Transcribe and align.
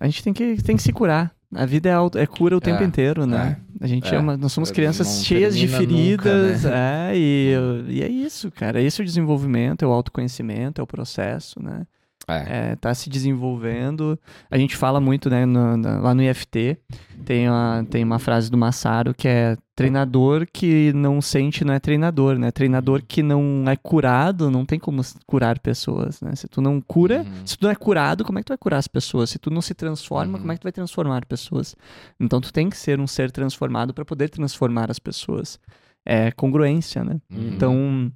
A 0.00 0.06
gente 0.06 0.22
tem 0.22 0.32
que, 0.32 0.62
tem 0.62 0.76
que 0.76 0.82
se 0.82 0.92
curar. 0.92 1.34
A 1.54 1.64
vida 1.64 1.88
é, 1.88 1.92
auto, 1.92 2.18
é 2.18 2.26
cura 2.26 2.56
o 2.56 2.60
tempo 2.60 2.82
É, 2.82 2.86
inteiro, 2.86 3.26
né? 3.26 3.58
A 3.80 3.86
gente 3.86 4.12
é. 4.12 4.16
é 4.16 4.18
uma, 4.18 4.36
nós 4.36 4.52
somos 4.52 4.70
crianças 4.70 5.24
cheias 5.24 5.56
de 5.56 5.68
termina 5.68 6.10
nunca, 6.10 6.22
feridas, 6.24 6.64
né? 6.64 7.10
é, 7.10 7.12
e, 7.16 7.54
e 7.88 8.02
é 8.02 8.08
isso, 8.08 8.50
cara. 8.50 8.80
Esse 8.82 9.00
é 9.00 9.02
o 9.02 9.06
desenvolvimento, 9.06 9.84
é 9.84 9.88
o 9.88 9.92
autoconhecimento, 9.92 10.80
é 10.80 10.84
o 10.84 10.86
processo, 10.86 11.62
né? 11.62 11.86
É. 12.26 12.70
É, 12.72 12.76
tá 12.76 12.94
se 12.94 13.10
desenvolvendo. 13.10 14.18
A 14.50 14.56
gente 14.56 14.76
fala 14.76 15.00
muito, 15.00 15.28
né, 15.28 15.44
no- 15.44 15.76
na- 15.76 15.98
lá 16.00 16.14
no 16.14 16.22
IFT, 16.22 16.78
tem 17.24 17.48
uma, 17.48 17.86
tem 17.90 18.02
uma 18.02 18.18
frase 18.18 18.50
do 18.50 18.56
Massaro 18.56 19.12
que 19.14 19.28
é 19.28 19.56
treinador 19.76 20.46
que 20.52 20.92
não 20.94 21.20
sente 21.20 21.64
não 21.64 21.74
é 21.74 21.80
treinador, 21.80 22.38
né? 22.38 22.50
Treinador 22.50 23.02
que 23.06 23.22
não 23.22 23.64
é 23.66 23.76
curado, 23.76 24.50
não 24.50 24.64
tem 24.64 24.78
como 24.78 25.02
curar 25.26 25.58
pessoas, 25.58 26.20
né? 26.20 26.34
Se 26.34 26.46
tu 26.48 26.60
não 26.62 26.80
cura, 26.80 27.18
Uhum. 27.22 27.46
se 27.46 27.58
tu 27.58 27.64
não 27.64 27.70
é 27.70 27.74
curado, 27.74 28.24
como 28.24 28.38
é 28.38 28.42
que 28.42 28.46
tu 28.46 28.50
vai 28.50 28.58
curar 28.58 28.78
as 28.78 28.88
pessoas? 28.88 29.30
Se 29.30 29.38
tu 29.38 29.50
não 29.50 29.60
se 29.60 29.74
transforma, 29.74 30.34
Uhum. 30.34 30.40
como 30.40 30.52
é 30.52 30.54
que 30.54 30.60
tu 30.60 30.64
vai 30.64 30.72
transformar 30.72 31.26
pessoas? 31.26 31.74
Então 32.20 32.40
tu 32.40 32.52
tem 32.52 32.70
que 32.70 32.76
ser 32.76 33.00
um 33.00 33.06
ser 33.06 33.30
transformado 33.32 33.92
para 33.92 34.04
poder 34.04 34.30
transformar 34.30 34.90
as 34.90 34.98
pessoas. 34.98 35.58
É 36.06 36.30
congruência, 36.30 37.02
né? 37.04 37.20
Uhum. 37.32 37.48
Então, 37.54 38.12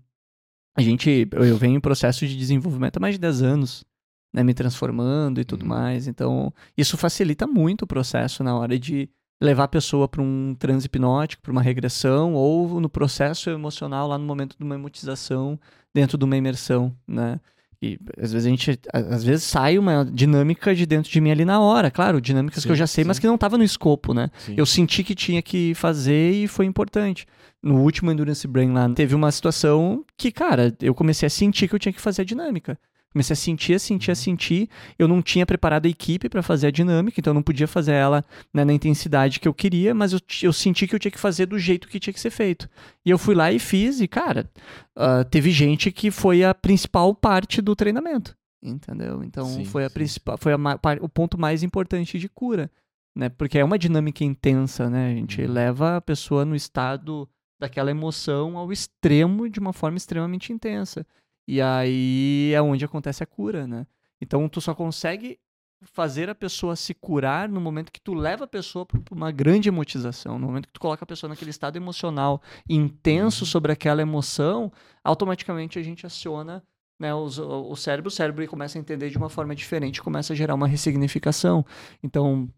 a 0.77 0.81
gente, 0.83 1.27
eu 1.33 1.45
eu 1.45 1.57
venho 1.57 1.77
em 1.77 1.81
processo 1.81 2.27
de 2.27 2.37
desenvolvimento 2.37 2.99
há 2.99 3.01
mais 3.01 3.15
de 3.17 3.21
10 3.21 3.43
anos, 3.43 3.85
né, 4.33 4.43
me 4.43 4.55
transformando 4.55 5.41
e 5.41 5.45
tudo 5.45 5.63
Uhum. 5.63 5.69
mais. 5.69 6.07
Então, 6.07 6.53
isso 6.77 6.97
facilita 6.97 7.47
muito 7.47 7.83
o 7.83 7.87
processo 7.87 8.43
na 8.45 8.57
hora 8.57 8.79
de 8.79 9.09
levar 9.41 9.65
a 9.65 9.69
pessoa 9.69 10.09
para 10.09 10.21
um 10.23 10.55
transe 10.59 10.87
hipnótico, 10.87 11.43
para 11.43 11.53
uma 11.53 11.63
regressão, 11.63 12.35
ou 12.35 12.81
no 12.81 12.89
processo 12.89 13.49
emocional, 13.51 14.09
lá 14.09 14.19
no 14.19 14.25
momento 14.25 14.57
de 14.59 14.65
uma 14.65 14.75
emotização, 14.75 15.59
dentro 15.95 16.19
de 16.19 16.25
uma 16.25 16.37
imersão, 16.37 16.93
né? 17.07 17.41
E 17.81 17.97
às 18.21 18.33
vezes 18.33 18.45
a 18.47 18.51
gente, 18.51 18.81
às 18.93 19.23
vezes 19.23 19.45
sai 19.45 19.79
uma 19.79 20.05
dinâmica 20.05 20.75
de 20.75 20.85
dentro 20.85 21.13
de 21.13 21.21
mim 21.21 21.31
ali 21.31 21.45
na 21.45 21.61
hora, 21.61 21.93
claro, 21.93 22.21
dinâmicas 22.21 22.65
que 22.65 22.71
eu 22.73 22.75
Sim, 22.75 22.81
já 22.81 22.87
sei, 22.89 23.05
mas 23.05 23.19
sim. 23.19 23.21
que 23.21 23.27
não 23.29 23.37
estava 23.37 23.57
no 23.57 23.63
escopo, 23.63 24.13
né? 24.13 24.29
Sim. 24.39 24.55
Eu 24.57 24.67
senti 24.67 25.05
que 25.05 25.15
tinha 25.15 25.41
que 25.41 25.73
fazer 25.77 26.33
e 26.33 26.49
foi 26.49 26.67
importante. 26.67 27.25
No 27.63 27.81
último 27.81 28.11
Endurance 28.11 28.47
Brain 28.49 28.73
lá, 28.73 28.89
teve 28.91 29.15
uma 29.15 29.31
situação 29.31 30.05
que, 30.17 30.33
cara, 30.33 30.75
eu 30.83 30.93
comecei 30.93 31.29
a 31.29 31.31
sentir 31.31 31.69
que 31.69 31.75
eu 31.77 31.79
tinha 31.79 31.93
que 31.93 32.01
fazer 32.01 32.23
a 32.23 32.25
dinâmica. 32.25 32.77
Comecei 33.13 33.33
a 33.33 33.37
sentir, 33.37 33.75
a 33.75 33.79
sentir, 33.79 34.11
a 34.11 34.15
sentir. 34.15 34.69
Eu 34.99 35.09
não 35.09 35.23
tinha 35.23 35.47
preparado 35.47 35.87
a 35.87 35.89
equipe 35.89 36.29
para 36.29 36.43
fazer 36.43 36.67
a 36.67 36.71
dinâmica, 36.71 37.19
então 37.21 37.31
eu 37.31 37.35
não 37.35 37.43
podia 37.43 37.67
fazer 37.67 37.93
ela 37.93 38.25
né, 38.53 38.65
na 38.65 38.73
intensidade 38.73 39.41
que 39.41 39.49
eu 39.49 39.55
queria, 39.55 39.95
mas 39.95 40.13
eu, 40.13 40.21
eu 40.43 40.53
senti 40.53 40.87
que 40.87 40.95
eu 40.95 40.99
tinha 40.99 41.11
que 41.11 41.19
fazer 41.19 41.47
do 41.47 41.59
jeito 41.59 41.89
que 41.89 41.99
tinha 41.99 42.13
que 42.13 42.21
ser 42.21 42.31
feito. 42.31 42.69
E 43.05 43.11
eu 43.11 43.19
fui 43.19 43.35
lá 43.35 43.51
e 43.51 43.59
fiz, 43.59 44.01
e, 44.01 44.07
cara, 44.07 44.49
ah, 44.95 45.25
teve 45.25 45.51
gente 45.51 45.91
que 45.91 46.11
foi 46.11 46.45
a 46.45 46.55
principal 46.55 47.15
parte 47.15 47.63
do 47.63 47.75
treinamento. 47.75 48.37
Entendeu? 48.63 49.23
Então 49.23 49.47
Sim, 49.47 49.65
foi 49.65 49.85
a 49.85 49.91
principal, 49.91 50.37
foi 50.37 50.53
a 50.53 50.59
o 51.01 51.09
ponto 51.09 51.39
mais 51.39 51.63
importante 51.63 52.19
de 52.19 52.29
cura 52.29 52.71
né? 53.19 53.29
Porque 53.29 53.59
é 53.59 53.65
uma 53.65 53.79
dinâmica 53.79 54.23
intensa, 54.23 54.89
né? 54.89 55.09
A 55.11 55.15
gente 55.15 55.43
Uhum. 55.43 55.53
leva 55.53 55.97
a 55.97 56.01
pessoa 56.01 56.45
no 56.45 56.55
estado 56.55 57.29
daquela 57.61 57.91
emoção 57.91 58.57
ao 58.57 58.73
extremo 58.73 59.51
de 59.51 59.59
uma 59.59 59.73
forma 59.73 59.97
extremamente 59.97 60.53
intensa. 60.53 61.05
E 61.49 61.63
aí 61.63 62.53
é 62.55 62.61
onde 62.61 62.85
acontece 62.85 63.23
a 63.23 63.27
cura, 63.27 63.67
né? 63.67 63.87
Então 64.21 64.47
tu 64.51 64.61
só 64.61 64.75
consegue 64.75 65.41
fazer 65.83 66.29
a 66.29 66.35
pessoa 66.35 66.77
se 66.77 66.93
curar 66.93 67.49
no 67.49 67.59
momento 67.61 67.91
que 67.91 68.01
tu 68.01 68.13
leva 68.13 68.45
a 68.45 68.49
pessoa 68.49 68.85
para 68.85 69.01
uma 69.11 69.31
grande 69.33 69.69
emotização, 69.69 70.39
no 70.39 70.47
momento 70.49 70.67
que 70.67 70.73
tu 70.75 70.81
coloca 70.81 71.05
a 71.05 71.07
pessoa 71.07 71.31
naquele 71.31 71.51
estado 71.51 71.77
emocional 71.77 72.43
intenso 72.69 73.47
sobre 73.47 73.73
aquela 73.73 74.03
emoção, 74.03 74.71
automaticamente 75.03 75.79
a 75.79 75.83
gente 75.83 76.05
aciona 76.05 76.63
né, 77.01 77.15
os- 77.15 77.39
o, 77.39 77.77
cérebro, 77.77 78.09
o 78.09 78.11
cérebro 78.11 78.47
começa 78.49 78.77
a 78.77 78.81
entender 78.81 79.09
de 79.09 79.17
uma 79.17 79.29
forma 79.31 79.55
diferente, 79.55 80.03
começa 80.03 80.33
a 80.33 80.37
gerar 80.37 80.55
uma 80.57 80.67
ressignificação. 80.67 81.65
Então, 82.03 82.49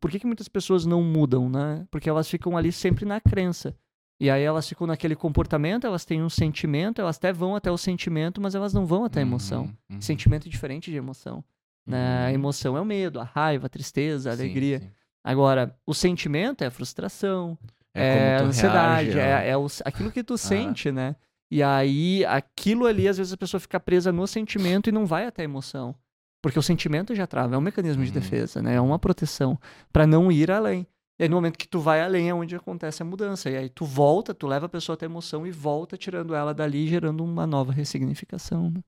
por 0.00 0.10
que, 0.10 0.18
que 0.18 0.26
muitas 0.26 0.48
pessoas 0.48 0.86
não 0.86 1.02
mudam, 1.02 1.48
né? 1.50 1.86
Porque 1.90 2.08
elas 2.08 2.28
ficam 2.28 2.56
ali 2.56 2.72
sempre 2.72 3.04
na 3.04 3.20
crença. 3.20 3.76
E 4.20 4.28
aí 4.28 4.42
elas 4.42 4.68
ficam 4.68 4.86
naquele 4.86 5.16
comportamento, 5.16 5.86
elas 5.86 6.04
têm 6.04 6.22
um 6.22 6.28
sentimento, 6.28 7.00
elas 7.00 7.16
até 7.16 7.32
vão 7.32 7.56
até 7.56 7.70
o 7.70 7.78
sentimento, 7.78 8.38
mas 8.40 8.54
elas 8.54 8.74
não 8.74 8.84
vão 8.84 9.04
até 9.04 9.20
a 9.20 9.22
emoção. 9.22 9.62
Uhum, 9.62 9.74
uhum. 9.92 10.00
Sentimento 10.00 10.46
é 10.46 10.50
diferente 10.50 10.90
de 10.90 10.96
emoção. 10.98 11.42
Né? 11.86 11.96
A 12.26 12.28
Uhum. 12.28 12.34
emoção 12.34 12.76
é 12.76 12.80
o 12.80 12.84
medo, 12.84 13.18
a 13.18 13.24
raiva, 13.24 13.66
a 13.66 13.70
tristeza, 13.70 14.30
a 14.30 14.36
Sim, 14.36 14.42
alegria. 14.42 14.80
sim. 14.80 14.90
Agora, 15.24 15.74
o 15.86 15.94
sentimento 15.94 16.62
é 16.62 16.66
a 16.66 16.70
frustração, 16.70 17.56
É, 17.94 18.00
é, 18.02 18.36
a 18.36 18.42
ansiedade, 18.42 19.10
reage, 19.10 19.18
é, 19.18 19.48
é 19.50 19.56
o- 19.56 19.66
aquilo 19.84 20.10
que 20.12 20.22
tu 20.22 20.36
sente, 20.38 20.92
né? 20.92 21.16
E 21.50 21.62
aí, 21.62 22.24
aquilo 22.26 22.86
ali, 22.86 23.08
às 23.08 23.16
vezes 23.18 23.32
a 23.32 23.36
pessoa 23.36 23.58
fica 23.60 23.80
presa 23.80 24.12
no 24.12 24.26
sentimento 24.26 24.88
e 24.88 24.92
não 24.92 25.04
vai 25.06 25.26
até 25.26 25.42
a 25.42 25.44
emoção. 25.44 25.94
Porque 26.42 26.58
o 26.58 26.62
sentimento 26.62 27.14
já 27.14 27.26
trava, 27.26 27.54
é 27.54 27.58
um 27.58 27.60
mecanismo 27.62 28.02
de 28.04 28.10
Uhum. 28.10 28.14
defesa, 28.14 28.62
né? 28.62 28.74
É 28.76 28.80
uma 28.80 28.98
proteção 28.98 29.58
para 29.92 30.06
não 30.06 30.30
ir 30.30 30.50
além. 30.50 30.86
E 31.20 31.24
aí, 31.24 31.28
no 31.28 31.36
momento 31.36 31.58
que 31.58 31.68
tu 31.68 31.78
vai 31.80 32.00
além 32.00 32.30
é 32.30 32.34
onde 32.34 32.56
acontece 32.56 33.02
a 33.02 33.04
mudança. 33.04 33.50
E 33.50 33.56
aí 33.56 33.68
tu 33.68 33.84
volta, 33.84 34.32
tu 34.32 34.46
leva 34.46 34.64
a 34.64 34.68
pessoa 34.70 34.94
até 34.94 35.04
a 35.04 35.08
emoção 35.08 35.46
e 35.46 35.50
volta 35.50 35.94
tirando 35.98 36.34
ela 36.34 36.54
dali, 36.54 36.88
gerando 36.88 37.22
uma 37.22 37.46
nova 37.46 37.72
ressignificação. 37.74 38.70
né? 38.70 38.80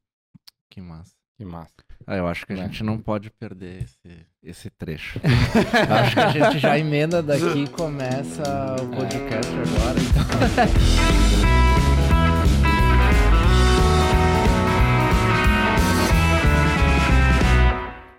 Que 0.70 0.80
massa. 0.80 1.12
Que 1.36 1.44
massa. 1.44 1.74
Ah, 2.06 2.16
eu 2.16 2.26
acho 2.26 2.46
que 2.46 2.54
a 2.54 2.56
Né? 2.56 2.62
gente 2.64 2.82
não 2.82 2.98
pode 2.98 3.30
perder 3.30 3.82
esse, 3.84 4.26
esse 4.42 4.70
trecho. 4.70 5.20
Eu 5.88 5.94
acho 5.94 6.14
que 6.14 6.20
a 6.20 6.28
gente 6.30 6.58
já 6.58 6.78
emenda 6.78 7.22
daqui 7.22 7.64
e 7.64 7.68
começa 7.68 8.42
o 8.82 8.88
podcast 8.96 9.52
agora. 9.52 9.98
Então. 10.00 11.52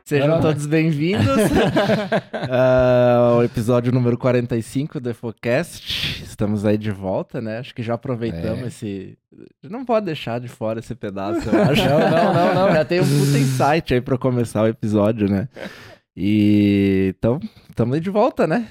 Sejam 0.05 0.41
todos 0.41 0.65
bem-vindos 0.65 1.25
ao 3.25 3.41
episódio 3.41 3.89
número 3.91 4.17
45 4.17 4.99
do 4.99 5.09
EfoCast. 5.09 6.23
Estamos 6.23 6.65
aí 6.65 6.77
de 6.77 6.91
volta, 6.91 7.39
né? 7.39 7.59
Acho 7.59 7.73
que 7.73 7.81
já 7.81 7.93
aproveitamos 7.93 8.63
É. 8.63 8.67
esse. 8.67 9.17
Não 9.63 9.85
pode 9.85 10.05
deixar 10.05 10.41
de 10.41 10.49
fora 10.49 10.79
esse 10.79 10.93
pedaço, 10.93 11.47
eu 11.47 11.55
acho. 11.63 11.85
Não, 11.85 11.99
não, 11.99 12.33
não, 12.33 12.53
não. 12.67 12.73
Já 12.73 12.83
tem 12.83 12.99
um 12.99 13.03
puta 13.05 13.37
insight 13.37 13.93
aí 13.93 14.01
pra 14.01 14.17
começar 14.17 14.63
o 14.63 14.67
episódio, 14.67 15.29
né? 15.29 15.47
E 16.17 17.13
então, 17.17 17.39
estamos 17.69 17.95
aí 17.95 18.01
de 18.01 18.09
volta, 18.09 18.45
né? 18.45 18.67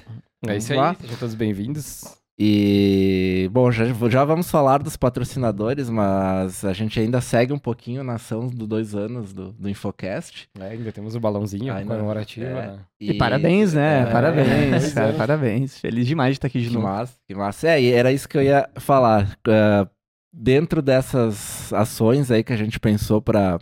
É 0.46 0.56
isso 0.58 0.74
lá. 0.74 0.90
aí, 0.90 0.96
sejam 1.00 1.16
todos 1.16 1.34
bem-vindos. 1.34 2.04
E, 2.44 3.48
bom, 3.52 3.70
já, 3.70 3.84
já 4.10 4.24
vamos 4.24 4.50
falar 4.50 4.82
dos 4.82 4.96
patrocinadores, 4.96 5.88
mas 5.88 6.64
a 6.64 6.72
gente 6.72 6.98
ainda 6.98 7.20
segue 7.20 7.52
um 7.52 7.58
pouquinho 7.58 8.02
na 8.02 8.14
ação 8.14 8.48
dos 8.48 8.66
dois 8.66 8.96
anos 8.96 9.32
do, 9.32 9.52
do 9.52 9.68
Infocast. 9.68 10.48
É, 10.58 10.70
ainda 10.70 10.90
temos 10.90 11.14
o 11.14 11.20
balãozinho 11.20 11.72
Ainda- 11.72 11.94
comemorativo. 11.94 12.46
é. 12.46 12.52
né? 12.66 12.78
E, 13.00 13.14
parabéns, 13.14 13.74
né? 13.74 14.02
é, 14.02 14.06
parabéns, 14.06 14.92
cara, 14.92 15.12
parabéns. 15.12 15.78
Feliz 15.78 16.04
demais 16.04 16.30
de 16.32 16.38
estar 16.38 16.48
aqui 16.48 16.60
de 16.60 16.66
Que 16.66 16.74
novo. 16.74 16.86
massa, 16.88 17.14
que 17.28 17.34
massa. 17.34 17.68
É, 17.68 17.80
e 17.80 17.92
era 17.92 18.10
isso 18.10 18.28
que 18.28 18.36
eu 18.36 18.42
ia 18.42 18.68
falar. 18.76 19.38
Ah, 19.46 19.86
dentro 20.34 20.82
dessas 20.82 21.72
ações 21.72 22.28
aí 22.32 22.42
que 22.42 22.52
a 22.52 22.56
gente 22.56 22.80
pensou 22.80 23.22
para 23.22 23.60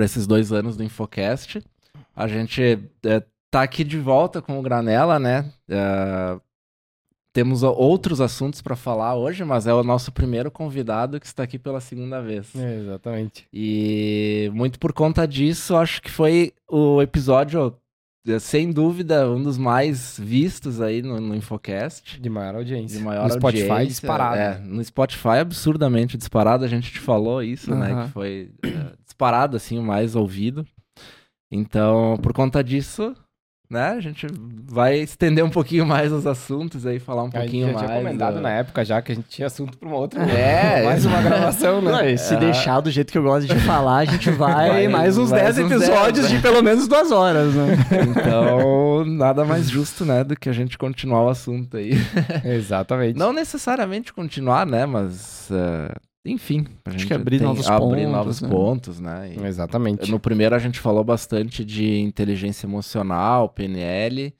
esses 0.00 0.26
dois 0.26 0.50
anos 0.50 0.76
do 0.76 0.82
Infocast, 0.82 1.62
a 2.16 2.26
gente 2.26 2.80
eh, 3.04 3.22
tá 3.48 3.62
aqui 3.62 3.84
de 3.84 3.98
volta 3.98 4.42
com 4.42 4.58
o 4.58 4.62
Granela, 4.62 5.20
né? 5.20 5.44
Ah, 5.70 6.40
temos 7.32 7.62
outros 7.62 8.20
assuntos 8.20 8.60
para 8.60 8.76
falar 8.76 9.16
hoje, 9.16 9.42
mas 9.44 9.66
é 9.66 9.72
o 9.72 9.82
nosso 9.82 10.12
primeiro 10.12 10.50
convidado 10.50 11.18
que 11.18 11.26
está 11.26 11.42
aqui 11.42 11.58
pela 11.58 11.80
segunda 11.80 12.20
vez. 12.20 12.54
É, 12.54 12.78
exatamente. 12.78 13.46
E 13.52 14.50
muito 14.52 14.78
por 14.78 14.92
conta 14.92 15.26
disso, 15.26 15.74
acho 15.76 16.02
que 16.02 16.10
foi 16.10 16.52
o 16.68 17.00
episódio, 17.00 17.74
eh, 18.26 18.38
sem 18.38 18.70
dúvida, 18.70 19.30
um 19.30 19.42
dos 19.42 19.56
mais 19.56 20.18
vistos 20.20 20.80
aí 20.80 21.00
no, 21.00 21.20
no 21.20 21.34
Infocast. 21.34 22.20
De 22.20 22.28
maior 22.28 22.56
audiência. 22.56 22.98
De 22.98 23.04
maior 23.04 23.28
no 23.28 23.34
Spotify 23.34 23.70
audiência, 23.70 23.86
disparado. 23.86 24.36
É, 24.36 24.58
no 24.58 24.84
Spotify 24.84 25.38
absurdamente 25.40 26.18
disparado, 26.18 26.64
a 26.64 26.68
gente 26.68 26.92
te 26.92 27.00
falou 27.00 27.42
isso, 27.42 27.74
né? 27.74 27.92
Aham. 27.92 28.06
Que 28.06 28.12
foi 28.12 28.50
eh, 28.62 28.92
disparado, 29.04 29.56
assim, 29.56 29.78
o 29.78 29.82
mais 29.82 30.14
ouvido. 30.14 30.66
Então, 31.50 32.18
por 32.22 32.32
conta 32.34 32.62
disso, 32.62 33.14
né, 33.72 33.88
a 33.96 34.00
gente 34.00 34.26
vai 34.68 34.98
estender 34.98 35.42
um 35.44 35.50
pouquinho 35.50 35.86
mais 35.86 36.12
os 36.12 36.26
assuntos 36.26 36.86
aí, 36.86 36.98
falar 37.00 37.22
um 37.22 37.26
A 37.26 37.30
gente 37.30 37.40
pouquinho 37.40 37.66
já 37.68 37.72
mais. 37.72 37.86
tinha 37.86 37.98
comentado 37.98 38.34
da- 38.34 38.40
na 38.42 38.50
época 38.50 38.84
já 38.84 39.00
que 39.02 39.12
a 39.12 39.14
gente 39.14 39.28
tinha 39.28 39.46
assunto 39.46 39.76
para 39.78 39.88
uma 39.88 39.96
outra. 39.96 40.20
É, 40.30 40.82
mais 40.86 41.04
uma 41.06 41.20
gravação, 41.22 41.80
né? 41.80 41.90
Não, 41.90 42.04
e 42.08 42.16
se 42.18 42.34
É. 42.34 42.36
deixar 42.38 42.80
do 42.80 42.90
jeito 42.90 43.10
que 43.10 43.18
eu 43.18 43.22
gosto 43.22 43.46
de 43.52 43.58
falar, 43.60 43.96
a 43.98 44.04
gente 44.04 44.30
vai, 44.30 44.68
Vai- 44.70 44.88
mais 44.88 45.16
uns 45.18 45.30
mais 45.30 45.56
10 45.56 45.58
uns 45.66 45.72
episódios 45.72 46.18
10, 46.26 46.28
de 46.28 46.34
né? 46.36 46.40
pelo 46.42 46.62
menos 46.62 46.86
duas 46.86 47.10
horas, 47.10 47.54
né? 47.54 47.76
Então, 48.10 49.04
nada 49.04 49.44
mais 49.44 49.68
justo, 49.68 50.04
né, 50.04 50.22
do 50.22 50.36
que 50.36 50.48
a 50.48 50.52
gente 50.52 50.76
continuar 50.78 51.22
o 51.24 51.28
assunto 51.28 51.76
aí. 51.76 51.92
Exatamente. 52.44 53.18
Não 53.18 53.32
necessariamente 53.32 54.12
continuar, 54.12 54.66
né, 54.66 54.84
mas, 54.86 55.48
eh, 55.50 55.94
enfim. 56.24 56.66
A 56.84 56.90
Acho 56.90 56.98
gente 56.98 57.08
que 57.08 57.14
abrir 57.14 57.38
tem- 57.38 57.46
novos 57.46 57.66
abrir 57.68 57.86
pontos, 58.06 58.12
novos 58.12 58.40
né? 58.42 58.48
pontos, 58.48 59.00
né. 59.00 59.34
e- 59.34 59.44
Exatamente. 59.46 60.10
No 60.10 60.20
primeiro 60.20 60.54
a 60.54 60.58
gente 60.58 60.78
falou 60.80 61.02
bastante 61.02 61.64
de 61.64 61.98
inteligência 62.00 62.66
emocional, 62.66 63.48
PNL. 63.48 64.32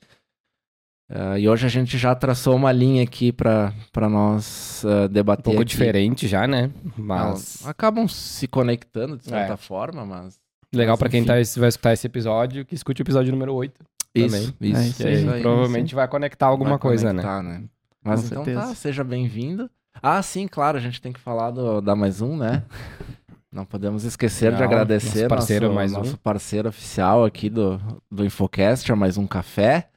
eh, 1.09 1.39
e 1.41 1.49
hoje 1.49 1.65
a 1.65 1.69
gente 1.69 1.97
já 1.97 2.15
traçou 2.15 2.55
uma 2.55 2.71
linha 2.71 3.03
aqui 3.03 3.31
para 3.31 3.73
nós 4.09 4.83
Um 4.85 5.07
debater. 5.09 5.43
pouco 5.43 5.61
aqui. 5.61 5.69
diferente 5.69 6.27
já, 6.27 6.47
né? 6.47 6.71
Mas 6.97 7.59
Não, 7.61 7.69
acabam 7.69 8.07
se 8.07 8.47
conectando 8.47 9.17
de 9.17 9.25
certa 9.25 9.53
É. 9.53 9.57
forma, 9.57 10.05
mas 10.05 10.39
legal 10.73 10.97
para 10.97 11.09
quem 11.09 11.23
tá, 11.23 11.33
vai 11.33 11.69
escutar 11.69 11.93
esse 11.93 12.07
episódio, 12.07 12.65
que 12.65 12.73
escute 12.73 13.01
o 13.01 13.03
episódio 13.03 13.31
número 13.31 13.53
8. 13.53 13.73
também. 14.15 14.27
Isso, 14.41 14.55
É 14.61 14.67
isso. 14.67 14.79
isso 14.81 15.07
aí, 15.07 15.13
isso 15.33 15.41
provavelmente 15.41 15.95
vai 15.95 16.07
conectar 16.07 16.45
alguma 16.47 16.71
Vai 16.71 16.79
coisa, 16.79 17.11
né? 17.11 17.21
conectar, 17.23 17.41
né? 17.43 17.63
Mas 18.03 18.21
Com 18.21 18.25
então 18.27 18.45
certeza. 18.45 18.67
tá, 18.67 18.75
seja 18.75 19.03
bem-vindo. 19.03 19.69
Ah, 20.01 20.21
sim, 20.21 20.47
claro, 20.47 20.77
a 20.77 20.81
gente 20.81 21.01
tem 21.01 21.13
que 21.13 21.19
falar 21.19 21.51
do, 21.51 21.81
da 21.81 21.95
Mais 21.95 22.21
Um, 22.21 22.35
né? 22.37 22.63
Não 23.51 23.65
podemos 23.65 24.03
esquecer 24.03 24.51
de 24.51 24.57
Não, 24.57 24.65
agradecer 24.65 25.23
nosso 25.23 25.29
parceiro 25.29 25.65
nosso, 25.67 25.75
Mais 25.75 25.91
Um. 25.93 25.97
nosso 25.97 26.17
parceiro 26.17 26.69
oficial 26.69 27.23
aqui 27.23 27.49
do, 27.49 27.79
do 28.11 28.25
Infocast, 28.25 28.91
a 28.91 28.95
Mais 28.95 29.15
Um 29.17 29.27
Café, 29.27 29.89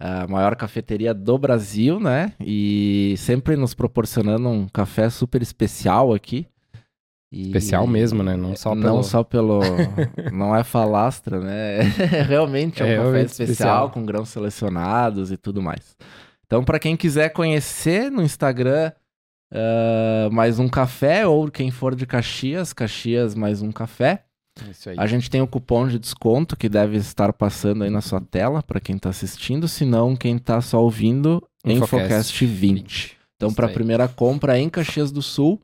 a 0.00 0.26
maior 0.26 0.56
cafeteria 0.56 1.12
do 1.12 1.36
Brasil, 1.36 2.00
né? 2.00 2.32
E 2.40 3.14
sempre 3.18 3.54
nos 3.54 3.74
proporcionando 3.74 4.48
um 4.48 4.66
café 4.66 5.10
super 5.10 5.42
especial 5.42 6.14
aqui. 6.14 6.46
E- 7.30 7.42
Especial 7.48 7.86
mesmo, 7.86 8.22
né? 8.22 8.34
Não 8.36 8.56
só 8.56 8.74
não 8.74 8.82
pelo... 8.82 9.02
só 9.04 9.22
pelo. 9.22 9.60
não 10.32 10.56
é 10.56 10.64
falastra, 10.64 11.38
né? 11.38 11.80
É 11.80 11.82
realmente 12.24 12.82
é 12.82 12.86
um 12.86 12.88
É 12.88 12.96
café 12.96 13.22
especial. 13.22 13.90
com 13.90 14.04
grãos 14.06 14.30
selecionados 14.30 15.30
e 15.30 15.36
tudo 15.36 15.60
mais. 15.62 15.94
Então, 16.46 16.64
para 16.64 16.78
quem 16.78 16.96
quiser 16.96 17.28
conhecer 17.30 18.10
no 18.10 18.22
Instagram 18.22 18.90
ah, 19.52 20.30
mais 20.32 20.58
um 20.58 20.68
café, 20.68 21.26
ou 21.26 21.50
quem 21.50 21.70
for 21.70 21.94
de 21.94 22.06
Caxias, 22.06 22.72
Caxias 22.72 23.34
mais 23.34 23.60
um 23.60 23.70
café, 23.70 24.24
Isso 24.70 24.88
aí. 24.88 24.96
a 24.98 25.06
gente 25.06 25.28
tem 25.28 25.42
o 25.42 25.46
cupom 25.46 25.86
de 25.86 25.98
desconto 25.98 26.56
que 26.56 26.68
deve 26.68 26.96
estar 26.96 27.32
passando 27.34 27.84
aí 27.84 27.90
na 27.90 28.00
sua 28.00 28.20
tela 28.20 28.62
para 28.62 28.80
quem 28.80 28.96
tá 28.96 29.10
assistindo, 29.10 29.68
se 29.68 29.84
não, 29.84 30.16
quem 30.16 30.38
tá 30.38 30.60
só 30.62 30.82
ouvindo, 30.82 31.46
Infocast 31.64 32.06
Infocast 32.06 32.46
20. 32.46 33.18
Então, 33.36 33.52
para 33.52 33.66
a 33.66 33.70
primeira 33.70 34.08
compra 34.08 34.58
em 34.58 34.70
Caxias 34.70 35.12
do 35.12 35.20
Sul, 35.20 35.60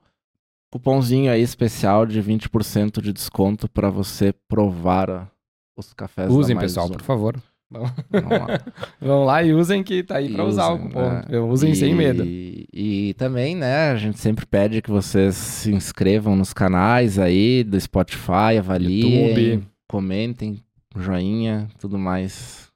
cupomzinho 0.70 1.30
aí 1.30 1.40
especial 1.40 2.04
de 2.04 2.20
20% 2.22 3.00
de 3.00 3.12
desconto 3.12 3.68
para 3.70 3.88
você 3.88 4.34
provar 4.48 5.30
os 5.76 5.94
cafés 5.94 6.30
Usem, 6.30 6.58
pessoal, 6.58 6.88
Um. 6.88 6.90
por 6.90 7.02
favor. 7.02 7.40
Vamos 7.70 8.30
lá. 8.30 8.60
Vão 9.00 9.24
lá 9.26 9.42
e 9.42 9.52
usem 9.52 9.82
que 9.82 10.02
tá 10.02 10.16
aí 10.16 10.32
pra 10.32 10.44
usar 10.44 10.68
o 10.70 10.74
Usem, 10.74 10.86
cupom. 10.86 11.00
né? 11.10 11.38
Usem 11.40 11.74
sem 11.74 11.90
E- 11.92 11.94
medo. 11.94 12.24
E 12.26 13.14
também, 13.18 13.54
né, 13.54 13.90
a 13.90 13.96
gente 13.96 14.18
sempre 14.18 14.46
pede 14.46 14.80
que 14.80 14.90
vocês 14.90 15.34
se 15.34 15.72
inscrevam 15.72 16.34
nos 16.36 16.52
canais 16.52 17.18
aí 17.18 17.62
do 17.64 17.78
Spotify, 17.80 18.56
avaliem, 18.58 19.28
YouTube. 19.28 19.66
comentem, 19.88 20.62
joinha, 20.96 21.68
tudo 21.78 21.98
mais. 21.98 22.68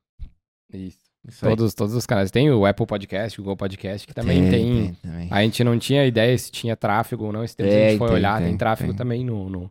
Isso. 0.72 0.98
Isso 1.26 1.46
aí. 1.46 1.50
Todos, 1.56 1.72
todos 1.74 1.94
os 1.94 2.04
canais. 2.04 2.32
Tem 2.32 2.50
o 2.50 2.66
Apple 2.66 2.84
Podcast, 2.84 3.40
o 3.40 3.44
Google 3.44 3.56
Podcast, 3.56 4.06
que 4.06 4.12
também 4.12 4.50
tem. 4.50 4.96
também. 5.00 5.28
A 5.30 5.40
gente 5.42 5.62
não 5.62 5.78
tinha 5.78 6.04
ideia 6.04 6.36
se 6.36 6.50
tinha 6.50 6.74
tráfego 6.76 7.26
ou 7.26 7.32
não. 7.32 7.44
Esse 7.44 7.56
tempo 7.56 7.68
a 7.70 7.72
Tem, 7.72 7.88
gente 7.90 7.98
foi 7.98 8.08
tem, 8.08 8.16
olhar, 8.16 8.38
tem, 8.38 8.48
tem, 8.48 8.56
tráfego 8.56 8.88
tem. 8.90 8.96
também 8.98 9.24
no, 9.24 9.48
no, 9.48 9.70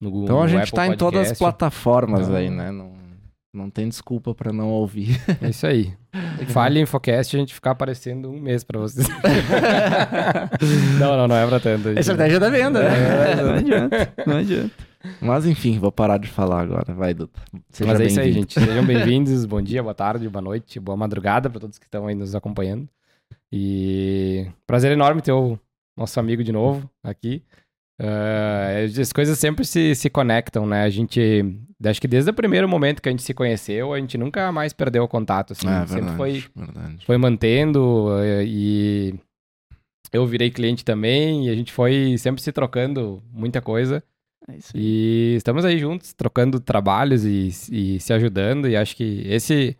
no 0.00 0.10
Google. 0.10 0.24
Então 0.24 0.38
a 0.40 0.42
no 0.44 0.48
gente 0.48 0.60
Apple 0.62 0.72
tá 0.72 0.86
em 0.86 0.96
todas 0.96 1.30
as 1.30 1.38
plataformas 1.38 2.22
Então- 2.22 2.36
aí, 2.36 2.48
né? 2.48 2.70
Não, 2.72 2.92
não 3.52 3.70
tem 3.70 3.88
desculpa 3.88 4.34
pra 4.34 4.52
não 4.52 4.68
ouvir. 4.70 5.20
É 5.42 5.48
isso 5.48 5.66
aí. 5.66 5.92
Fale 6.48 6.80
Infocast, 6.80 7.36
a 7.36 7.40
gente 7.40 7.54
ficar 7.54 7.72
aparecendo 7.72 8.30
um 8.30 8.38
mês 8.40 8.62
pra 8.62 8.78
vocês. 8.78 9.06
não, 10.98 11.16
não, 11.16 11.28
não 11.28 11.36
é 11.36 11.46
pra 11.46 11.60
tanto. 11.60 11.88
É 11.88 12.00
estratégia 12.00 12.38
da 12.38 12.50
venda, 12.50 12.82
né? 12.82 13.34
não 13.36 13.54
adianta, 13.54 14.14
não 14.26 14.36
adianta. 14.36 14.88
Mas 15.20 15.46
enfim, 15.46 15.78
vou 15.78 15.92
parar 15.92 16.18
de 16.18 16.28
falar 16.28 16.60
agora. 16.60 16.92
Vai, 16.94 17.14
Duda. 17.14 17.32
Seja 17.70 17.90
Mas 17.90 18.00
é 18.00 18.06
isso 18.06 18.20
aí, 18.20 18.32
gente. 18.32 18.54
Sejam 18.54 18.84
bem-vindos. 18.86 19.44
Bom 19.44 19.62
dia, 19.62 19.82
boa 19.82 19.94
tarde, 19.94 20.28
boa 20.28 20.42
noite, 20.42 20.80
boa 20.80 20.96
madrugada 20.96 21.48
pra 21.48 21.60
todos 21.60 21.78
que 21.78 21.86
estão 21.86 22.06
aí 22.06 22.14
nos 22.14 22.34
acompanhando. 22.34 22.88
E 23.52 24.46
prazer 24.66 24.92
enorme 24.92 25.22
ter 25.22 25.32
o 25.32 25.58
nosso 25.96 26.18
amigo 26.20 26.42
de 26.44 26.52
novo 26.52 26.90
aqui. 27.02 27.42
Ah, 28.00 28.68
as 29.00 29.12
coisas 29.12 29.38
sempre 29.38 29.64
se, 29.64 29.94
se 29.94 30.08
conectam, 30.08 30.66
né? 30.66 30.82
A 30.82 30.90
gente, 30.90 31.20
acho 31.84 32.00
que 32.00 32.06
desde 32.08 32.30
o 32.30 32.34
primeiro 32.34 32.68
momento 32.68 33.02
que 33.02 33.08
a 33.08 33.12
gente 33.12 33.22
se 33.22 33.34
conheceu, 33.34 33.92
a 33.92 33.98
gente 33.98 34.16
nunca 34.16 34.52
mais 34.52 34.72
perdeu 34.72 35.02
o 35.04 35.08
contato, 35.08 35.52
assim. 35.52 35.68
É, 35.68 35.86
sempre 35.86 36.10
verdade, 36.12 36.16
foi, 36.16 36.44
verdade. 36.54 37.06
foi 37.06 37.18
mantendo 37.18 38.08
eh, 38.22 38.44
e 38.46 39.14
eu 40.12 40.26
virei 40.26 40.50
cliente 40.50 40.84
também 40.84 41.46
e 41.46 41.50
a 41.50 41.54
gente 41.54 41.72
foi 41.72 42.16
sempre 42.18 42.40
se 42.42 42.52
trocando 42.52 43.22
muita 43.32 43.60
coisa. 43.60 44.02
É 44.48 44.56
isso 44.56 44.72
aí. 44.76 44.82
E 44.82 45.34
estamos 45.36 45.64
aí 45.64 45.78
juntos, 45.78 46.12
trocando 46.12 46.58
trabalhos 46.60 47.24
e, 47.24 47.48
e 47.70 48.00
se 48.00 48.12
ajudando. 48.12 48.68
E 48.68 48.76
acho 48.76 48.96
que 48.96 49.22
esse 49.26 49.76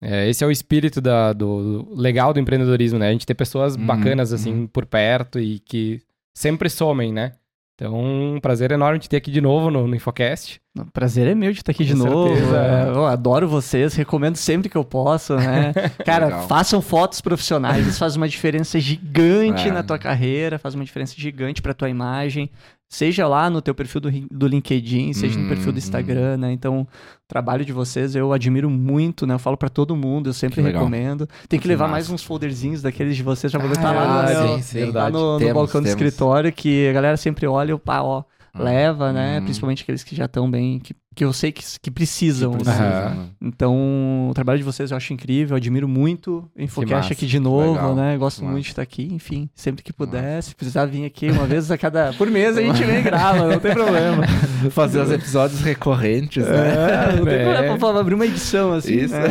é, 0.00 0.28
esse 0.28 0.44
é 0.44 0.46
o 0.46 0.50
espírito 0.50 1.00
da- 1.00 1.32
do, 1.32 1.82
do 1.84 1.94
legal 1.96 2.32
do 2.32 2.38
empreendedorismo, 2.38 2.98
né? 3.00 3.08
A 3.08 3.12
gente 3.12 3.26
ter 3.26 3.34
pessoas 3.34 3.74
Uhum, 3.74 3.84
bacanas, 3.84 4.32
assim, 4.32 4.52
uhum. 4.60 4.66
por 4.68 4.86
perto 4.86 5.40
e 5.40 5.58
que 5.58 6.00
sempre 6.36 6.70
somem, 6.70 7.12
né? 7.12 7.32
Então, 7.80 7.94
um 7.94 8.40
prazer 8.40 8.72
enorme 8.72 8.98
te 8.98 9.08
ter 9.08 9.18
aqui 9.18 9.30
de 9.30 9.40
novo 9.40 9.70
no, 9.70 9.86
no 9.86 9.94
Infocast. 9.94 10.60
O 10.76 10.90
prazer 10.90 11.28
é 11.28 11.34
meu 11.34 11.52
de 11.52 11.60
estar 11.60 11.70
aqui 11.70 11.84
de 11.84 11.92
Com 11.92 11.98
novo. 11.98 12.34
certeza. 12.34 12.56
é, 12.58 12.88
eu 12.88 13.06
adoro 13.06 13.46
vocês, 13.48 13.94
recomendo 13.94 14.34
sempre 14.34 14.68
que 14.68 14.76
eu 14.76 14.82
posso, 14.82 15.36
né? 15.36 15.72
Cara, 16.04 16.26
Legal. 16.26 16.48
façam 16.48 16.82
fotos 16.82 17.20
profissionais, 17.20 17.86
isso 17.86 18.00
faz 18.00 18.16
uma 18.16 18.28
diferença 18.28 18.80
gigante 18.80 19.68
É. 19.68 19.72
na 19.72 19.84
tua 19.84 19.96
carreira, 19.96 20.58
faz 20.58 20.74
uma 20.74 20.84
diferença 20.84 21.14
gigante 21.16 21.62
pra 21.62 21.72
tua 21.72 21.88
imagem. 21.88 22.50
Seja 22.90 23.28
lá 23.28 23.50
no 23.50 23.60
teu 23.60 23.74
perfil 23.74 24.00
do, 24.00 24.10
do 24.30 24.46
LinkedIn, 24.46 25.12
seja 25.12 25.38
no 25.38 25.46
perfil 25.46 25.66
Uhum. 25.66 25.72
do 25.72 25.78
Instagram, 25.78 26.36
né? 26.38 26.52
Então, 26.52 26.80
o 26.82 26.86
trabalho 27.28 27.62
de 27.64 27.72
vocês 27.72 28.14
eu 28.16 28.32
admiro 28.32 28.70
muito, 28.70 29.26
né? 29.26 29.34
Eu 29.34 29.38
falo 29.38 29.58
pra 29.58 29.68
todo 29.68 29.94
mundo, 29.94 30.30
eu 30.30 30.32
sempre 30.32 30.62
recomendo. 30.62 31.26
Tem 31.48 31.58
que, 31.58 31.64
Que 31.64 31.68
levar 31.68 31.84
massa. 31.84 31.92
mais 31.92 32.10
uns 32.10 32.22
folderzinhs 32.22 32.80
daqueles 32.80 33.14
de 33.14 33.22
vocês 33.22 33.50
pra 33.52 33.60
poder 33.60 33.76
Ah, 33.76 33.80
estar 33.80 33.92
lá, 33.92 34.22
no, 34.22 34.28
meu- 34.46 34.56
sim, 34.56 34.62
sim. 34.62 34.78
lá 34.78 34.84
Verdade. 34.86 35.12
no, 35.12 35.32
no 35.34 35.38
Temos, 35.38 35.54
balcão 35.54 35.80
do 35.82 35.84
temos. 35.84 35.88
escritório, 36.02 36.50
que 36.50 36.88
a 36.88 36.92
galera 36.94 37.16
sempre 37.18 37.46
olha 37.46 37.72
e 37.74 37.78
pá, 37.78 38.00
ó, 38.00 38.24
Ah. 38.54 38.62
leva, 38.62 39.12
né? 39.12 39.38
Hum. 39.38 39.44
Principalmente 39.44 39.82
aqueles 39.82 40.02
que 40.02 40.16
já 40.16 40.24
estão 40.24 40.50
bem, 40.50 40.78
que, 40.78 40.94
que 41.14 41.24
eu 41.24 41.32
sei 41.32 41.50
que, 41.50 41.64
que 41.82 41.90
precisam, 41.90 42.52
Que 42.56 42.64
né? 42.64 42.72
né? 42.78 43.26
Então, 43.42 44.28
o 44.30 44.34
trabalho 44.34 44.58
de 44.58 44.64
vocês 44.64 44.90
eu 44.92 44.96
acho 44.96 45.12
incrível, 45.12 45.54
eu 45.54 45.56
admiro 45.56 45.88
muito. 45.88 46.48
Infocast 46.56 47.12
aqui 47.12 47.26
de 47.26 47.40
novo, 47.40 47.72
legal, 47.72 47.94
né? 47.96 48.16
Gosto 48.16 48.38
que 48.38 48.44
muito 48.44 48.54
massa. 48.56 48.62
de 48.64 48.68
estar 48.70 48.82
aqui, 48.82 49.08
enfim, 49.12 49.48
sempre 49.54 49.82
que 49.82 49.92
puder. 49.92 50.40
Se 50.42 50.54
precisar 50.54 50.86
vir 50.86 51.04
aqui 51.04 51.28
uma 51.30 51.44
vez 51.46 51.70
a 51.72 51.78
cada. 51.78 52.12
Por 52.12 52.30
mês 52.30 52.56
a 52.56 52.62
gente 52.62 52.84
vem 52.84 52.98
e 53.00 53.02
grava, 53.02 53.48
não 53.48 53.58
tem 53.58 53.72
problema. 53.72 54.24
Fazer 54.70 55.00
os 55.00 55.10
episódios 55.10 55.60
recorrentes, 55.60 56.44
né? 56.46 56.74
É, 57.12 57.16
não 57.16 57.24
tem 57.24 57.34
É. 57.34 57.44
problema 57.52 57.78
pra 57.78 58.00
abrir 58.00 58.14
uma 58.14 58.26
edição 58.26 58.72
assim, 58.72 58.94
Isso. 58.94 59.14
né? 59.14 59.28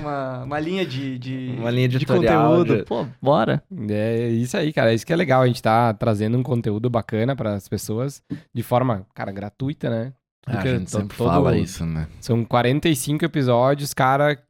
Uma, 0.00 0.44
uma 0.44 0.60
linha 0.60 0.84
de, 0.84 1.18
de, 1.18 1.54
Uma 1.58 1.70
linha 1.70 1.88
de 1.88 2.04
conteúdo. 2.04 2.76
de- 2.78 2.84
Pô, 2.84 3.06
bora. 3.22 3.62
É 3.88 4.28
isso 4.28 4.56
aí, 4.56 4.72
cara. 4.72 4.92
Isso 4.92 5.06
que 5.06 5.12
é 5.12 5.16
legal. 5.16 5.42
A 5.42 5.46
gente 5.46 5.62
tá 5.62 5.92
trazendo 5.94 6.36
um 6.36 6.42
conteúdo 6.42 6.90
bacana 6.90 7.34
para 7.34 7.54
as 7.54 7.68
pessoas 7.68 8.22
de 8.54 8.62
forma, 8.62 9.06
cara, 9.14 9.32
gratuita, 9.32 9.88
né? 9.88 10.12
Ah, 10.46 10.58
a 10.60 10.66
gente 10.66 10.84
to- 10.90 10.98
sempre 10.98 11.16
todo- 11.16 11.28
fala 11.28 11.56
isso, 11.56 11.84
né? 11.86 12.08
São 12.20 12.44
45 12.44 13.24
episódios, 13.24 13.92
cara, 13.94 14.40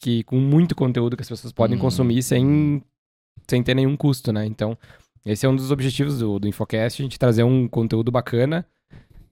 que 0.00 0.22
com 0.24 0.36
muito 0.38 0.74
conteúdo 0.74 1.16
que 1.16 1.22
as 1.22 1.28
pessoas 1.28 1.52
podem 1.52 1.76
Hum, 1.76 1.80
consumir 1.80 2.22
sem, 2.22 2.82
sem 3.48 3.62
ter 3.62 3.74
nenhum 3.74 3.96
custo, 3.96 4.32
né? 4.32 4.46
Então, 4.46 4.76
esse 5.24 5.44
é 5.44 5.48
um 5.48 5.56
dos 5.56 5.70
objetivos 5.70 6.18
do, 6.20 6.38
do 6.38 6.48
Infocast, 6.48 7.00
a 7.00 7.04
gente 7.04 7.18
trazer 7.18 7.42
um 7.42 7.66
conteúdo 7.68 8.10
bacana 8.12 8.64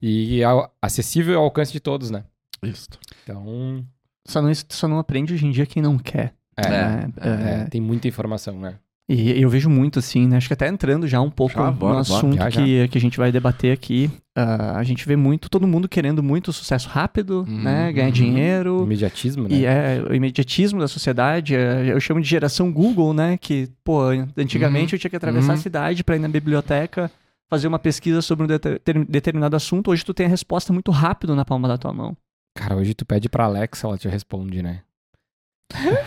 e 0.01 0.43
ao- 0.45 0.75
acessível 0.83 1.39
ao 1.39 1.45
alcance 1.45 1.73
de 1.73 1.81
todos, 1.81 2.11
né? 2.11 2.25
Isso. 2.63 2.89
Então, 3.23 3.85
Só 4.27 4.43
não, 4.43 4.53
só 4.69 4.89
não 4.89 4.99
aprende 4.99 5.33
hoje 5.33 5.47
em 5.47 5.51
dia 5.51 5.65
quem 5.67 5.83
não 5.83 5.99
quer. 5.99 6.35
é, 6.57 6.69
né? 6.69 7.13
é, 7.21 7.63
é, 7.63 7.65
tem 7.67 7.81
muita 7.81 8.09
informação, 8.09 8.59
né? 8.59 8.79
E 9.11 9.41
eu 9.41 9.49
vejo 9.49 9.71
muito 9.71 9.99
assim, 9.99 10.27
né? 10.27 10.37
Acho 10.37 10.49
que 10.49 10.53
até 10.53 10.69
entrando 10.69 11.07
já 11.09 11.19
um 11.19 11.31
pouco 11.31 11.55
Já, 11.55 11.67
no 11.67 11.73
bora, 11.73 11.93
bora. 11.95 12.01
assunto 12.01 12.37
Já, 12.37 12.51
já. 12.51 12.63
Que, 12.63 12.89
que 12.89 12.99
a 12.99 13.01
gente 13.01 13.17
vai 13.17 13.33
debater 13.33 13.73
aqui. 13.73 14.11
ah, 14.37 14.77
a 14.79 14.85
gente 14.85 15.07
vê 15.09 15.17
muito, 15.17 15.49
todo 15.49 15.67
mundo 15.67 15.89
querendo 15.89 16.23
muito 16.23 16.53
sucesso 16.53 16.89
rápido, 16.91 17.47
Uhum, 17.49 17.63
né? 17.63 17.91
Ganhar 17.91 18.07
uhum. 18.09 18.13
dinheiro. 18.13 18.83
Imediatismo, 18.85 19.45
né? 19.49 19.55
E 19.57 19.65
é 19.65 20.05
o 20.09 20.15
imediatismo 20.15 20.79
da 20.79 20.87
sociedade, 20.87 21.55
é, 21.57 21.91
eu 21.91 21.99
chamo 22.01 22.21
de 22.21 22.29
geração 22.29 22.71
Google, 22.71 23.15
né? 23.15 23.39
Que, 23.39 23.69
pô, 23.83 24.03
antigamente 24.37 24.93
Uhum. 24.93 24.97
eu 24.97 25.01
tinha 25.01 25.11
que 25.11 25.17
atravessar 25.17 25.53
a 25.53 25.55
Uhum. 25.55 25.61
cidade 25.63 26.05
para 26.05 26.17
ir 26.17 26.19
na 26.19 26.29
biblioteca, 26.29 27.11
fazer 27.49 27.67
uma 27.67 27.79
pesquisa 27.79 28.21
sobre 28.21 28.45
um 28.45 28.47
deter- 28.47 28.79
ter- 28.81 29.05
determinado 29.07 29.57
assunto. 29.57 29.91
Hoje 29.91 30.05
tu 30.05 30.13
tem 30.13 30.27
a 30.27 30.29
resposta 30.29 30.71
muito 30.71 30.91
rápido 30.91 31.35
na 31.35 31.47
palma 31.47 31.67
da 31.67 31.79
tua 31.79 31.95
mão. 31.95 32.15
Cara, 32.55 32.77
hoje 32.77 32.93
tu 32.93 33.07
pede 33.07 33.29
pra 33.29 33.45
Alexa, 33.45 33.87
ela 33.87 33.97
te 33.97 34.07
responde, 34.07 34.63
né? 34.63 34.81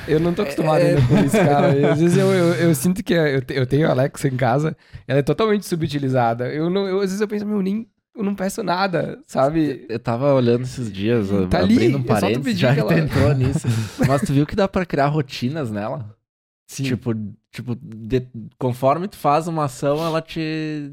Eu 0.08 0.20
não 0.20 0.34
tô 0.34 0.42
acostumado 0.42 0.82
É. 0.82 0.90
ainda 0.96 1.08
com 1.08 1.18
isso, 1.24 1.38
cara. 1.38 1.68
Às 1.94 2.00
vezes 2.00 2.18
eu, 2.18 2.28
eu, 2.32 2.54
eu 2.56 2.76
sinto 2.76 3.04
que 3.04 3.14
eu, 3.14 3.42
te- 3.42 3.54
eu 3.54 3.66
tenho 3.68 3.88
a 3.88 3.92
Alexa 3.92 4.28
em 4.28 4.36
casa, 4.36 4.76
ela 5.08 5.20
é 5.20 5.24
totalmente 5.24 5.66
subutilizada. 5.68 6.52
Eu 6.52 6.70
não, 6.70 6.88
eu, 6.88 6.98
às 6.98 7.06
vezes 7.12 7.22
eu 7.22 7.28
penso, 7.28 7.46
meu, 7.46 7.62
nem, 7.62 7.88
eu 8.16 8.24
não 8.24 8.34
peço 8.34 8.64
nada, 8.64 9.20
sabe? 9.28 9.86
Eu 9.88 10.00
tava 10.00 10.34
olhando 10.34 10.64
esses 10.64 10.92
dias, 10.92 11.30
Tá 11.50 11.60
ali, 11.60 11.76
abrindo 11.76 11.98
um 12.00 12.02
é 12.02 12.08
só 12.08 12.16
tu 12.16 12.22
parênteses, 12.22 12.60
já 12.60 12.76
ela- 12.76 12.98
entrou 13.00 13.34
nisso. 13.36 13.68
Mas 14.08 14.22
tu 14.24 14.34
viu 14.34 14.46
que 14.48 14.56
dá 14.56 14.68
pra 14.68 14.86
criar 14.86 15.08
rotinas 15.08 15.70
nela? 15.72 16.16
Sim. 16.68 16.84
Tipo, 16.84 17.14
tipo 17.52 17.76
de- 17.76 18.28
conforme 18.58 19.08
tu 19.08 19.18
faz 19.18 19.48
uma 19.48 19.66
ação, 19.66 20.04
ela 20.04 20.22
te 20.22 20.92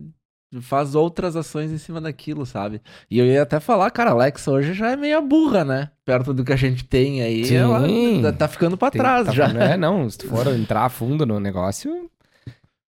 faz 0.63 0.95
outras 0.95 1.37
ações 1.37 1.71
em 1.71 1.79
cima 1.79 2.01
daquilo, 2.01 2.47
sabe? 2.47 2.81
E 3.11 3.19
eu 3.19 3.27
ia 3.27 3.43
até 3.43 3.61
falar, 3.61 3.91
cara, 3.91 4.11
a 4.11 4.13
Alexa 4.15 4.51
hoje 4.51 4.73
já 4.75 4.91
é 4.91 4.97
meio 4.97 5.21
burra, 5.23 5.65
né? 5.65 5.91
Perto 6.05 6.33
do 6.33 6.45
que 6.45 6.53
a 6.53 6.57
gente 6.57 6.85
tem 6.85 7.21
aí, 7.23 7.45
Sim. 7.45 7.57
ela 7.57 7.83
tá- 8.23 8.33
tá 8.33 8.49
ficando 8.49 8.77
pra 8.77 8.91
Tem- 8.91 9.01
trás 9.01 9.27
tá 9.27 9.33
já. 9.33 9.47
É, 9.49 9.77
não, 9.77 10.09
se 10.09 10.19
tu 10.19 10.29
for 10.29 10.47
entrar 10.49 10.85
a 10.85 10.89
fundo 10.89 11.27
no 11.27 11.39
negócio, 11.39 12.11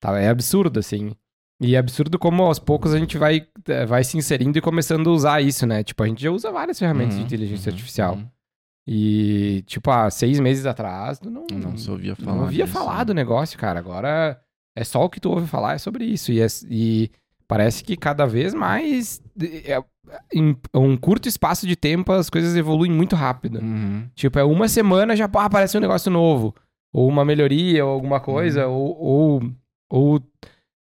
tá, 0.00 0.18
é 0.18 0.28
absurdo, 0.28 0.78
assim. 0.80 1.12
E 1.62 1.74
é 1.74 1.78
absurdo 1.78 2.18
como 2.18 2.42
aos 2.44 2.58
poucos 2.58 2.94
a 2.94 2.98
gente 2.98 3.18
vai, 3.18 3.46
eh, 3.68 3.84
vai 3.84 4.02
se 4.02 4.16
inserindo 4.16 4.56
e 4.56 4.62
começando 4.62 5.10
a 5.10 5.12
usar 5.12 5.42
isso, 5.42 5.66
né? 5.66 5.84
Tipo, 5.84 6.02
a 6.02 6.06
gente 6.06 6.22
já 6.22 6.30
usa 6.30 6.50
várias 6.50 6.78
ferramentas 6.78 7.16
de 7.16 7.20
Uhum, 7.20 7.26
inteligência 7.26 7.68
uhum, 7.68 7.74
artificial. 7.76 8.14
uhum. 8.14 8.26
E, 8.88 9.62
tipo, 9.66 9.90
há 9.90 10.10
seis 10.10 10.40
meses 10.40 10.64
atrás, 10.66 11.20
não, 11.20 11.44
Não 11.52 11.76
se 11.76 11.90
ouvia 11.90 12.16
falar. 12.16 12.34
não 12.34 12.42
ouvia 12.44 12.64
disso, 12.64 12.76
falar 12.78 12.98
né? 13.00 13.04
do 13.04 13.14
negócio, 13.14 13.58
cara. 13.58 13.78
Agora 13.78 14.40
é 14.74 14.82
só 14.82 15.04
o 15.04 15.10
que 15.10 15.20
tu 15.20 15.30
ouve 15.30 15.46
falar 15.46 15.74
é 15.74 15.78
sobre 15.78 16.04
isso. 16.06 16.32
E, 16.32 16.40
é- 16.40 16.46
e 16.70 17.10
parece 17.50 17.82
que 17.84 17.96
cada 17.96 18.26
vez 18.26 18.54
mais, 18.54 19.20
é- 19.42 19.82
em 20.32 20.56
um 20.74 20.96
curto 20.96 21.28
espaço 21.28 21.66
de 21.66 21.74
tempo, 21.76 22.12
as 22.12 22.30
coisas 22.30 22.54
evoluem 22.56 22.92
muito 22.92 23.16
rápido. 23.16 23.58
Uhum. 23.60 24.04
Tipo, 24.14 24.38
é 24.38 24.44
uma 24.44 24.68
semana 24.68 25.14
já 25.16 25.28
pá, 25.28 25.44
aparece 25.44 25.76
um 25.76 25.80
negócio 25.80 26.10
novo. 26.10 26.54
Ou 26.92 27.08
uma 27.08 27.24
melhoria, 27.24 27.84
ou 27.84 27.92
alguma 27.92 28.20
coisa, 28.20 28.66
Uhum. 28.66 28.74
ou, 28.74 28.96
ou, 28.98 29.42
ou, 29.92 30.22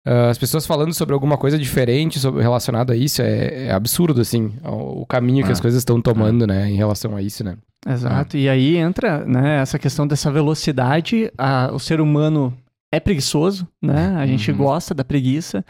ah, 0.06 0.30
as 0.30 0.38
pessoas 0.38 0.66
falando 0.66 0.94
sobre 0.94 1.14
alguma 1.14 1.38
coisa 1.38 1.58
diferente 1.58 2.20
sobre, 2.20 2.42
relacionado 2.42 2.92
a 2.92 2.96
isso. 2.96 3.22
É, 3.22 3.66
é 3.68 3.72
absurdo, 3.72 4.22
assim, 4.22 4.54
o, 4.64 5.02
o 5.02 5.06
caminho 5.06 5.44
que 5.44 5.50
É. 5.50 5.54
as 5.54 5.60
coisas 5.62 5.80
estão 5.80 6.02
tomando, 6.02 6.46
né, 6.48 6.70
em 6.70 6.76
relação 6.76 7.16
a 7.16 7.22
isso, 7.22 7.44
né? 7.44 7.58
Exato. 7.88 8.36
E 8.38 8.48
aí 8.50 8.76
entra, 8.78 9.26
né, 9.26 9.62
essa 9.62 9.80
questão 9.80 10.06
dessa 10.08 10.30
velocidade. 10.32 11.32
a- 11.38 11.70
o 11.74 11.80
ser 11.80 12.00
humano 12.02 12.54
é 12.94 13.00
preguiçoso, 13.02 13.68
né? 13.82 14.16
A 14.18 14.26
gente 14.26 14.50
Uhum. 14.52 14.58
gosta 14.58 14.94
da 14.94 15.04
preguiça. 15.04 15.64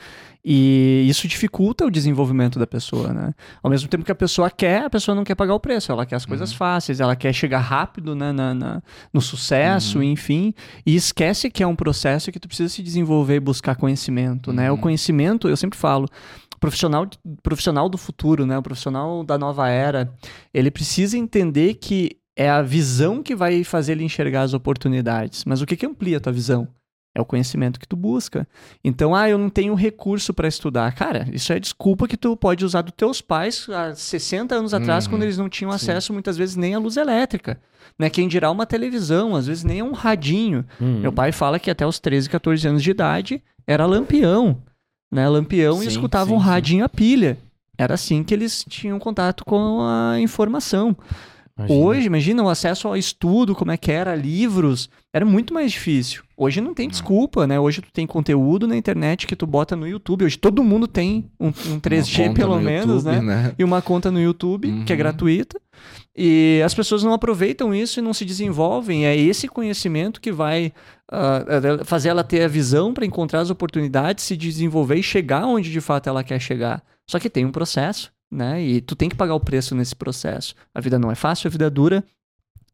E 0.50 1.06
isso 1.10 1.28
dificulta 1.28 1.86
o 1.86 1.92
desenvolvimento 1.92 2.58
da 2.58 2.66
pessoa, 2.66 3.12
né? 3.12 3.34
Ao 3.62 3.70
mesmo 3.70 3.90
tempo 3.90 4.06
que 4.06 4.12
a 4.14 4.16
pessoa 4.16 4.50
quer, 4.50 4.86
a 4.86 4.90
pessoa 4.90 5.14
não 5.14 5.26
quer 5.26 5.36
pagar 5.36 5.54
o 5.54 5.60
preço. 5.60 5.92
Ela 5.92 6.06
quer 6.06 6.16
as 6.16 6.26
coisas 6.26 6.52
Uhum. 6.52 6.58
fáceis, 6.58 7.02
ela 7.02 7.18
quer 7.18 7.34
chegar 7.34 7.60
rápido 7.60 8.16
né, 8.16 8.32
na, 8.32 8.54
na- 8.54 8.82
no 9.14 9.20
sucesso, 9.20 9.98
Uhum. 9.98 10.04
enfim. 10.06 10.54
E 10.86 10.96
esquece 10.96 11.50
que 11.52 11.62
é 11.62 11.68
um 11.68 11.76
processo 11.76 12.32
que 12.32 12.40
tu 12.40 12.48
precisa 12.48 12.70
se 12.70 12.82
desenvolver 12.82 13.36
e 13.36 13.40
buscar 13.42 13.76
conhecimento, 13.76 14.54
né? 14.54 14.72
O 14.72 14.76
Uhum. 14.76 14.80
conhecimento, 14.82 15.50
eu 15.50 15.58
sempre 15.58 15.78
falo, 15.78 16.08
profissional, 16.62 17.06
profissional 17.44 17.90
do 17.90 17.98
futuro, 17.98 18.46
né? 18.46 18.58
O 18.58 18.64
profissional 18.64 19.26
da 19.26 19.38
nova 19.38 19.68
era, 19.68 20.10
ele 20.54 20.72
precisa 20.72 21.18
entender 21.18 21.74
que 21.74 22.12
é 22.38 22.50
a 22.50 22.62
visão 22.62 23.22
que 23.22 23.36
vai 23.36 23.66
fazer 23.66 23.92
ele 23.94 24.06
enxergar 24.06 24.44
as 24.44 24.54
oportunidades. 24.54 25.44
Mas 25.44 25.62
o 25.62 25.66
que, 25.66 25.76
que 25.76 25.86
amplia 25.86 26.18
a 26.18 26.20
tua 26.22 26.32
visão? 26.32 26.70
É 27.18 27.22
o 27.22 27.26
conhecimento 27.26 27.80
que 27.80 27.88
tu 27.88 27.96
busca. 27.96 28.48
Então, 28.84 29.16
ah, 29.16 29.28
eu 29.28 29.40
não 29.40 29.50
tenho 29.50 29.74
recurso 29.74 30.36
para 30.36 30.48
estudar. 30.48 30.94
Cara, 30.94 31.28
isso 31.34 31.52
é 31.52 31.60
desculpa 31.60 32.08
que 32.08 32.16
tu 32.16 32.38
pode 32.38 32.64
usar 32.64 32.84
dos 32.84 32.94
teus 32.96 33.22
pais 33.22 33.68
há 33.70 33.96
60 33.96 34.54
anos 34.54 34.72
atrás, 34.72 35.06
Uhum. 35.06 35.12
quando 35.14 35.24
eles 35.24 35.36
não 35.36 35.50
tinham 35.50 35.72
Sim. 35.72 35.76
acesso, 35.78 36.14
muitas 36.14 36.38
vezes, 36.38 36.56
nem 36.56 36.76
à 36.76 36.80
luz 36.80 36.96
elétrica. 36.96 37.60
Né? 37.98 38.08
Quem 38.12 38.28
dirá 38.28 38.52
uma 38.52 38.68
televisão, 38.68 39.36
às 39.36 39.48
vezes 39.48 39.64
nem 39.64 39.80
a 39.80 39.84
um 39.84 39.94
radinho. 39.94 40.64
Hum. 40.80 41.00
Meu 41.00 41.12
pai 41.12 41.32
fala 41.32 41.58
que 41.58 41.72
até 41.72 41.88
os 41.88 41.98
13, 42.00 42.30
14 42.30 42.68
anos 42.68 42.84
de 42.84 42.92
idade 42.92 43.42
era 43.66 43.88
lampião. 43.88 44.62
Né? 45.12 45.28
Lampião 45.28 45.78
e 45.80 45.86
Sim, 45.86 45.88
escutava 45.88 46.30
sim, 46.30 46.36
um 46.36 46.40
sim. 46.40 46.46
radinho 46.46 46.86
a 46.86 46.90
pilha. 46.90 47.40
Era 47.76 47.96
assim 47.96 48.24
que 48.24 48.32
eles 48.34 48.64
tinham 48.70 49.00
contato 49.00 49.44
com 49.44 49.80
a 49.82 50.20
informação. 50.20 50.96
Imagina. 51.58 51.80
Hoje, 51.80 52.08
imagina 52.08 52.44
o 52.44 52.50
acesso 52.50 52.88
ao 52.88 52.96
estudo, 52.96 53.56
como 53.56 53.72
é 53.72 53.78
que 53.78 53.92
era, 53.92 54.14
livros, 54.14 54.90
era 55.12 55.26
muito 55.26 55.54
mais 55.54 55.72
difícil. 55.72 56.24
Hoje 56.38 56.62
não 56.62 56.74
tem 56.74 56.88
desculpa, 56.88 57.48
né? 57.48 57.60
Hoje 57.60 57.82
tu 57.82 57.92
tem 57.92 58.06
conteúdo 58.06 58.68
na 58.68 58.78
internet 58.78 59.26
que 59.26 59.36
tu 59.36 59.48
bota 59.48 59.76
no 59.76 59.88
YouTube. 59.88 60.24
Hoje 60.24 60.38
todo 60.38 60.64
mundo 60.64 60.88
tem 60.88 61.26
um, 61.40 61.48
um 61.48 61.80
3G 61.80 62.20
Uma 62.20 62.28
conta 62.28 62.40
pelo 62.40 62.56
no 62.58 62.62
menos, 62.62 63.04
YouTube, 63.06 63.26
né? 63.26 63.56
E 63.58 63.64
uma 63.64 63.82
conta 63.82 64.12
no 64.12 64.22
YouTube, 64.22 64.68
que 64.86 64.94
é 64.94 64.96
Uhum. 64.96 65.00
gratuita. 65.00 65.60
E 66.16 66.62
as 66.64 66.74
pessoas 66.76 67.04
não 67.04 67.14
aproveitam 67.14 67.74
isso 67.74 68.00
e 68.00 68.04
não 68.04 68.14
se 68.14 68.24
desenvolvem. 68.24 69.06
É 69.08 69.16
esse 69.16 69.48
conhecimento 69.48 70.22
que 70.22 70.32
vai 70.32 70.72
ah, 71.12 71.44
fazer 71.86 72.10
ela 72.10 72.24
ter 72.24 72.44
a 72.44 72.48
visão 72.48 72.94
para 72.94 73.06
encontrar 73.06 73.40
as 73.42 73.50
oportunidades, 73.50 74.24
se 74.24 74.38
desenvolver 74.38 74.96
e 74.98 75.04
chegar 75.04 75.46
onde 75.46 75.72
de 75.72 75.82
fato 75.82 76.08
ela 76.08 76.24
quer 76.24 76.40
chegar. 76.40 76.84
Só 77.10 77.20
que 77.20 77.30
tem 77.30 77.46
um 77.46 77.52
processo, 77.52 78.12
né? 78.32 78.62
E 78.62 78.82
tu 78.82 78.96
tem 78.96 79.10
que 79.10 79.16
pagar 79.16 79.36
o 79.36 79.40
preço 79.40 79.76
nesse 79.76 79.96
processo. 79.96 80.54
A 80.74 80.82
vida 80.82 81.00
não 81.00 81.12
é 81.12 81.16
fácil, 81.16 81.48
a 81.48 81.52
vida 81.52 81.66
é 81.66 81.70
dura. 81.70 82.04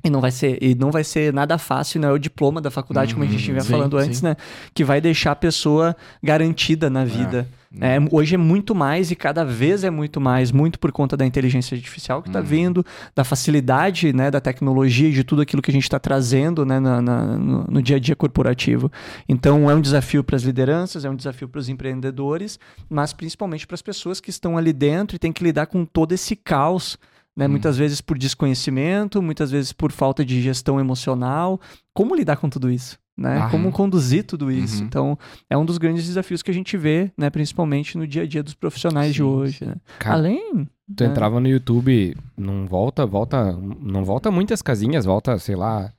E 0.04 0.10
não 0.10 0.20
vai 0.20 0.32
ser, 0.32 0.62
e 0.62 0.76
não 0.76 0.92
vai 0.92 1.04
ser 1.04 1.32
nada 1.34 1.58
fácil, 1.58 2.02
não 2.02 2.10
é 2.10 2.12
o 2.12 2.18
diploma 2.18 2.60
da 2.60 2.70
faculdade, 2.70 3.14
como 3.14 3.24
a 3.26 3.28
gente 3.28 3.40
Uhum, 3.48 3.54
vinha 3.54 3.62
sim, 3.64 3.72
falando 3.72 3.98
sim. 3.98 4.06
antes, 4.06 4.22
né? 4.22 4.36
Que 4.74 4.84
vai 4.84 5.00
deixar 5.00 5.32
a 5.32 5.36
pessoa 5.36 5.96
garantida 6.22 6.90
na 6.90 7.06
vida. 7.06 7.48
É, 7.82 7.98
hoje 8.12 8.36
é 8.36 8.38
muito 8.38 8.76
mais 8.76 9.10
e 9.12 9.16
cada 9.16 9.44
vez 9.44 9.84
é 9.84 9.90
muito 9.90 10.20
mais, 10.22 10.52
muito 10.52 10.78
por 10.78 10.92
conta 10.92 11.16
da 11.18 11.26
inteligência 11.26 11.74
artificial 11.74 12.22
que 12.22 12.28
está 12.30 12.40
Uhum. 12.40 12.46
vindo, 12.46 12.86
da 13.16 13.24
facilidade 13.24 14.14
né, 14.14 14.30
da 14.30 14.40
tecnologia 14.42 15.08
e 15.10 15.12
de 15.14 15.24
tudo 15.24 15.42
aquilo 15.42 15.60
que 15.62 15.72
a 15.72 15.74
gente 15.74 15.84
está 15.84 15.98
trazendo 15.98 16.66
né, 16.66 16.80
na- 16.80 17.02
na- 17.02 17.26
no, 17.38 17.64
no 17.64 17.82
dia 17.82 17.96
a 17.96 18.00
dia 18.00 18.16
corporativo. 18.16 18.92
Então 19.28 19.72
é 19.72 19.74
um 19.74 19.82
desafio 19.82 20.24
para 20.24 20.36
as 20.36 20.44
lideranças, 20.44 21.04
é 21.06 21.10
um 21.10 21.16
desafio 21.16 21.48
para 21.48 21.60
os 21.60 21.68
empreendedores, 21.70 22.60
mas 22.90 23.12
principalmente 23.14 23.66
para 23.66 23.76
as 23.76 23.82
pessoas 23.82 24.20
que 24.20 24.30
estão 24.30 24.56
ali 24.58 24.74
dentro 24.74 25.16
e 25.16 25.20
têm 25.20 25.32
que 25.32 25.44
lidar 25.44 25.66
com 25.66 25.84
todo 25.86 26.12
esse 26.12 26.36
caos. 26.36 27.00
Né, 27.36 27.46
Uhum. 27.46 27.52
Muitas 27.52 27.78
vezes 27.78 28.00
por 28.00 28.18
desconhecimento, 28.18 29.22
muitas 29.22 29.50
vezes 29.50 29.74
por 29.74 29.92
falta 29.92 30.24
de 30.24 30.42
gestão 30.42 30.80
emocional. 30.80 31.60
Como 31.94 32.16
lidar 32.16 32.38
com 32.38 32.50
tudo 32.50 32.70
isso? 32.70 33.00
Né? 33.18 33.40
Ah, 33.44 33.50
Como 33.50 33.66
uhum. 33.66 33.72
conduzir 33.72 34.24
tudo 34.24 34.52
isso? 34.52 34.80
Uhum. 34.80 34.86
Então, 34.86 35.20
é 35.50 35.58
um 35.58 35.66
dos 35.66 35.78
grandes 35.78 36.06
desafios 36.06 36.42
que 36.44 36.50
a 36.52 36.54
gente 36.54 36.76
vê, 36.78 37.12
né, 37.18 37.30
principalmente 37.30 37.98
no 37.98 38.06
dia 38.08 38.24
a 38.24 38.26
dia 38.28 38.42
dos 38.44 38.54
profissionais 38.56 39.12
de 39.14 39.20
Sim, 39.22 39.24
hoje. 39.28 39.66
né? 39.66 39.76
Cara, 40.00 40.16
Além. 40.18 40.68
Tu 40.96 41.04
né? 41.04 41.10
entrava 41.10 41.40
no 41.40 41.48
YouTube, 41.48 42.16
não 42.38 42.66
volta, 42.68 43.06
volta, 43.06 43.52
não 43.80 44.04
volta 44.04 44.30
muitas 44.32 44.62
casinhas, 44.62 45.06
volta, 45.06 45.38
sei 45.40 45.56
lá, 45.56 45.92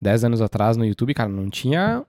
10 0.00 0.24
anos 0.24 0.40
atrás 0.40 0.76
no 0.76 0.84
YouTube, 0.84 1.14
cara, 1.14 1.28
não 1.28 1.48
tinha 1.50 2.04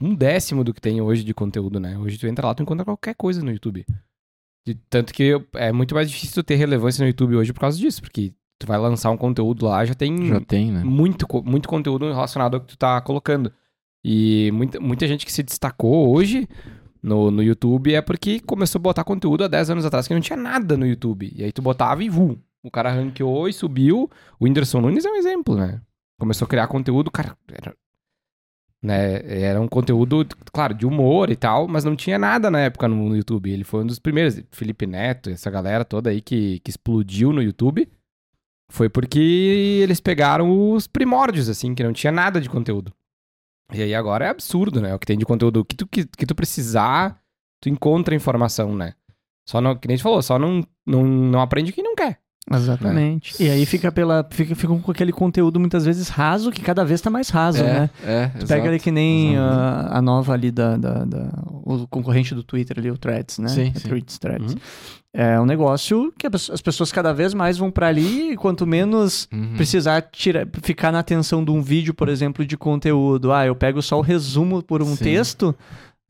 um 0.00 0.14
décimo 0.14 0.62
do 0.64 0.72
que 0.72 0.80
tem 0.80 1.00
hoje 1.00 1.22
de 1.24 1.34
conteúdo, 1.34 1.78
né? 1.80 1.98
Hoje 1.98 2.18
tu 2.18 2.26
entra 2.26 2.46
lá, 2.46 2.54
tu 2.54 2.62
encontra 2.62 2.84
qualquer 2.84 3.14
coisa 3.14 3.42
no 3.42 3.50
YouTube. 3.50 3.84
Tanto 4.88 5.12
que 5.12 5.40
é 5.54 5.72
muito 5.72 5.94
mais 5.94 6.10
difícil 6.10 6.42
tu 6.42 6.46
ter 6.46 6.56
relevância 6.56 7.02
no 7.02 7.08
YouTube 7.08 7.36
hoje 7.36 7.52
por 7.52 7.60
causa 7.60 7.78
disso, 7.78 8.00
porque 8.02 8.32
tu 8.58 8.66
vai 8.66 8.78
lançar 8.78 9.10
um 9.10 9.16
conteúdo 9.16 9.66
lá, 9.66 9.84
já 9.84 9.94
tem 9.94 10.28
Já 10.28 10.40
tem, 10.40 10.70
né? 10.70 10.84
muito, 10.84 11.26
muito 11.42 11.68
conteúdo 11.68 12.06
relacionado 12.12 12.54
ao 12.54 12.60
que 12.60 12.68
tu 12.68 12.76
tá 12.76 13.00
colocando. 13.00 13.52
E 14.04 14.50
muita, 14.52 14.78
muita 14.80 15.06
gente 15.06 15.26
que 15.26 15.32
se 15.32 15.42
destacou 15.42 16.14
hoje 16.14 16.48
no, 17.02 17.30
no 17.30 17.42
YouTube 17.42 17.94
é 17.94 18.02
porque 18.02 18.40
começou 18.40 18.78
a 18.78 18.82
botar 18.82 19.04
conteúdo 19.04 19.44
há 19.44 19.48
10 19.48 19.70
anos 19.70 19.84
atrás 19.84 20.06
que 20.06 20.14
não 20.14 20.20
tinha 20.20 20.36
nada 20.36 20.76
no 20.76 20.86
YouTube. 20.86 21.32
E 21.34 21.42
aí 21.42 21.52
tu 21.52 21.62
botava 21.62 22.02
e 22.04 22.08
vu. 22.08 22.38
O 22.62 22.70
cara 22.70 22.90
ranqueou 22.90 23.48
e 23.48 23.52
subiu. 23.52 24.10
O 24.38 24.44
Whindersson 24.44 24.80
Nunes 24.80 25.04
é 25.04 25.10
um 25.10 25.16
exemplo, 25.16 25.56
né? 25.56 25.80
Começou 26.18 26.44
a 26.44 26.48
criar 26.48 26.66
conteúdo, 26.66 27.10
cara, 27.10 27.34
era, 27.50 27.74
né, 28.82 29.20
era 29.42 29.60
um 29.60 29.68
conteúdo, 29.68 30.26
claro, 30.52 30.72
de 30.74 30.86
humor 30.86 31.30
e 31.30 31.36
tal, 31.36 31.68
mas 31.68 31.84
não 31.84 31.94
tinha 31.94 32.18
nada 32.18 32.50
na 32.50 32.60
época 32.60 32.88
no 32.88 33.14
YouTube. 33.14 33.50
Ele 33.50 33.64
foi 33.64 33.82
um 33.82 33.86
dos 33.86 33.98
primeiros. 33.98 34.42
Felipe 34.50 34.86
Neto, 34.86 35.30
essa 35.30 35.50
galera 35.50 35.84
toda 35.84 36.10
aí 36.10 36.20
que, 36.20 36.60
que 36.60 36.70
explodiu 36.70 37.32
no 37.32 37.42
YouTube. 37.42 37.88
Foi 38.70 38.88
porque 38.88 39.80
eles 39.82 40.00
pegaram 40.00 40.72
os 40.72 40.86
primórdios, 40.86 41.48
assim, 41.48 41.74
que 41.74 41.82
não 41.82 41.92
tinha 41.92 42.12
nada 42.12 42.40
de 42.40 42.48
conteúdo. 42.48 42.92
E 43.72 43.82
aí 43.82 43.94
agora 43.94 44.26
é 44.26 44.28
absurdo, 44.28 44.80
né? 44.80 44.94
O 44.94 44.98
que 44.98 45.06
tem 45.06 45.18
de 45.18 45.26
conteúdo. 45.26 45.64
Que 45.64 45.76
tu, 45.76 45.86
que, 45.86 46.04
que 46.06 46.26
tu 46.26 46.34
precisar, 46.34 47.20
tu 47.60 47.68
encontra 47.68 48.14
informação, 48.14 48.74
né? 48.74 48.94
Só 49.48 49.60
não, 49.60 49.76
que 49.76 49.88
nem 49.88 49.94
a 49.94 49.96
gente 49.96 50.04
falou, 50.04 50.22
só 50.22 50.38
não, 50.38 50.64
não, 50.86 51.04
não 51.04 51.40
aprende 51.40 51.72
quem 51.72 51.82
não 51.82 51.96
quer. 51.96 52.20
Exatamente. 52.52 53.42
E 53.42 53.48
aí 53.48 53.64
fica 53.66 53.92
pela. 53.92 54.26
Fica, 54.30 54.54
fica 54.54 54.74
com 54.74 54.90
aquele 54.90 55.12
conteúdo 55.12 55.60
muitas 55.60 55.84
vezes 55.84 56.08
raso, 56.08 56.50
que 56.50 56.60
cada 56.62 56.84
vez 56.84 57.00
tá 57.00 57.08
mais 57.10 57.28
raso, 57.28 57.62
é, 57.62 57.62
né? 57.64 57.90
é, 58.04 58.26
Tu 58.38 58.46
pega 58.46 58.62
ali 58.62 58.70
exato. 58.72 58.84
que 58.84 58.90
nem 58.90 59.34
exato. 59.34 59.54
a, 59.92 59.98
a 59.98 60.02
nova 60.02 60.32
ali 60.32 60.50
da, 60.50 60.76
da, 60.76 61.04
da- 61.04 61.30
O 61.64 61.86
concorrente 61.88 62.34
do 62.34 62.42
Twitter 62.42 62.78
ali, 62.78 62.90
o 62.90 62.98
Threads, 62.98 63.38
né? 63.38 63.48
Sim, 63.48 63.72
É 63.74 63.78
sim. 63.78 63.88
Threads, 63.88 64.18
Threads. 64.18 64.52
Uhum. 64.54 64.60
É 65.12 65.40
um 65.40 65.44
negócio 65.44 66.12
que 66.16 66.24
as 66.26 66.50
as 66.50 66.60
pessoas 66.60 66.92
cada 66.92 67.12
vez 67.12 67.34
mais 67.34 67.58
vão 67.58 67.68
pra 67.70 67.88
ali, 67.88 68.32
e 68.32 68.36
quanto 68.36 68.64
menos 68.66 69.28
Uhum. 69.32 69.54
precisar 69.56 70.02
tirar, 70.02 70.46
ficar 70.62 70.92
na 70.92 71.00
atenção 71.00 71.44
de 71.44 71.50
um 71.50 71.60
vídeo, 71.60 71.92
por 71.92 72.08
exemplo, 72.08 72.44
de 72.46 72.56
conteúdo. 72.56 73.32
Ah, 73.32 73.44
eu 73.44 73.56
pego 73.56 73.82
só 73.82 73.98
o 73.98 74.02
resumo 74.02 74.62
por 74.62 74.82
um 74.82 74.94
Sim. 74.96 75.02
texto. 75.04 75.54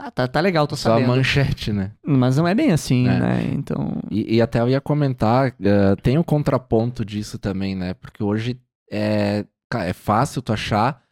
Ah, 0.03 0.11
tá, 0.11 0.27
tá 0.27 0.41
legal, 0.41 0.67
tô 0.67 0.77
Só 0.77 0.89
a 0.89 0.95
sabendo. 0.95 1.09
manchete, 1.09 1.73
né? 1.75 1.93
Mas 2.03 2.39
não 2.39 2.49
é 2.49 2.55
bem 2.55 2.73
assim, 2.73 3.07
É. 3.07 3.19
né? 3.21 3.43
Então. 3.53 4.01
E, 4.11 4.37
e 4.37 4.41
até 4.41 4.59
eu 4.61 4.69
ia 4.69 4.81
comentar, 4.81 5.49
eh, 5.61 5.97
tem 6.03 6.17
o 6.17 6.25
contraponto 6.25 7.05
disso 7.05 7.39
também, 7.39 7.75
né? 7.77 7.93
Porque 7.93 8.23
hoje 8.25 8.59
é, 8.91 9.45
é 9.75 9.93
fácil 9.93 10.41
tu 10.41 10.55
achar, 10.55 11.03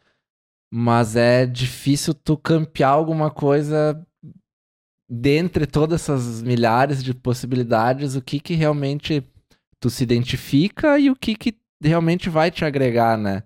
mas 0.73 1.17
é 1.17 1.45
difícil 1.45 2.15
tu 2.15 2.35
campear 2.39 2.91
alguma 2.91 3.31
coisa 3.31 4.03
dentre 5.11 5.67
todas 5.67 6.03
essas 6.03 6.43
milhares 6.43 7.03
de 7.05 7.13
possibilidades, 7.15 8.17
o 8.17 8.23
que 8.23 8.41
que 8.41 8.55
realmente 8.55 9.23
tu 9.81 9.89
se 9.91 10.03
identifica 10.03 10.99
e 10.99 11.11
o 11.11 11.17
que 11.17 11.35
que 11.35 11.55
realmente 11.83 12.29
vai 12.29 12.51
te 12.51 12.65
agregar, 12.65 13.17
né? 13.19 13.43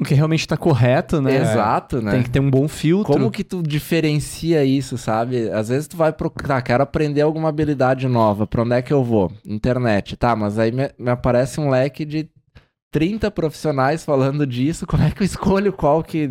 O 0.00 0.04
que 0.04 0.14
realmente 0.14 0.46
tá 0.46 0.56
correto, 0.56 1.22
né? 1.22 1.36
Exato, 1.36 2.02
né? 2.02 2.10
Tem 2.12 2.22
que 2.22 2.30
ter 2.30 2.40
um 2.40 2.50
bom 2.50 2.66
filtro. 2.66 3.12
Como 3.12 3.30
que 3.30 3.44
tu 3.44 3.62
diferencia 3.62 4.64
isso, 4.64 4.98
sabe? 4.98 5.48
Às 5.50 5.68
vezes 5.68 5.86
tu 5.86 5.96
vai 5.96 6.12
procurar, 6.12 6.60
quero 6.62 6.82
aprender 6.82 7.20
alguma 7.20 7.48
habilidade 7.48 8.08
nova, 8.08 8.44
pra 8.44 8.62
onde 8.62 8.74
é 8.74 8.82
que 8.82 8.92
eu 8.92 9.04
vou? 9.04 9.30
Internet, 9.46 10.16
tá, 10.16 10.34
mas 10.34 10.58
aí 10.58 10.72
me, 10.72 10.90
me 10.98 11.10
aparece 11.10 11.60
um 11.60 11.70
leque 11.70 12.04
de 12.04 12.28
30 12.90 13.30
profissionais 13.30 14.04
falando 14.04 14.44
disso, 14.46 14.86
como 14.86 15.02
é 15.02 15.10
que 15.10 15.22
eu 15.22 15.26
escolho 15.26 15.72
qual 15.72 16.02
que 16.02 16.30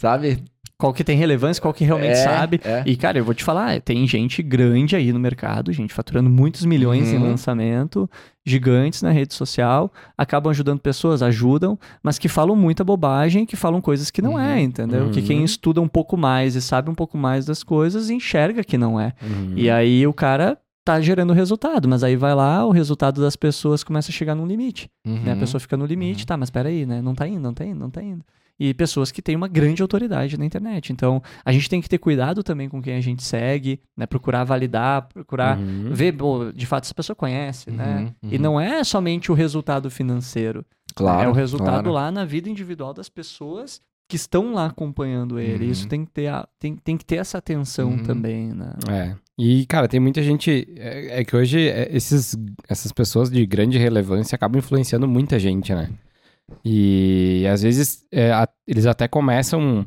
sabe? 0.00 0.42
Qual 0.80 0.92
que 0.94 1.02
tem 1.02 1.18
relevância, 1.18 1.60
qual 1.60 1.74
que 1.74 1.82
realmente 1.84 2.12
É, 2.12 2.14
sabe. 2.14 2.60
é. 2.62 2.84
E, 2.86 2.96
cara, 2.96 3.18
eu 3.18 3.24
vou 3.24 3.34
te 3.34 3.42
falar, 3.42 3.80
tem 3.80 4.06
gente 4.06 4.40
grande 4.44 4.94
aí 4.94 5.12
no 5.12 5.18
mercado, 5.18 5.72
gente 5.72 5.92
faturando 5.92 6.30
muitos 6.30 6.64
milhões 6.64 7.08
em 7.12 7.16
Uhum. 7.16 7.30
lançamento, 7.30 8.08
gigantes 8.46 9.02
na 9.02 9.10
rede 9.10 9.34
social, 9.34 9.92
acabam 10.16 10.50
ajudando 10.52 10.78
pessoas, 10.78 11.20
ajudam, 11.20 11.76
mas 12.00 12.16
que 12.16 12.28
falam 12.28 12.54
muita 12.54 12.84
bobagem, 12.84 13.44
que 13.44 13.56
falam 13.56 13.80
coisas 13.80 14.08
que 14.08 14.22
não 14.22 14.38
é, 14.38 14.54
Uhum. 14.54 14.60
entendeu? 14.60 15.10
Que 15.10 15.20
quem 15.20 15.38
Uhum. 15.38 15.44
estuda 15.44 15.80
um 15.80 15.88
pouco 15.88 16.16
mais 16.16 16.54
e 16.54 16.62
sabe 16.62 16.88
um 16.88 16.94
pouco 16.94 17.18
mais 17.18 17.44
das 17.44 17.64
coisas, 17.64 18.08
enxerga 18.08 18.62
que 18.62 18.78
não 18.78 19.00
é. 19.00 19.14
Uhum. 19.20 19.54
E 19.56 19.68
aí 19.68 20.06
o 20.06 20.12
cara 20.12 20.56
tá 20.84 21.00
gerando 21.00 21.32
resultado, 21.32 21.88
mas 21.88 22.04
aí 22.04 22.14
vai 22.14 22.36
lá, 22.36 22.64
o 22.64 22.70
resultado 22.70 23.20
das 23.20 23.34
pessoas 23.34 23.82
começa 23.82 24.12
a 24.12 24.14
chegar 24.14 24.36
num 24.36 24.46
limite, 24.46 24.88
né? 25.04 25.32
A 25.32 25.34
Uhum. 25.34 25.40
pessoa 25.40 25.60
fica 25.60 25.76
no 25.76 25.84
limite, 25.84 26.24
tá, 26.24 26.36
mas 26.36 26.50
peraí, 26.50 26.86
né? 26.86 27.02
Não 27.02 27.16
tá 27.16 27.26
indo, 27.26 27.40
não 27.40 27.52
tá 27.52 27.64
indo, 27.66 27.80
não 27.80 27.90
tá 27.90 28.00
indo. 28.00 28.24
E 28.60 28.74
pessoas 28.74 29.12
que 29.12 29.22
têm 29.22 29.36
uma 29.36 29.46
grande 29.46 29.80
autoridade 29.82 30.36
na 30.36 30.44
internet. 30.44 30.92
Então, 30.92 31.22
a 31.44 31.52
gente 31.52 31.68
tem 31.68 31.80
que 31.80 31.88
ter 31.88 31.98
cuidado 31.98 32.42
também 32.42 32.68
com 32.68 32.82
quem 32.82 32.94
a 32.96 33.00
gente 33.00 33.22
segue, 33.22 33.80
né? 33.96 34.04
Procurar 34.06 34.42
validar, 34.44 35.06
procurar 35.08 35.56
Uhum. 35.58 35.90
ver, 35.92 36.12
pô, 36.12 36.50
de 36.52 36.66
fato, 36.66 36.84
essa 36.84 36.94
pessoa 36.94 37.14
conhece, 37.14 37.70
né? 37.70 38.12
Uhum, 38.22 38.30
E 38.32 38.36
uhum. 38.36 38.42
não 38.42 38.60
é 38.60 38.82
somente 38.82 39.30
o 39.30 39.34
resultado 39.34 39.88
financeiro. 39.90 40.64
Claro, 40.94 41.28
é 41.28 41.28
o 41.28 41.32
resultado 41.32 41.84
claro. 41.84 41.92
lá 41.92 42.10
na 42.10 42.24
vida 42.24 42.48
individual 42.50 42.92
das 42.92 43.08
pessoas 43.08 43.80
que 44.10 44.16
estão 44.16 44.54
lá 44.54 44.66
acompanhando 44.66 45.38
ele. 45.38 45.66
Uhum. 45.66 45.70
Isso 45.70 45.86
tem 45.86 46.04
que 46.04 46.10
ter, 46.10 46.26
a- 46.28 46.48
tem, 46.58 46.74
tem 46.76 46.96
que 46.96 47.04
ter 47.04 47.16
essa 47.16 47.38
atenção 47.38 47.90
Uhum. 47.90 48.02
também, 48.02 48.48
né? 48.54 48.72
É. 48.90 49.14
E, 49.38 49.66
cara, 49.66 49.86
tem 49.86 50.00
muita 50.00 50.20
gente. 50.22 50.66
É, 50.76 51.20
é 51.20 51.24
que 51.24 51.36
hoje 51.36 51.68
é, 51.68 51.94
esses, 51.94 52.34
essas 52.68 52.90
pessoas 52.90 53.30
de 53.30 53.44
grande 53.46 53.78
relevância 53.78 54.34
acabam 54.34 54.58
influenciando 54.58 55.06
muita 55.06 55.38
gente, 55.38 55.72
né? 55.74 55.90
E 56.64 57.46
às 57.50 57.62
vezes 57.62 58.04
é, 58.12 58.32
a- 58.32 58.48
eles 58.66 58.86
até 58.86 59.06
começam. 59.08 59.86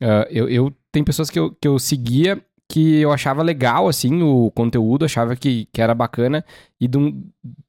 ah, 0.00 0.26
eu, 0.30 0.48
eu 0.48 0.72
tem 0.90 1.02
pessoas 1.02 1.30
que 1.30 1.38
eu, 1.38 1.50
que 1.60 1.66
eu 1.66 1.78
seguia 1.78 2.40
que 2.70 3.00
eu 3.00 3.12
achava 3.12 3.42
legal, 3.42 3.86
assim, 3.86 4.22
o 4.22 4.50
conteúdo, 4.50 5.04
achava 5.04 5.36
que, 5.36 5.68
que 5.70 5.82
era 5.82 5.94
bacana, 5.94 6.42
e 6.80 6.88
de 6.88 7.14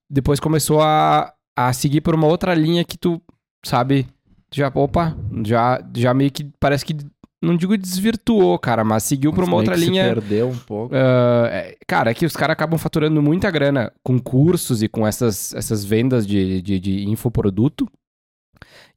depois 0.09 0.39
começou 0.39 0.81
a, 0.81 1.33
a 1.57 1.73
seguir 1.73 1.99
por 1.99 2.15
uma 2.15 2.25
outra 2.27 2.53
linha 2.53 2.85
que 2.85 2.97
tu, 2.97 3.21
sabe, 3.65 4.07
já, 4.53 4.71
opa, 4.73 5.13
já, 5.43 5.83
já 5.97 6.13
meio 6.13 6.31
que 6.31 6.45
parece 6.57 6.85
que, 6.85 6.95
não 7.41 7.57
digo 7.57 7.75
desvirtuou, 7.77 8.57
cara, 8.57 8.85
mas 8.85 9.03
seguiu 9.03 9.31
por 9.33 9.39
Mas 9.41 9.47
uma 9.49 9.57
meio 9.57 9.69
outra 9.71 9.75
linha. 9.75 10.13
perdeu 10.13 10.47
um 10.47 10.57
pouco. 10.57 10.95
Ah, 10.95 11.49
é, 11.51 11.75
cara, 11.85 12.11
é 12.11 12.13
que 12.13 12.25
os 12.25 12.35
caras 12.37 12.53
acabam 12.53 12.79
faturando 12.79 13.21
muita 13.21 13.51
grana 13.51 13.91
com 14.01 14.17
cursos 14.17 14.81
e 14.81 14.87
com 14.87 15.05
essas, 15.05 15.53
essas 15.53 15.83
vendas 15.83 16.25
de, 16.25 16.61
de, 16.61 16.79
de 16.79 17.09
infoproduto. 17.09 17.89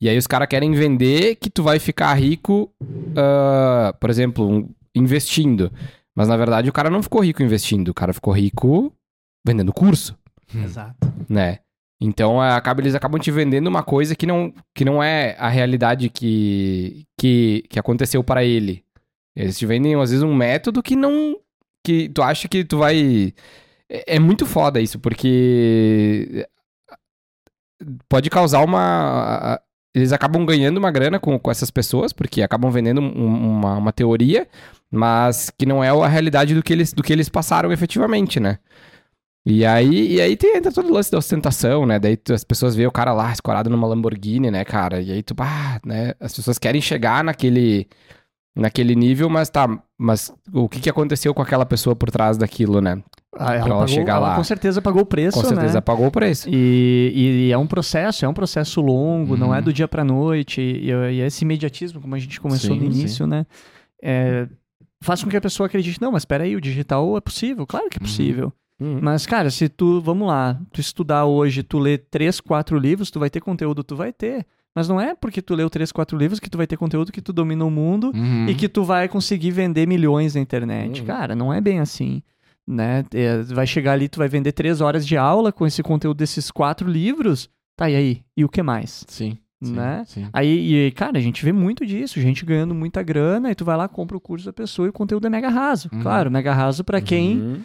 E 0.00 0.08
aí 0.08 0.18
os 0.18 0.26
caras 0.26 0.48
querem 0.48 0.72
vender 0.72 1.36
que 1.36 1.48
tu 1.48 1.62
vai 1.62 1.78
ficar 1.78 2.12
rico, 2.14 2.70
ah, 3.16 3.94
por 3.98 4.10
exemplo, 4.10 4.46
um- 4.48 4.68
investindo. 4.94 5.72
Mas 6.14 6.28
na 6.28 6.36
verdade 6.36 6.68
o 6.68 6.72
cara 6.72 6.90
não 6.90 7.02
ficou 7.02 7.22
rico 7.22 7.42
investindo, 7.42 7.88
o 7.88 7.94
cara 7.94 8.12
ficou 8.12 8.32
rico 8.32 8.92
vendendo 9.46 9.72
curso, 9.72 10.16
Exato. 10.54 11.12
né? 11.28 11.58
Então 12.00 12.42
é, 12.42 12.52
acaba, 12.52 12.80
eles 12.82 12.94
acabam 12.94 13.20
te 13.20 13.30
vendendo 13.30 13.68
uma 13.68 13.82
coisa 13.82 14.14
que 14.14 14.26
não, 14.26 14.52
que 14.74 14.84
não 14.84 15.02
é 15.02 15.34
a 15.38 15.48
realidade 15.48 16.08
que, 16.10 17.04
que, 17.18 17.64
que 17.70 17.78
aconteceu 17.78 18.22
para 18.24 18.44
ele. 18.44 18.84
Eles 19.34 19.58
te 19.58 19.64
vendem, 19.66 19.94
às 19.94 20.10
vezes, 20.10 20.22
um 20.22 20.34
método 20.34 20.82
que 20.82 20.96
não. 20.96 21.36
que 21.84 22.08
tu 22.08 22.22
acha 22.22 22.48
que 22.48 22.64
tu 22.64 22.78
vai. 22.78 23.34
É, 23.88 24.16
é 24.16 24.18
muito 24.18 24.46
foda 24.46 24.80
isso, 24.80 24.98
porque. 24.98 26.46
Pode 28.08 28.30
causar 28.30 28.64
uma. 28.64 29.60
Eles 29.96 30.12
acabam 30.12 30.44
ganhando 30.46 30.76
uma 30.78 30.90
grana 30.90 31.18
com, 31.18 31.38
com 31.38 31.50
essas 31.50 31.70
pessoas, 31.70 32.12
porque 32.12 32.42
acabam 32.42 32.70
vendendo 32.70 33.00
um- 33.00 33.26
uma, 33.58 33.76
uma 33.78 33.92
teoria, 33.92 34.46
mas 34.90 35.50
que 35.58 35.64
não 35.66 35.82
é 35.82 35.88
a 35.90 36.06
realidade 36.08 36.54
do 36.54 36.62
que 36.62 36.72
eles, 36.72 36.92
do 36.92 37.02
que 37.02 37.12
eles 37.12 37.28
passaram 37.30 37.72
efetivamente, 37.72 38.38
né? 38.38 38.58
E 39.48 39.64
aí, 39.64 40.14
e 40.14 40.20
aí 40.20 40.36
tem, 40.36 40.56
entra 40.56 40.72
todo 40.72 40.88
o 40.88 40.92
lance 40.92 41.10
da 41.10 41.18
ostentação, 41.18 41.86
né? 41.86 41.98
Daí 42.00 42.16
tu- 42.16 42.34
as 42.34 42.42
pessoas 42.44 42.74
veem 42.74 42.88
o 42.88 42.92
cara 42.92 43.12
lá 43.12 43.32
escorado 43.32 43.70
numa 43.70 43.86
Lamborghini, 43.86 44.50
né, 44.50 44.64
cara? 44.64 45.00
E 45.00 45.12
aí 45.12 45.22
tu, 45.22 45.34
ah, 45.38 45.80
né? 45.86 46.14
As 46.20 46.34
pessoas 46.34 46.58
querem 46.58 46.80
chegar 46.80 47.22
naquele, 47.24 47.88
naquele 48.56 48.94
nível, 48.96 49.28
mas 49.28 49.50
tá, 49.50 49.68
mas 49.98 50.32
o 50.52 50.68
que 50.68 50.80
que 50.80 50.88
aconteceu 50.90 51.34
com 51.34 51.42
aquela 51.42 51.66
pessoa 51.66 51.94
por 51.94 52.10
trás 52.10 52.36
daquilo, 52.38 52.80
né? 52.80 53.02
Ah, 53.38 53.54
ela, 53.54 53.64
Pra 53.64 53.68
ela 53.68 53.68
pagou- 53.80 53.88
chegar 53.88 54.16
ela 54.16 54.28
lá. 54.30 54.36
com 54.36 54.44
certeza 54.44 54.80
pagou 54.80 55.02
o 55.02 55.06
preço, 55.06 55.38
Com 55.40 55.46
certeza 55.46 55.74
né? 55.74 55.80
pagou 55.82 56.06
o 56.06 56.10
preço. 56.10 56.48
E, 56.50 57.48
e 57.48 57.52
é 57.52 57.58
um 57.58 57.66
processo, 57.66 58.24
é 58.24 58.28
um 58.28 58.32
processo 58.32 58.80
longo, 58.80 59.36
não 59.36 59.48
Uhum. 59.48 59.54
é 59.54 59.60
do 59.60 59.72
dia 59.72 59.86
pra 59.86 60.02
noite. 60.02 60.60
E, 60.62 60.90
e 60.90 61.20
esse 61.20 61.44
imediatismo, 61.44 62.00
como 62.00 62.14
a 62.14 62.18
gente 62.18 62.40
começou 62.40 62.74
Sim, 62.74 62.82
no 62.82 62.90
sim. 62.92 62.98
início, 63.00 63.26
né? 63.26 63.44
é, 64.02 64.48
faz 65.02 65.22
com 65.22 65.28
que 65.30 65.36
a 65.36 65.40
pessoa 65.40 65.66
acredite, 65.66 66.00
não, 66.00 66.12
mas 66.12 66.24
peraí, 66.24 66.56
o 66.56 66.60
digital 66.60 67.16
é 67.16 67.20
possível. 67.20 67.66
Claro 67.66 67.88
que 67.90 67.98
é 67.98 68.00
Uhum. 68.00 68.06
possível. 68.06 68.52
Hum. 68.80 68.98
Mas, 69.02 69.24
cara, 69.26 69.50
se 69.50 69.68
tu, 69.68 70.00
vamos 70.00 70.28
lá, 70.28 70.58
tu 70.72 70.80
estudar 70.80 71.24
hoje, 71.26 71.62
tu 71.62 71.78
ler 71.78 72.06
três, 72.10 72.40
quatro 72.40 72.78
livros, 72.78 73.10
tu 73.10 73.18
vai 73.20 73.28
ter 73.30 73.40
conteúdo, 73.40 73.82
tu 73.84 73.96
vai 73.96 74.12
ter. 74.12 74.46
Mas 74.76 74.86
não 74.88 75.00
é 75.00 75.14
porque 75.14 75.40
tu 75.40 75.54
leu 75.54 75.70
três, 75.70 75.90
quatro 75.90 76.18
livros 76.18 76.38
que 76.38 76.50
tu 76.50 76.58
vai 76.58 76.66
ter 76.66 76.76
conteúdo 76.76 77.10
que 77.10 77.22
tu 77.22 77.32
domina 77.32 77.64
o 77.64 77.70
mundo 77.70 78.12
Uhum. 78.14 78.46
e 78.46 78.54
que 78.54 78.68
tu 78.68 78.84
vai 78.84 79.08
conseguir 79.08 79.50
vender 79.50 79.88
milhões 79.88 80.34
na 80.34 80.40
internet. 80.42 81.00
Uhum. 81.00 81.06
Cara, 81.06 81.34
não 81.34 81.50
é 81.52 81.60
bem 81.62 81.80
assim. 81.80 82.22
Né? 82.68 83.04
É, 83.14 83.42
vai 83.44 83.66
chegar 83.66 83.92
ali, 83.92 84.08
tu 84.08 84.18
vai 84.18 84.28
vender 84.28 84.52
três 84.52 84.80
horas 84.82 85.06
de 85.06 85.16
aula 85.16 85.50
com 85.52 85.66
esse 85.66 85.82
conteúdo 85.82 86.18
desses 86.18 86.50
quatro 86.50 86.90
livros. 86.90 87.48
Tá, 87.76 87.88
e 87.88 87.96
aí? 87.96 88.22
E 88.36 88.44
o 88.44 88.48
que 88.48 88.62
mais? 88.62 89.04
Sim, 89.06 89.38
sim, 89.62 89.72
Né? 89.72 90.02
sim. 90.06 90.26
Aí, 90.32 90.86
e, 90.88 90.90
cara, 90.90 91.16
a 91.16 91.20
gente 91.20 91.44
vê 91.44 91.52
muito 91.52 91.86
disso, 91.86 92.20
gente 92.20 92.44
ganhando 92.44 92.74
muita 92.74 93.02
grana, 93.02 93.50
e 93.50 93.54
tu 93.54 93.64
vai 93.64 93.76
lá, 93.76 93.86
compra 93.86 94.16
o 94.16 94.20
curso 94.20 94.46
da 94.46 94.52
pessoa 94.52 94.86
e 94.86 94.88
o 94.88 94.92
conteúdo 94.92 95.26
é 95.26 95.30
mega 95.30 95.48
raso. 95.48 95.88
Uhum. 95.92 96.00
Claro, 96.02 96.30
mega 96.30 96.52
raso 96.52 96.82
pra 96.84 97.00
quem 97.00 97.38
Uhum. 97.40 97.60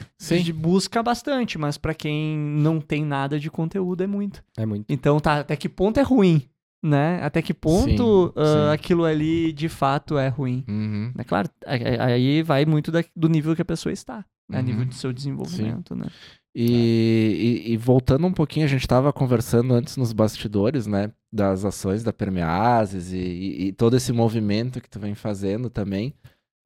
Busca 0.53 1.01
bastante, 1.01 1.57
mas 1.57 1.77
pra 1.77 1.93
quem 1.93 2.37
não 2.37 2.79
tem 2.79 3.03
nada 3.03 3.39
de 3.39 3.49
conteúdo 3.49 4.03
é 4.03 4.07
muito. 4.07 4.43
É 4.55 4.65
muito. 4.65 4.85
Então, 4.87 5.19
tá, 5.19 5.39
até 5.39 5.55
que 5.55 5.67
ponto 5.67 5.99
é 5.99 6.03
ruim, 6.03 6.43
né? 6.81 7.21
Até 7.21 7.41
que 7.41 7.53
ponto 7.53 8.27
Sim, 8.27 8.33
ah, 8.35 8.69
sim. 8.69 8.73
aquilo 8.73 9.05
ali 9.05 9.51
de 9.53 9.69
fato 9.69 10.17
é 10.17 10.27
ruim. 10.27 10.63
Uhum. 10.67 11.13
É 11.17 11.23
claro, 11.23 11.49
aí 11.65 12.41
vai 12.43 12.65
muito 12.65 12.91
da- 12.91 13.03
do 13.15 13.29
nível 13.29 13.55
que 13.55 13.61
a 13.61 13.65
pessoa 13.65 13.93
está, 13.93 14.25
né? 14.49 14.59
Uhum. 14.59 14.65
nível 14.65 14.85
do 14.85 14.93
seu 14.93 15.13
desenvolvimento, 15.13 15.95
né? 15.95 16.07
E, 16.53 17.63
e- 17.67 17.71
e 17.73 17.77
voltando 17.77 18.27
um 18.27 18.33
pouquinho, 18.33 18.65
a 18.65 18.69
gente 18.69 18.81
estava 18.81 19.13
conversando 19.13 19.73
antes 19.73 19.95
nos 19.95 20.11
bastidores, 20.11 20.85
né? 20.87 21.11
Das 21.31 21.63
ações 21.63 22.03
da 22.03 22.11
Permeases 22.11 23.13
e, 23.13 23.17
e- 23.17 23.67
e 23.67 23.71
todo 23.73 23.95
esse 23.95 24.11
movimento 24.11 24.81
que 24.81 24.89
tu 24.89 24.99
vem 24.99 25.15
fazendo 25.15 25.69
também. 25.69 26.13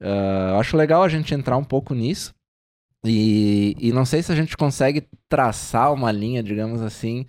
Eu 0.00 0.58
acho 0.58 0.76
legal 0.76 1.02
a 1.02 1.08
gente 1.08 1.32
entrar 1.34 1.56
um 1.56 1.64
pouco 1.64 1.94
nisso. 1.94 2.34
E, 3.04 3.76
e 3.78 3.92
não 3.92 4.04
sei 4.04 4.22
se 4.22 4.32
a 4.32 4.34
gente 4.34 4.56
consegue 4.56 5.06
traçar 5.28 5.92
uma 5.92 6.10
linha, 6.10 6.42
digamos 6.42 6.82
assim, 6.82 7.24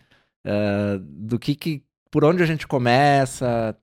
ah, 0.45 0.99
do 1.01 1.37
que, 1.37 1.55
que. 1.55 1.83
Por 2.11 2.23
onde 2.23 2.43
a 2.43 2.45
gente 2.45 2.67
começa. 2.67 3.77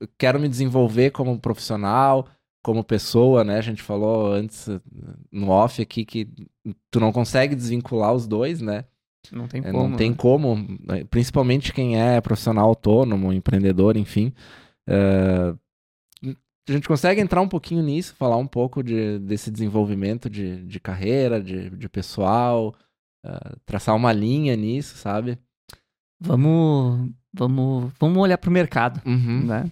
eu 0.00 0.08
quero 0.18 0.38
me 0.40 0.48
desenvolver 0.48 1.10
como 1.10 1.38
profissional, 1.38 2.26
como 2.62 2.84
pessoa, 2.84 3.42
né? 3.44 3.58
A 3.58 3.62
gente 3.62 3.82
falou 3.82 4.32
antes 4.32 4.68
eh, 4.68 4.80
no 5.30 5.48
off 5.50 5.82
aqui 5.82 6.04
que 6.04 6.28
tu 6.90 7.00
não 7.00 7.12
consegue 7.12 7.54
desvincular 7.56 8.12
os 8.14 8.26
dois, 8.26 8.60
né? 8.60 8.84
Não 9.30 9.46
tem 9.48 9.60
É, 9.64 9.70
como. 9.70 9.88
não 9.88 9.96
tem 9.96 10.10
né? 10.10 10.16
como, 10.16 10.56
né? 10.88 11.04
principalmente 11.04 11.72
quem 11.72 12.00
é 12.00 12.20
profissional 12.20 12.68
autônomo, 12.68 13.32
empreendedor, 13.32 13.96
enfim. 13.96 14.32
É, 14.86 15.54
a 16.68 16.72
gente 16.72 16.86
consegue 16.88 17.20
entrar 17.20 17.40
um 17.40 17.48
pouquinho 17.48 17.82
nisso, 17.82 18.14
falar 18.14 18.36
um 18.36 18.46
pouco 18.46 18.82
de, 18.82 19.18
desse 19.20 19.50
desenvolvimento 19.50 20.30
de, 20.30 20.64
de 20.64 20.78
carreira, 20.80 21.42
de, 21.42 21.70
de 21.70 21.88
pessoal, 21.88 22.74
é, 23.24 23.56
traçar 23.66 23.96
uma 23.96 24.12
linha 24.12 24.54
nisso, 24.56 24.96
sabe? 24.96 25.38
Vamos, 26.20 27.10
vamos, 27.32 27.90
vamos 27.98 28.18
olhar 28.18 28.38
para 28.38 28.50
o 28.50 28.52
mercado, 28.52 29.00
Uhum. 29.06 29.44
né? 29.46 29.64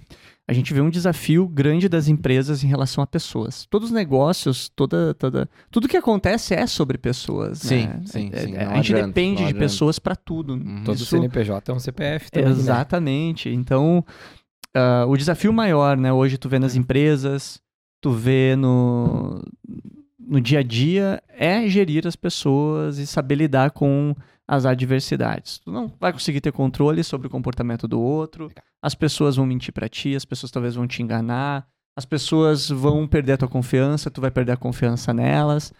A 0.48 0.52
gente 0.52 0.74
vê 0.74 0.80
um 0.80 0.90
desafio 0.90 1.46
grande 1.46 1.88
das 1.88 2.08
empresas 2.08 2.64
em 2.64 2.66
relação 2.66 3.04
a 3.04 3.06
pessoas. 3.06 3.66
Todos 3.70 3.90
os 3.90 3.94
negócios, 3.94 4.68
toda, 4.74 5.14
toda, 5.14 5.48
tudo 5.70 5.86
que 5.86 5.96
acontece 5.96 6.54
é 6.54 6.66
sobre 6.66 6.98
pessoas. 6.98 7.58
Sim, 7.60 7.86
né? 7.86 8.00
sim, 8.04 8.30
É- 8.32 8.38
sim, 8.46 8.56
é- 8.56 8.64
não 8.64 8.72
a 8.72 8.76
gente 8.76 8.92
adianta, 8.92 9.06
depende 9.06 9.42
não 9.42 9.48
de 9.48 9.54
pessoas 9.54 10.00
para 10.00 10.16
tudo. 10.16 10.54
Uhum. 10.54 10.82
Todo 10.84 10.96
Isso- 10.96 11.06
CNPJ 11.06 11.70
é 11.70 11.74
um 11.74 11.78
CPF 11.78 12.32
também, 12.32 12.48
né? 12.48 12.58
Exatamente. 12.58 13.48
Então, 13.48 14.04
ah, 14.74 15.04
o 15.06 15.16
desafio 15.16 15.52
maior, 15.52 15.96
né? 15.96 16.12
Hoje 16.12 16.36
tu 16.36 16.48
vê 16.48 16.58
nas 16.58 16.74
empresas, 16.74 17.60
tu 18.00 18.10
vê 18.10 18.56
no, 18.56 19.40
no 20.18 20.40
dia 20.40 20.58
a 20.58 20.62
dia, 20.64 21.22
é 21.28 21.68
gerir 21.68 22.08
as 22.08 22.16
pessoas 22.16 22.98
e 22.98 23.06
saber 23.06 23.36
lidar 23.36 23.70
com 23.70 24.16
as 24.50 24.66
adversidades. 24.66 25.60
Tu 25.60 25.70
não 25.70 25.86
vai 26.00 26.12
conseguir 26.12 26.40
ter 26.40 26.50
controle 26.50 27.04
sobre 27.04 27.28
o 27.28 27.30
comportamento 27.30 27.86
do 27.86 28.00
outro, 28.00 28.50
as 28.82 28.96
pessoas 28.96 29.36
vão 29.36 29.46
mentir 29.46 29.72
pra 29.72 29.88
ti, 29.88 30.16
as 30.16 30.24
pessoas 30.24 30.50
talvez 30.50 30.74
vão 30.74 30.88
te 30.88 31.04
enganar, 31.04 31.68
as 31.96 32.04
pessoas 32.04 32.68
vão 32.68 33.06
perder 33.06 33.34
a 33.34 33.36
tua 33.36 33.48
confiança, 33.48 34.10
tu 34.10 34.20
vai 34.20 34.30
perder 34.30 34.50
a 34.50 34.56
confiança 34.56 35.14
nelas. 35.14 35.72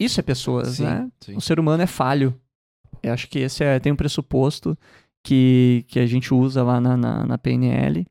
Isso 0.00 0.18
é 0.18 0.22
pessoas, 0.22 0.76
Sim, 0.76 0.84
né? 0.84 1.10
sim. 1.20 1.36
O 1.36 1.40
ser 1.42 1.60
humano 1.60 1.82
é 1.82 1.86
falho. 1.86 2.34
Eu 3.02 3.12
acho 3.12 3.28
que 3.28 3.38
esse 3.40 3.62
é, 3.62 3.78
tem 3.78 3.92
um 3.92 3.96
pressuposto 3.96 4.76
que, 5.22 5.84
que 5.88 5.98
a 6.00 6.06
gente 6.06 6.32
usa 6.32 6.62
lá 6.62 6.80
na, 6.80 6.96
na, 6.96 7.26
na 7.26 7.36
PNL. 7.36 8.06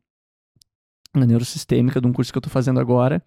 na 1.15 1.25
neurosistêmica, 1.25 1.99
de 1.99 2.05
um 2.07 2.13
curso 2.13 2.31
que 2.31 2.37
eu 2.37 2.41
estou 2.41 2.51
fazendo 2.51 2.79
agora, 2.79 3.23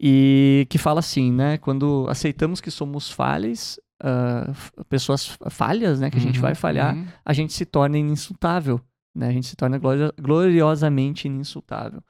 e 0.00 0.66
que 0.70 0.78
fala 0.78 0.98
assim, 1.00 1.30
né? 1.30 1.56
Quando 1.58 2.06
aceitamos 2.08 2.60
que 2.60 2.70
somos 2.70 3.10
falhas, 3.10 3.78
uh, 4.02 4.84
pessoas 4.86 5.38
falhas, 5.50 6.00
né? 6.00 6.10
Que 6.10 6.18
a 6.18 6.20
gente 6.20 6.36
Uhum, 6.36 6.42
vai 6.42 6.54
falhar, 6.54 6.94
uhum. 6.94 7.06
a 7.24 7.32
gente 7.32 7.52
se 7.52 7.64
torna 7.64 7.98
ininsultável, 7.98 8.80
né? 9.14 9.28
A 9.28 9.32
gente 9.32 9.46
se 9.46 9.56
torna 9.56 9.78
glori- 9.78 10.12
gloriosamente 10.20 11.26
ininsultável. 11.26 12.02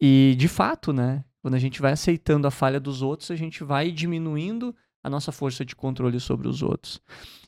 E, 0.00 0.34
de 0.38 0.48
fato, 0.48 0.92
né? 0.92 1.24
Quando 1.42 1.54
a 1.54 1.58
gente 1.58 1.80
vai 1.82 1.92
aceitando 1.92 2.46
a 2.46 2.50
falha 2.50 2.80
dos 2.80 3.02
outros, 3.02 3.30
a 3.30 3.36
gente 3.36 3.62
vai 3.62 3.90
diminuindo 3.90 4.74
a 5.02 5.10
nossa 5.10 5.30
força 5.30 5.62
de 5.66 5.76
controle 5.76 6.18
sobre 6.18 6.48
os 6.48 6.62
outros. 6.62 6.98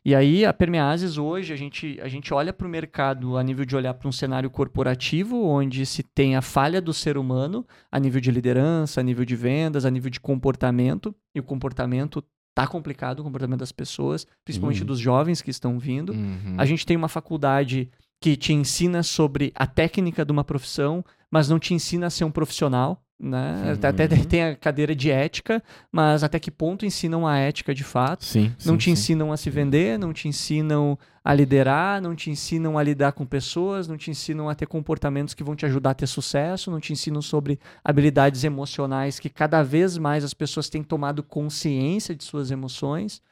E 0.04 0.14
aí, 0.14 0.44
a 0.44 0.52
Permeases 0.52 1.16
hoje, 1.16 1.54
a 1.54 1.56
gente, 1.56 1.98
a 2.02 2.06
gente 2.06 2.32
olha 2.34 2.52
para 2.52 2.66
o 2.66 2.70
mercado 2.70 3.38
a 3.38 3.42
nível 3.42 3.64
de 3.64 3.74
olhar 3.74 3.94
para 3.94 4.06
um 4.06 4.12
cenário 4.12 4.50
corporativo, 4.50 5.42
onde 5.42 5.86
se 5.86 6.02
tem 6.02 6.36
a 6.36 6.42
falha 6.42 6.82
do 6.82 6.92
ser 6.92 7.16
humano 7.16 7.66
a 7.90 7.98
nível 7.98 8.20
de 8.20 8.30
liderança, 8.30 9.00
a 9.00 9.02
nível 9.02 9.24
de 9.24 9.34
vendas, 9.34 9.86
a 9.86 9.90
nível 9.90 10.10
de 10.10 10.20
comportamento, 10.20 11.14
e 11.34 11.40
o 11.40 11.42
comportamento 11.42 12.22
tá 12.56 12.66
complicado, 12.66 13.20
o 13.20 13.22
comportamento 13.22 13.60
das 13.60 13.70
pessoas, 13.70 14.26
principalmente 14.42 14.80
Uhum. 14.80 14.86
dos 14.86 14.98
jovens 14.98 15.42
que 15.42 15.50
estão 15.50 15.78
vindo. 15.78 16.14
Uhum. 16.14 16.54
A 16.56 16.64
gente 16.64 16.86
tem 16.86 16.96
uma 16.96 17.06
faculdade 17.06 17.90
que 18.18 18.34
te 18.34 18.54
ensina 18.54 19.02
sobre 19.02 19.52
a 19.54 19.66
técnica 19.66 20.24
de 20.24 20.32
uma 20.32 20.42
profissão, 20.42 21.04
mas 21.30 21.50
não 21.50 21.58
te 21.58 21.74
ensina 21.74 22.06
a 22.06 22.10
ser 22.10 22.24
um 22.24 22.30
profissional. 22.30 23.02
Né? 23.18 23.72
Até, 23.72 23.88
até 24.04 24.14
Uhum. 24.14 24.24
tem 24.24 24.44
a 24.44 24.54
cadeira 24.54 24.94
de 24.94 25.10
ética, 25.10 25.62
mas 25.90 26.22
até 26.22 26.38
que 26.38 26.50
ponto 26.50 26.84
ensinam 26.84 27.26
a 27.26 27.38
ética 27.38 27.74
de 27.74 27.82
fato? 27.82 28.24
Sim, 28.26 28.52
não 28.66 28.74
sim, 28.74 28.78
te 28.78 28.84
sim. 28.84 28.90
ensinam 28.90 29.32
a 29.32 29.38
se 29.38 29.48
vender, 29.48 29.98
não 29.98 30.12
te 30.12 30.28
ensinam 30.28 30.98
a 31.24 31.32
liderar, 31.32 32.00
não 32.02 32.14
te 32.14 32.30
ensinam 32.30 32.76
a 32.76 32.82
lidar 32.82 33.12
com 33.12 33.24
pessoas, 33.24 33.88
não 33.88 33.96
te 33.96 34.10
ensinam 34.10 34.50
a 34.50 34.54
ter 34.54 34.66
comportamentos 34.66 35.32
que 35.32 35.42
vão 35.42 35.56
te 35.56 35.64
ajudar 35.64 35.90
a 35.90 35.94
ter 35.94 36.06
sucesso, 36.06 36.70
não 36.70 36.78
te 36.78 36.92
ensinam 36.92 37.22
sobre 37.22 37.58
habilidades 37.82 38.44
emocionais 38.44 39.18
que 39.18 39.30
cada 39.30 39.62
vez 39.62 39.96
mais 39.96 40.22
as 40.22 40.34
pessoas 40.34 40.68
têm 40.68 40.82
tomado 40.82 41.22
consciência 41.22 42.14
de 42.14 42.22
suas 42.22 42.50
emoções. 42.50 43.22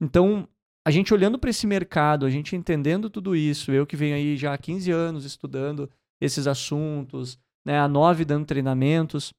Então, 0.00 0.48
a 0.86 0.90
gente 0.90 1.12
olhando 1.12 1.38
para 1.38 1.50
esse 1.50 1.66
mercado, 1.66 2.24
a 2.24 2.30
gente 2.30 2.56
entendendo 2.56 3.10
tudo 3.10 3.36
isso, 3.36 3.70
eu 3.70 3.86
que 3.86 3.94
venho 3.96 4.16
aí 4.16 4.36
já 4.38 4.54
há 4.54 4.58
15 4.58 4.90
anos 4.90 5.24
estudando 5.26 5.88
esses 6.20 6.46
assuntos, 6.46 7.38
né, 7.64 7.78
há 7.78 7.88
nove 7.88 8.24
dando 8.24 8.46
treinamentos, 8.46 9.32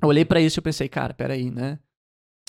eu 0.00 0.08
olhei 0.08 0.24
para 0.24 0.40
isso 0.40 0.58
e 0.58 0.60
eu 0.60 0.64
pensei, 0.64 0.88
cara, 0.88 1.14
peraí, 1.14 1.50
né? 1.50 1.78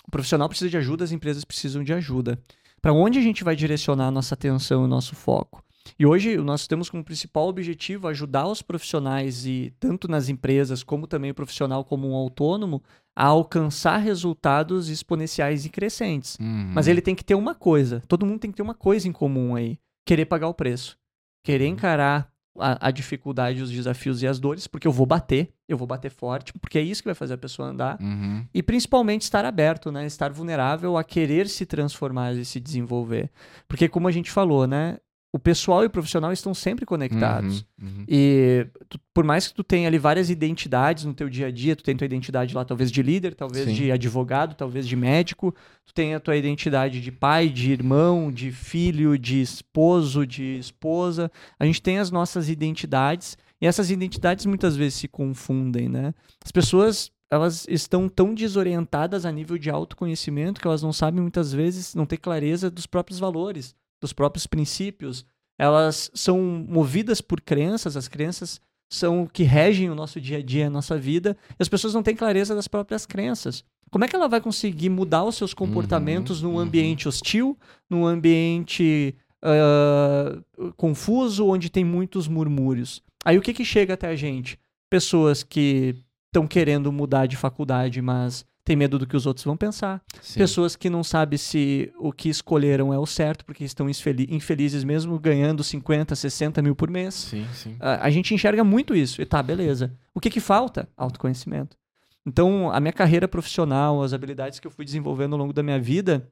O 0.08 0.12
profissional 0.12 0.50
precisa 0.50 0.70
de 0.70 0.78
ajuda, 0.78 1.04
as 1.04 1.12
empresas 1.12 1.44
precisam 1.44 1.84
de 1.84 1.94
ajuda. 1.94 2.40
Para 2.82 2.94
onde 2.94 3.20
a 3.20 3.22
gente 3.22 3.44
vai 3.44 3.56
direcionar 3.56 4.08
a 4.08 4.12
nossa 4.12 4.34
atenção 4.34 4.82
e 4.82 4.86
o 4.86 4.88
nosso 4.88 5.16
foco? 5.16 5.64
E 5.98 6.06
hoje 6.06 6.38
nós 6.38 6.68
temos 6.68 6.90
como 6.90 7.04
principal 7.04 7.48
objetivo 7.48 8.08
ajudar 8.08 8.48
os 8.48 8.62
profissionais 8.62 9.46
e 9.46 9.74
tanto 9.80 10.08
nas 10.08 10.30
empresas 10.30 10.84
como 10.84 11.08
também 11.08 11.32
o 11.32 11.36
profissional 11.36 11.84
como 11.84 12.10
um 12.10 12.16
autônomo 12.16 12.82
a 13.16 13.26
alcançar 13.26 13.98
resultados 13.98 14.90
exponenciais 14.90 15.66
e 15.66 15.70
crescentes. 15.70 16.38
Uhum. 16.40 16.72
Mas 16.74 16.88
ele 16.88 17.02
tem 17.02 17.16
que 17.16 17.24
ter 17.24 17.36
uma 17.36 17.56
coisa. 17.56 18.02
Todo 18.08 18.26
mundo 18.26 18.40
tem 18.40 18.52
que 18.52 18.58
ter 18.58 18.64
uma 18.64 18.76
coisa 18.76 19.08
em 19.08 19.12
comum 19.12 19.56
aí: 19.56 19.78
querer 20.06 20.26
pagar 20.26 20.48
o 20.48 20.54
preço, 20.54 20.98
querer 21.44 21.68
encarar 21.68 22.29
a, 22.58 22.88
a 22.88 22.92
dificuldade, 22.92 23.62
os 23.62 23.72
desafios 23.72 24.22
e 24.22 24.28
as 24.28 24.40
dores, 24.40 24.68
porque 24.68 24.88
eu 24.88 24.92
vou 24.92 25.06
bater, 25.06 25.54
eu 25.68 25.78
vou 25.78 25.88
bater 25.88 26.10
forte, 26.10 26.54
porque 26.54 26.78
é 26.78 26.82
isso 26.82 27.02
que 27.02 27.08
vai 27.08 27.16
fazer 27.16 27.34
a 27.34 27.38
pessoa 27.38 27.70
andar. 27.70 27.98
Uhum. 28.02 28.46
E 28.54 28.64
principalmente 28.64 29.24
estar 29.24 29.46
aberto, 29.46 29.92
né? 29.92 30.06
Estar 30.06 30.32
vulnerável 30.32 30.98
a 30.98 31.04
querer 31.04 31.48
se 31.48 31.66
transformar 31.66 32.34
e 32.34 32.46
se 32.46 32.60
desenvolver. 32.60 33.30
Porque 33.68 33.88
como 33.88 34.08
a 34.08 34.12
gente 34.12 34.32
falou, 34.32 34.66
né? 34.66 34.98
O 35.32 35.38
pessoal 35.38 35.84
e 35.84 35.86
o 35.86 35.89
profissional 35.92 36.34
estão 36.34 36.56
sempre 36.56 36.88
conectados. 36.88 37.63
Uhum. 37.80 37.88
Uhum. 37.88 38.06
E 38.08 38.65
tu- 38.89 39.00
por 39.13 39.24
mais 39.24 39.48
que 39.48 39.54
tu 39.54 39.63
tenha 39.63 39.88
ali 39.88 40.00
várias 40.00 40.30
identidades 40.32 41.06
no 41.06 41.13
teu 41.13 41.30
dia 41.30 41.48
a 41.48 41.52
dia, 41.52 41.76
tu 41.76 41.84
tem 41.84 41.96
tua 41.96 42.06
identidade 42.06 42.56
lá 42.56 42.65
talvez 42.65 42.92
de 42.92 43.04
líder, 43.04 43.36
talvez 43.36 43.65
Sim. 43.65 43.74
de 43.76 43.92
advogado, 43.92 44.56
talvez 44.56 44.88
de 44.88 44.96
médico, 44.96 45.54
tu 45.86 45.94
tem 45.94 46.15
a 46.15 46.20
tua 46.20 46.36
identidade 46.36 47.00
de 47.00 47.12
pai, 47.12 47.48
de 47.48 47.72
irmão, 47.72 48.32
de 48.32 48.52
filho, 48.52 49.20
de 49.20 49.39
esposo, 49.39 50.26
de 50.26 50.58
esposa. 50.58 51.32
A 51.60 51.65
gente 51.65 51.80
tem 51.82 52.00
as 52.00 52.10
nossas 52.10 52.50
identidades 52.50 53.38
e 53.62 53.68
essas 53.68 53.92
identidades 53.92 54.48
muitas 54.48 54.76
vezes 54.76 54.96
se 54.96 55.08
confundem, 55.08 55.88
né? 55.88 56.12
As 56.44 56.52
pessoas 56.52 57.12
elas 57.32 57.68
estão 57.70 58.10
tão 58.10 58.34
desorientadas 58.34 59.24
a 59.24 59.32
nível 59.32 59.60
de 59.60 59.70
autoconhecimento 59.70 60.60
que 60.60 60.65
elas 60.65 60.82
não 60.82 60.92
sabem 60.92 61.22
muitas 61.22 61.54
vezes, 61.54 61.94
não 61.94 62.08
ter 62.08 62.18
clareza 62.18 62.72
dos 62.72 62.88
próprios 62.88 63.20
valores, 63.20 63.76
dos 64.02 64.14
próprios 64.14 64.48
princípios. 64.48 65.26
Elas 65.58 66.10
são 66.14 66.40
movidas 66.68 67.22
por 67.22 67.42
crenças, 67.42 67.98
as 67.98 68.08
crenças 68.08 68.62
são 68.92 69.24
o 69.24 69.30
que 69.30 69.44
regem 69.44 69.90
o 69.90 69.96
nosso 69.96 70.20
dia 70.20 70.38
a 70.38 70.42
dia, 70.42 70.68
a 70.68 70.70
nossa 70.70 70.98
vida, 70.98 71.38
e 71.52 71.62
as 71.62 71.70
pessoas 71.70 71.94
não 71.94 72.02
têm 72.02 72.16
clareza 72.16 72.56
das 72.56 72.68
próprias 72.68 73.06
crenças. 73.06 73.64
Como 73.92 74.06
é 74.06 74.08
que 74.08 74.16
ela 74.16 74.28
vai 74.28 74.42
conseguir 74.42 74.90
mudar 74.90 75.24
os 75.24 75.36
seus 75.36 75.54
comportamentos 75.54 76.42
num 76.42 76.54
uhum. 76.54 76.60
ambiente 76.60 77.08
hostil, 77.08 77.58
num 77.90 78.06
ambiente 78.06 79.16
ah, 79.42 80.40
confuso, 80.76 81.48
onde 81.48 81.70
tem 81.70 81.84
muitos 81.84 82.28
murmúrios? 82.28 83.02
Aí 83.26 83.38
o 83.38 83.42
que, 83.42 83.54
que 83.54 83.66
chega 83.66 83.96
até 83.96 84.08
a 84.08 84.16
gente? 84.16 84.60
Pessoas 84.90 85.44
que 85.44 85.96
estão 86.28 86.48
querendo 86.48 86.92
mudar 86.92 87.26
de 87.26 87.36
faculdade, 87.36 88.02
mas 88.02 88.46
tem 88.70 88.76
medo 88.76 89.00
do 89.00 89.08
que 89.08 89.18
os 89.18 89.26
outros 89.26 89.44
vão 89.44 89.58
pensar. 89.58 90.00
Sim. 90.22 90.38
Pessoas 90.38 90.76
que 90.76 90.92
não 90.92 91.04
sabem 91.04 91.40
se 91.40 91.92
o 91.98 92.12
que 92.14 92.30
escolheram 92.30 92.94
é 92.94 93.00
o 93.00 93.06
certo, 93.08 93.44
porque 93.44 93.64
estão 93.64 93.90
infeli- 93.90 94.28
infelizes 94.30 94.84
mesmo 94.84 95.18
ganhando 95.18 95.64
50, 95.64 96.16
60 96.16 96.62
mil 96.62 96.76
por 96.76 96.88
mês. 96.88 97.16
Sim, 97.16 97.48
sim. 97.52 97.76
A, 97.80 98.06
a 98.06 98.10
gente 98.12 98.32
enxerga 98.32 98.64
muito 98.64 98.94
isso. 98.96 99.20
E 99.24 99.26
tá, 99.26 99.42
beleza. 99.42 99.92
O 100.14 100.20
que 100.20 100.30
que 100.30 100.40
falta? 100.40 100.88
Autoconhecimento. 100.96 101.76
Então, 102.24 102.72
a 102.72 102.80
minha 102.80 102.94
carreira 102.94 103.28
profissional, 103.28 104.04
as 104.04 104.14
habilidades 104.14 104.60
que 104.60 104.68
eu 104.68 104.72
fui 104.72 104.86
desenvolvendo 104.86 105.34
ao 105.34 105.40
longo 105.40 105.52
da 105.54 105.64
minha 105.64 105.80
vida, 105.80 106.30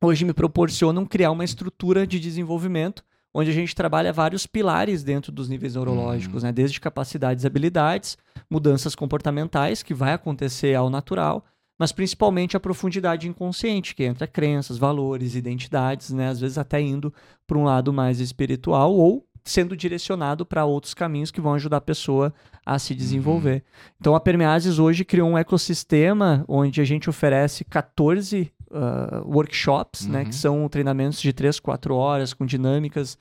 hoje 0.00 0.24
me 0.24 0.32
proporcionam 0.32 1.04
criar 1.04 1.32
uma 1.32 1.44
estrutura 1.44 2.06
de 2.06 2.20
desenvolvimento 2.20 3.02
onde 3.36 3.50
a 3.50 3.52
gente 3.52 3.74
trabalha 3.74 4.12
vários 4.12 4.46
pilares 4.46 5.02
dentro 5.02 5.32
dos 5.32 5.48
níveis 5.48 5.74
neurológicos, 5.74 6.44
né? 6.44 6.52
Desde 6.52 6.78
capacidades 6.78 7.42
e 7.42 7.46
habilidades, 7.48 8.16
mudanças 8.48 8.94
comportamentais, 8.94 9.82
que 9.82 9.92
vai 9.92 10.12
acontecer 10.12 10.72
ao 10.76 10.88
natural, 10.88 11.44
mas 11.78 11.92
principalmente 11.92 12.56
a 12.56 12.60
profundidade 12.60 13.28
inconsciente, 13.28 13.94
que 13.94 14.04
entra 14.04 14.26
crenças, 14.26 14.78
valores, 14.78 15.34
identidades, 15.34 16.10
né? 16.10 16.28
Às 16.28 16.40
vezes 16.40 16.58
até 16.58 16.80
indo 16.80 17.12
para 17.46 17.58
um 17.58 17.64
lado 17.64 17.92
mais 17.92 18.20
espiritual 18.20 18.92
ou 18.94 19.26
sendo 19.44 19.76
direcionado 19.76 20.46
para 20.46 20.64
outros 20.64 20.94
caminhos 20.94 21.30
que 21.30 21.40
vão 21.40 21.52
ajudar 21.54 21.76
a 21.76 21.80
pessoa 21.80 22.32
a 22.64 22.78
se 22.78 22.94
desenvolver. 22.94 23.62
Então 24.00 24.14
a 24.14 24.20
Permeases 24.20 24.78
hoje 24.78 25.04
criou 25.04 25.28
um 25.28 25.36
ecossistema 25.36 26.44
onde 26.48 26.80
a 26.80 26.84
gente 26.84 27.10
oferece 27.10 27.62
14 27.62 28.50
ah, 28.72 29.22
workshops, 29.26 30.06
né, 30.06 30.20
Uhum. 30.20 30.24
que 30.24 30.34
são 30.34 30.68
treinamentos 30.68 31.20
de 31.20 31.32
3, 31.32 31.60
4 31.60 31.94
horas 31.94 32.32
com 32.32 32.46
dinâmicas 32.46 33.18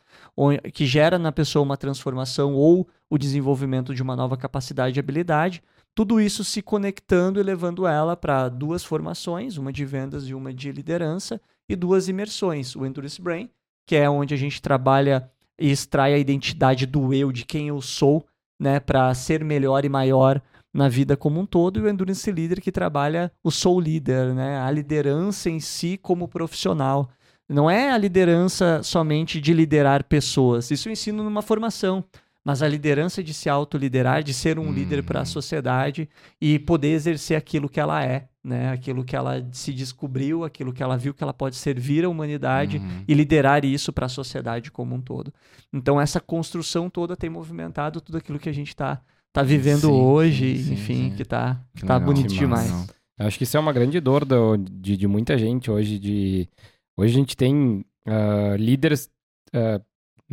que 0.73 0.85
gera 0.85 1.19
na 1.19 1.31
pessoa 1.31 1.61
uma 1.61 1.75
transformação 1.75 2.53
ou 2.53 2.87
o 3.09 3.17
desenvolvimento 3.17 3.93
de 3.93 4.01
uma 4.01 4.15
nova 4.15 4.37
capacidade 4.37 4.97
e 4.97 5.01
habilidade. 5.01 5.61
Tudo 5.95 6.19
isso 6.19 6.43
se 6.43 6.61
conectando 6.61 7.39
e 7.39 7.43
levando 7.43 7.85
ela 7.85 8.17
para 8.17 8.49
duas 8.49 8.83
formações, 8.83 9.57
uma 9.57 9.71
de 9.71 9.85
vendas 9.85 10.27
e 10.27 10.33
uma 10.33 10.51
de 10.51 10.71
liderança, 10.71 11.39
e 11.69 11.75
duas 11.75 12.07
imersões, 12.07 12.75
o 12.75 12.85
Endurance 12.85 13.21
Brain, 13.21 13.49
que 13.85 13.95
é 13.95 14.09
onde 14.09 14.33
a 14.33 14.37
gente 14.37 14.61
trabalha 14.61 15.29
e 15.59 15.69
extrai 15.69 16.13
a 16.13 16.17
identidade 16.17 16.85
do 16.85 17.13
eu, 17.13 17.31
de 17.31 17.45
quem 17.45 17.67
eu 17.67 17.79
sou, 17.79 18.25
né, 18.59 18.79
para 18.79 19.13
ser 19.13 19.43
melhor 19.43 19.85
e 19.85 19.89
maior 19.89 20.41
na 20.73 20.89
vida 20.89 21.15
como 21.15 21.39
um 21.39 21.45
todo, 21.45 21.79
e 21.79 21.83
o 21.83 21.87
Endurance 21.87 22.31
Leader 22.31 22.59
que 22.59 22.71
trabalha 22.71 23.31
o 23.43 23.51
soul 23.51 23.79
leader, 23.79 24.33
né, 24.33 24.59
a 24.59 24.71
liderança 24.71 25.49
em 25.49 25.59
si 25.59 25.97
como 26.01 26.27
profissional. 26.27 27.09
Não 27.47 27.69
é 27.69 27.91
a 27.91 27.97
liderança 27.97 28.81
somente 28.81 29.39
de 29.39 29.53
liderar 29.53 30.05
pessoas, 30.05 30.71
isso 30.71 30.87
eu 30.87 30.93
ensino 30.93 31.23
numa 31.23 31.43
formação, 31.43 32.03
mas 32.45 32.61
a 32.61 32.67
liderança 32.67 33.23
de 33.23 33.33
se 33.33 33.49
autoliderar, 33.49 34.21
de 34.23 34.33
ser 34.33 34.59
um 34.59 34.71
líder 34.71 35.03
para 35.03 35.21
a 35.21 35.25
sociedade 35.25 36.09
e 36.41 36.59
poder 36.59 36.89
exercer 36.89 37.37
aquilo 37.37 37.69
que 37.69 37.79
ela 37.79 38.03
é, 38.03 38.27
né, 38.43 38.69
aquilo 38.71 39.03
que 39.05 39.15
ela 39.15 39.47
se 39.53 39.71
descobriu, 39.71 40.43
aquilo 40.43 40.73
que 40.73 40.83
ela 40.83 40.97
viu 40.97 41.13
que 41.13 41.23
ela 41.23 41.33
pode 41.33 41.55
servir 41.55 42.03
à 42.03 42.09
humanidade 42.09 42.77
Uhum. 42.77 43.03
e 43.07 43.13
liderar 43.13 43.63
isso 43.63 43.93
para 43.93 44.07
a 44.07 44.09
sociedade 44.09 44.69
como 44.71 44.93
um 44.95 45.01
todo. 45.01 45.33
Então 45.71 45.99
essa 46.01 46.19
construção 46.19 46.89
toda 46.89 47.15
tem 47.15 47.29
movimentado 47.29 48.01
tudo 48.01 48.17
aquilo 48.17 48.37
que 48.39 48.49
a 48.49 48.53
gente 48.53 48.69
está 48.69 49.01
tá 49.31 49.41
vivendo 49.41 49.87
Sim, 49.87 49.91
hoje, 49.93 50.57
sim, 50.63 50.73
enfim, 50.73 51.09
sim. 51.11 51.15
que 51.15 51.23
tá, 51.23 51.61
que 51.75 51.85
tá 51.85 51.97
bonito 51.99 52.33
que 52.33 52.39
demais. 52.39 52.87
Acho 53.17 53.37
que 53.37 53.45
isso 53.45 53.55
é 53.55 53.59
uma 53.59 53.71
grande 53.71 53.99
dor 54.01 54.25
do- 54.25 54.57
de, 54.57 54.97
de 54.97 55.07
muita 55.07 55.37
gente 55.37 55.71
hoje. 55.71 55.97
De, 55.97 56.49
hoje 56.97 57.13
a 57.13 57.17
gente 57.17 57.37
tem 57.37 57.85
ah, 58.05 58.55
líderes 58.59 59.09
ah, 59.53 59.79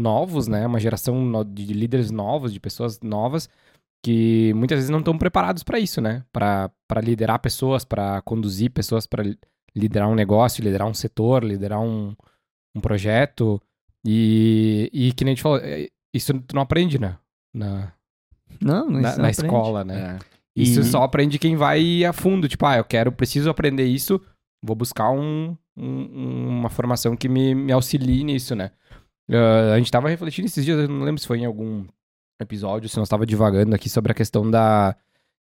novos, 0.01 0.49
né? 0.49 0.67
Uma 0.67 0.81
geração 0.81 1.15
de 1.45 1.73
líderes 1.73 2.11
novos, 2.11 2.53
de 2.53 2.59
pessoas 2.59 2.99
novas, 3.01 3.49
que 4.03 4.53
muitas 4.55 4.79
vezes 4.79 4.91
não 4.91 4.99
estão 5.01 5.17
preparados 5.19 5.63
para 5.63 5.79
isso, 5.79 6.01
né? 6.01 6.25
Para 6.33 6.71
liderar 7.03 7.39
pessoas, 7.39 7.85
para 7.85 8.21
conduzir 8.23 8.71
pessoas, 8.71 9.07
para 9.07 9.23
liderar 9.77 10.09
um 10.09 10.15
negócio, 10.15 10.65
liderar 10.65 10.89
um 10.89 10.95
setor, 10.95 11.45
liderar 11.45 11.81
um, 11.81 12.15
um 12.75 12.81
projeto. 12.81 13.61
E, 14.05 14.91
e 14.93 15.13
que 15.13 15.25
nem 15.25 15.33
a 15.33 15.35
gente 15.35 15.43
falou, 15.43 15.59
é, 15.59 15.89
isso 16.15 16.33
tu 16.41 16.55
não 16.55 16.63
aprende, 16.63 16.99
né? 16.99 17.17
Na, 17.55 17.93
Não, 18.61 18.89
não 18.91 19.01
na, 19.01 19.13
não 19.17 19.23
na 19.23 19.31
escola, 19.31 19.85
né? 19.85 20.17
É. 20.17 20.31
Isso 20.57 20.81
E- 20.81 20.85
só 20.85 21.03
aprende 21.03 21.39
quem 21.39 21.55
vai 21.57 22.05
a 22.05 22.13
fundo. 22.13 22.49
Tipo, 22.49 22.67
ah, 22.67 22.77
eu 22.79 22.85
quero, 22.85 23.13
preciso 23.13 23.49
aprender 23.51 23.85
isso, 23.85 24.21
vou 24.65 24.75
buscar 24.75 25.11
um, 25.11 25.57
um- 25.77 26.49
uma 26.49 26.71
formação 26.71 27.15
que 27.17 27.29
me, 27.29 27.55
me 27.55 27.73
auxilie 27.73 28.25
nisso, 28.25 28.55
né? 28.57 28.71
Ah, 29.31 29.75
a 29.75 29.79
gente 29.79 29.90
tava 29.90 30.09
refletindo 30.09 30.47
esses 30.47 30.64
dias, 30.64 30.79
eu 30.79 30.88
não 30.88 31.05
lembro 31.05 31.21
se 31.21 31.27
foi 31.27 31.38
em 31.38 31.45
algum 31.47 31.85
episódio, 32.40 32.88
se 32.88 32.97
nós 32.99 33.09
tava 33.09 33.27
divagando 33.27 33.75
aqui 33.75 33.88
sobre 33.88 34.12
a 34.12 34.14
questão 34.14 34.51
da 34.51 34.97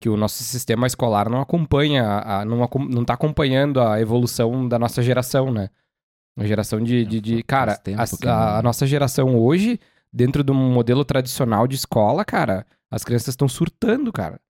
que 0.00 0.08
o 0.08 0.16
nosso 0.16 0.42
sistema 0.42 0.86
escolar 0.86 1.28
não 1.30 1.40
acompanha, 1.40 2.04
a, 2.04 2.44
não, 2.44 2.68
não 2.90 3.04
tá 3.04 3.14
acompanhando 3.14 3.80
a 3.80 4.00
evolução 4.00 4.68
da 4.68 4.78
nossa 4.78 5.02
geração, 5.02 5.50
né? 5.52 5.70
A 6.36 6.44
geração 6.46 6.80
de, 6.82 7.04
de, 7.04 7.20
de- 7.20 7.34
Faz 7.36 7.44
cara, 7.46 7.80
a, 7.96 8.30
a- 8.30 8.58
a 8.58 8.62
nossa 8.62 8.86
geração 8.86 9.38
hoje, 9.38 9.78
dentro 10.12 10.42
de 10.44 10.50
um 10.52 10.54
modelo 10.72 11.04
tradicional 11.04 11.66
de 11.66 11.76
escola, 11.76 12.24
cara, 12.24 12.66
as 12.90 13.02
crianças 13.04 13.28
estão 13.28 13.48
surtando, 13.48 14.12
cara. 14.12 14.40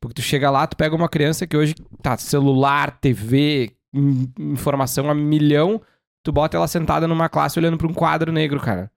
Porque 0.00 0.14
tu 0.14 0.22
chega 0.22 0.50
lá, 0.50 0.66
tu 0.66 0.76
pega 0.76 0.94
uma 0.94 1.08
criança 1.08 1.46
que 1.46 1.56
hoje 1.56 1.74
tá 2.02 2.16
celular, 2.16 2.98
TV, 3.00 3.72
in- 3.92 4.30
informação 4.38 5.10
a 5.10 5.14
milhão, 5.14 5.80
tu 6.22 6.32
bota 6.32 6.56
ela 6.56 6.68
sentada 6.68 7.06
numa 7.08 7.28
classe 7.28 7.58
olhando 7.58 7.76
pra 7.78 7.86
um 7.86 7.94
quadro 7.94 8.30
negro, 8.32 8.60
cara. 8.60 8.90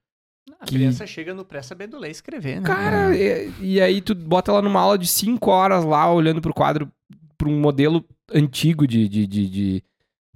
A 0.59 0.65
que- 0.65 0.75
criança 0.75 1.05
chega 1.07 1.33
no 1.33 1.43
pré-saber 1.45 1.89
ler 1.93 2.09
e 2.09 2.11
escrever, 2.11 2.61
né? 2.61 2.67
Cara, 2.67 3.15
e, 3.15 3.51
e 3.61 3.81
aí 3.81 4.01
tu 4.01 4.13
bota 4.15 4.51
ela 4.51 4.61
numa 4.61 4.79
aula 4.81 4.97
de 4.97 5.07
5 5.07 5.49
horas 5.51 5.83
lá, 5.83 6.11
olhando 6.11 6.41
pro 6.41 6.53
quadro, 6.53 6.91
pra 7.37 7.47
um 7.49 7.59
modelo 7.59 8.03
antigo 8.33 8.87
de, 8.87 9.07
de, 9.07 9.27
de, 9.27 9.49
de, 9.49 9.83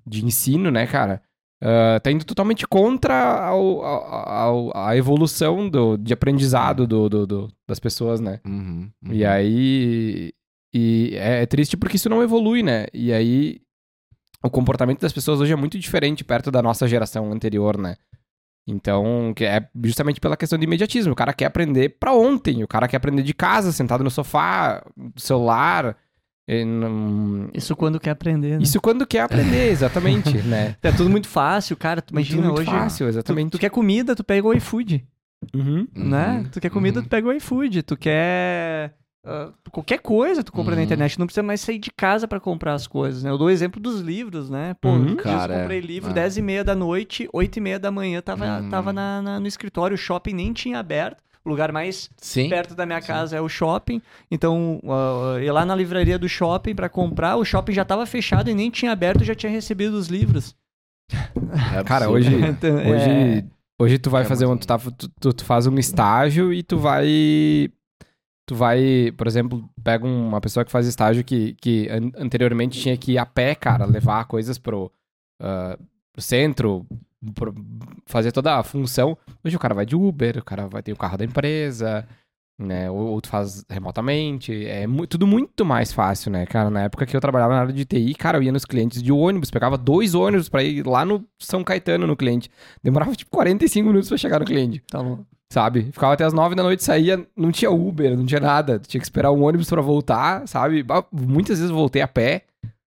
de 0.05 0.25
ensino, 0.25 0.69
né, 0.71 0.85
cara? 0.87 1.21
Ah, 1.61 1.99
tá 2.01 2.11
indo 2.11 2.23
totalmente 2.23 2.67
contra 2.67 3.15
ao- 3.47 3.83
ao- 3.83 4.29
ao- 4.29 4.77
a 4.77 4.95
evolução 4.95 5.67
do, 5.69 5.97
de 5.97 6.13
aprendizado 6.13 6.85
do, 6.85 7.09
do- 7.09 7.25
do- 7.27 7.51
das 7.67 7.79
pessoas, 7.79 8.19
né? 8.19 8.39
Uhum, 8.45 8.89
uhum. 9.03 9.13
E 9.13 9.25
aí. 9.25 10.31
E 10.73 11.11
é, 11.15 11.41
é 11.41 11.45
triste 11.45 11.75
porque 11.75 11.95
isso 11.95 12.09
não 12.09 12.21
evolui, 12.21 12.61
né? 12.61 12.85
E 12.93 13.11
aí. 13.11 13.59
O 14.47 14.49
comportamento 14.51 15.01
das 15.01 15.11
pessoas 15.13 15.39
hoje 15.41 15.53
é 15.53 15.55
muito 15.55 15.77
diferente 15.77 16.23
perto 16.23 16.49
da 16.49 16.61
nossa 16.61 16.87
geração 16.87 17.31
anterior, 17.31 17.77
né? 17.77 17.95
Então, 18.69 19.33
que 19.35 19.45
é 19.45 19.67
justamente 19.83 20.19
pela 20.19 20.35
questão 20.35 20.57
de 20.59 20.65
imediatismo. 20.65 21.13
O 21.13 21.15
cara 21.15 21.31
quer 21.33 21.45
aprender 21.45 21.89
pra 21.99 22.13
ontem. 22.13 22.63
O 22.63 22.67
cara 22.67 22.87
quer 22.87 22.97
aprender 22.97 23.23
de 23.23 23.33
casa, 23.33 23.71
sentado 23.71 24.03
no 24.03 24.09
sofá, 24.11 24.83
celular. 25.15 25.95
e 26.49 26.63
não- 26.65 27.49
Isso 27.53 27.75
quando 27.75 27.99
quer 27.99 28.11
aprender, 28.11 28.57
né? 28.57 28.63
Isso 28.63 28.79
quando 28.79 29.05
quer 29.05 29.21
aprender, 29.21 29.67
exatamente, 29.71 30.37
né? 30.43 30.75
É 30.81 30.91
tudo 30.93 31.09
muito 31.09 31.27
fácil, 31.27 31.75
cara. 31.77 32.01
Tu 32.01 32.11
imagina 32.11 32.41
Tudo 32.41 32.53
muito 32.53 32.59
hoje. 32.61 32.71
fácil, 32.71 33.05
Tu, 33.05 33.09
exatamente. 33.09 33.51
tu 33.51 33.59
quer 33.59 33.69
comida, 33.69 34.15
tu 34.15 34.23
pega 34.23 34.47
o 34.47 34.53
iFood, 34.53 35.05
Uhum. 35.53 35.87
né? 35.93 36.37
Uhum, 36.39 36.43
Tu 36.49 36.59
quer 36.61 36.69
comida, 36.69 36.99
uhum. 36.99 37.05
tu 37.05 37.09
pega 37.09 37.27
o 37.27 37.31
iFood. 37.33 37.83
Tu 37.83 37.97
quer. 37.97 38.93
Ah, 39.27 39.49
qualquer 39.71 39.99
coisa 39.99 40.43
tu 40.43 40.51
compra 40.51 40.71
na 40.75 40.79
Uhum. 40.79 40.85
internet, 40.85 41.19
não 41.19 41.25
precisa 41.27 41.43
mais 41.43 41.61
sair 41.61 41.77
de 41.79 41.91
casa 41.91 42.27
pra 42.27 42.39
comprar 42.39 42.73
as 42.73 42.87
coisas, 42.87 43.23
né? 43.23 43.29
Eu 43.29 43.37
dou 43.37 43.47
o 43.47 43.49
exemplo 43.51 43.79
dos 43.81 43.99
livros, 44.01 44.49
né? 44.49 44.75
Pô, 44.81 44.89
Uhum. 44.89 45.15
Cara, 45.17 45.53
eu 45.53 45.57
é. 45.57 45.61
comprei 45.61 45.79
livro 45.81 46.09
Ah. 46.11 46.13
10 46.13 46.37
e 46.37 46.41
meia 46.41 46.63
da 46.63 46.73
noite, 46.73 47.27
8 47.33 47.57
e 47.57 47.61
meia 47.61 47.77
da 47.79 47.91
manhã 47.91 48.21
tava, 48.21 48.45
Hum. 48.61 48.69
tava 48.69 48.93
na, 48.93 49.21
na- 49.21 49.39
no 49.39 49.47
escritório, 49.47 49.95
o 49.95 49.97
shopping 49.97 50.33
nem 50.33 50.53
tinha 50.53 50.79
aberto. 50.79 51.21
O 51.45 51.49
lugar 51.49 51.71
mais 51.71 52.09
Sim. 52.17 52.49
perto 52.49 52.75
da 52.75 52.85
minha 52.85 52.99
Sim. 53.01 53.07
casa 53.07 53.37
é 53.37 53.41
o 53.41 53.47
shopping. 53.47 54.01
Então, 54.29 54.81
uh, 54.83 55.39
ir 55.39 55.49
lá 55.51 55.65
na 55.65 55.73
livraria 55.75 56.19
do 56.19 56.27
shopping 56.27 56.75
pra 56.75 56.89
comprar, 56.89 57.37
o 57.37 57.45
shopping 57.45 57.71
já 57.71 57.85
tava 57.85 58.05
fechado 58.05 58.49
e 58.49 58.53
nem 58.53 58.69
tinha 58.69 58.91
aberto, 58.91 59.23
já 59.23 59.33
tinha 59.33 59.49
recebido 59.51 59.93
os 59.93 60.07
livros. 60.07 60.53
É 61.77 61.83
Cara, 61.85 62.09
hoje-? 62.09 62.27
Então, 62.59 62.77
é- 62.77 62.89
Hoje, 62.91 63.45
hoje 63.79 63.97
tu 63.97 64.09
vai 64.09 64.23
É 64.23 64.25
fazer 64.25 64.45
um, 64.45 64.57
tu, 64.57 64.67
tá- 64.67 64.77
tu- 64.77 65.09
tu- 65.21 65.33
tu 65.33 65.45
faz 65.45 65.65
um 65.67 65.77
estágio 65.79 66.51
e 66.51 66.61
tu 66.63 66.77
vai 66.77 67.69
tu 68.47 68.55
vai, 68.55 69.11
por 69.15 69.27
exemplo, 69.27 69.69
pega 69.83 70.05
uma 70.07 70.41
pessoa 70.41 70.65
que 70.65 70.71
faz 70.71 70.87
estágio 70.87 71.23
que, 71.23 71.53
que 71.61 71.87
an- 71.89 72.11
anteriormente 72.17 72.79
tinha 72.79 72.97
que 72.97 73.11
ir 73.11 73.17
a 73.19 73.25
pé, 73.25 73.53
cara, 73.53 73.85
levar 73.85 74.25
coisas 74.25 74.57
pro, 74.57 74.91
ah, 75.39 75.77
pro 76.13 76.21
centro, 76.21 76.85
pro- 77.35 77.53
fazer 78.07 78.31
toda 78.31 78.57
a 78.57 78.63
função. 78.63 79.15
Hoje 79.43 79.55
o 79.55 79.59
cara 79.59 79.75
vai 79.75 79.85
de 79.85 79.95
Uber, 79.95 80.37
o 80.39 80.43
cara 80.43 80.67
vai 80.67 80.81
ter 80.81 80.93
o 80.93 80.97
carro 80.97 81.17
da 81.17 81.25
empresa, 81.25 82.07
né? 82.59 82.89
Ou, 82.89 82.97
ou 83.07 83.21
tu 83.21 83.27
faz 83.27 83.63
remotamente. 83.69 84.65
É 84.65 84.87
mu- 84.87 85.05
tudo 85.05 85.27
muito 85.27 85.65
mais 85.65 85.91
fácil, 85.91 86.31
né, 86.31 86.45
cara? 86.45 86.69
Na 86.69 86.83
época 86.83 87.05
que 87.05 87.15
eu 87.15 87.21
trabalhava 87.21 87.53
na 87.53 87.59
área 87.59 87.73
de 87.73 87.83
TI, 87.85 88.15
cara, 88.15 88.37
eu 88.37 88.43
ia 88.43 88.51
nos 88.51 88.65
clientes 88.65 89.03
de 89.03 89.11
ônibus, 89.11 89.51
pegava 89.51 89.77
dois 89.77 90.15
ônibus 90.15 90.47
pra 90.49 90.63
ir 90.63 90.87
lá 90.87 91.03
no 91.05 91.23
São 91.37 91.63
Caetano 91.65 92.07
no 92.07 92.15
cliente. 92.15 92.49
Demorava 92.81 93.13
tipo 93.15 93.29
45 93.29 93.87
minutos 93.87 94.07
pra 94.09 94.17
chegar 94.17 94.39
no 94.39 94.45
cliente, 94.45 94.81
Tá 94.89 95.01
louco. 95.01 95.25
Sabe? 95.51 95.83
Ficava 95.91 96.13
até 96.13 96.23
as 96.23 96.33
9 96.33 96.55
da 96.55 96.63
noite, 96.63 96.83
saía, 96.83 97.25
não 97.35 97.51
tinha 97.51 97.71
Uber, 97.71 98.17
não 98.17 98.25
tinha 98.25 98.39
nada. 98.39 98.79
Tinha 98.79 98.99
que 98.99 99.05
esperar 99.05 99.31
o 99.31 99.41
ônibus 99.41 99.69
pra 99.69 99.81
voltar, 99.81 100.47
sabe? 100.47 100.83
Bah, 100.83 101.03
Muitas 101.11 101.57
vezes 101.59 101.69
eu 101.69 101.75
voltei 101.75 102.01
a 102.01 102.07
pé, 102.07 102.43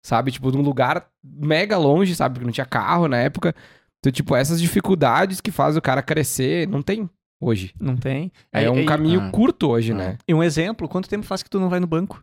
sabe? 0.04 0.30
Tipo, 0.32 0.50
de 0.50 0.58
um 0.58 0.62
lugar 0.62 1.06
mega 1.24 1.76
longe, 1.76 2.14
sabe? 2.14 2.34
Porque 2.34 2.46
não 2.46 2.52
tinha 2.52 2.66
carro 2.66 3.08
na 3.08 3.18
época. 3.18 3.54
Então, 3.98 4.12
tipo, 4.12 4.34
essas 4.36 4.60
dificuldades 4.60 5.40
que 5.40 5.50
faz 5.50 5.76
o 5.76 5.82
cara 5.82 6.02
crescer, 6.02 6.68
não 6.68 6.82
tem 6.82 7.08
hoje. 7.42 7.74
Não 7.80 7.96
tem. 7.96 8.30
É, 8.52 8.70
um 8.70 8.80
e- 8.80 8.86
caminho 8.86 9.20
ah. 9.20 9.30
curto 9.30 9.68
hoje, 9.68 9.92
Ah. 9.92 9.96
né? 9.96 10.18
E 10.26 10.32
um 10.34 10.42
exemplo, 10.42 10.88
quanto 10.88 11.08
tempo 11.08 11.24
faz 11.26 11.42
que 11.42 11.50
tu 11.50 11.58
não 11.60 11.68
vai 11.68 11.80
no 11.80 11.86
banco? 11.86 12.20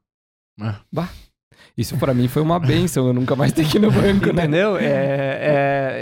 Isso 1.78 1.98
pra 1.98 2.14
mim 2.14 2.28
foi 2.28 2.42
uma 2.42 2.60
benção, 2.60 3.08
eu 3.08 3.14
nunca 3.14 3.36
mais 3.36 3.52
ter 3.52 3.68
que 3.68 3.78
ir 3.78 3.82
no 3.82 3.92
banco, 3.92 4.26
né? 4.28 4.44
Entendeu? 4.44 4.78
É, 4.78 4.84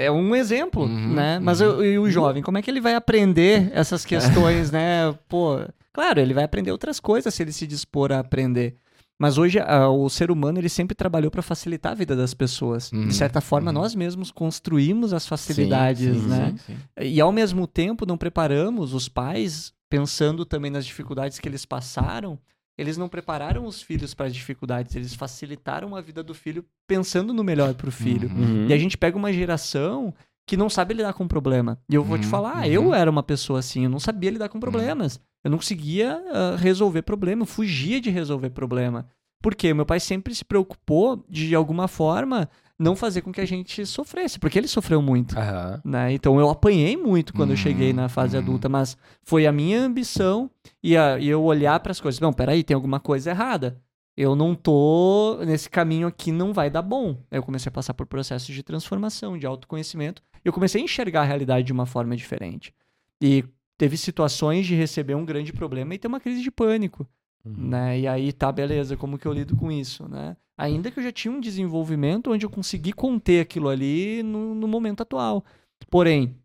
é, 0.01 0.05
é 0.05 0.11
um 0.11 0.35
exemplo, 0.35 0.83
Uhum, 0.83 1.13
né? 1.13 1.39
Mas 1.39 1.61
uhum. 1.61 1.77
o, 1.77 1.83
e 1.85 1.99
o 1.99 2.09
jovem, 2.09 2.41
como 2.43 2.57
é 2.57 2.61
que 2.61 2.69
ele 2.69 2.81
vai 2.81 2.95
aprender 2.95 3.69
essas 3.73 4.05
questões, 4.05 4.71
né? 4.71 5.13
Pô, 5.27 5.59
claro, 5.93 6.19
ele 6.19 6.33
vai 6.33 6.43
aprender 6.43 6.71
outras 6.71 6.99
coisas 6.99 7.33
se 7.33 7.41
ele 7.43 7.51
se 7.51 7.65
dispor 7.67 8.11
a 8.11 8.19
aprender. 8.19 8.75
Mas 9.19 9.37
hoje 9.37 9.59
a- 9.59 9.87
o 9.87 10.09
ser 10.09 10.31
humano 10.31 10.57
ele 10.59 10.67
sempre 10.69 10.95
trabalhou 10.95 11.29
para 11.29 11.43
facilitar 11.43 11.91
a 11.91 11.95
vida 11.95 12.15
das 12.15 12.33
pessoas. 12.33 12.91
Uhum, 12.91 13.07
De 13.07 13.13
certa 13.13 13.39
forma, 13.39 13.69
uhum. 13.69 13.77
nós 13.77 13.93
mesmos 13.93 14.31
construímos 14.31 15.13
as 15.13 15.27
facilidades, 15.27 16.15
Sim, 16.15 16.21
sim, 16.23 16.27
né? 16.27 16.53
sim, 16.65 16.73
sim. 16.73 16.77
E 17.05 17.21
ao 17.21 17.31
mesmo 17.31 17.67
tempo 17.67 18.03
não 18.05 18.17
preparamos 18.17 18.95
os 18.95 19.07
pais, 19.07 19.73
pensando 19.87 20.43
também 20.43 20.71
nas 20.71 20.85
dificuldades 20.87 21.37
que 21.37 21.47
eles 21.47 21.65
passaram, 21.65 22.39
eles 22.82 22.98
não 22.98 23.08
prepararam 23.08 23.65
os 23.65 23.82
filhos 23.82 24.13
para 24.13 24.26
as 24.26 24.34
dificuldades, 24.34 24.96
eles 24.96 25.13
facilitaram 25.13 25.96
a 25.96 26.02
vida 26.02 26.24
do 26.24 26.34
filho 26.34 26.65
pensando 26.88 27.34
no 27.34 27.44
melhor 27.44 27.74
para 27.76 27.89
o 27.89 27.91
filho. 27.91 28.30
Uhum. 28.30 28.67
E 28.67 28.74
a 28.74 28.78
gente 28.78 28.98
pega 28.98 29.17
uma 29.17 29.32
geração 29.32 30.13
que 30.48 30.58
não 30.58 30.70
sabe 30.70 30.96
lidar 30.96 31.13
com 31.13 31.28
problema. 31.28 31.80
E 31.89 31.96
eu 31.96 32.04
vou 32.04 32.17
te 32.17 32.24
Uhum, 32.26 32.30
falar, 32.30 32.58
uhum. 32.65 32.65
eu 32.65 32.94
era 32.94 33.10
uma 33.10 33.24
pessoa 33.24 33.60
assim, 33.60 33.84
eu 33.84 33.89
não 33.89 34.00
sabia 34.00 34.32
lidar 34.32 34.50
com 34.50 34.60
problemas. 34.60 35.20
Eu 35.44 35.52
não 35.52 35.58
conseguia 35.58 36.22
ah, 36.32 36.56
resolver 36.58 37.04
problema, 37.04 37.44
eu 37.44 37.46
fugia 37.46 38.02
de 38.02 38.10
resolver 38.10 38.50
problema. 38.50 39.08
Por 39.41 39.56
quê? 39.56 39.74
Meu 39.74 39.86
pai 39.86 40.00
sempre 40.00 40.36
se 40.36 40.44
preocupou 40.46 41.24
de 41.30 41.56
alguma 41.56 41.88
forma 41.88 42.50
não 42.82 42.96
fazer 42.96 43.22
com 43.22 43.32
que 43.32 43.39
a 43.41 43.46
gente 43.46 43.86
sofresse, 43.86 44.39
porque 44.39 44.58
ele 44.58 44.67
sofreu 44.67 45.02
muito. 45.02 45.38
Aham. 45.38 45.82
né? 45.86 46.12
Então 46.13 46.39
eu 46.39 46.50
apanhei 46.50 46.98
muito 46.98 47.34
quando 47.34 47.52
eu 47.52 47.56
Uhum, 47.56 47.58
cheguei 47.62 47.94
na 47.94 48.10
fase 48.10 48.36
uhum. 48.36 48.41
adulta, 48.44 48.67
mas 48.67 48.98
foi 49.24 49.46
a 49.46 49.52
minha 49.52 49.80
ambição 49.82 50.50
e, 50.84 50.98
a- 50.98 51.20
e 51.20 51.28
eu 51.30 51.44
olhar 51.44 51.80
para 51.80 51.91
as 51.91 52.02
coisas. 52.02 52.20
Não, 52.20 52.34
peraí, 52.34 52.63
tem 52.63 52.76
alguma 52.76 53.00
coisa 53.00 53.30
errada. 53.30 53.80
Eu 54.17 54.36
não 54.36 54.54
tô 54.54 55.39
nesse 55.46 55.70
caminho 55.70 56.08
aqui, 56.08 56.32
não 56.32 56.52
vai 56.54 56.70
dar 56.70 56.82
bom. 56.82 57.15
Aí 57.32 57.38
eu 57.38 57.44
comecei 57.44 57.70
a 57.70 57.72
passar 57.74 57.94
por 57.94 58.06
processos 58.06 58.54
de 58.54 58.62
transformação, 58.63 59.38
de 59.38 59.46
autoconhecimento. 59.46 60.22
E 60.44 60.48
eu 60.48 60.52
comecei 60.54 60.82
a 60.82 60.84
enxergar 60.84 61.22
a 61.22 61.26
realidade 61.26 61.65
de 61.67 61.72
uma 61.72 61.86
forma 61.86 62.15
diferente. 62.15 62.74
E 63.22 63.44
teve 63.78 63.96
situações 63.98 64.65
de 64.67 64.76
receber 64.76 65.15
um 65.15 65.26
grande 65.26 65.54
problema 65.54 65.96
e 65.96 65.98
ter 65.98 66.08
uma 66.08 66.20
crise 66.20 66.41
de 66.41 66.52
pânico 66.52 67.08
Uhum. 67.44 67.70
né? 67.70 68.00
E 68.02 68.08
aí, 68.08 68.32
tá, 68.32 68.52
beleza, 68.52 68.96
como 68.96 69.17
que 69.17 69.26
eu 69.28 69.34
lido 69.34 69.56
com 69.56 69.72
isso, 69.72 70.08
né? 70.08 70.38
Ainda 70.62 70.91
que 70.91 71.00
eu 71.00 71.04
já 71.04 71.12
tinha 71.12 71.32
um 71.34 71.39
desenvolvimento 71.39 72.32
onde 72.32 72.45
eu 72.45 72.50
consegui 72.50 72.93
conter 72.93 73.41
aquilo 73.41 73.67
ali 73.67 74.21
no, 74.24 74.54
no 74.54 74.67
momento 74.67 75.02
atual. 75.02 75.43
Porém, 75.89 76.36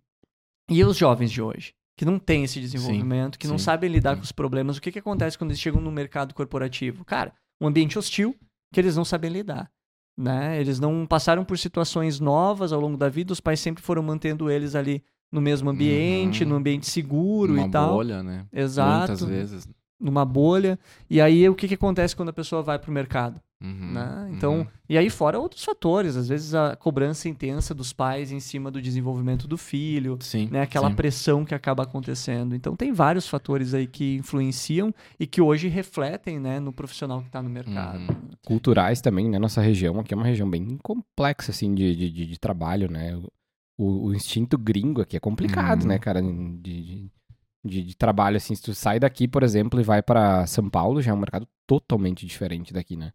e 0.71 0.83
os 0.83 0.97
jovens 0.97 1.31
de 1.31 1.43
hoje? 1.43 1.75
Que 1.99 2.05
não 2.05 2.19
têm 2.19 2.45
esse 2.45 2.61
desenvolvimento, 2.61 3.39
que 3.39 3.47
não 3.47 3.59
sim, 3.59 3.65
sabem 3.65 3.91
lidar 3.91 4.13
sim. 4.15 4.17
com 4.19 4.25
os 4.25 4.33
problemas. 4.33 4.77
O 4.77 4.81
que, 4.81 4.93
que 4.93 4.99
acontece 4.99 5.37
quando 5.37 5.51
eles 5.51 5.61
chegam 5.61 5.81
no 5.81 5.91
mercado 5.91 6.35
corporativo? 6.35 7.05
Cara, 7.05 7.33
um 7.61 7.67
ambiente 7.67 7.99
hostil 7.99 8.35
que 8.73 8.81
eles 8.81 8.97
não 8.97 9.05
sabem 9.05 9.31
lidar. 9.31 9.71
Né? 10.19 10.59
Eles 10.61 10.81
não 10.81 11.07
passaram 11.07 11.45
por 11.45 11.59
situações 11.59 12.19
novas 12.19 12.73
ao 12.73 12.81
longo 12.81 12.97
da 12.97 13.09
vida, 13.09 13.33
os 13.33 13.41
pais 13.41 13.61
sempre 13.61 13.83
foram 13.83 14.03
mantendo 14.03 14.51
eles 14.51 14.75
ali 14.75 15.03
no 15.31 15.41
mesmo 15.41 15.69
ambiente, 15.71 16.43
Uhum. 16.43 16.51
no 16.51 16.57
ambiente 16.57 16.87
seguro 16.87 17.53
Uma 17.55 17.67
e 17.67 17.71
tal. 17.71 17.95
bolha, 17.95 18.23
né? 18.23 18.47
Exato. 18.53 19.09
Muitas 19.13 19.23
vezes. 19.23 19.69
Numa 20.01 20.25
bolha. 20.25 20.79
E 21.09 21.21
aí, 21.21 21.47
o 21.49 21.55
que, 21.55 21.69
que 21.69 21.75
acontece 21.75 22.17
quando 22.17 22.31
a 22.31 22.33
pessoa 22.33 22.63
vai 22.63 22.79
pro 22.79 22.93
mercado? 22.93 23.41
Uhum, 23.63 23.93
né? 23.93 24.31
Então, 24.33 24.59
uhum. 24.59 24.67
e 24.87 24.99
aí 24.99 25.09
fora 25.09 25.39
outros 25.39 25.65
fatores, 25.65 26.15
às 26.15 26.29
vezes 26.29 26.55
a 26.55 26.77
cobrança 26.77 27.27
intensa 27.27 27.75
dos 27.75 27.91
pais 27.91 28.31
em 28.31 28.39
cima 28.39 28.71
do 28.71 28.83
desenvolvimento 28.83 29.49
do 29.49 29.57
filho, 29.57 30.19
Sim. 30.21 30.49
né? 30.53 30.61
Aquela 30.61 30.91
sim. 30.91 30.95
pressão 30.95 31.43
que 31.45 31.55
acaba 31.55 31.83
acontecendo. 31.85 32.55
Então 32.55 32.77
tem 32.77 32.93
vários 32.93 33.27
fatores 33.27 33.73
aí 33.73 33.87
que 33.87 34.17
influenciam 34.17 34.95
e 35.19 35.27
que 35.27 35.41
hoje 35.41 35.69
refletem, 35.69 36.39
né, 36.39 36.61
no 36.61 36.71
profissional 36.73 37.21
que 37.23 37.29
está 37.29 37.43
no 37.43 37.49
mercado. 37.49 37.99
Uhum. 38.01 38.31
culturais 38.45 39.01
também, 39.01 39.29
né? 39.31 39.39
Nossa 39.39 39.63
região 39.63 39.99
aqui 40.01 40.13
é 40.13 40.17
uma 40.17 40.27
região 40.27 40.49
bem 40.51 40.79
complexa, 40.83 41.51
assim, 41.51 41.75
de, 41.75 41.97
de, 41.97 42.11
de, 42.11 42.27
de 42.27 42.39
trabalho, 42.39 42.91
né? 42.91 43.17
O, 43.79 44.09
o 44.09 44.15
instinto 44.15 44.59
gringo 44.59 45.01
aqui 45.01 45.17
é 45.17 45.21
complicado, 45.21 45.83
Uhum. 45.83 45.89
né, 45.89 45.99
cara? 45.99 46.21
De, 46.23 46.61
de, 46.61 47.11
de, 47.65 47.83
de 47.83 47.97
trabalho, 47.97 48.37
assim, 48.37 48.55
se 48.55 48.63
tu 48.63 48.75
sai 48.75 49.01
daqui, 49.01 49.27
por 49.27 49.43
exemplo, 49.43 49.81
e 49.81 49.83
vai 49.83 50.03
para 50.03 50.47
São 50.47 50.69
Paulo, 50.69 51.01
já 51.01 51.11
é 51.11 51.15
um 51.15 51.19
mercado 51.19 51.49
totalmente 51.67 52.27
diferente 52.27 52.73
daqui, 52.73 52.97
né? 52.97 53.13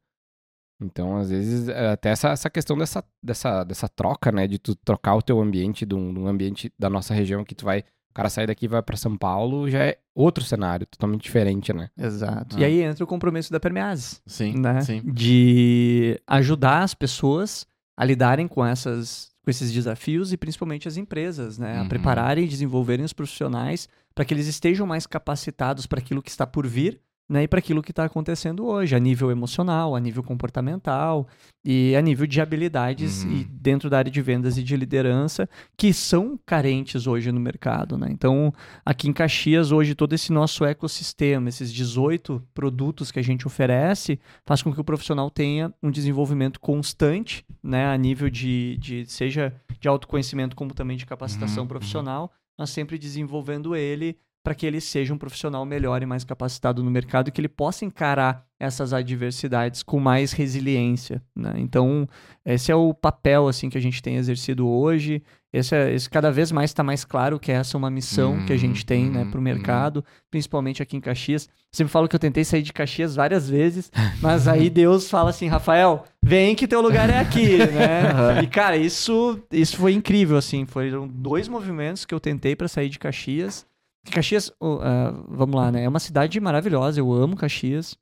Então, 0.82 1.17
às 1.17 1.30
vezes, 1.30 1.67
é, 1.67 1.89
até 1.91 2.10
essa, 2.10 2.30
essa 2.30 2.50
questão 2.50 2.78
dessa, 2.78 3.04
dessa, 3.22 3.63
dessa 3.63 3.88
troca, 3.88 4.32
né? 4.32 4.48
De 4.48 4.58
tu 4.58 4.76
trocar 4.76 5.15
o 5.15 5.22
teu 5.22 5.39
ambiente 5.39 5.86
de 5.86 5.94
um, 5.96 6.13
de 6.13 6.20
um 6.20 6.28
ambiente 6.28 6.72
da 6.78 6.89
nossa 6.89 7.13
região 7.13 7.44
que 7.44 7.54
tu 7.56 7.65
vai. 7.65 7.80
O 8.10 8.13
cara 8.13 8.30
sai 8.30 8.46
daqui 8.46 8.65
e 8.65 8.67
vai 8.67 8.82
para 8.82 8.98
São 8.98 9.15
Paulo, 9.17 9.70
já 9.70 9.80
é 9.86 9.98
outro 10.13 10.44
cenário, 10.44 10.86
totalmente 10.86 11.22
diferente, 11.24 11.72
né? 11.72 11.89
Exato. 11.98 12.58
Ah. 12.58 12.60
E 12.60 12.65
aí 12.65 12.82
entra 12.82 13.04
o 13.04 13.08
compromisso 13.08 13.52
da 13.54 13.60
Permease, 13.60 14.17
Sim, 14.26 14.56
né? 14.60 14.82
sim. 14.82 15.02
De 15.06 16.20
ajudar 16.28 16.84
as 16.84 16.94
pessoas 16.94 17.65
a 17.96 18.04
lidarem 18.04 18.48
com 18.48 18.65
essas 18.65 19.30
com 19.44 19.50
esses 19.50 19.72
desafios 19.72 20.32
e 20.32 20.38
principalmente 20.38 20.88
as 20.88 20.98
empresas, 20.98 21.58
né, 21.58 21.80
a 21.80 21.82
Uhum. 21.82 21.88
prepararem 21.89 22.44
e 22.46 22.48
desenvolverem 22.48 23.04
os 23.04 23.12
profissionais 23.12 23.89
para 24.13 24.24
que 24.24 24.34
eles 24.36 24.46
estejam 24.46 24.86
mais 24.86 25.08
capacitados 25.08 25.88
para 25.88 26.00
aquilo 26.00 26.22
que 26.22 26.30
está 26.30 26.46
por 26.46 26.67
vir, 26.67 27.02
né, 27.32 27.44
e 27.44 27.48
para 27.48 27.60
aquilo 27.60 27.82
que 27.82 27.91
está 27.91 28.04
acontecendo 28.04 28.65
hoje, 28.65 28.94
a 28.94 29.00
nível 29.00 29.32
emocional, 29.32 29.96
a 29.96 30.00
nível 30.02 30.22
comportamental 30.22 31.26
e 31.63 31.96
a 31.96 32.02
nível 32.02 32.28
de 32.28 32.41
habilidades 32.41 33.24
Uhum. 33.24 33.32
e 33.32 33.44
dentro 33.46 33.89
da 33.89 34.00
área 34.00 34.12
de 34.12 34.22
vendas 34.22 34.58
e 34.58 34.63
de 34.63 34.76
liderança 34.76 35.48
que 35.78 35.94
são 35.94 36.38
carentes 36.46 37.08
hoje 37.08 37.32
no 37.32 37.39
mercado, 37.39 37.98
né? 37.98 38.08
Então, 38.12 38.54
aqui 38.86 39.08
em 39.08 39.13
Caxias 39.13 39.72
hoje 39.72 39.96
todo 39.96 40.12
esse 40.13 40.34
nosso 40.34 40.65
ecossistema, 40.65 41.48
esses 41.48 41.72
18 41.72 42.44
produtos 42.54 43.12
que 43.13 43.20
a 43.20 43.24
gente 43.24 43.48
oferece, 43.48 44.20
faz 44.46 44.62
com 44.62 44.74
que 44.74 44.82
o 44.82 44.84
profissional 44.84 45.30
tenha 45.30 45.74
um 45.82 45.89
desenvolvimento 45.89 46.60
constante, 46.60 47.46
né, 47.63 47.86
a 47.88 47.98
nível 47.98 48.30
de, 48.30 48.78
de 48.78 49.06
seja 49.06 49.54
de 49.80 49.88
autoconhecimento 49.88 50.54
como 50.56 50.74
também 50.74 50.98
de 50.98 51.06
capacitação 51.06 51.63
Uhum, 51.63 51.67
profissional, 51.70 52.32
mas 52.60 52.72
sempre 52.72 52.98
desenvolvendo 52.98 53.74
ele 53.76 54.17
para 54.43 54.56
que 54.56 54.65
ele 54.65 54.82
seja 54.82 55.13
um 55.13 55.17
profissional 55.17 55.65
melhor 55.65 56.01
e 56.01 56.06
mais 56.06 56.23
capacitado 56.23 56.84
no 56.84 56.89
mercado 56.89 57.27
e 57.27 57.32
que 57.32 57.39
ele 57.39 57.47
possa 57.47 57.86
encarar 57.86 58.45
essas 58.60 58.93
adversidades 58.93 59.82
com 59.82 59.99
mais 59.99 60.34
resiliência, 60.34 61.21
né? 61.36 61.54
Então, 61.58 62.08
esse 62.45 62.71
é 62.71 62.75
o 62.75 62.93
papel 62.93 63.47
assim 63.47 63.69
que 63.69 63.77
a 63.77 63.82
gente 63.82 64.04
tem 64.04 64.17
exercido 64.17 64.67
hoje. 64.67 65.23
Esse, 65.51 65.75
é, 65.75 65.91
esse 65.93 66.10
cada 66.10 66.32
vez 66.32 66.51
mais 66.51 66.69
está 66.69 66.84
mais 66.84 67.04
claro 67.04 67.39
que 67.39 67.51
essa 67.51 67.75
é 67.75 67.77
uma 67.77 67.89
missão 67.89 68.45
que 68.45 68.54
a 68.54 68.58
gente 68.58 68.86
tem, 68.86 69.10
né, 69.10 69.23
Uhum, 69.23 69.32
para 69.32 69.38
o 69.38 69.39
uhum. 69.39 69.43
mercado, 69.43 70.06
principalmente 70.30 70.82
aqui 70.82 70.95
em 70.95 71.01
Caxias. 71.01 71.49
Sempre 71.71 71.91
falo 71.91 72.08
que 72.08 72.15
eu 72.15 72.19
tentei 72.19 72.43
sair 72.43 72.62
de 72.62 72.71
Caxias 72.71 73.15
várias 73.15 73.49
vezes, 73.49 73.91
mas 74.21 74.47
aí 74.47 74.69
Deus 74.69 75.10
fala 75.10 75.32
assim, 75.32 75.47
Rafael, 75.47 76.06
vem 76.21 76.56
que 76.56 76.67
teu 76.67 76.82
lugar 76.82 77.10
é 77.10 77.17
aqui, 77.17 77.58
né? 77.65 78.43
E 78.43 78.47
cara, 78.47 78.77
isso 78.77 79.39
isso 79.51 79.77
foi 79.77 79.93
incrível 79.93 80.38
assim, 80.38 80.65
foram 80.65 81.08
dois 81.08 81.47
movimentos 81.47 82.06
que 82.06 82.13
eu 82.13 82.19
tentei 82.19 82.56
para 82.56 82.67
sair 82.67 82.89
de 82.89 82.99
Caxias. 82.99 83.65
Caxias, 84.10 84.52
ah, 84.62 85.14
vamos 85.28 85.56
lá, 85.56 85.72
né? 85.72 85.84
É 85.84 85.90
uma 85.90 86.00
cidade 86.00 86.40
maravilhosa, 86.40 87.00
eu 87.00 87.12
amo 87.14 87.36
Caxias. 87.36 87.96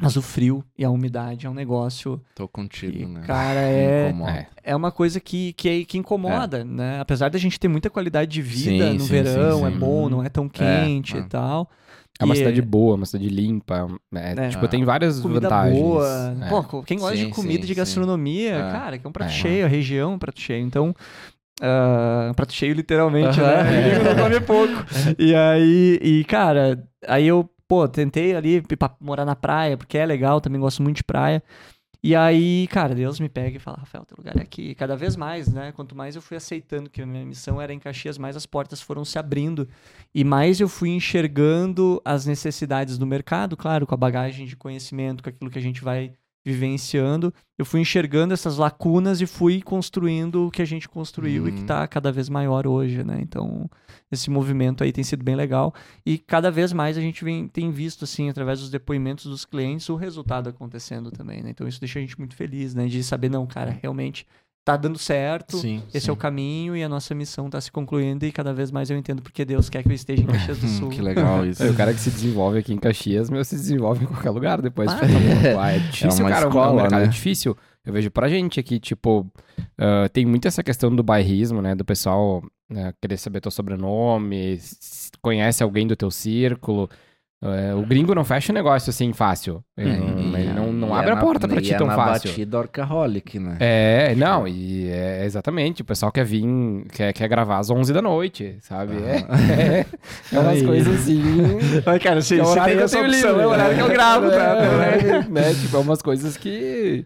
Mas 0.00 0.16
o 0.16 0.22
frio 0.22 0.64
e 0.78 0.84
a 0.84 0.90
umidade 0.90 1.44
é 1.44 1.50
um 1.50 1.54
negócio 1.54 2.22
Tô 2.32 2.46
contigo, 2.46 2.92
que, 2.92 3.04
né? 3.04 3.20
cara, 3.26 3.58
é, 3.66 4.08
Incomoda. 4.10 4.30
É. 4.32 4.46
é 4.62 4.76
uma 4.76 4.92
coisa 4.92 5.18
que, 5.18 5.52
que, 5.54 5.84
que 5.86 5.98
incomoda, 5.98 6.64
né? 6.64 7.00
Apesar 7.00 7.28
da 7.30 7.38
gente 7.38 7.58
ter 7.58 7.66
muita 7.66 7.90
qualidade 7.90 8.30
de 8.30 8.40
vida 8.40 8.92
Sim, 8.92 8.94
no 8.94 9.00
sim, 9.00 9.08
verão, 9.08 9.58
sim, 9.58 9.66
é 9.66 9.70
bom, 9.70 10.08
não 10.08 10.22
é 10.22 10.28
tão 10.28 10.48
quente 10.48 11.16
é. 11.16 11.20
e 11.20 11.24
tal. 11.24 11.68
É 12.20 12.24
uma 12.24 12.34
E 12.34 12.38
cidade 12.38 12.62
boa, 12.62 12.94
uma 12.94 13.06
cidade 13.06 13.28
limpa. 13.28 13.88
é, 14.14 14.46
É. 14.46 14.48
Tipo, 14.50 14.68
tem 14.68 14.84
várias 14.84 15.18
comida 15.18 15.40
vantagens. 15.48 15.80
boa. 15.80 16.36
É. 16.42 16.48
Pô, 16.48 16.82
quem 16.84 16.98
gosta 16.98 17.16
Sim, 17.16 17.26
de 17.26 17.32
comida 17.32 17.62
sim, 17.62 17.66
de 17.66 17.74
gastronomia, 17.74 18.54
É. 18.54 18.70
cara, 18.70 18.98
que 18.98 19.06
é 19.06 19.08
um 19.08 19.12
prato 19.12 19.30
É. 19.30 19.34
cheio, 19.34 19.64
a 19.64 19.68
região 19.68 20.12
é 20.12 20.14
um 20.14 20.18
prato 20.18 20.40
cheio. 20.40 20.64
Então, 20.64 20.94
um 22.30 22.34
prato 22.34 22.52
cheio 22.52 22.74
literalmente, 22.74 23.40
Aham. 23.40 23.64
né? 23.64 23.98
Não 23.98 24.22
come 24.22 24.40
pouco. 24.40 24.74
E 25.18 25.34
aí, 25.34 25.98
e 26.02 26.24
cara, 26.24 26.82
aí 27.06 27.26
eu, 27.26 27.48
pô, 27.66 27.88
tentei 27.88 28.34
ali 28.34 28.62
pra 28.62 28.94
morar 29.00 29.24
na 29.24 29.34
praia, 29.34 29.76
porque 29.76 29.98
é 29.98 30.06
legal, 30.06 30.40
também 30.40 30.60
gosto 30.60 30.82
muito 30.82 30.96
de 30.96 31.04
praia. 31.04 31.42
E 32.00 32.14
aí, 32.14 32.68
cara, 32.68 32.94
Deus 32.94 33.18
me 33.18 33.28
pega 33.28 33.56
e 33.56 33.60
fala, 33.60 33.78
Rafael, 33.78 34.04
teu 34.04 34.16
lugar 34.16 34.36
é 34.38 34.42
aqui. 34.42 34.70
E 34.70 34.74
cada 34.74 34.94
vez 34.94 35.16
mais, 35.16 35.48
né? 35.48 35.72
Quanto 35.72 35.96
mais 35.96 36.14
eu 36.14 36.22
fui 36.22 36.36
aceitando 36.36 36.88
que 36.88 37.02
a 37.02 37.06
minha 37.06 37.26
missão 37.26 37.60
era 37.60 37.72
em 37.72 37.78
Caxias, 37.80 38.16
mais 38.16 38.36
as 38.36 38.46
portas 38.46 38.80
foram 38.80 39.04
se 39.04 39.18
abrindo. 39.18 39.68
E 40.14 40.22
mais 40.22 40.60
eu 40.60 40.68
fui 40.68 40.90
enxergando 40.90 42.00
as 42.04 42.24
necessidades 42.24 42.96
do 42.98 43.06
mercado, 43.06 43.56
claro, 43.56 43.84
com 43.84 43.94
a 43.94 43.98
bagagem 43.98 44.46
de 44.46 44.54
conhecimento, 44.56 45.24
com 45.24 45.28
aquilo 45.28 45.50
que 45.50 45.58
a 45.58 45.62
gente 45.62 45.82
vai 45.82 46.12
vivenciando. 46.52 47.32
Eu 47.58 47.64
fui 47.64 47.80
enxergando 47.80 48.32
essas 48.34 48.56
lacunas 48.56 49.20
e 49.20 49.26
fui 49.26 49.60
construindo 49.62 50.46
o 50.46 50.50
que 50.50 50.62
a 50.62 50.64
gente 50.64 50.88
construiu 50.88 51.48
e 51.48 51.50
que 51.52 51.56
Uhum. 51.58 51.62
está 51.62 51.86
cada 51.88 52.10
vez 52.12 52.28
maior 52.28 52.66
hoje, 52.66 53.02
né? 53.02 53.18
Então, 53.20 53.68
esse 54.10 54.30
movimento 54.30 54.84
aí 54.84 54.92
tem 54.92 55.02
sido 55.04 55.24
bem 55.24 55.34
legal. 55.34 55.74
E 56.06 56.18
cada 56.18 56.50
vez 56.50 56.72
mais 56.72 56.96
a 56.96 57.00
gente 57.00 57.24
vem, 57.24 57.48
tem 57.48 57.70
visto, 57.70 58.04
assim, 58.04 58.28
através 58.28 58.60
dos 58.60 58.70
depoimentos 58.70 59.26
dos 59.26 59.44
clientes, 59.44 59.88
o 59.88 59.96
resultado 59.96 60.48
acontecendo 60.48 61.10
também, 61.10 61.42
né? 61.42 61.50
Então, 61.50 61.66
isso 61.66 61.80
deixa 61.80 61.98
a 61.98 62.02
gente 62.02 62.18
muito 62.18 62.36
feliz, 62.36 62.74
né? 62.74 62.86
De 62.86 63.02
saber, 63.02 63.28
não, 63.28 63.46
cara, 63.46 63.76
realmente 63.82 64.26
tá 64.68 64.76
dando 64.76 64.98
certo. 64.98 65.56
Sim, 65.56 65.82
Esse 65.94 66.04
sim. 66.04 66.10
é 66.10 66.12
o 66.12 66.16
caminho 66.16 66.76
e 66.76 66.82
a 66.84 66.88
nossa 66.90 67.14
missão 67.14 67.46
está 67.46 67.58
se 67.58 67.72
concluindo 67.72 68.26
e 68.26 68.30
cada 68.30 68.52
vez 68.52 68.70
mais 68.70 68.90
eu 68.90 68.98
entendo 68.98 69.22
porque 69.22 69.42
Deus 69.44 69.70
quer 69.70 69.82
que 69.82 69.88
eu 69.88 69.94
esteja 69.94 70.22
em 70.22 70.26
Caxias 70.28 70.58
do 70.58 70.66
Hum, 70.66 70.68
Sul. 70.68 70.88
que 70.90 71.00
legal 71.00 71.44
isso. 71.48 71.62
É, 71.62 71.70
o 71.70 71.74
cara 71.74 71.94
que 71.94 72.00
se 72.00 72.10
desenvolve 72.10 72.58
aqui 72.58 72.74
em 72.74 72.76
Caxias, 72.78 73.30
meu, 73.30 73.42
se 73.44 73.54
desenvolve 73.54 74.04
em 74.04 74.06
qualquer 74.06 74.30
lugar 74.30 74.60
depois. 74.60 74.90
Ah, 74.90 74.98
ah, 75.60 75.72
é 75.72 75.78
difícil, 75.78 76.22
uma 76.24 76.30
cara. 76.30 76.46
o- 76.46 76.48
escola, 76.50 76.72
o 76.72 76.76
mercado 76.76 77.00
né? 77.00 77.06
é 77.06 77.08
difícil. 77.08 77.56
Eu 77.86 77.92
vejo 77.94 78.10
pra 78.10 78.28
gente 78.28 78.60
aqui, 78.60 78.78
tipo, 78.78 79.26
ah, 79.78 80.08
tem 80.12 80.26
muito 80.26 80.46
essa 80.46 80.62
questão 80.62 80.94
do 80.94 81.02
bairrismo, 81.02 81.62
né? 81.62 81.74
Do 81.74 81.84
pessoal 81.86 82.42
né, 82.68 82.92
querer 83.00 83.16
saber 83.16 83.40
teu 83.40 83.50
sobrenome, 83.50 84.58
conhece 85.22 85.62
alguém 85.62 85.86
do 85.86 85.96
teu 85.96 86.10
círculo. 86.10 86.90
É, 87.40 87.72
o 87.72 87.86
gringo 87.86 88.14
não 88.16 88.24
fecha 88.24 88.52
negócio 88.52 88.90
assim 88.90 89.12
fácil. 89.12 89.62
Ele 89.76 89.90
não, 90.58 90.72
não, 90.72 90.88
E 90.88 90.92
abre 90.92 91.08
é 91.10 91.12
a 91.12 91.14
na- 91.16 91.20
porta 91.20 91.48
pra 91.48 91.58
e 91.58 91.62
ti 91.62 91.74
é 91.74 91.76
tão 91.78 91.86
na 91.86 91.94
fácil. 91.96 92.28
batida 92.30 92.58
orcaholic, 92.58 93.38
né? 93.38 93.56
É, 93.60 94.14
não, 94.16 94.46
e 94.46 94.88
é 94.90 95.24
exatamente, 95.24 95.82
o 95.82 95.84
pessoal 95.84 96.12
quer 96.12 96.24
vir, 96.24 96.44
quer, 96.92 97.12
quer 97.12 97.28
gravar 97.28 97.58
às 97.58 97.70
11 97.70 97.92
da 97.92 98.02
noite, 98.02 98.56
sabe? 98.60 98.94
É, 98.96 99.16
é, 99.82 99.86
é 100.36 100.38
umas 100.40 100.62
coisas 100.62 100.94
assim. 101.00 101.22
Mas, 101.86 102.02
cara, 102.02 102.20
se, 102.20 102.40
é 102.40 102.44
se 102.44 102.54
tem 102.64 102.78
essa 102.78 103.00
opção, 103.00 103.40
é 103.40 103.46
o 103.46 103.50
horário 103.50 103.74
que 103.76 103.82
eu 103.82 103.88
né? 103.88 103.94
gravo, 103.94 104.30
tá? 104.30 104.56
É, 104.56 105.28
né? 105.28 105.54
Tipo, 105.54 105.76
é 105.76 105.80
umas 105.80 106.02
coisas 106.02 106.36
que 106.36 107.04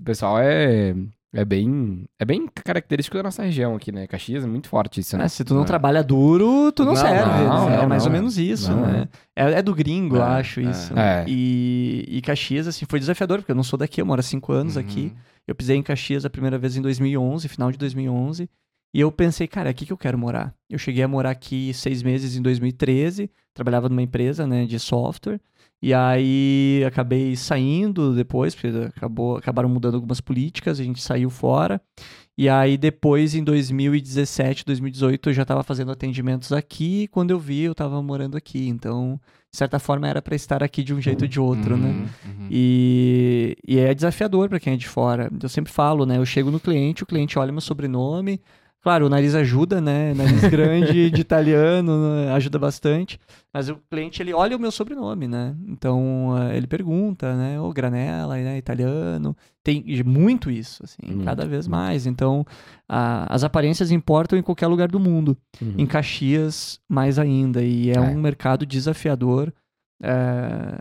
o 0.00 0.04
pessoal 0.04 0.38
é, 0.40 0.94
é 1.34 1.44
bem 1.44 2.04
é 2.18 2.24
bem 2.24 2.46
característico 2.64 3.16
da 3.16 3.24
nossa 3.24 3.42
região 3.42 3.74
aqui, 3.74 3.90
né? 3.92 4.06
Caxias 4.06 4.44
é 4.44 4.46
muito 4.46 4.68
forte 4.68 5.00
isso, 5.00 5.16
né? 5.18 5.24
É, 5.24 5.28
se 5.28 5.44
tu 5.44 5.52
não 5.54 5.62
É. 5.62 5.66
trabalha 5.66 6.02
duro, 6.02 6.70
tu 6.72 6.84
não, 6.84 6.92
Não, 6.94 7.00
serve. 7.00 7.44
não, 7.44 7.68
né? 7.68 7.76
é 7.76 7.80
não, 7.82 7.88
mais 7.88 8.06
ou 8.06 8.12
menos 8.12 8.38
isso, 8.38 8.72
né? 8.74 9.08
É, 9.36 9.52
é 9.54 9.62
do 9.62 9.74
gringo, 9.74 10.16
eu 10.16 10.22
É, 10.22 10.26
acho, 10.40 10.60
é. 10.60 10.62
isso. 10.64 10.94
né? 10.94 11.22
É. 11.22 11.24
E, 11.28 12.04
e 12.08 12.20
Caxias, 12.22 12.66
assim, 12.68 12.86
foi 12.88 12.98
desafiador, 13.00 13.38
porque 13.38 13.52
eu 13.52 13.56
não 13.56 13.62
sou 13.64 13.78
daqui, 13.78 14.00
eu 14.00 14.06
moro 14.06 14.20
há 14.20 14.22
cinco 14.22 14.52
anos 14.52 14.76
aqui. 14.76 15.12
Uhum. 15.14 15.20
Eu 15.48 15.54
pisei 15.54 15.76
em 15.76 15.82
Caxias 15.82 16.24
a 16.24 16.30
primeira 16.30 16.56
vez 16.56 16.76
em 16.76 16.80
2011, 16.82 17.48
final 17.48 17.70
de 17.70 17.76
2011. 17.78 18.48
E 18.94 19.00
eu 19.00 19.10
pensei, 19.10 19.48
cara, 19.48 19.68
é 19.68 19.72
aqui 19.72 19.84
que 19.84 19.92
eu 19.92 19.96
quero 19.98 20.16
morar. 20.16 20.54
Eu 20.70 20.78
cheguei 20.78 21.02
a 21.02 21.08
morar 21.08 21.30
aqui 21.30 21.74
seis 21.74 22.00
meses 22.02 22.36
em 22.36 22.40
2013, 22.42 23.28
trabalhava 23.52 23.88
numa 23.88 24.00
empresa 24.02 24.46
né, 24.46 24.64
de 24.66 24.78
software. 24.78 25.40
E 25.82 25.92
aí 25.92 26.82
acabei 26.86 27.36
saindo 27.36 28.14
depois, 28.14 28.54
porque 28.54 28.68
acabou, 28.96 29.36
acabaram 29.36 29.68
mudando 29.68 29.96
algumas 29.96 30.20
políticas, 30.20 30.80
a 30.80 30.84
gente 30.84 31.02
saiu 31.02 31.28
fora. 31.28 31.80
E 32.36 32.48
aí 32.48 32.76
depois, 32.76 33.34
em 33.34 33.44
2017, 33.44 34.64
2018, 34.64 35.30
eu 35.30 35.34
já 35.34 35.42
estava 35.42 35.62
fazendo 35.62 35.92
atendimentos 35.92 36.52
aqui. 36.52 37.02
E 37.02 37.08
quando 37.08 37.30
eu 37.30 37.38
vi, 37.38 37.62
eu 37.62 37.72
estava 37.72 38.02
morando 38.02 38.36
aqui. 38.36 38.66
Então, 38.68 39.20
de 39.52 39.58
certa 39.58 39.78
forma, 39.78 40.08
era 40.08 40.20
para 40.20 40.34
estar 40.34 40.62
aqui 40.62 40.82
de 40.82 40.92
um 40.92 41.00
jeito 41.00 41.22
ou 41.22 41.28
de 41.28 41.38
outro, 41.38 41.76
né? 41.76 41.88
Uhum, 41.88 42.06
uhum. 42.30 42.48
E, 42.50 43.56
e 43.66 43.78
é 43.78 43.94
desafiador 43.94 44.48
para 44.48 44.58
quem 44.58 44.72
é 44.72 44.76
de 44.76 44.88
fora. 44.88 45.30
Eu 45.40 45.48
sempre 45.48 45.72
falo, 45.72 46.04
né? 46.04 46.18
Eu 46.18 46.26
chego 46.26 46.50
no 46.50 46.58
cliente, 46.58 47.04
o 47.04 47.06
cliente 47.06 47.38
olha 47.38 47.52
meu 47.52 47.60
sobrenome. 47.60 48.40
Claro, 48.84 49.06
o 49.06 49.08
nariz 49.08 49.34
ajuda, 49.34 49.80
né? 49.80 50.12
Nariz 50.14 50.42
grande 50.44 51.10
de 51.10 51.20
italiano 51.20 52.14
né, 52.16 52.32
ajuda 52.34 52.58
bastante. 52.58 53.18
Mas 53.52 53.68
o 53.70 53.76
cliente, 53.90 54.22
ele 54.22 54.32
olha 54.34 54.56
o 54.56 54.60
meu 54.60 54.70
sobrenome, 54.70 55.26
né? 55.26 55.56
Então, 55.66 56.36
eh, 56.38 56.56
ele 56.56 56.66
pergunta, 56.66 57.34
né? 57.34 57.58
Ô, 57.58 57.72
Granella, 57.72 58.36
né? 58.36 58.58
Italiano. 58.58 59.34
Tem 59.62 59.82
muito 60.04 60.50
isso, 60.50 60.84
assim, 60.84 60.98
Muito, 61.06 61.24
cada 61.24 61.46
vez 61.46 61.66
muito. 61.66 61.78
mais. 61.80 62.06
Então, 62.06 62.44
a- 62.86 63.26
as 63.34 63.42
aparências 63.42 63.90
importam 63.90 64.38
em 64.38 64.42
qualquer 64.42 64.66
lugar 64.66 64.88
do 64.88 65.00
mundo 65.00 65.34
Uhum. 65.62 65.74
em 65.78 65.86
Caxias 65.86 66.78
mais 66.86 67.18
ainda. 67.18 67.62
E 67.62 67.90
é, 67.90 67.94
É. 67.94 68.00
um 68.00 68.20
mercado 68.20 68.66
desafiador. 68.66 69.50
É, 70.02 70.78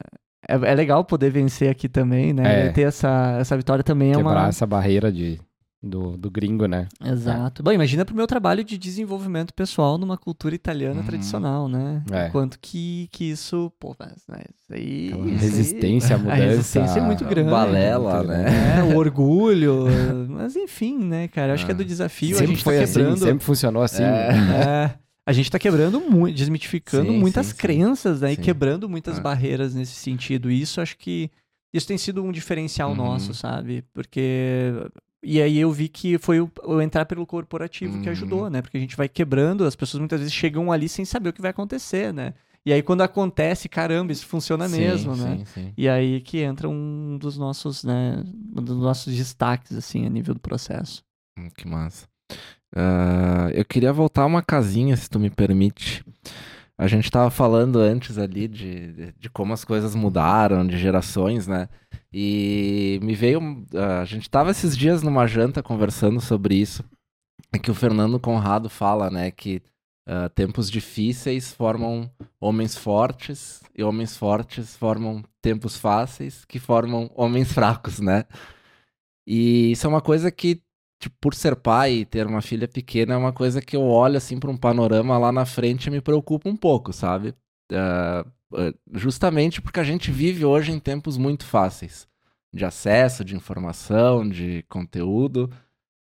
é, 0.50 0.72
é 0.72 0.76
legal 0.76 1.06
poder 1.06 1.30
vencer 1.30 1.70
aqui 1.70 1.88
também, 1.88 2.34
né? 2.34 2.68
É. 2.68 2.70
Ter 2.72 2.82
essa, 2.82 3.38
essa 3.40 3.56
vitória 3.56 3.84
também 3.84 4.12
é 4.12 4.16
Quebrar 4.18 4.32
uma. 4.42 4.48
essa 4.50 4.66
barreira 4.68 5.12
de, 5.12 5.40
do, 5.84 6.16
do 6.16 6.32
gringo, 6.32 6.66
né? 6.66 6.88
Exato. 7.04 7.62
Bom, 7.62 7.72
imagina 7.74 8.06
pro 8.06 8.16
meu 8.16 8.26
trabalho 8.26 8.64
de 8.64 8.78
desenvolvimento 8.78 9.54
pessoal 9.54 9.98
numa 9.98 10.18
cultura 10.18 10.56
italiana 10.56 11.02
Uhum. 11.02 11.06
tradicional, 11.06 11.68
né? 11.68 12.02
É. 12.10 12.30
Quanto 12.30 12.58
que, 12.60 13.10
que 13.12 13.26
isso, 13.26 13.70
pô, 13.80 13.94
mas, 14.00 14.24
né, 14.30 14.44
isso 14.58 14.74
aí. 14.74 15.08
Aquela 15.12 15.26
isso 15.28 15.34
aí- 15.34 15.50
resistência 15.52 16.16
à 16.16 16.20
A 16.20 16.22
mudança. 16.24 16.42
resistência 16.46 17.00
é 17.00 17.02
muito 17.04 17.26
grande. 17.26 17.50
Balela, 17.52 18.24
né? 18.24 18.80
É, 18.80 18.84
o 18.84 18.96
orgulho. 18.98 19.86
mas 20.30 20.56
enfim, 20.56 20.98
né, 21.04 21.28
cara? 21.28 21.50
Eu 21.50 21.54
acho 21.56 21.66
que 21.66 21.72
é 21.72 21.76
do 21.76 21.84
desafio. 21.84 22.36
a 22.36 22.40
Sempre 22.40 22.54
gente 22.56 22.64
foi 22.64 22.78
tá 22.78 22.84
assim, 22.84 22.94
quebrando. 22.94 23.18
sempre 23.20 23.44
funcionou 23.46 23.84
assim. 23.84 24.04
É. 24.04 24.30
É, 25.26 25.30
a 25.30 25.34
gente 25.34 25.50
tá 25.52 25.58
quebrando 25.60 26.00
muito, 26.02 26.36
desmitificando 26.36 27.12
Sim, 27.12 27.20
muitas 27.20 27.48
sim, 27.48 27.56
crenças, 27.56 28.22
né? 28.22 28.34
E 28.34 28.36
Sim. 28.36 28.42
quebrando 28.42 28.90
muitas 28.90 29.18
É. 29.18 29.22
barreiras 29.22 29.74
nesse 29.76 29.94
sentido. 29.96 30.50
E 30.52 30.62
isso 30.62 30.82
acho 30.82 30.98
que 30.98 31.30
isso 31.74 31.88
tem 31.88 31.98
sido 31.98 32.22
um 32.24 32.32
diferencial 32.32 32.90
Uhum. 32.90 32.96
nosso, 32.96 33.34
sabe? 33.34 33.84
Porque 33.94 34.72
e 35.24 35.42
aí 35.42 35.58
eu 35.58 35.72
vi 35.72 35.88
que 35.88 36.18
foi 36.18 36.40
o, 36.42 36.52
o 36.66 36.82
entrar 36.82 37.06
pelo 37.06 37.26
corporativo 37.26 38.00
que 38.00 38.08
Uhum. 38.08 38.12
ajudou, 38.12 38.50
né? 38.50 38.62
Porque 38.62 38.78
a 38.78 38.80
gente 38.80 38.96
vai 38.98 39.08
quebrando, 39.08 39.64
as 39.66 39.76
pessoas 39.76 40.00
muitas 40.00 40.20
vezes 40.20 40.34
chegam 40.34 40.72
ali 40.72 40.90
sem 40.90 41.06
saber 41.06 41.30
o 41.30 41.34
que 41.34 41.42
vai 41.42 41.52
acontecer, 41.52 42.14
né? 42.14 42.34
E 42.66 42.72
aí 42.72 42.82
quando 42.82 43.02
acontece, 43.02 43.68
caramba, 43.68 44.12
isso 44.14 44.26
funciona 44.26 44.68
Sim, 44.70 44.78
mesmo, 44.78 45.16
né? 45.16 45.38
Sim, 45.40 45.46
sim. 45.46 45.74
E 45.78 45.90
aí 45.90 46.22
que 46.22 46.40
entra 46.40 46.70
um 46.70 47.18
dos 47.20 47.38
nossos, 47.38 47.84
né, 47.84 48.24
um 48.56 48.62
dos 48.62 48.78
nossos 48.78 49.14
destaques 49.16 49.76
assim 49.76 50.06
a 50.06 50.10
nível 50.10 50.34
do 50.34 50.40
processo. 50.40 51.04
Hum, 51.38 51.50
Que 51.58 51.68
massa. 51.68 52.08
Ah, 52.76 53.50
eu 53.54 53.64
queria 53.66 53.92
voltar 53.94 54.26
uma 54.26 54.42
casinha, 54.42 54.96
se 54.98 55.10
tu 55.10 55.20
me 55.20 55.30
permite. 55.30 56.04
A 56.78 56.88
gente 56.88 57.12
tava 57.12 57.30
falando 57.30 57.80
antes 57.80 58.18
ali 58.18 58.48
de, 58.48 59.14
de, 59.14 59.30
como 59.30 59.54
as 59.54 59.64
coisas 59.64 59.94
mudaram, 59.94 60.66
de 60.66 60.78
gerações, 60.78 61.48
né? 61.48 61.70
E 62.12 63.00
me 63.04 63.14
veio. 63.14 63.66
ah, 63.76 64.02
a 64.02 64.06
gente 64.06 64.30
tava 64.30 64.52
esses 64.52 64.76
dias 64.76 65.04
numa 65.04 65.28
janta 65.28 65.62
conversando 65.62 66.20
sobre 66.20 66.56
isso. 66.56 66.84
É 67.54 67.60
que 67.60 67.70
o 67.70 67.76
Fernando 67.76 68.20
Conrado 68.20 68.70
fala, 68.70 69.10
né? 69.12 69.30
Que 69.30 69.62
ah, 70.08 70.30
tempos 70.30 70.70
difíceis 70.70 71.54
formam 71.54 72.10
homens 72.40 72.76
fortes, 72.76 73.62
e 73.76 73.84
homens 73.84 74.18
fortes 74.18 74.76
formam 74.76 75.24
tempos 75.42 75.78
fáceis, 75.78 76.44
que 76.46 76.60
formam 76.60 77.10
homens 77.16 77.54
fracos, 77.54 78.00
né? 78.00 78.26
E 79.28 79.72
isso 79.72 79.86
é 79.88 79.90
uma 79.90 80.02
coisa 80.02 80.32
que 80.32 80.62
tipo, 81.04 81.16
por 81.20 81.36
ser 81.36 81.56
pai 81.56 81.94
e 81.94 82.06
ter 82.06 82.26
uma 82.26 82.42
filha 82.42 82.68
pequena, 82.68 83.14
é 83.14 83.18
uma 83.18 83.34
coisa 83.34 83.62
que 83.62 83.76
eu 83.76 83.84
olho 83.84 84.18
assim 84.18 84.40
para 84.40 84.50
um 84.50 84.58
panorama 84.58 85.18
lá 85.18 85.32
na 85.32 85.46
frente 85.46 85.88
e 85.88 85.92
me 85.92 86.02
preocupa 86.02 86.50
um 86.50 86.56
pouco, 86.56 86.94
sabe? 86.94 87.34
Ah, 87.72 88.26
justamente 88.94 89.62
porque 89.62 89.80
a 89.80 89.84
gente 89.84 90.12
vive 90.12 90.46
hoje 90.46 90.72
em 90.72 90.80
tempos 90.80 91.18
muito 91.18 91.46
fáceis 91.46 92.08
de 92.54 92.64
acesso, 92.66 93.26
de 93.26 93.36
informação, 93.36 94.28
de 94.30 94.64
conteúdo. 94.70 95.50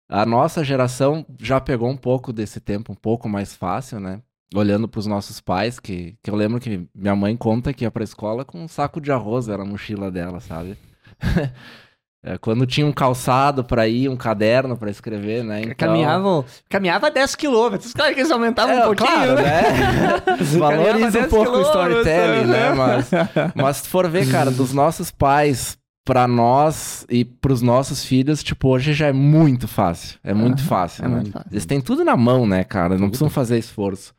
A 0.09 0.26
nossa 0.26 0.64
geração 0.64 1.24
já 1.40 1.61
pegou 1.61 1.88
um 1.88 1.97
pouco 1.97 2.32
desse 2.32 2.61
tempo 2.61 2.93
um 2.93 2.97
pouco 2.97 3.28
mais 3.28 3.55
fácil, 3.55 4.01
né? 4.01 4.20
Olhando 4.55 4.88
para 4.88 4.99
os 4.99 5.07
nossos 5.07 5.40
pais, 5.40 5.78
que, 5.78 6.16
que 6.22 6.30
eu 6.30 6.34
lembro 6.34 6.61
que 6.61 6.86
minha 6.95 7.16
mãe 7.16 7.36
conta 7.36 7.72
que 7.72 7.84
ia 7.84 7.90
para 7.90 8.03
a 8.03 8.05
escola 8.05 8.45
com 8.45 8.62
um 8.62 8.68
saco 8.68 9.01
de 9.01 9.12
arroz, 9.12 9.49
era 9.49 9.62
a 9.62 9.66
mochila 9.66 10.11
dela, 10.11 10.40
sabe? 10.40 10.76
É, 12.25 12.39
quando 12.39 12.64
tinha 12.64 12.87
um 12.87 12.93
calçado 12.93 13.64
para 13.64 13.89
ir, 13.89 14.09
um 14.09 14.16
caderno 14.16 14.77
para 14.77 14.89
escrever, 14.89 15.43
né? 15.43 15.62
Então... 15.62 15.75
Caminhavam, 15.75 16.45
caminhava 16.68 17.11
10 17.11 17.35
quilômetros. 17.35 17.93
Claro 17.93 18.14
que 18.14 18.20
eles 18.20 18.31
aumentavam 18.31 18.75
É, 18.75 18.79
um 18.81 18.85
pouquinho, 18.85 19.09
claro, 19.09 19.35
né? 19.35 19.43
né? 19.43 20.37
Valoriza 20.59 21.09
um 21.09 21.11
10 21.11 21.27
pouco 21.27 21.57
o 21.57 21.62
storytelling, 21.62 22.47
né? 22.47 22.70
né? 22.70 22.75
Mas, 22.75 23.11
mas 23.57 23.77
se 23.79 23.83
tu 23.83 23.89
for 23.89 24.09
ver, 24.09 24.31
cara, 24.31 24.53
dos 24.53 24.73
nossos 24.73 25.11
pais 25.11 25.77
pra 26.05 26.29
nós 26.29 27.05
e 27.11 27.25
pros 27.25 27.61
nossos 27.61 28.05
filhos, 28.05 28.43
tipo, 28.43 28.68
hoje 28.68 28.93
já 28.93 29.09
é 29.09 29.12
muito 29.12 29.66
fácil. 29.66 30.18
É 30.23 30.33
muito 30.33 30.62
fácil, 30.62 31.05
é 31.05 31.09
né? 31.09 31.14
muito 31.16 31.33
fácil. 31.33 31.49
Eles 31.51 31.66
têm 31.66 31.81
tudo 31.81 32.05
na 32.05 32.16
mão, 32.16 32.47
né, 32.47 32.62
cara? 32.62 32.91
Não 32.91 32.99
Tudo. 32.99 33.09
precisam 33.11 33.31
fazer 33.31 33.59
esforço. 33.59 34.14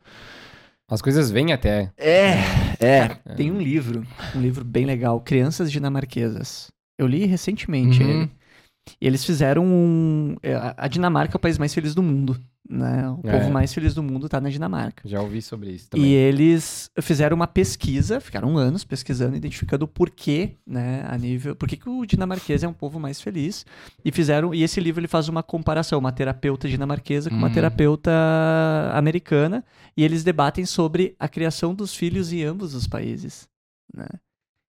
As 0.90 1.00
coisas 1.00 1.30
vêm 1.30 1.52
até. 1.54 1.90
É, 1.96 2.34
é. 2.78 3.08
Tem 3.34 3.50
um 3.50 3.58
livro, 3.58 4.06
um 4.34 4.40
livro 4.40 4.62
bem 4.62 4.84
legal, 4.84 5.20
Crianças 5.20 5.72
Dinamarquesas. 5.72 6.73
Eu 6.98 7.06
li 7.06 7.24
recentemente 7.26 8.02
Uhum. 8.02 8.08
ele. 8.10 8.30
E 9.00 9.06
eles 9.06 9.24
fizeram 9.24 9.64
um. 9.64 10.36
é, 10.42 10.54
a- 10.76 10.86
Dinamarca 10.88 11.34
é 11.34 11.38
o 11.38 11.40
país 11.40 11.56
mais 11.58 11.72
feliz 11.72 11.94
do 11.94 12.02
mundo. 12.02 12.38
Né? 12.68 13.08
O 13.10 13.20
É. 13.28 13.32
povo 13.38 13.50
mais 13.50 13.74
feliz 13.74 13.94
do 13.94 14.02
mundo 14.02 14.26
tá 14.26 14.40
na 14.40 14.48
Dinamarca. 14.48 15.06
Já 15.06 15.20
ouvi 15.20 15.42
sobre 15.42 15.70
isso 15.72 15.86
E 15.86 15.90
também. 15.90 16.12
eles 16.12 16.90
fizeram 17.02 17.34
uma 17.34 17.46
pesquisa, 17.46 18.20
ficaram 18.20 18.56
anos 18.56 18.84
pesquisando, 18.84 19.36
identificando 19.36 19.84
o 19.84 19.88
porquê, 19.88 20.52
né, 20.66 21.04
a 21.06 21.16
nível, 21.18 21.54
por 21.54 21.68
que 21.68 21.76
que 21.76 21.88
o 21.90 22.06
dinamarquês 22.06 22.62
é 22.62 22.68
um 22.68 22.72
povo 22.72 22.98
mais 22.98 23.20
feliz. 23.20 23.66
E 24.02 24.10
fizeram, 24.10 24.54
e 24.54 24.62
esse 24.62 24.80
livro 24.80 24.98
ele 25.00 25.08
faz 25.08 25.28
uma 25.28 25.42
comparação, 25.42 25.98
uma 25.98 26.12
terapeuta 26.12 26.66
dinamarquesa 26.66 27.28
com 27.28 27.36
uma 27.36 27.48
Uhum. 27.48 27.52
terapeuta 27.54 28.10
americana, 28.94 29.62
e 29.96 30.02
eles 30.02 30.24
debatem 30.24 30.64
sobre 30.64 31.14
a 31.18 31.28
criação 31.28 31.74
dos 31.74 31.94
filhos 31.94 32.32
em 32.32 32.42
ambos 32.44 32.74
os 32.74 32.86
países, 32.86 33.46
né? 33.94 34.06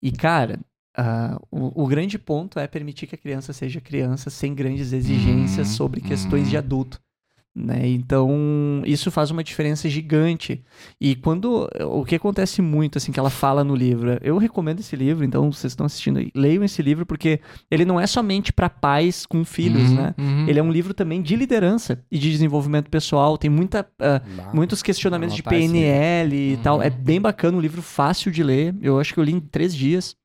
E 0.02 0.12
cara, 0.12 0.60
ah, 0.98 1.40
o, 1.52 1.84
o 1.84 1.88
grande 1.88 2.18
ponto 2.18 2.60
é 2.60 2.68
permitir 2.68 3.08
que 3.08 3.16
a 3.16 3.18
criança 3.18 3.54
seja 3.54 3.80
criança 3.80 4.30
sem 4.30 4.54
grandes 4.56 4.92
exigências 4.94 5.68
Uhum, 5.70 5.74
sobre 5.76 6.02
questões 6.02 6.50
de 6.50 6.56
uhum. 6.56 6.60
adulto. 6.64 7.00
Né? 7.60 7.88
Então, 7.90 8.84
isso 8.86 9.10
faz 9.10 9.32
uma 9.32 9.44
diferença 9.44 9.90
gigante. 9.90 10.64
E 11.02 11.16
quando. 11.16 11.68
O 11.90 12.06
que 12.06 12.14
acontece 12.14 12.62
muito, 12.62 13.00
assim, 13.00 13.12
que 13.12 13.20
ela 13.20 13.32
fala 13.32 13.64
no 13.64 13.76
livro. 13.76 14.20
Eu 14.22 14.38
recomendo 14.38 14.80
esse 14.80 14.96
livro, 14.96 15.26
então 15.26 15.52
vocês 15.52 15.72
estão 15.74 15.84
assistindo 15.88 16.20
aí, 16.20 16.30
leiam 16.36 16.64
esse 16.64 16.84
livro, 16.84 17.04
porque 17.04 17.40
ele 17.72 17.84
não 17.84 18.00
é 18.00 18.06
somente 18.06 18.54
para 18.54 18.70
pais 18.70 19.26
com 19.26 19.44
filhos, 19.44 19.90
Uhum, 19.90 19.96
né? 19.96 20.14
uhum. 20.20 20.46
Ele 20.48 20.60
é 20.60 20.62
um 20.64 20.72
livro 20.72 20.94
também 20.94 21.20
de 21.20 21.36
liderança 21.36 22.04
e 22.12 22.20
de 22.20 22.30
desenvolvimento 22.30 22.92
pessoal. 22.92 23.40
Tem 23.40 23.50
muita, 23.50 23.88
Bah, 23.98 24.22
muitos 24.54 24.84
questionamentos 24.84 25.36
de 25.36 25.42
livro. 25.42 25.50
PNL 25.50 26.36
e 26.36 26.56
Uhum. 26.58 26.62
tal. 26.62 26.80
É 26.82 26.92
bem 26.92 27.20
bacana, 27.20 27.58
um 27.58 27.62
livro 27.62 27.82
fácil 27.82 28.32
de 28.32 28.44
ler. 28.44 28.76
Eu 28.84 29.00
acho 29.00 29.16
que 29.16 29.20
eu 29.20 29.24
li 29.24 29.32
em 29.34 29.40
três 29.40 29.74
dias. 29.76 30.16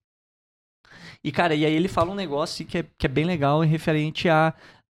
E, 1.24 1.30
cara, 1.30 1.54
e 1.54 1.64
aí 1.64 1.72
ele 1.72 1.88
fala 1.88 2.10
um 2.10 2.14
negócio 2.16 2.64
que, 2.66 2.78
é, 2.78 2.84
que 2.98 3.06
é 3.06 3.08
bem 3.08 3.24
legal 3.24 3.64
em 3.64 3.68
referente 3.68 4.28
a 4.28 4.52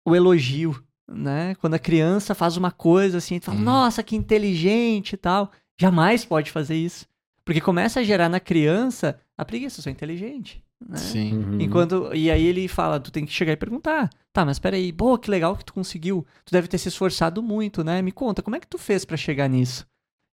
o 0.06 0.14
elogio, 0.14 0.82
né? 1.08 1.54
Quando 1.56 1.74
a 1.74 1.78
criança 1.78 2.34
faz 2.34 2.56
uma 2.56 2.70
coisa 2.70 3.18
assim, 3.18 3.38
tu 3.38 3.46
fala, 3.46 3.58
Uhum. 3.58 3.64
nossa, 3.64 4.02
que 4.02 4.16
inteligente 4.16 5.14
e 5.14 5.16
tal. 5.16 5.50
Jamais 5.78 6.24
pode 6.24 6.50
fazer 6.50 6.76
isso. 6.76 7.06
Porque 7.44 7.60
começa 7.60 8.00
a 8.00 8.02
gerar 8.02 8.28
na 8.28 8.40
criança 8.40 9.20
a 9.36 9.44
preguiça, 9.44 9.80
eu 9.80 9.82
sou 9.82 9.92
inteligente. 9.92 10.62
Né? 10.86 10.96
Sim. 10.96 11.34
Uhum. 11.36 11.60
Enquanto, 11.60 12.10
e 12.14 12.30
aí 12.30 12.44
ele 12.44 12.68
fala, 12.68 12.98
tu 13.00 13.10
tem 13.10 13.24
que 13.26 13.32
chegar 13.32 13.52
e 13.52 13.56
perguntar. 13.56 14.08
Tá, 14.32 14.44
mas 14.44 14.58
peraí, 14.58 14.92
pô, 14.92 15.16
que 15.18 15.30
legal 15.30 15.56
que 15.56 15.64
tu 15.64 15.72
conseguiu. 15.74 16.26
Tu 16.44 16.52
deve 16.52 16.68
ter 16.68 16.78
se 16.78 16.88
esforçado 16.88 17.42
muito, 17.42 17.82
né? 17.84 18.00
Me 18.02 18.12
conta, 18.12 18.42
como 18.42 18.56
é 18.56 18.60
que 18.60 18.66
tu 18.66 18.78
fez 18.78 19.04
pra 19.04 19.16
chegar 19.16 19.48
nisso? 19.48 19.86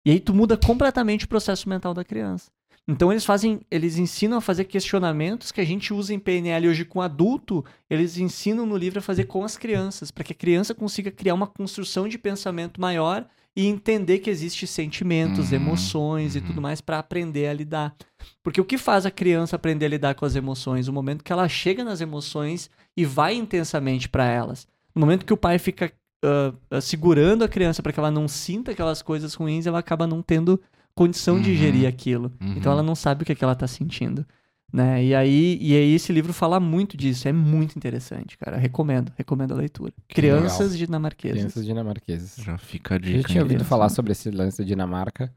E 0.05 0.11
aí 0.11 0.19
tu 0.19 0.33
muda 0.33 0.57
completamente 0.57 1.25
o 1.25 1.27
processo 1.29 1.67
mental 1.69 1.93
da 1.93 2.03
criança. 2.03 2.49
Então 2.87 3.11
eles 3.11 3.23
fazem, 3.23 3.61
eles 3.69 3.97
ensinam 3.97 4.37
a 4.37 4.41
fazer 4.41 4.65
questionamentos 4.65 5.51
que 5.51 5.61
a 5.61 5.65
gente 5.65 5.93
usa 5.93 6.13
em 6.13 6.19
PNL 6.19 6.67
hoje 6.67 6.83
com 6.83 6.99
adulto, 7.01 7.63
eles 7.89 8.17
ensinam 8.17 8.65
no 8.65 8.75
livro 8.75 8.99
a 8.99 9.03
fazer 9.03 9.25
com 9.25 9.43
as 9.43 9.57
crianças, 9.57 10.11
para 10.11 10.23
que 10.23 10.33
a 10.33 10.35
criança 10.35 10.73
consiga 10.73 11.11
criar 11.11 11.33
uma 11.33 11.47
construção 11.47 12.07
de 12.07 12.17
pensamento 12.17 12.81
maior 12.81 13.25
e 13.55 13.67
entender 13.67 14.19
que 14.19 14.29
existem 14.29 14.67
sentimentos, 14.67 15.49
Uhum, 15.49 15.57
emoções 15.57 16.35
e 16.35 16.39
uhum. 16.39 16.45
tudo 16.45 16.61
mais 16.61 16.81
para 16.81 16.99
aprender 16.99 17.47
a 17.47 17.53
lidar. 17.53 17.95
Porque 18.41 18.61
o 18.61 18.65
que 18.65 18.77
faz 18.77 19.05
a 19.05 19.11
criança 19.11 19.55
aprender 19.55 19.85
a 19.85 19.89
lidar 19.89 20.15
com 20.15 20.25
as 20.25 20.35
emoções? 20.35 20.87
O 20.87 20.93
momento 20.93 21.23
que 21.23 21.33
ela 21.33 21.47
chega 21.49 21.83
nas 21.83 22.01
emoções 22.01 22.69
e 22.95 23.05
vai 23.05 23.35
intensamente 23.35 24.07
para 24.09 24.25
elas. 24.25 24.67
No 24.95 25.01
momento 25.01 25.25
que 25.25 25.33
o 25.33 25.37
pai 25.37 25.59
fica 25.59 25.91
ah, 26.23 26.79
segurando 26.79 27.43
a 27.43 27.47
criança 27.47 27.81
para 27.81 27.91
que 27.91 27.99
ela 27.99 28.11
não 28.11 28.27
sinta 28.27 28.71
aquelas 28.71 29.01
coisas 29.01 29.33
ruins, 29.33 29.65
ela 29.65 29.79
acaba 29.79 30.05
não 30.05 30.21
tendo 30.21 30.61
condição 30.95 31.41
de 31.41 31.51
Uhum. 31.51 31.55
gerir 31.57 31.87
aquilo. 31.87 32.31
Uhum. 32.41 32.53
Então 32.57 32.71
ela 32.71 32.83
não 32.83 32.95
sabe 32.95 33.23
o 33.23 33.25
que, 33.25 33.31
é 33.31 33.35
que 33.35 33.43
ela 33.43 33.55
tá 33.55 33.67
sentindo. 33.67 34.25
Né? 34.73 35.03
E, 35.03 35.13
aí, 35.13 35.57
e 35.59 35.75
aí 35.75 35.93
esse 35.93 36.13
livro 36.13 36.31
fala 36.31 36.57
muito 36.57 36.95
disso. 36.95 37.27
É 37.27 37.33
muito 37.33 37.75
interessante, 37.75 38.37
cara. 38.37 38.55
Recomendo, 38.55 39.11
recomendo 39.17 39.51
a 39.53 39.57
leitura. 39.57 39.91
Crianças 40.07 40.77
dinamarquesas. 40.77 41.37
Crianças 41.39 41.65
dinamarquesas. 41.65 42.35
Já 42.37 42.57
fica 42.57 42.95
a 42.95 42.97
Eu 42.97 43.03
já 43.03 43.17
dica. 43.17 43.29
tinha 43.29 43.41
ouvido 43.43 43.57
Criança. 43.57 43.69
falar 43.69 43.89
sobre 43.89 44.13
esse 44.13 44.31
lance 44.31 44.59
da 44.59 44.63
Dinamarca, 44.63 45.33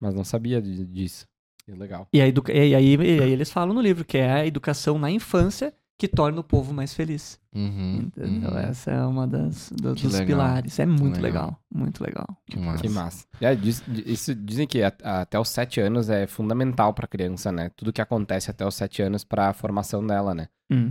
mas 0.00 0.14
não 0.14 0.22
sabia 0.22 0.62
de- 0.62 0.86
disso. 0.86 1.26
Legal. 1.66 2.06
E, 2.12 2.20
a 2.20 2.26
educa- 2.28 2.52
e, 2.52 2.74
aí, 2.74 2.94
e 2.96 3.20
aí 3.22 3.30
eles 3.32 3.50
falam 3.50 3.74
no 3.74 3.80
livro 3.80 4.04
que 4.04 4.18
é 4.18 4.30
a 4.30 4.46
educação 4.46 4.98
na 4.98 5.10
infância 5.10 5.72
que 6.00 6.08
torna 6.08 6.40
o 6.40 6.44
povo 6.44 6.72
mais 6.72 6.94
feliz. 6.94 7.38
Uhum, 7.54 8.04
Entendeu? 8.06 8.50
uhum. 8.50 8.58
Essa 8.58 8.90
é 8.90 9.04
uma 9.04 9.26
das, 9.26 9.70
do- 9.70 9.94
dos 9.94 10.02
legal. 10.04 10.26
pilares. 10.26 10.78
É 10.78 10.86
muito 10.86 11.20
legal. 11.20 11.44
legal. 11.44 11.60
Muito 11.72 12.00
legal. 12.02 12.26
Que 12.46 12.58
massa. 12.58 12.82
Que 12.82 12.88
massa. 12.88 13.26
É, 13.40 13.54
diz- 13.54 13.82
di- 13.86 14.04
isso, 14.10 14.34
dizem 14.34 14.66
que 14.66 14.82
a- 14.82 14.92
até 15.02 15.38
os 15.38 15.48
sete 15.50 15.80
anos 15.80 16.08
é 16.08 16.26
fundamental 16.26 16.94
pra 16.94 17.06
criança, 17.06 17.52
né? 17.52 17.70
Tudo 17.76 17.92
que 17.92 18.00
acontece 18.00 18.50
até 18.50 18.66
os 18.66 18.74
sete 18.74 19.02
anos 19.02 19.24
pra 19.24 19.52
formação 19.52 20.04
dela, 20.06 20.34
né? 20.34 20.48
Uhum. 20.70 20.90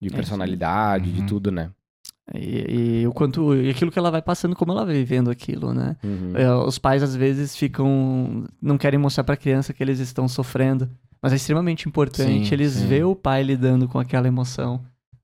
De 0.00 0.08
isso. 0.08 0.14
personalidade, 0.16 1.10
de 1.12 1.20
Uhum. 1.20 1.26
tudo, 1.26 1.50
né? 1.50 1.70
E, 2.34 3.00
e 3.02 3.06
o 3.08 3.12
quanto 3.12 3.54
e 3.56 3.70
aquilo 3.70 3.90
que 3.90 3.98
ela 3.98 4.10
vai 4.10 4.22
passando, 4.22 4.54
como 4.54 4.70
ela 4.72 4.84
vai 4.84 4.94
vivendo 4.94 5.30
aquilo, 5.30 5.74
né? 5.74 5.96
Uhum. 6.04 6.36
É, 6.36 6.54
os 6.54 6.78
pais 6.78 7.02
às 7.02 7.16
vezes 7.16 7.56
ficam 7.56 8.44
não 8.62 8.78
querem 8.78 9.00
mostrar 9.00 9.24
pra 9.24 9.36
criança 9.36 9.72
que 9.72 9.82
eles 9.82 9.98
estão 9.98 10.28
sofrendo, 10.28 10.88
mas 11.22 11.32
é 11.32 11.36
extremamente 11.36 11.88
importante 11.88 12.48
Sim, 12.48 12.54
eles 12.54 12.74
sim. 12.74 12.86
ver 12.86 13.04
o 13.04 13.14
pai 13.16 13.42
lidando 13.42 13.86
com 13.88 13.98
aquela 13.98 14.26
emoção, 14.28 14.80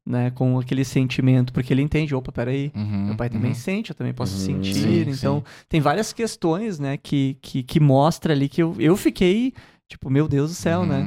né, 0.07 0.31
com 0.31 0.59
aquele 0.59 0.85
sentimento, 0.85 1.53
porque 1.53 1.73
ele 1.73 1.83
entende, 1.83 2.15
opa, 2.15 2.31
peraí, 2.31 2.71
Uhum, 2.75 3.07
meu 3.07 3.17
pai 3.17 3.29
também 3.29 3.51
uhum. 3.51 3.55
sente, 3.55 3.91
eu 3.91 3.97
também 3.97 4.13
posso 4.15 4.33
Uhum. 4.35 4.39
sentir, 4.39 5.07
Sim, 5.07 5.11
então 5.11 5.43
tem 5.69 5.81
várias 5.81 6.13
questões, 6.13 6.79
né, 6.79 6.97
que 6.97 7.37
que, 7.43 7.63
que 7.63 7.81
mostra 7.81 8.33
ali 8.33 8.49
que 8.49 8.63
eu, 8.63 8.75
eu 8.79 8.97
fiquei 8.97 9.53
tipo, 9.89 10.09
meu 10.11 10.27
Deus 10.29 10.51
do 10.51 10.55
céu, 10.55 10.85
né? 10.85 11.01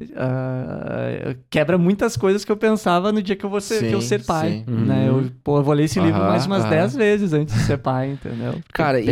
Uhum. 0.00 0.08
ah, 0.16 1.36
quebra 1.48 1.78
muitas 1.78 2.16
coisas 2.16 2.44
que 2.44 2.50
eu 2.50 2.56
pensava 2.56 3.12
no 3.12 3.22
dia 3.22 3.36
que 3.36 3.44
eu 3.44 3.50
vou 3.50 3.60
ser, 3.60 3.88
que 3.88 3.94
eu 3.94 4.00
Sim, 4.00 4.08
ser 4.08 4.24
pai. 4.24 4.64
sim. 4.66 4.86
Né? 4.86 5.08
Eu, 5.08 5.30
pô, 5.42 5.58
eu 5.58 5.62
vou 5.62 5.72
ler 5.74 5.84
esse 5.84 6.00
livro 6.00 6.18
Aham, 6.20 6.28
mais 6.28 6.46
umas 6.46 6.62
aham. 6.62 6.70
10 6.70 6.96
vezes 6.96 7.32
antes 7.32 7.54
de 7.54 7.60
ser 7.62 7.78
pai, 7.78 8.10
entendeu? 8.10 8.60
Cara, 8.72 9.00
e, 9.00 9.06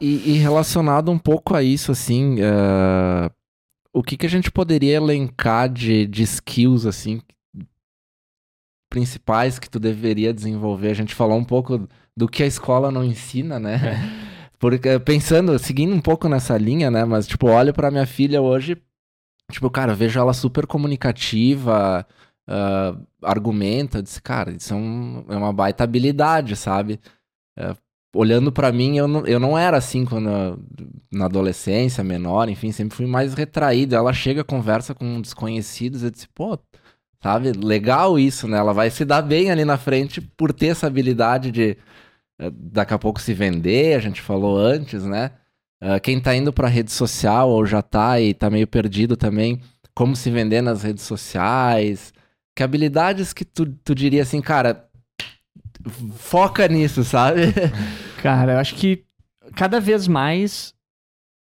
e- 0.00 0.30
e 0.34 0.36
relacionado 0.38 1.10
um 1.10 1.18
pouco 1.18 1.54
a 1.54 1.62
isso, 1.62 1.90
assim, 1.90 2.36
eh, 2.40 3.30
o 3.96 4.02
que, 4.02 4.16
que 4.16 4.26
a 4.26 4.28
gente 4.28 4.50
poderia 4.50 4.96
elencar 4.96 5.68
de, 5.72 6.06
de 6.06 6.22
skills, 6.22 6.84
assim, 6.86 7.20
principais 8.90 9.58
que 9.58 9.68
tu 9.70 9.78
deveria 9.78 10.32
desenvolver? 10.32 10.90
A 10.90 10.94
gente 10.94 11.14
falou 11.14 11.38
um 11.38 11.44
pouco 11.44 11.88
do 12.16 12.28
que 12.28 12.42
a 12.42 12.46
escola 12.46 12.90
não 12.90 13.04
ensina, 13.04 13.58
né? 13.58 13.78
Porque 14.58 14.98
pensando, 15.00 15.58
seguindo 15.58 15.94
um 15.94 16.00
pouco 16.00 16.28
nessa 16.28 16.56
linha, 16.56 16.90
né? 16.90 17.04
Mas, 17.04 17.26
tipo, 17.26 17.46
olho 17.48 17.74
pra 17.74 17.90
minha 17.90 18.06
filha 18.06 18.40
hoje, 18.40 18.76
tipo, 19.52 19.70
cara, 19.70 19.92
eu 19.92 19.96
vejo 19.96 20.18
ela 20.18 20.32
super 20.32 20.66
comunicativa, 20.66 22.06
ah, 22.48 22.96
argumenta, 23.22 23.98
eu 23.98 24.02
disse, 24.02 24.22
cara, 24.22 24.52
isso 24.52 24.72
é, 24.74 24.76
um- 24.76 25.24
é 25.28 25.36
uma 25.36 25.52
baita 25.52 25.84
habilidade, 25.84 26.56
sabe? 26.56 27.00
Eh, 27.58 27.76
olhando 28.16 28.52
pra 28.52 28.72
mim, 28.72 28.96
eu 28.98 29.08
não, 29.08 29.26
eu 29.26 29.38
não 29.40 29.56
era 29.58 29.76
assim 29.76 30.04
quando 30.04 30.28
eu- 30.30 30.58
na 31.12 31.26
adolescência, 31.26 32.02
menor, 32.04 32.48
enfim, 32.48 32.72
sempre 32.72 32.96
fui 32.96 33.06
mais 33.06 33.34
retraído. 33.34 33.94
Ela 33.96 34.12
chega, 34.12 34.44
conversa 34.44 34.94
com 34.94 35.20
desconhecidos, 35.20 36.02
eu 36.02 36.10
disse, 36.10 36.28
pô, 36.34 36.58
sabe, 37.22 37.52
legal 37.52 38.18
isso, 38.18 38.48
né? 38.48 38.58
Ela 38.58 38.72
vai 38.74 38.90
se 38.90 39.04
dar 39.04 39.22
bem 39.22 39.50
ali 39.50 39.64
na 39.64 39.78
frente 39.78 40.20
por 40.20 40.52
ter 40.52 40.68
essa 40.68 40.86
habilidade 40.86 41.50
de 41.50 41.76
eh, 42.38 42.50
daqui 42.54 42.94
a 42.94 42.98
pouco 42.98 43.20
se 43.20 43.34
vender, 43.34 43.96
a 43.96 44.00
gente 44.00 44.20
falou 44.20 44.58
antes, 44.58 45.04
né? 45.04 45.32
Eh, 45.80 46.00
quem 46.00 46.20
tá 46.20 46.34
indo 46.34 46.52
pra 46.52 46.68
rede 46.68 46.92
social 46.92 47.50
ou 47.50 47.66
já 47.66 47.82
tá 47.82 48.20
e 48.20 48.34
tá 48.34 48.50
meio 48.50 48.66
perdido 48.66 49.16
também, 49.16 49.60
como 49.94 50.16
se 50.16 50.30
vender 50.30 50.62
nas 50.62 50.82
redes 50.82 51.04
sociais, 51.04 52.12
que 52.54 52.62
habilidades 52.62 53.32
que 53.32 53.44
tu, 53.44 53.66
tu 53.84 53.94
diria 53.94 54.22
assim, 54.22 54.40
cara, 54.40 54.85
foca 56.16 56.66
nisso, 56.68 57.04
sabe? 57.04 57.42
Cara, 58.22 58.52
eu 58.54 58.58
acho 58.58 58.74
que 58.74 59.04
cada 59.54 59.80
vez 59.80 60.08
mais 60.08 60.74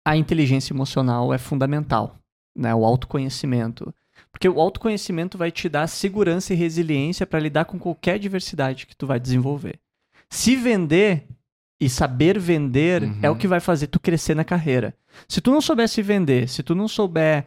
a 0.06 0.16
inteligência 0.16 0.72
emocional 0.72 1.32
é 1.34 1.38
fundamental, 1.38 2.16
né? 2.56 2.74
O 2.74 2.84
autoconhecimento. 2.84 3.92
Porque 4.32 4.48
o 4.48 4.60
autoconhecimento 4.60 5.36
vai 5.36 5.50
te 5.50 5.68
dar 5.68 5.86
segurança 5.86 6.52
e 6.52 6.56
resiliência 6.56 7.26
para 7.26 7.40
lidar 7.40 7.64
com 7.64 7.78
qualquer 7.78 8.18
diversidade 8.18 8.86
que 8.86 8.96
tu 8.96 9.06
vai 9.06 9.18
desenvolver. 9.18 9.78
Se 10.30 10.54
vender 10.56 11.24
e 11.80 11.88
saber 11.88 12.38
vender 12.38 13.02
Uhum. 13.02 13.18
é 13.22 13.30
o 13.30 13.36
que 13.36 13.48
vai 13.48 13.58
fazer 13.60 13.86
tu 13.88 13.98
crescer 13.98 14.34
na 14.34 14.44
carreira. 14.44 14.94
Se 15.26 15.40
tu 15.40 15.50
não 15.50 15.60
souber 15.60 15.88
se 15.88 16.02
vender, 16.02 16.48
se 16.48 16.62
tu 16.62 16.74
não 16.74 16.86
souber 16.86 17.46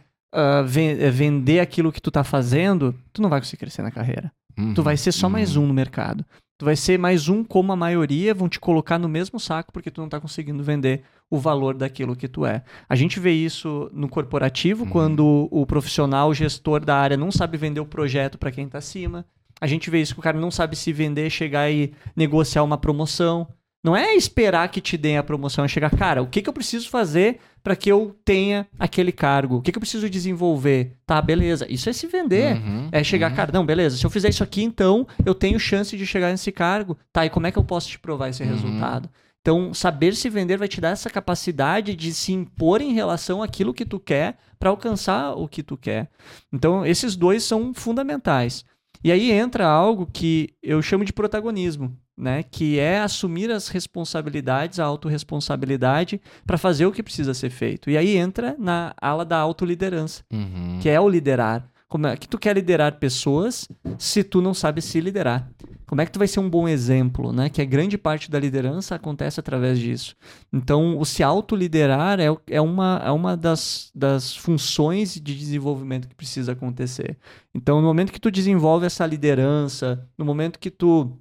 ven- 0.66 0.98
eh, 1.00 1.10
vender 1.12 1.60
aquilo 1.60 1.92
que 1.92 2.02
tu 2.02 2.10
tá 2.12 2.24
fazendo, 2.24 2.94
tu 3.14 3.22
não 3.22 3.30
vai 3.30 3.40
conseguir 3.40 3.60
crescer 3.60 3.84
na 3.84 3.92
carreira. 3.92 4.32
Tu 4.76 4.82
vai 4.84 4.98
ser 4.98 5.12
só 5.12 5.30
mais 5.30 5.56
um 5.56 5.66
no 5.68 5.74
mercado. 5.74 6.26
Tu 6.64 6.66
vai 6.66 6.78
ser 6.78 6.98
mais 6.98 7.28
um 7.28 7.44
como 7.44 7.74
a 7.74 7.76
maioria, 7.76 8.34
vão 8.34 8.48
te 8.48 8.58
colocar 8.58 8.98
no 8.98 9.10
mesmo 9.10 9.38
saco 9.38 9.70
porque 9.74 9.92
tu 9.92 10.00
não 10.00 10.08
tá 10.08 10.18
conseguindo 10.18 10.64
vender 10.64 11.04
o 11.30 11.38
valor 11.38 11.74
daquilo 11.76 12.16
que 12.16 12.26
tu 12.26 12.46
é. 12.46 12.64
A 12.88 12.96
gente 12.96 13.20
vê 13.20 13.34
isso 13.34 13.92
no 13.92 14.08
corporativo, 14.08 14.86
Uhum. 14.86 14.90
quando 14.90 15.50
o 15.52 15.66
profissional, 15.66 16.30
o 16.30 16.34
gestor 16.34 16.80
da 16.86 16.96
área 16.96 17.18
não 17.18 17.34
sabe 17.34 17.58
vender 17.58 17.82
o 17.82 17.86
projeto 17.86 18.38
para 18.38 18.50
quem 18.50 18.66
tá 18.66 18.78
acima. 18.78 19.26
A 19.60 19.68
gente 19.68 19.90
vê 19.90 20.00
isso 20.00 20.14
que 20.14 20.22
o 20.22 20.24
cara 20.24 20.40
não 20.40 20.50
sabe 20.50 20.78
se 20.78 20.94
vender, 20.94 21.30
chegar 21.30 21.70
e 21.70 21.92
negociar 22.16 22.64
uma 22.64 22.78
promoção. 22.78 23.46
Não 23.84 23.96
é 23.96 24.16
esperar 24.16 24.70
que 24.70 24.80
te 24.80 24.96
deem 24.98 25.18
a 25.18 25.24
promoção, 25.24 25.66
é 25.66 25.68
chegar, 25.68 25.90
cara, 25.90 26.22
o 26.22 26.28
que, 26.28 26.42
que 26.42 26.48
eu 26.50 26.54
preciso 26.54 26.90
fazer 26.90 27.40
para 27.62 27.76
que 27.76 27.92
eu 27.92 28.16
tenha 28.24 28.66
aquele 28.80 29.12
cargo? 29.12 29.58
O 29.58 29.62
que, 29.62 29.72
que 29.74 29.78
eu 29.78 29.82
preciso 29.82 30.10
desenvolver? 30.10 30.94
Tá, 31.06 31.22
beleza. 31.22 31.66
Isso 31.70 31.90
é 31.90 31.94
se 31.94 32.08
vender. 32.08 32.56
Uhum, 32.56 32.88
É 32.92 33.04
chegar, 33.04 33.30
uhum. 33.32 33.36
cara, 33.36 33.52
não, 33.52 33.66
beleza, 33.66 33.98
se 33.98 34.06
eu 34.06 34.10
fizer 34.10 34.30
isso 34.30 34.44
aqui, 34.44 34.64
então 34.64 35.06
eu 35.26 35.36
tenho 35.36 35.60
chance 35.60 35.98
de 35.98 36.06
chegar 36.06 36.32
nesse 36.32 36.52
cargo. 36.52 36.98
Tá, 37.12 37.26
e 37.26 37.30
como 37.30 37.46
é 37.48 37.52
que 37.52 37.60
eu 37.60 37.64
posso 37.64 37.90
te 37.90 38.00
provar 38.00 38.30
esse 38.30 38.42
Uhum. 38.44 38.50
resultado? 38.50 39.10
Então, 39.42 39.74
saber 39.74 40.16
se 40.16 40.30
vender 40.30 40.56
vai 40.56 40.70
te 40.70 40.80
dar 40.80 40.92
essa 40.92 41.10
capacidade 41.10 41.94
de 41.98 42.14
se 42.14 42.32
impor 42.32 42.82
em 42.82 42.94
relação 42.94 43.44
àquilo 43.44 43.74
que 43.74 43.84
tu 43.86 44.00
quer 44.00 44.38
para 44.58 44.70
alcançar 44.70 45.34
o 45.34 45.50
que 45.50 45.62
tu 45.62 45.76
quer. 45.76 46.10
Então, 46.54 46.86
esses 46.86 47.18
dois 47.18 47.44
são 47.44 47.74
fundamentais. 47.74 48.64
E 49.04 49.12
aí 49.12 49.32
entra 49.32 49.68
algo 49.68 50.08
que 50.12 50.50
eu 50.62 50.82
chamo 50.82 51.04
de 51.04 51.12
protagonismo, 51.12 51.96
né? 52.18 52.44
Que 52.44 52.80
é 52.80 53.00
assumir 53.00 53.52
as 53.52 53.68
responsabilidades, 53.68 54.80
a 54.80 54.86
autorresponsabilidade 54.86 56.22
para 56.46 56.58
fazer 56.58 56.86
o 56.86 56.92
que 56.92 57.04
precisa 57.04 57.34
ser 57.34 57.50
feito. 57.50 57.90
E 57.90 57.98
aí 57.98 58.16
entra 58.16 58.56
na 58.58 58.94
ala 59.02 59.26
da 59.26 59.38
autoliderança 59.38 60.24
Uhum. 60.32 60.80
que 60.82 60.90
é 60.90 61.00
o 61.00 61.10
liderar. 61.10 61.68
Como 61.94 62.08
é 62.08 62.18
que 62.18 62.28
tu 62.28 62.40
quer 62.40 62.56
liderar 62.56 62.98
pessoas 62.98 63.70
se 64.00 64.24
tu 64.24 64.42
não 64.42 64.52
sabe 64.52 64.82
se 64.82 65.00
liderar? 65.00 65.48
Como 65.86 66.02
é 66.02 66.08
que 66.08 66.12
tu 66.12 66.18
vai 66.18 66.28
ser 66.28 66.40
um 66.40 66.50
bom 66.50 66.68
exemplo, 66.68 67.32
né? 67.32 67.52
Que 67.52 67.62
a 67.62 67.66
grande 67.66 68.00
parte 68.00 68.32
da 68.32 68.40
liderança 68.40 68.96
acontece 68.96 69.40
através 69.40 69.78
disso. 69.78 70.16
Então, 70.52 70.98
o 70.98 71.06
se 71.06 71.22
autoliderar 71.22 72.20
é, 72.20 72.36
é 72.48 72.60
uma, 72.60 73.00
é 73.06 73.12
uma 73.12 73.38
das, 73.38 73.92
das 73.94 74.36
funções 74.36 75.14
de 75.14 75.38
desenvolvimento 75.38 76.08
que 76.08 76.16
precisa 76.16 76.54
acontecer. 76.54 77.16
Então, 77.54 77.80
no 77.80 77.86
momento 77.86 78.12
que 78.12 78.20
tu 78.20 78.32
desenvolve 78.32 78.88
essa 78.88 79.06
liderança, 79.06 80.04
no 80.18 80.26
momento 80.26 80.58
que 80.58 80.72
tu 80.72 81.16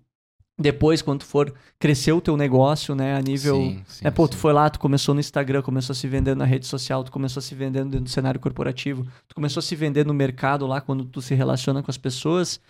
depois, 0.62 1.02
quando 1.02 1.20
tu 1.20 1.26
for 1.26 1.52
crescer 1.78 2.12
o 2.12 2.20
teu 2.20 2.36
negócio, 2.36 2.94
né, 2.94 3.14
a 3.16 3.20
nível 3.20 3.56
Sim, 3.56 3.82
sim, 3.86 4.06
é, 4.06 4.10
pô, 4.10 4.26
tu 4.28 4.34
sim. 4.34 4.40
foi 4.40 4.52
lá, 4.52 4.70
tu 4.70 4.78
começou 4.80 5.14
no 5.14 5.20
Instagram, 5.20 5.60
começou 5.62 5.92
a 5.92 5.96
se 5.96 6.06
vender 6.06 6.34
na 6.34 6.44
rede 6.44 6.66
social, 6.66 7.02
tu 7.04 7.10
começou 7.12 7.40
a 7.40 7.42
se 7.42 7.54
vender 7.54 7.84
dentro 7.84 8.00
do 8.04 8.08
cenário 8.10 8.40
corporativo, 8.40 9.04
tu 9.28 9.34
começou 9.34 9.58
a 9.60 9.62
se 9.62 9.74
vender 9.76 10.06
no 10.06 10.14
mercado 10.14 10.66
lá 10.66 10.80
quando 10.80 11.04
tu 11.04 11.20
se 11.20 11.34
relaciona 11.34 11.82
com 11.82 11.90
as 11.90 11.98
pessoas, 11.98 12.60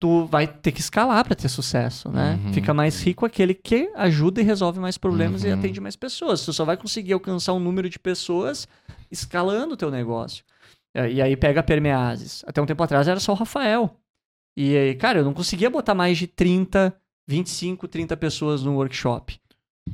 tu 0.00 0.26
vai 0.26 0.46
ter 0.46 0.72
que 0.72 0.80
escalar 0.80 1.24
para 1.24 1.34
ter 1.34 1.48
sucesso, 1.48 2.10
né? 2.10 2.38
Uhum. 2.44 2.52
Fica 2.52 2.74
mais 2.74 3.02
rico 3.02 3.24
aquele 3.24 3.54
que 3.54 3.90
ajuda 3.94 4.40
e 4.40 4.44
resolve 4.44 4.78
mais 4.78 4.98
problemas 4.98 5.42
e 5.44 5.48
Uhum. 5.48 5.54
atende 5.58 5.80
mais 5.80 5.96
pessoas. 5.96 6.44
Tu 6.44 6.52
só 6.52 6.64
vai 6.64 6.76
conseguir 6.76 7.12
alcançar 7.14 7.52
um 7.54 7.60
número 7.60 7.88
de 7.88 7.98
pessoas 7.98 8.68
escalando 9.10 9.72
o 9.74 9.76
teu 9.76 9.90
negócio. 9.90 10.44
E 11.10 11.20
aí 11.20 11.36
pega 11.36 11.60
a 11.60 11.62
Permeases. 11.62 12.42
Até 12.46 12.60
um 12.60 12.66
tempo 12.66 12.82
atrás 12.82 13.06
era 13.08 13.20
só 13.20 13.32
o 13.32 13.34
Rafael. 13.36 13.94
E 14.56 14.74
aí, 14.76 14.94
cara, 14.94 15.18
eu 15.18 15.24
não 15.24 15.34
conseguia 15.34 15.68
botar 15.68 15.94
mais 15.94 16.16
de 16.16 16.26
30, 16.26 16.94
25, 17.28 17.88
30 17.88 18.16
pessoas 18.16 18.62
no 18.62 18.74
workshop. 18.74 19.38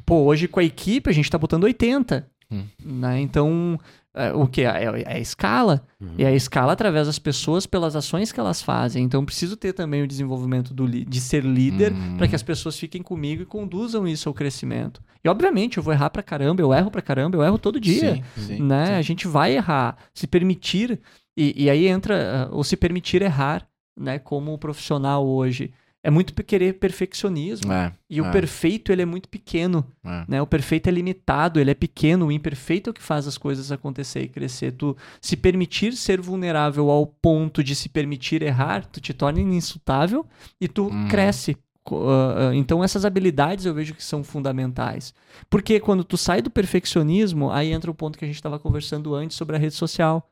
Pô, 0.06 0.22
hoje 0.24 0.48
com 0.48 0.60
a 0.60 0.64
equipe 0.64 1.08
a 1.10 1.12
gente 1.12 1.30
tá 1.30 1.38
botando 1.38 1.64
80. 1.64 2.26
Hum. 2.50 2.64
Né? 2.84 3.20
Então, 3.20 3.78
é, 4.14 4.32
o 4.32 4.46
que? 4.46 4.62
É, 4.62 4.84
é 4.84 5.14
a 5.14 5.18
escala. 5.18 5.86
E 6.18 6.24
a 6.24 6.32
escala 6.32 6.72
através 6.72 7.06
das 7.06 7.18
pessoas 7.18 7.66
pelas 7.66 7.96
ações 7.96 8.30
que 8.30 8.38
elas 8.38 8.60
fazem. 8.60 9.02
Então, 9.04 9.24
preciso 9.24 9.56
ter 9.56 9.72
também 9.72 10.02
o 10.02 10.06
desenvolvimento 10.06 10.74
do, 10.74 10.86
de 10.86 11.20
ser 11.20 11.44
líder 11.44 11.92
Uhum. 11.92 12.16
para 12.18 12.28
que 12.28 12.34
as 12.34 12.42
pessoas 12.42 12.78
fiquem 12.78 13.02
comigo 13.02 13.42
e 13.42 13.46
conduzam 13.46 14.06
isso 14.06 14.28
ao 14.28 14.34
crescimento. 14.34 15.02
E, 15.24 15.28
obviamente, 15.28 15.78
eu 15.78 15.82
vou 15.82 15.92
errar 15.94 16.10
pra 16.10 16.22
caramba, 16.22 16.60
eu 16.60 16.74
erro 16.74 16.90
pra 16.90 17.00
caramba, 17.00 17.36
eu 17.38 17.42
erro 17.42 17.56
todo 17.58 17.80
dia 17.80 18.16
Sim, 18.16 18.42
sim, 18.56 18.62
né? 18.62 18.86
sim. 18.86 18.92
A 18.92 19.02
gente 19.02 19.26
vai 19.26 19.54
errar, 19.56 19.96
se 20.12 20.26
permitir 20.26 21.00
e, 21.36 21.64
e 21.64 21.70
aí 21.70 21.86
entra 21.86 22.50
uh, 22.52 22.58
o 22.58 22.62
se 22.64 22.76
permitir 22.76 23.22
errar, 23.22 23.66
né? 23.98 24.18
Como 24.18 24.58
profissional 24.58 25.26
hoje 25.26 25.72
é 26.04 26.10
muito 26.10 26.34
querer 26.42 26.74
perfeccionismo 26.74 27.72
É, 27.72 27.92
e 28.10 28.20
o 28.20 28.26
é, 28.26 28.30
perfeito 28.32 28.90
ele 28.90 29.02
é 29.02 29.04
muito 29.04 29.28
pequeno, 29.28 29.86
é. 30.04 30.24
né? 30.26 30.42
O 30.42 30.46
perfeito 30.46 30.88
é 30.88 30.90
limitado, 30.90 31.60
ele 31.60 31.70
é 31.70 31.74
pequeno, 31.74 32.26
o 32.26 32.32
imperfeito 32.32 32.88
é 32.88 32.92
o 32.92 32.94
que 32.94 33.02
faz 33.02 33.26
as 33.28 33.38
coisas 33.38 33.70
acontecer 33.70 34.22
e 34.22 34.28
crescer. 34.28 34.72
Tu 34.72 34.96
se 35.20 35.36
permitir 35.36 35.92
ser 35.92 36.20
vulnerável 36.20 36.90
ao 36.90 37.06
ponto 37.06 37.62
de 37.62 37.74
se 37.74 37.88
permitir 37.88 38.42
errar, 38.42 38.84
tu 38.86 39.00
te 39.00 39.14
torna 39.14 39.40
insultável 39.40 40.26
e 40.60 40.66
tu 40.68 40.86
Uhum. 40.88 41.08
cresce. 41.08 41.56
Ah, 41.90 42.52
Então 42.54 42.82
essas 42.82 43.04
habilidades 43.04 43.64
eu 43.64 43.74
vejo 43.74 43.94
que 43.94 44.04
são 44.04 44.22
fundamentais. 44.22 45.12
Porque 45.50 45.80
quando 45.80 46.04
tu 46.04 46.16
sai 46.16 46.40
do 46.42 46.50
perfeccionismo, 46.50 47.50
aí 47.50 47.72
entra 47.72 47.90
o 47.90 47.94
ponto 47.94 48.18
que 48.18 48.24
a 48.24 48.28
gente 48.28 48.36
estava 48.36 48.58
conversando 48.58 49.14
antes 49.14 49.36
sobre 49.36 49.56
a 49.56 49.58
rede 49.58 49.74
social. 49.74 50.28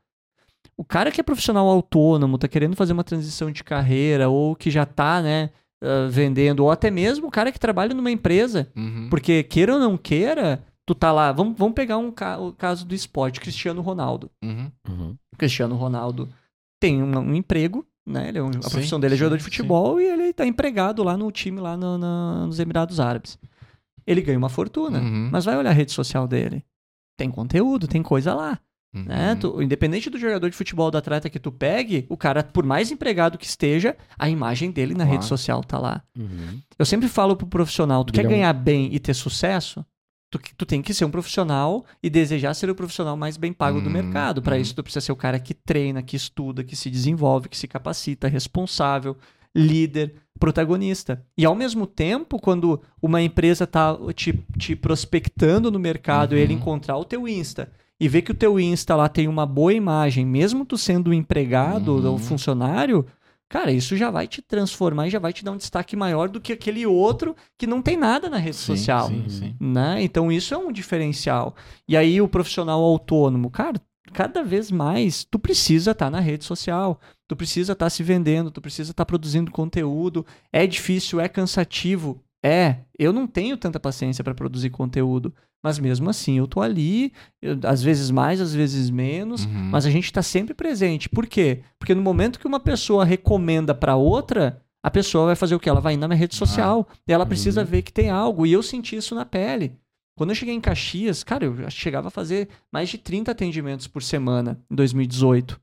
O 0.77 0.83
cara 0.83 1.11
que 1.11 1.19
é 1.21 1.23
profissional 1.23 1.67
autônomo, 1.67 2.37
tá 2.37 2.47
querendo 2.47 2.75
fazer 2.75 2.93
uma 2.93 3.03
transição 3.03 3.51
de 3.51 3.63
carreira, 3.63 4.29
ou 4.29 4.55
que 4.55 4.71
já 4.71 4.85
tá, 4.85 5.21
né, 5.21 5.49
ah, 5.83 6.07
vendendo, 6.09 6.61
ou 6.61 6.71
até 6.71 6.89
mesmo 6.89 7.27
o 7.27 7.31
cara 7.31 7.51
que 7.51 7.59
trabalha 7.59 7.93
numa 7.93 8.09
empresa, 8.11 8.71
Uhum. 8.75 9.07
porque 9.09 9.43
queira 9.43 9.73
ou 9.73 9.79
não 9.79 9.97
queira, 9.97 10.63
tu 10.85 10.95
tá 10.95 11.11
lá. 11.11 11.31
Vamos, 11.31 11.55
vamos 11.57 11.73
pegar 11.75 11.97
um 11.97 12.11
ca- 12.11 12.39
o 12.39 12.51
caso 12.53 12.85
do 12.85 12.95
esporte, 12.95 13.39
Cristiano 13.39 13.81
Ronaldo. 13.81 14.29
Uhum. 14.43 14.71
Uhum. 14.89 15.15
Cristiano 15.37 15.75
Ronaldo 15.75 16.27
tem 16.81 17.01
um, 17.03 17.17
um 17.19 17.35
emprego, 17.35 17.85
né? 18.07 18.29
Ele 18.29 18.39
é 18.39 18.43
um- 18.43 18.49
a 18.49 18.61
Sim, 18.63 18.69
profissão 18.71 18.99
dele 18.99 19.13
é 19.13 19.17
sim, 19.17 19.19
jogador 19.19 19.37
de 19.37 19.43
sim. 19.43 19.49
futebol 19.51 20.01
e 20.01 20.05
ele 20.05 20.33
tá 20.33 20.45
empregado 20.45 21.03
lá 21.03 21.15
no 21.15 21.31
time 21.31 21.59
lá 21.59 21.77
no- 21.77 21.97
na- 21.97 22.47
nos 22.47 22.59
Emirados 22.59 22.99
Árabes. 22.99 23.37
Ele 24.07 24.21
ganha 24.21 24.37
uma 24.37 24.49
fortuna, 24.49 24.99
Uhum. 24.99 25.29
mas 25.31 25.45
vai 25.45 25.55
olhar 25.57 25.69
a 25.69 25.73
rede 25.73 25.91
social 25.91 26.27
dele. 26.27 26.65
Tem 27.17 27.29
conteúdo, 27.29 27.87
tem 27.87 28.01
coisa 28.01 28.33
lá. 28.33 28.59
Né? 28.93 29.31
Uhum. 29.33 29.39
Tu- 29.39 29.61
independente 29.63 30.09
do 30.09 30.17
jogador 30.19 30.49
de 30.49 30.55
futebol 30.55 30.91
da 30.91 30.99
atleta 30.99 31.29
que 31.29 31.39
tu 31.39 31.49
pegue, 31.51 32.05
o 32.09 32.17
cara, 32.17 32.43
por 32.43 32.65
mais 32.65 32.91
empregado 32.91 33.37
que 33.37 33.45
esteja, 33.45 33.95
a 34.19 34.29
imagem 34.29 34.69
dele 34.69 34.93
na 34.93 35.05
Claro. 35.05 35.11
rede 35.11 35.25
social 35.25 35.63
tá 35.63 35.79
lá. 35.79 36.03
Uhum. 36.17 36.59
Eu 36.77 36.85
sempre 36.85 37.07
falo 37.07 37.35
pro 37.37 37.47
profissional, 37.47 38.03
tu 38.03 38.11
quer 38.11 38.27
ganhar 38.27 38.51
bem 38.53 38.89
e 38.93 38.99
ter 38.99 39.13
sucesso? 39.13 39.85
Tu, 40.29 40.39
tu 40.57 40.65
tem 40.65 40.81
que 40.81 40.93
ser 40.93 41.05
um 41.05 41.11
profissional 41.11 41.85
e 42.03 42.09
desejar 42.09 42.53
ser 42.53 42.69
o 42.69 42.75
profissional 42.75 43.15
mais 43.17 43.37
bem 43.37 43.51
pago 43.53 43.79
do 43.81 43.89
Hum, 43.89 43.93
mercado. 43.93 44.41
Para 44.41 44.55
hum. 44.55 44.59
isso, 44.59 44.75
tu 44.75 44.83
precisa 44.83 45.01
ser 45.05 45.11
o 45.11 45.15
cara 45.15 45.39
que 45.39 45.53
treina, 45.53 46.01
que 46.03 46.15
estuda, 46.15 46.63
que 46.63 46.75
se 46.75 46.89
desenvolve, 46.89 47.47
que 47.49 47.57
se 47.57 47.67
capacita, 47.67 48.27
responsável, 48.29 49.17
líder, 49.55 50.15
protagonista. 50.39 51.21
E 51.37 51.45
ao 51.45 51.55
mesmo 51.55 51.85
tempo, 51.85 52.39
quando 52.39 52.81
uma 53.01 53.21
empresa 53.21 53.65
tá 53.67 53.97
te, 54.15 54.33
te 54.57 54.75
prospectando 54.75 55.69
no 55.71 55.79
mercado 55.79 56.35
e 56.35 56.39
ele 56.39 56.53
Uhum. 56.53 56.59
encontrar 56.59 56.97
o 56.97 57.05
teu 57.05 57.27
Insta 57.27 57.69
e 58.01 58.07
ver 58.09 58.23
que 58.23 58.31
o 58.31 58.35
teu 58.35 58.59
Insta 58.59 58.95
lá 58.95 59.07
tem 59.07 59.27
uma 59.27 59.45
boa 59.45 59.71
imagem, 59.73 60.25
mesmo 60.25 60.65
tu 60.65 60.75
sendo 60.77 61.11
um 61.11 61.13
empregado 61.13 61.93
Uhum. 61.97 62.11
ou 62.13 62.17
funcionário, 62.17 63.05
cara, 63.47 63.71
isso 63.71 63.95
já 63.95 64.09
vai 64.09 64.27
te 64.27 64.41
transformar 64.41 65.07
e 65.07 65.11
já 65.11 65.19
vai 65.19 65.31
te 65.31 65.45
dar 65.45 65.51
um 65.51 65.57
destaque 65.57 65.95
maior 65.95 66.27
do 66.27 66.41
que 66.41 66.51
aquele 66.51 66.83
outro 66.85 67.35
que 67.59 67.67
não 67.67 67.79
tem 67.81 67.95
nada 67.95 68.27
na 68.27 68.37
rede 68.37 68.55
Sim, 68.55 68.75
social. 68.75 69.07
sim, 69.07 69.29
sim. 69.29 69.55
Né? 69.59 70.01
Então 70.01 70.31
isso 70.31 70.53
é 70.53 70.57
um 70.57 70.71
diferencial. 70.71 71.55
E 71.87 71.95
aí 71.95 72.19
o 72.19 72.27
profissional 72.27 72.81
autônomo, 72.81 73.51
cara, 73.51 73.79
cada 74.13 74.43
vez 74.43 74.71
mais 74.71 75.23
tu 75.23 75.37
precisa 75.37 75.91
estar 75.91 76.09
na 76.09 76.19
rede 76.19 76.43
social, 76.43 76.99
tu 77.27 77.35
precisa 77.35 77.73
estar 77.73 77.89
se 77.91 78.01
vendendo, 78.01 78.49
tu 78.49 78.59
precisa 78.61 78.91
estar 78.91 79.05
produzindo 79.05 79.51
conteúdo. 79.51 80.25
É 80.51 80.65
difícil, 80.65 81.19
é 81.19 81.29
cansativo, 81.29 82.19
é. 82.43 82.77
Eu 82.97 83.13
não 83.13 83.27
tenho 83.27 83.55
tanta 83.57 83.79
paciência 83.79 84.23
para 84.23 84.33
produzir 84.33 84.69
conteúdo, 84.71 85.33
mas 85.63 85.77
mesmo 85.79 86.09
assim 86.09 86.37
eu 86.37 86.47
tô 86.47 86.61
ali, 86.61 87.11
eu- 87.41 87.57
às 87.65 87.81
vezes 87.83 88.09
mais, 88.11 88.39
às 88.41 88.53
vezes 88.53 88.89
menos, 88.89 89.45
Uhum. 89.45 89.69
mas 89.71 89.85
a 89.85 89.89
gente 89.89 90.05
está 90.05 90.21
sempre 90.21 90.53
presente. 90.53 91.07
Por 91.09 91.27
quê? 91.27 91.61
Porque 91.79 91.93
no 91.95 92.01
momento 92.01 92.39
que 92.39 92.47
uma 92.47 92.59
pessoa 92.59 93.05
recomenda 93.05 93.73
para 93.75 93.95
outra, 93.95 94.61
a 94.83 94.89
pessoa 94.89 95.27
vai 95.27 95.35
fazer 95.35 95.53
o 95.55 95.59
quê? 95.59 95.69
Ela 95.69 95.79
vai 95.81 95.93
ir 95.93 95.97
na 95.97 96.07
minha 96.07 96.17
rede 96.17 96.35
social 96.35 96.87
e 97.07 97.13
ela 97.13 97.25
precisa 97.25 97.61
Uhum. 97.61 97.67
ver 97.67 97.81
que 97.83 97.93
tem 97.93 98.09
algo. 98.09 98.45
E 98.45 98.51
eu 98.53 98.63
senti 98.63 98.95
isso 98.95 99.13
na 99.13 99.25
pele. 99.25 99.73
Quando 100.17 100.31
eu 100.31 100.35
cheguei 100.35 100.53
em 100.53 100.61
Caxias, 100.61 101.23
cara, 101.23 101.45
eu 101.45 101.69
chegava 101.71 102.09
a 102.09 102.11
fazer 102.11 102.49
mais 102.71 102.89
de 102.89 102.97
30 102.97 103.31
atendimentos 103.31 103.87
por 103.87 104.03
semana 104.03 104.59
em 104.69 104.75
2018. 104.75 105.59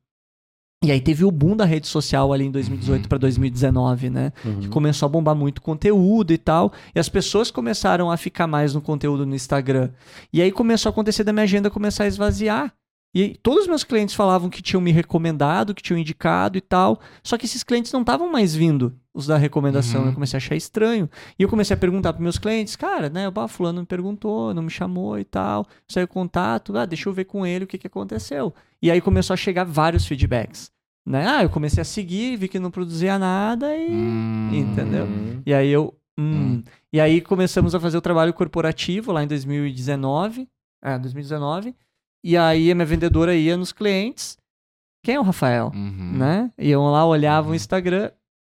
E 0.85 0.93
aí 0.93 1.01
teve 1.01 1.25
o 1.25 1.31
boom 1.31 1.57
da 1.57 1.65
rede 1.65 1.89
social 1.89 2.33
ali 2.33 2.45
em 2.45 2.51
2018 2.53 3.03
Uhum. 3.03 3.09
para 3.09 3.19
2019, 3.19 4.11
né? 4.11 4.33
Uhum. 4.45 4.61
que 4.61 4.69
começou 4.69 5.07
a 5.07 5.09
bombar 5.09 5.35
muito 5.35 5.61
conteúdo 5.61 6.33
e 6.33 6.39
tal, 6.39 6.73
e 6.95 7.01
as 7.01 7.09
pessoas 7.09 7.51
começaram 7.51 8.11
a 8.13 8.17
ficar 8.17 8.47
mais 8.47 8.75
no 8.75 8.81
conteúdo 8.81 9.27
no 9.27 9.35
Instagram. 9.35 9.91
E 10.33 10.41
aí 10.41 10.53
começou 10.53 10.89
a 10.89 10.93
acontecer 10.93 11.25
da 11.25 11.33
minha 11.33 11.43
agenda 11.43 11.69
começar 11.69 12.05
a 12.05 12.07
esvaziar. 12.07 12.73
E 13.19 13.37
todos 13.43 13.63
os 13.63 13.67
meus 13.67 13.83
clientes 13.83 14.15
falavam 14.15 14.49
que 14.49 14.63
tinham 14.63 14.81
me 14.81 14.93
recomendado, 14.93 15.75
que 15.75 15.83
tinham 15.83 15.99
indicado 15.99 16.57
e 16.57 16.61
tal, 16.61 17.01
só 17.21 17.37
que 17.37 17.47
esses 17.47 17.65
clientes 17.65 17.93
não 17.93 18.03
estavam 18.03 18.31
mais 18.31 18.55
vindo, 18.55 18.95
os 19.13 19.27
da 19.27 19.37
recomendação. 19.37 20.03
Uhum. 20.03 20.07
Eu 20.07 20.15
comecei 20.15 20.37
a 20.37 20.39
achar 20.39 20.55
estranho. 20.55 21.11
E 21.37 21.43
eu 21.43 21.49
comecei 21.49 21.75
a 21.75 21.77
perguntar 21.77 22.13
para 22.13 22.23
meus 22.23 22.39
clientes, 22.39 22.77
cara, 22.77 23.11
né, 23.11 23.29
o 23.29 23.49
fulano 23.49 23.81
me 23.81 23.87
perguntou, 23.87 24.55
não 24.55 24.63
me 24.63 24.71
chamou 24.71 25.19
e 25.19 25.25
tal, 25.25 25.67
saiu 25.89 26.07
contato, 26.07 26.77
ah, 26.79 26.87
deixa 26.87 27.09
eu 27.09 27.13
ver 27.13 27.25
com 27.25 27.45
ele 27.45 27.65
o 27.65 27.67
que, 27.67 27.77
que 27.77 27.89
aconteceu. 27.89 28.55
E 28.81 28.89
aí 28.89 29.01
começou 29.01 29.35
a 29.35 29.37
chegar 29.37 29.65
vários 29.65 30.07
feedbacks. 30.07 30.71
Né? 31.05 31.27
Ah, 31.27 31.43
eu 31.43 31.51
comecei 31.51 31.81
a 31.81 31.85
seguir, 31.85 32.37
vi 32.37 32.47
que 32.47 32.61
não 32.61 32.71
produzia 32.71 33.19
nada 33.19 33.75
e 33.75 33.91
Hum. 33.91 34.51
Entendeu? 34.53 35.07
Uhum. 35.07 35.43
e 35.45 35.53
aí 35.53 35.71
eu. 35.71 35.93
Hum. 36.17 36.35
Hum. 36.35 36.63
E 36.93 37.01
aí 37.01 37.21
começamos 37.21 37.75
a 37.75 37.81
fazer 37.81 37.97
o 37.97 38.01
trabalho 38.01 38.33
corporativo 38.33 39.11
lá 39.11 39.25
em 39.25 39.27
2019. 39.27 40.49
É, 40.85 40.97
2019. 40.97 41.75
E 42.25 42.37
aí 42.37 42.71
a 42.71 42.75
minha 42.75 42.87
vendedora 42.87 43.35
ia 43.35 43.57
nos 43.57 43.73
clientes. 43.73 44.37
Quem 45.05 45.15
é 45.15 45.21
o 45.21 45.23
Rafael? 45.23 45.71
Uhum. 45.75 46.13
Né? 46.19 46.51
Iam 46.59 46.91
lá, 46.91 47.07
olhavam 47.07 47.49
Uhum. 47.49 47.53
o 47.53 47.57
Instagram, 47.57 48.11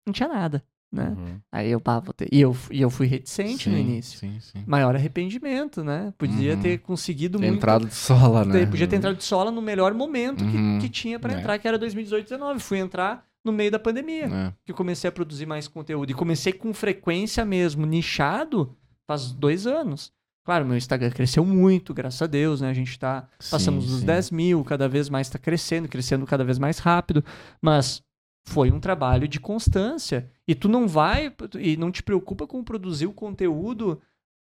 não 0.06 0.14
tinha 0.14 0.30
nada. 0.30 0.64
Né? 0.92 1.10
Uhum. 1.16 1.40
Aí 1.52 1.70
eu, 1.70 1.80
pá, 1.80 2.00
vou 2.00 2.14
ter... 2.14 2.28
e, 2.32 2.42
eu, 2.42 2.56
e 2.72 2.82
eu 2.82 2.90
fui 2.90 3.06
reticente 3.06 3.70
no 3.70 3.76
Sim, 3.76 3.82
início. 3.82 4.18
Sim, 4.20 4.40
sim. 4.40 4.64
Maior 4.66 4.96
arrependimento, 4.96 5.84
né? 5.84 6.12
Podia 6.18 6.56
Uhum. 6.56 6.62
ter 6.62 6.80
conseguido 6.80 7.38
Tem 7.38 7.50
muito. 7.50 7.60
entrado 7.60 7.86
de 7.86 7.94
sola, 7.94 8.44
né? 8.44 8.66
Podia 8.66 8.88
ter 8.88 8.96
entrado 8.96 9.16
de 9.18 9.24
sola 9.24 9.52
no 9.52 9.62
melhor 9.62 9.94
momento 9.94 10.44
que- 10.44 10.58
Uhum. 10.58 10.80
que, 10.80 10.90
tinha 10.90 11.20
pra 11.20 11.34
É. 11.34 11.38
entrar, 11.40 11.60
que 11.60 11.68
era 11.68 11.78
2018, 11.78 12.28
2019. 12.30 12.60
Fui 12.60 12.80
entrar 12.80 13.24
no 13.46 13.52
meio 13.52 13.70
da 13.70 13.78
pandemia 13.78 14.26
É. 14.26 14.54
que 14.66 14.72
eu 14.72 14.76
comecei 14.76 15.08
a 15.08 15.12
produzir 15.12 15.46
mais 15.46 15.68
conteúdo. 15.68 16.10
E 16.10 16.16
comecei 16.16 16.54
com 16.54 16.74
frequência 16.74 17.46
mesmo, 17.46 17.86
nichado, 17.86 18.76
faz 19.08 19.32
dois 19.32 19.68
anos. 19.68 20.12
Claro, 20.50 20.66
meu 20.66 20.76
Instagram 20.76 21.12
cresceu 21.12 21.46
muito, 21.46 21.94
graças 21.94 22.20
a 22.24 22.26
Deus, 22.26 22.60
né? 22.60 22.72
A 22.72 22.74
gente 22.74 22.98
tá. 22.98 23.28
Passamos 23.52 23.84
Sim, 23.84 23.90
dos 23.92 24.00
sim. 24.00 24.06
10 24.08 24.32
mil, 24.32 24.64
cada 24.64 24.90
vez 24.90 25.08
mais 25.08 25.28
está 25.28 25.38
crescendo, 25.38 25.88
crescendo 25.88 26.26
cada 26.26 26.44
vez 26.44 26.58
mais 26.58 26.80
rápido. 26.80 27.24
Mas 27.62 28.02
foi 28.48 28.72
um 28.72 28.80
trabalho 28.80 29.28
de 29.28 29.40
constância. 29.40 30.28
E 30.48 30.56
tu 30.56 30.68
não 30.68 30.88
vai. 30.88 31.32
E 31.60 31.78
não 31.78 31.92
te 31.92 32.02
preocupa 32.02 32.48
com 32.48 32.64
produzir 32.64 33.06
o 33.06 33.14
conteúdo 33.14 34.02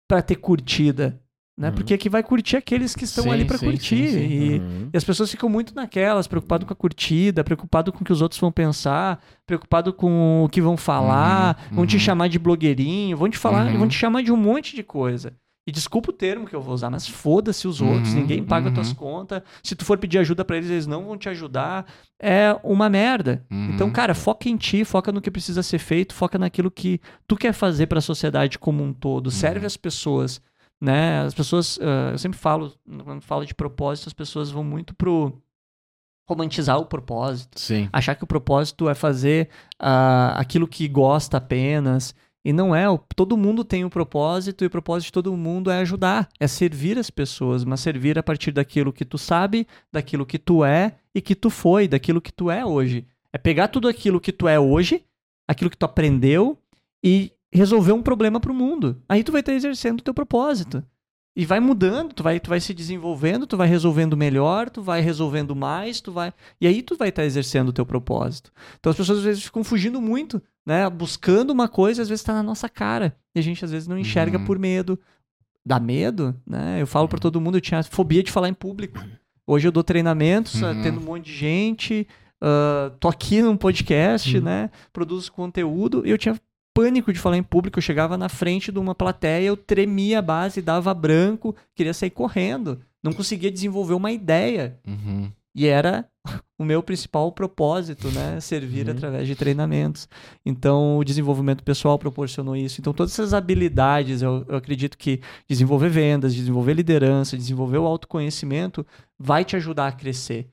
para 0.07 0.21
ter 0.21 0.35
curtida. 0.37 1.19
Né? 1.57 1.71
Uhum. 1.71 1.75
Porque 1.75 1.95
aqui 1.95 2.11
vai 2.11 2.23
curtir 2.23 2.59
aqueles 2.59 2.95
que 2.95 3.05
estão 3.05 3.25
Sim, 3.25 3.31
ali 3.31 3.47
para 3.47 3.59
curtir. 3.59 4.09
sim, 4.09 4.13
sim. 4.13 4.29
E, 4.29 4.59
Uhum. 4.59 4.91
e 4.93 4.97
as 4.99 5.05
pessoas 5.05 5.31
ficam 5.31 5.49
muito 5.49 5.75
naquelas, 5.75 6.27
preocupado 6.27 6.67
com 6.67 6.73
a 6.75 6.77
curtida, 6.77 7.43
preocupado 7.43 7.91
com 7.91 8.03
o 8.03 8.05
que 8.05 8.13
os 8.13 8.21
outros 8.21 8.39
vão 8.39 8.53
pensar, 8.53 9.25
preocupado 9.47 9.91
com 9.91 10.45
o 10.45 10.51
que 10.51 10.61
vão 10.61 10.77
falar, 10.77 11.57
Uhum, 11.71 11.77
vão 11.77 11.87
te 11.87 11.95
uhum. 11.97 12.01
chamar 12.01 12.29
de 12.29 12.39
blogueirinho, 12.39 13.17
vão 13.17 13.31
te 13.31 13.39
falar, 13.39 13.69
Uhum. 13.73 13.79
vão 13.79 13.89
te 13.89 13.97
chamar 13.97 14.23
de 14.23 14.31
um 14.31 14.37
monte 14.37 14.77
de 14.77 14.83
coisa. 14.83 15.33
E 15.67 15.73
desculpa 15.73 16.11
o 16.11 16.13
termo 16.13 16.47
que 16.47 16.55
eu 16.55 16.61
vou 16.61 16.75
usar, 16.75 16.91
mas 16.91 17.09
foda-se 17.09 17.67
os 17.67 17.81
outros, 17.81 18.11
Uhum, 18.13 18.21
ninguém 18.21 18.45
paga 18.45 18.71
tuas 18.71 18.91
uhum. 18.91 18.95
contas. 18.97 19.43
Se 19.63 19.75
tu 19.75 19.83
for 19.83 19.97
pedir 19.97 20.19
ajuda 20.19 20.45
pra 20.45 20.59
eles, 20.59 20.69
eles 20.69 20.87
não 20.87 21.07
vão 21.07 21.17
te 21.17 21.27
ajudar. 21.31 21.87
É 22.21 22.55
uma 22.63 22.91
merda. 22.91 23.47
Uhum. 23.51 23.71
Então, 23.73 23.91
cara, 23.91 24.15
foca 24.15 24.49
em 24.49 24.59
ti, 24.59 24.85
foca 24.85 25.11
no 25.11 25.23
que 25.23 25.31
precisa 25.31 25.63
ser 25.63 25.79
feito, 25.79 26.15
foca 26.15 26.39
naquilo 26.39 26.71
que 26.71 27.01
tu 27.27 27.35
quer 27.35 27.55
fazer 27.55 27.87
pra 27.87 28.03
sociedade 28.03 28.59
como 28.59 28.85
um 28.85 28.93
todo. 28.93 29.31
Serve 29.31 29.61
Uhum. 29.61 29.67
as 29.67 29.77
pessoas, 29.79 30.39
né? 30.79 31.23
As 31.23 31.33
pessoas, 31.33 31.79
ah, 31.81 32.11
eu 32.13 32.19
sempre 32.19 32.39
falo, 32.39 32.75
quando 33.03 33.23
falo 33.23 33.47
de 33.47 33.55
propósito, 33.55 34.09
as 34.09 34.13
pessoas 34.13 34.51
vão 34.51 34.63
muito 34.63 34.95
pro 34.95 35.33
romantizar 36.29 36.79
o 36.79 36.87
propósito, 36.87 37.61
Sim. 37.61 37.89
achar 37.93 38.15
que 38.15 38.25
o 38.25 38.27
propósito 38.27 38.89
é 38.89 38.95
fazer 38.95 39.49
ah, 39.79 40.35
aquilo 40.39 40.67
que 40.69 40.87
gosta 40.89 41.37
apenas. 41.39 42.15
E 42.45 42.53
não 42.53 42.75
é, 42.77 42.89
o- 42.91 42.99
todo 43.17 43.37
mundo 43.37 43.65
tem 43.65 43.85
um 43.85 43.89
propósito 43.89 44.63
e 44.63 44.67
o 44.67 44.71
propósito 44.71 45.07
de 45.07 45.13
todo 45.13 45.35
mundo 45.37 45.71
é 45.71 45.79
ajudar, 45.79 46.29
é 46.39 46.47
servir 46.47 46.99
as 46.99 47.09
pessoas, 47.09 47.65
mas 47.65 47.81
servir 47.81 48.19
a 48.19 48.23
partir 48.23 48.53
daquilo 48.53 48.93
que 48.93 49.05
tu 49.05 49.17
sabe, 49.17 49.67
daquilo 49.91 50.27
que 50.27 50.39
tu 50.39 50.63
é 50.65 50.97
e 51.15 51.21
que 51.23 51.35
tu 51.35 51.49
foi, 51.49 51.89
daquilo 51.89 52.21
que 52.21 52.33
tu 52.33 52.51
é 52.51 52.65
hoje. 52.65 53.07
É 53.33 53.39
pegar 53.39 53.69
tudo 53.69 53.89
aquilo 53.89 54.21
que 54.21 54.31
tu 54.31 54.47
é 54.47 54.61
hoje, 54.61 55.03
aquilo 55.49 55.71
que 55.71 55.77
tu 55.77 55.85
aprendeu 55.87 56.59
e 57.03 57.33
resolver 57.53 57.93
um 57.93 58.03
problema 58.03 58.39
pro 58.39 58.53
mundo. 58.53 59.01
Aí 59.09 59.25
tu 59.25 59.33
vai 59.33 59.41
estar 59.41 59.55
exercendo 59.55 60.01
o 60.01 60.03
teu 60.03 60.13
propósito. 60.13 60.85
E 61.37 61.45
vai 61.45 61.59
mudando, 61.59 62.13
tu 62.13 62.23
vai, 62.23 62.39
tu 62.39 62.49
vai 62.49 62.61
se 62.61 62.73
desenvolvendo, 62.73 63.45
tu 63.47 63.57
vai 63.57 63.67
resolvendo 63.67 64.17
melhor, 64.17 64.71
tu 64.71 64.81
vai 64.83 65.01
resolvendo 65.01 65.55
mais, 65.57 66.01
tu 66.01 66.13
vai. 66.13 66.33
E 66.61 66.67
aí 66.67 66.81
tu 66.81 66.97
vai 66.97 67.09
estar 67.09 67.25
exercendo 67.25 67.71
o 67.71 67.73
teu 67.73 67.85
propósito. 67.85 68.53
Então 68.79 68.91
as 68.91 68.97
pessoas 68.97 69.19
às 69.19 69.25
vezes 69.25 69.43
ficam 69.43 69.65
fugindo 69.65 70.01
muito, 70.01 70.41
né? 70.65 70.89
Buscando 70.89 71.51
uma 71.51 71.67
coisa, 71.67 72.03
às 72.03 72.09
vezes 72.09 72.21
está 72.21 72.33
na 72.35 72.43
nossa 72.43 72.69
cara. 72.69 73.17
E 73.35 73.41
a 73.41 73.43
gente 73.43 73.65
às 73.65 73.73
vezes 73.73 73.89
não 73.89 73.99
enxerga 73.99 74.39
Uhum. 74.39 74.45
por 74.45 74.59
medo. 74.61 74.97
Dá 75.67 75.81
medo, 75.81 76.37
né? 76.47 76.81
Eu 76.81 76.87
falo 76.87 77.09
para 77.09 77.19
todo 77.19 77.41
mundo, 77.41 77.57
eu 77.57 77.61
tinha 77.61 77.83
fobia 77.83 78.23
de 78.23 78.31
falar 78.31 78.49
em 78.49 78.55
público. 78.55 79.01
Hoje 79.47 79.67
eu 79.67 79.73
dou 79.73 79.83
treinamentos, 79.83 80.63
Uhum. 80.63 80.71
atendo 80.71 81.01
um 81.01 81.05
monte 81.05 81.25
de 81.27 81.35
gente, 81.35 82.07
ah, 82.41 82.93
tô 83.01 83.09
aqui 83.09 83.43
num 83.43 83.57
podcast, 83.57 84.37
Uhum. 84.39 84.45
né? 84.45 84.71
Produzo 84.93 85.33
conteúdo. 85.33 86.03
E 86.07 86.11
eu 86.11 86.19
tinha 86.19 86.39
pânico 86.75 87.13
de 87.13 87.19
falar 87.19 87.37
em 87.37 87.43
público. 87.43 87.79
Eu 87.79 87.83
chegava 87.83 88.19
na 88.19 88.29
frente 88.29 88.73
de 88.73 88.79
uma 88.79 88.95
plateia, 88.95 89.47
eu 89.47 89.57
tremia 89.57 90.19
a 90.19 90.23
base, 90.23 90.61
dava 90.61 90.93
branco, 90.93 91.55
queria 91.75 91.95
sair 91.95 92.11
correndo. 92.11 92.81
Não 93.03 93.13
conseguia 93.13 93.51
desenvolver 93.51 93.95
uma 93.95 94.11
ideia. 94.11 94.79
Uhum. 94.87 95.31
E 95.55 95.67
era 95.69 96.05
o 96.59 96.65
meu 96.65 96.83
principal 96.83 97.31
propósito, 97.31 98.11
né? 98.11 98.41
Servir 98.41 98.87
Uhum. 98.87 98.93
através 98.93 99.29
de 99.29 99.37
treinamentos. 99.37 100.09
Então, 100.45 100.99
o 100.99 101.05
desenvolvimento 101.05 101.63
pessoal 101.63 101.97
proporcionou 101.99 102.57
isso. 102.57 102.81
Então, 102.81 102.93
todas 102.93 103.13
essas 103.13 103.33
habilidades, 103.33 104.21
eu, 104.21 104.45
eu 104.49 104.57
acredito 104.57 104.99
que 104.99 105.21
desenvolver 105.49 105.91
vendas, 105.91 106.35
desenvolver 106.35 106.75
liderança, 106.75 107.37
desenvolver 107.37 107.79
o 107.79 107.87
autoconhecimento, 107.87 108.85
vai 109.19 109.45
te 109.45 109.55
ajudar 109.55 109.87
a 109.87 109.93
crescer. 109.93 110.49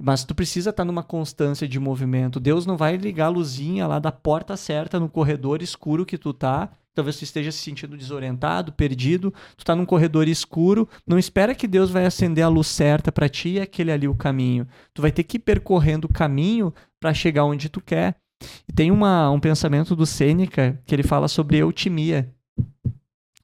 Mas 0.00 0.24
tu 0.24 0.34
precisa 0.34 0.70
estar 0.70 0.84
numa 0.84 1.02
constância 1.02 1.66
de 1.68 1.78
movimento. 1.78 2.40
Deus 2.40 2.66
não 2.66 2.76
vai 2.76 2.96
ligar 2.96 3.26
a 3.26 3.30
luzinha 3.30 3.86
lá 3.86 3.98
da 3.98 4.10
porta 4.10 4.56
certa 4.56 4.98
no 4.98 5.08
corredor 5.08 5.62
escuro 5.62 6.04
que 6.04 6.18
tu 6.18 6.32
tá. 6.32 6.70
Talvez 6.94 7.16
tu 7.16 7.24
esteja 7.24 7.50
se 7.50 7.58
sentindo 7.58 7.96
desorientado, 7.96 8.72
perdido. 8.72 9.32
Tu 9.56 9.64
tá 9.64 9.74
num 9.74 9.86
corredor 9.86 10.28
escuro. 10.28 10.88
Não 11.06 11.18
espera 11.18 11.54
que 11.54 11.66
Deus 11.66 11.90
vai 11.90 12.04
acender 12.04 12.44
a 12.44 12.48
luz 12.48 12.66
certa 12.66 13.10
para 13.10 13.28
ti 13.28 13.50
e 13.50 13.60
aquele 13.60 13.92
ali 13.92 14.08
o 14.08 14.14
caminho. 14.14 14.66
Tu 14.92 15.00
vai 15.00 15.10
ter 15.10 15.22
que 15.22 15.36
ir 15.36 15.40
percorrendo 15.40 16.06
o 16.06 16.12
caminho 16.12 16.74
para 17.00 17.14
chegar 17.14 17.44
onde 17.44 17.68
tu 17.68 17.80
quer. 17.80 18.16
E 18.68 18.72
tem 18.72 18.90
uma, 18.90 19.30
um 19.30 19.40
pensamento 19.40 19.94
do 19.96 20.04
Sêneca 20.04 20.80
que 20.84 20.94
ele 20.94 21.02
fala 21.02 21.28
sobre 21.28 21.58
eutimia. 21.58 22.34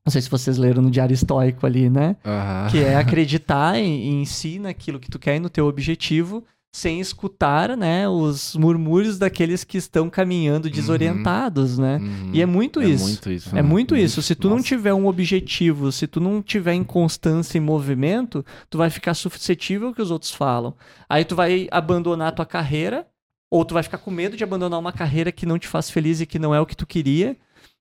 Não 0.08 0.10
sei 0.10 0.22
se 0.22 0.30
vocês 0.30 0.56
leram 0.56 0.80
no 0.80 0.90
Diário 0.90 1.12
Estoico 1.12 1.66
ali, 1.66 1.90
né? 1.90 2.16
Aham. 2.24 2.68
que 2.70 2.78
é 2.78 2.96
acreditar 2.96 3.78
em, 3.78 4.22
em 4.22 4.24
si, 4.24 4.58
naquilo 4.58 4.98
que 4.98 5.10
tu 5.10 5.18
quer 5.18 5.36
e 5.36 5.38
no 5.38 5.50
teu 5.50 5.66
objetivo, 5.66 6.42
sem 6.72 6.98
escutar, 6.98 7.76
né, 7.76 8.08
os 8.08 8.56
murmúrios 8.56 9.18
daqueles 9.18 9.64
que 9.64 9.76
estão 9.76 10.08
caminhando 10.08 10.70
desorientados, 10.70 11.76
né? 11.76 11.98
Uhum. 11.98 12.30
E 12.32 12.40
é 12.40 12.46
muito 12.46 12.82
isso. 12.82 13.04
muito 13.04 13.30
isso. 13.30 13.50
É 13.50 13.56
né? 13.56 13.62
muito 13.62 13.94
isso. 13.94 14.22
Se 14.22 14.34
tu 14.34 14.48
não 14.48 14.56
Nossa. 14.56 14.68
tiver 14.68 14.94
um 14.94 15.06
objetivo, 15.06 15.92
se 15.92 16.06
tu 16.06 16.20
não 16.20 16.40
tiver 16.40 16.72
em 16.72 16.84
constância 16.84 17.58
em 17.58 17.60
movimento, 17.60 18.42
tu 18.70 18.78
vai 18.78 18.88
ficar 18.88 19.12
suscetível 19.12 19.88
ao 19.88 19.94
que 19.94 20.00
os 20.00 20.10
outros 20.10 20.32
falam. 20.32 20.72
Aí 21.06 21.22
tu 21.22 21.36
vai 21.36 21.68
abandonar 21.70 22.28
a 22.28 22.32
tua 22.32 22.46
carreira, 22.46 23.06
ou 23.50 23.62
tu 23.62 23.74
vai 23.74 23.82
ficar 23.82 23.98
com 23.98 24.10
medo 24.10 24.38
de 24.38 24.44
abandonar 24.44 24.80
uma 24.80 24.92
carreira 24.92 25.30
que 25.30 25.44
não 25.44 25.58
te 25.58 25.68
faz 25.68 25.90
feliz 25.90 26.18
e 26.22 26.24
que 26.24 26.38
não 26.38 26.54
é 26.54 26.60
o 26.62 26.64
que 26.64 26.76
tu 26.76 26.86
queria. 26.86 27.36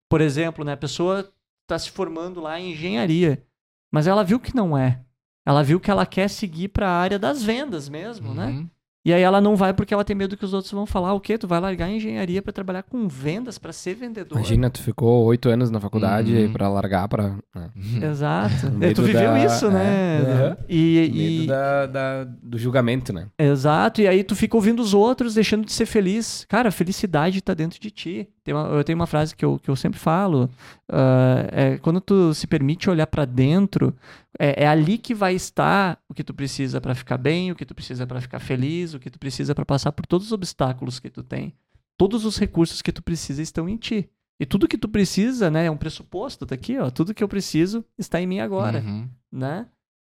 Por 0.10 0.20
exemplo, 0.20 0.66
né, 0.66 0.74
a 0.74 0.78
pessoa 0.78 1.30
tá 1.68 1.78
se 1.78 1.92
formando 1.92 2.40
lá 2.42 2.60
em 2.60 2.72
engenharia, 2.72 3.46
mas 3.92 4.08
ela 4.08 4.24
viu 4.24 4.40
que 4.40 4.56
não 4.56 4.78
é. 4.78 5.04
Ela 5.46 5.64
viu 5.64 5.80
que 5.80 5.92
ela 5.92 6.06
quer 6.06 6.30
seguir 6.30 6.70
para 6.70 6.90
a 6.90 6.98
área 6.98 7.20
das 7.20 7.44
vendas 7.44 7.88
mesmo, 7.90 8.34
né? 8.34 8.68
Uhum. 9.08 9.12
E 9.12 9.14
aí 9.14 9.22
ela 9.22 9.40
não 9.40 9.56
vai 9.56 9.74
porque 9.74 9.94
ela 9.94 10.04
tem 10.04 10.16
medo 10.16 10.36
que 10.36 10.44
os 10.46 10.54
outros 10.54 10.72
vão 10.72 10.86
falar 10.86 11.14
o 11.14 11.20
quê? 11.20 11.38
Tu 11.38 11.48
vai 11.48 11.60
largar 11.60 11.86
a 11.86 11.92
engenharia 11.92 12.42
para 12.42 12.52
trabalhar 12.52 12.84
com 12.84 13.08
vendas, 13.08 13.58
para 13.58 13.72
ser 13.72 13.96
vendedor. 13.96 14.38
Imagina, 14.38 14.70
tu 14.70 14.82
ficou 14.82 15.24
oito 15.26 15.50
anos 15.50 15.70
na 15.72 15.80
faculdade 15.80 16.34
Uhum. 16.36 16.52
pra 16.54 16.68
largar 16.70 17.08
pra. 17.08 17.36
né? 17.56 17.70
Exato. 18.04 18.70
Medo 18.76 18.96
tu 18.96 19.04
viveu 19.04 19.32
da- 19.32 19.46
isso, 19.46 19.70
né? 19.72 19.86
é. 19.86 20.50
Uhum. 20.50 20.56
E, 20.70 21.10
Medo 21.14 21.44
e- 21.44 21.48
da, 21.48 21.86
da- 21.86 22.24
do 22.44 22.58
julgamento, 22.58 23.14
né? 23.14 23.28
Exato, 23.40 24.02
e 24.02 24.08
aí 24.08 24.24
tu 24.24 24.36
fica 24.36 24.56
ouvindo 24.58 24.82
os 24.82 24.94
outros, 24.94 25.34
deixando 25.36 25.66
de 25.66 25.72
ser 25.74 25.86
feliz. 25.86 26.46
Cara, 26.50 26.70
a 26.70 26.72
felicidade 26.72 27.42
tá 27.42 27.54
dentro 27.54 27.80
de 27.80 27.90
ti. 27.92 28.28
Tem 28.44 28.54
uma- 28.54 28.68
eu 28.70 28.84
tenho 28.84 28.98
uma 28.98 29.08
frase 29.08 29.36
que 29.36 29.44
eu, 29.44 29.60
que 29.60 29.70
eu 29.70 29.76
sempre 29.76 30.00
falo: 30.00 30.50
ah, 30.92 31.46
é, 31.52 31.78
quando 31.78 32.00
tu 32.00 32.34
se 32.34 32.48
permite 32.48 32.90
olhar 32.90 33.08
pra 33.08 33.26
dentro, 33.26 33.94
é, 34.40 34.64
é 34.64 34.68
ali 34.68 34.98
que 34.98 35.14
vai 35.14 35.36
estar 35.36 35.98
o 36.10 36.14
que 36.14 36.24
tu 36.24 36.34
precisa 36.34 36.80
pra 36.80 36.96
ficar 36.96 37.18
bem, 37.18 37.52
o 37.52 37.56
que 37.56 37.66
tu 37.66 37.76
precisa 37.76 38.06
pra 38.08 38.22
ficar 38.22 38.40
feliz, 38.40 38.94
o 38.98 39.00
que 39.00 39.10
tu 39.10 39.20
precisa 39.20 39.56
pra 39.56 39.66
passar 39.66 39.92
por 39.92 40.06
todos 40.06 40.28
os 40.28 40.34
obstáculos 40.34 41.00
que 41.00 41.10
tu 41.10 41.24
tem. 41.24 41.54
Todos 41.98 42.26
os 42.26 42.38
recursos 42.38 42.82
que 42.82 42.92
tu 42.92 43.02
precisa 43.02 43.42
estão 43.42 43.68
em 43.68 43.78
ti. 43.78 44.10
E 44.40 44.46
tudo 44.46 44.68
que 44.68 44.78
tu 44.78 44.88
precisa, 44.88 45.50
né, 45.50 45.66
é 45.66 45.72
um 45.72 45.78
pressuposto, 45.78 46.46
tá 46.46 46.54
aqui, 46.56 46.78
ó. 46.78 46.90
Tudo 46.92 47.14
que 47.14 47.24
eu 47.24 47.28
preciso 47.28 47.84
está 47.98 48.22
em 48.22 48.28
mim 48.28 48.40
agora, 48.40 48.80
Uhum. 48.82 49.10
né? 49.32 49.66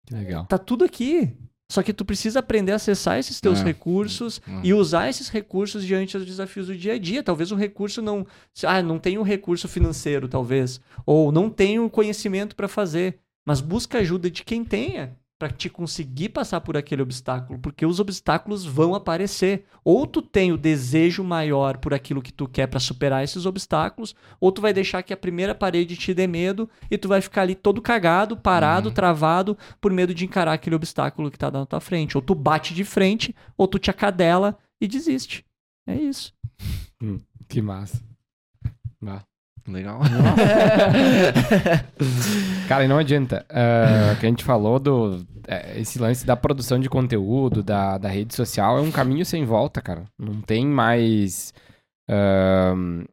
Que 0.08 0.14
legal. 0.16 0.46
Tá 0.48 0.58
tudo 0.58 0.84
aqui. 0.86 1.36
Só 1.70 1.84
que 1.84 1.92
tu 1.94 2.06
precisa 2.06 2.40
aprender 2.40 2.72
a 2.72 2.76
acessar 2.76 3.20
esses 3.20 3.42
teus 3.42 3.60
É. 3.60 3.64
recursos 3.66 4.42
É. 4.48 4.62
e 4.64 4.74
usar 4.74 5.10
esses 5.10 5.28
recursos 5.28 5.84
diante 5.84 6.18
dos 6.18 6.26
desafios 6.26 6.68
do 6.68 6.76
dia 6.78 6.94
a 6.94 6.98
dia. 6.98 7.22
Talvez 7.22 7.52
o 7.52 7.56
recurso 7.56 8.02
não. 8.02 8.26
Ah, 8.66 8.82
não 8.82 8.98
tenho 8.98 9.22
recurso 9.22 9.68
financeiro, 9.68 10.30
talvez. 10.30 10.80
Ou 11.06 11.30
não 11.32 11.50
tenho 11.50 11.90
conhecimento 11.90 12.56
para 12.56 12.70
fazer. 12.70 13.20
Mas 13.46 13.60
busca 13.62 14.00
ajuda 14.00 14.32
de 14.32 14.44
quem 14.46 14.64
tenha 14.64 15.16
para 15.40 15.50
te 15.50 15.70
conseguir 15.70 16.30
passar 16.30 16.62
por 16.62 16.76
aquele 16.76 17.02
obstáculo. 17.02 17.60
Porque 17.60 17.86
os 17.86 18.00
obstáculos 18.00 18.66
vão 18.66 18.96
aparecer. 18.96 19.66
Ou 19.84 20.08
tu 20.08 20.22
tem 20.22 20.52
o 20.52 20.58
desejo 20.58 21.24
maior 21.24 21.78
por 21.78 21.94
aquilo 21.94 22.22
que 22.22 22.34
tu 22.34 22.48
quer 22.48 22.68
para 22.68 22.80
superar 22.80 23.24
esses 23.24 23.46
obstáculos, 23.46 24.16
ou 24.40 24.52
tu 24.52 24.62
vai 24.62 24.74
deixar 24.74 25.04
que 25.04 25.14
a 25.14 25.18
primeira 25.18 25.54
parede 25.54 25.96
te 25.96 26.14
dê 26.14 26.26
medo 26.26 26.68
e 26.90 26.98
tu 26.98 27.08
vai 27.08 27.22
ficar 27.22 27.44
ali 27.44 27.54
todo 27.56 27.82
cagado, 27.82 28.36
parado, 28.36 28.90
Uhum. 28.90 28.96
travado, 28.96 29.58
por 29.80 29.92
medo 29.94 30.14
de 30.14 30.26
encarar 30.26 30.54
aquele 30.54 30.76
obstáculo 30.76 31.30
que 31.30 31.38
tá 31.38 31.52
na 31.52 31.66
tua 31.66 31.80
frente. 31.80 32.18
Ou 32.18 32.22
tu 32.22 32.34
bate 32.34 32.74
de 32.74 32.84
frente, 32.84 33.36
ou 33.56 33.68
tu 33.68 33.78
te 33.78 33.92
acadela 33.92 34.58
e 34.82 34.88
desiste. 34.88 35.46
É 35.86 35.96
isso. 35.96 36.34
Que 37.48 37.62
massa. 37.62 38.04
Bah. 39.00 39.24
Legal. 39.68 40.00
Cara, 42.70 42.86
e 42.86 42.88
não 42.88 42.98
adianta. 42.98 43.46
Ah, 43.50 44.16
que 44.20 44.26
a 44.26 44.30
gente 44.30 44.44
falou 44.44 44.80
do. 44.80 45.26
é, 45.46 45.78
esse 45.80 46.00
lance 46.00 46.26
da 46.26 46.38
produção 46.38 46.80
de 46.80 46.90
conteúdo, 46.90 47.62
da, 47.62 47.98
da 47.98 48.08
rede 48.08 48.34
social, 48.34 48.78
é 48.78 48.82
um 48.82 48.92
caminho 48.92 49.26
sem 49.26 49.44
volta, 49.44 49.82
cara. 49.82 50.06
Não 50.18 50.42
tem 50.42 50.66
mais. 50.66 51.54
ahn, 52.10 53.04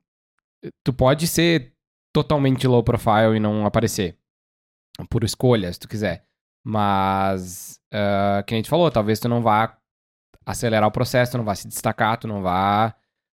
tu 0.85 0.93
pode 0.93 1.27
ser 1.27 1.73
totalmente 2.13 2.69
low 2.69 2.85
profile 2.85 3.37
e 3.37 3.41
não 3.41 3.67
aparecer. 3.67 4.17
Por 5.11 5.25
escolha, 5.25 5.73
se 5.73 5.81
tu 5.81 5.89
quiser. 5.89 6.25
Mas. 6.65 7.81
ah, 7.93 8.45
que 8.47 8.55
a 8.55 8.57
gente 8.57 8.71
falou, 8.71 8.91
talvez 8.93 9.19
tu 9.19 9.29
não 9.29 9.43
vá 9.43 9.77
acelerar 10.47 10.89
o 10.89 10.93
processo, 10.93 11.33
tu 11.33 11.39
não 11.39 11.45
vá 11.45 11.55
se 11.57 11.67
destacar, 11.67 12.17
tu 12.17 12.29
não 12.29 12.43
vá. 12.43 12.95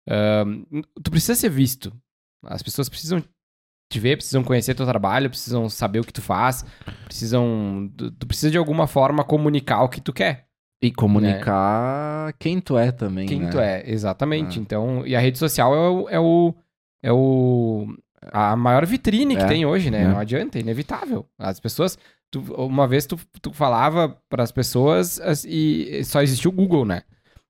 ahn, 0.09 0.65
tu 1.03 1.11
precisa 1.13 1.37
ser 1.37 1.51
visto. 1.51 1.93
As 2.47 2.63
pessoas 2.63 2.89
precisam 2.89 3.23
te 3.93 4.01
ver, 4.01 4.17
precisam 4.17 4.43
conhecer 4.43 4.75
teu 4.75 4.87
trabalho, 4.87 5.29
precisam 5.31 5.69
saber 5.69 6.01
o 6.01 6.05
que 6.05 6.13
tu 6.13 6.23
faz, 6.23 6.65
precisam. 7.05 7.91
Tu, 7.97 8.11
tu 8.13 8.27
precisa 8.27 8.51
de 8.51 8.59
alguma 8.59 8.87
forma 8.87 9.23
comunicar 9.25 9.83
o 9.83 9.89
que 9.89 10.01
tu 10.01 10.13
quer. 10.13 10.47
E 10.83 10.91
comunicar 10.91 12.33
quem 12.39 12.61
tu 12.61 12.77
é 12.77 12.91
também, 12.93 13.27
Quem 13.27 13.41
né? 13.41 13.51
tu 13.51 13.59
é, 13.59 13.83
exatamente. 13.87 14.59
Ah. 14.59 14.63
Então, 14.63 15.07
e 15.07 15.15
a 15.17 15.21
rede 15.21 15.39
social 15.39 15.75
é 15.75 15.79
o. 15.89 16.09
É 16.11 16.21
o, 16.21 16.55
é 17.03 17.13
o 17.13 17.87
a 18.33 18.57
maior 18.57 18.85
vitrine 18.87 19.37
que 19.37 19.43
É. 19.43 19.47
tem 19.47 19.67
hoje, 19.67 19.91
né? 19.91 20.03
É. 20.03 20.09
Não 20.09 20.19
adianta, 20.19 20.59
é 20.59 20.61
inevitável. 20.61 21.27
As 21.39 21.61
pessoas. 21.61 21.99
tu- 22.31 22.41
uma 22.57 22.89
vez 22.89 23.07
tu, 23.07 23.17
tu 23.41 23.53
falava 23.53 24.19
para 24.29 24.43
as 24.43 24.51
pessoas 24.51 25.21
as- 25.21 25.45
e 25.45 26.03
só 26.05 26.21
existia 26.21 26.49
o 26.51 26.53
Google, 26.53 26.85
né? 26.85 27.03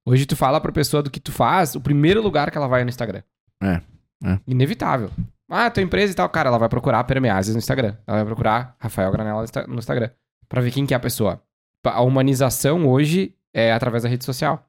Hoje 0.06 0.26
tu 0.26 0.36
fala 0.36 0.60
pra 0.60 0.70
pessoa 0.72 1.02
do 1.02 1.10
que 1.10 1.18
tu 1.20 1.32
faz, 1.32 1.74
o 1.74 1.80
primeiro 1.80 2.20
lugar 2.20 2.50
que 2.50 2.58
ela 2.58 2.68
vai 2.68 2.82
é 2.82 2.84
no 2.84 2.90
Instagram. 2.90 3.22
É, 3.62 3.80
é. 4.24 4.38
Inevitável. 4.46 5.10
Ah, 5.50 5.70
tua 5.70 5.82
empresa 5.82 6.12
e 6.12 6.16
tal, 6.16 6.28
cara, 6.28 6.48
ela 6.48 6.58
vai 6.58 6.68
procurar 6.68 7.04
Permeases 7.04 7.54
no 7.54 7.58
Instagram. 7.58 7.94
Ela 8.06 8.18
vai 8.18 8.26
procurar 8.26 8.74
Rafael 8.80 9.12
Granella 9.12 9.38
no 9.38 9.44
Insta- 9.44 9.66
no 9.66 9.74
Instagram. 9.78 10.10
Pra 10.48 10.60
ver 10.62 10.70
quem 10.70 10.86
que 10.86 10.94
é 10.94 10.96
a 10.96 11.00
pessoa. 11.00 11.40
A 11.86 12.00
humanização 12.02 12.86
hoje 12.88 13.34
é 13.54 13.72
através 13.72 14.02
da 14.02 14.08
rede 14.08 14.24
social. 14.24 14.66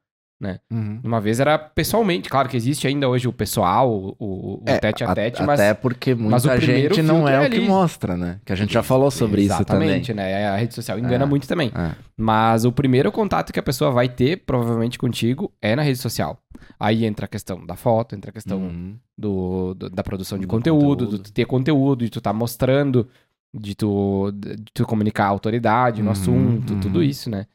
Uhum. 0.69 0.99
Uma 1.03 1.19
vez 1.21 1.39
era 1.39 1.57
pessoalmente. 1.57 2.29
Claro 2.29 2.49
que 2.49 2.57
existe 2.57 2.85
ainda 2.85 3.07
hoje 3.07 3.27
o 3.27 3.33
pessoal, 3.33 3.89
o, 3.89 4.15
o, 4.19 4.55
o 4.57 4.63
É, 4.67 4.77
tete 4.77 5.03
a 5.03 5.09
a- 5.11 5.15
tete, 5.15 5.41
mas. 5.41 5.59
Até 5.59 5.73
porque 5.73 6.13
mas 6.13 6.43
o 6.45 6.49
muita 6.49 6.61
gente 6.65 7.01
não 7.01 7.27
é 7.27 7.45
é 7.45 7.47
o 7.47 7.49
que 7.49 7.61
mostra, 7.61 8.15
né? 8.17 8.39
Que 8.45 8.51
a 8.51 8.55
gente 8.55 8.73
já 8.73 8.83
falou 8.83 9.09
sobre 9.09 9.41
isso 9.43 9.63
também. 9.65 9.87
Exatamente, 9.87 10.13
né? 10.13 10.47
A 10.49 10.57
rede 10.57 10.75
social 10.75 10.99
engana 10.99 11.23
É. 11.23 11.27
muito 11.27 11.47
também. 11.47 11.71
É. 11.73 11.91
Mas 12.17 12.65
o 12.65 12.71
primeiro 12.71 13.11
contato 13.13 13.51
que 13.53 13.59
a 13.59 13.63
pessoa 13.63 13.89
vai 13.91 14.09
ter, 14.09 14.43
provavelmente 14.45 14.99
contigo, 14.99 15.51
é 15.61 15.75
na 15.75 15.81
rede 15.81 15.97
social. 15.99 16.37
Aí 16.79 17.05
entra 17.05 17.25
a 17.25 17.29
questão 17.29 17.65
da 17.65 17.75
foto, 17.77 18.13
entra 18.13 18.29
a 18.29 18.33
questão 18.33 18.59
Uhum. 18.59 18.97
Do, 19.17 19.73
do- 19.73 19.89
da 19.89 20.03
produção 20.03 20.37
de 20.37 20.45
Do 20.45 20.49
conteúdo, 20.49 21.05
conteúdo. 21.05 21.23
de 21.23 21.31
ter 21.31 21.45
conteúdo, 21.45 22.03
de 22.05 22.09
tu 22.11 22.19
tá 22.21 22.33
mostrando, 22.33 23.07
de 23.53 23.73
tu, 23.75 24.31
de 24.33 24.57
tu 24.73 24.85
comunicar 24.85 25.25
a 25.25 25.29
autoridade 25.29 26.01
no 26.01 26.07
Uhum, 26.07 26.11
assunto, 26.11 26.73
uhum. 26.73 26.79
tudo 26.81 27.01
isso, 27.03 27.29
né? 27.29 27.45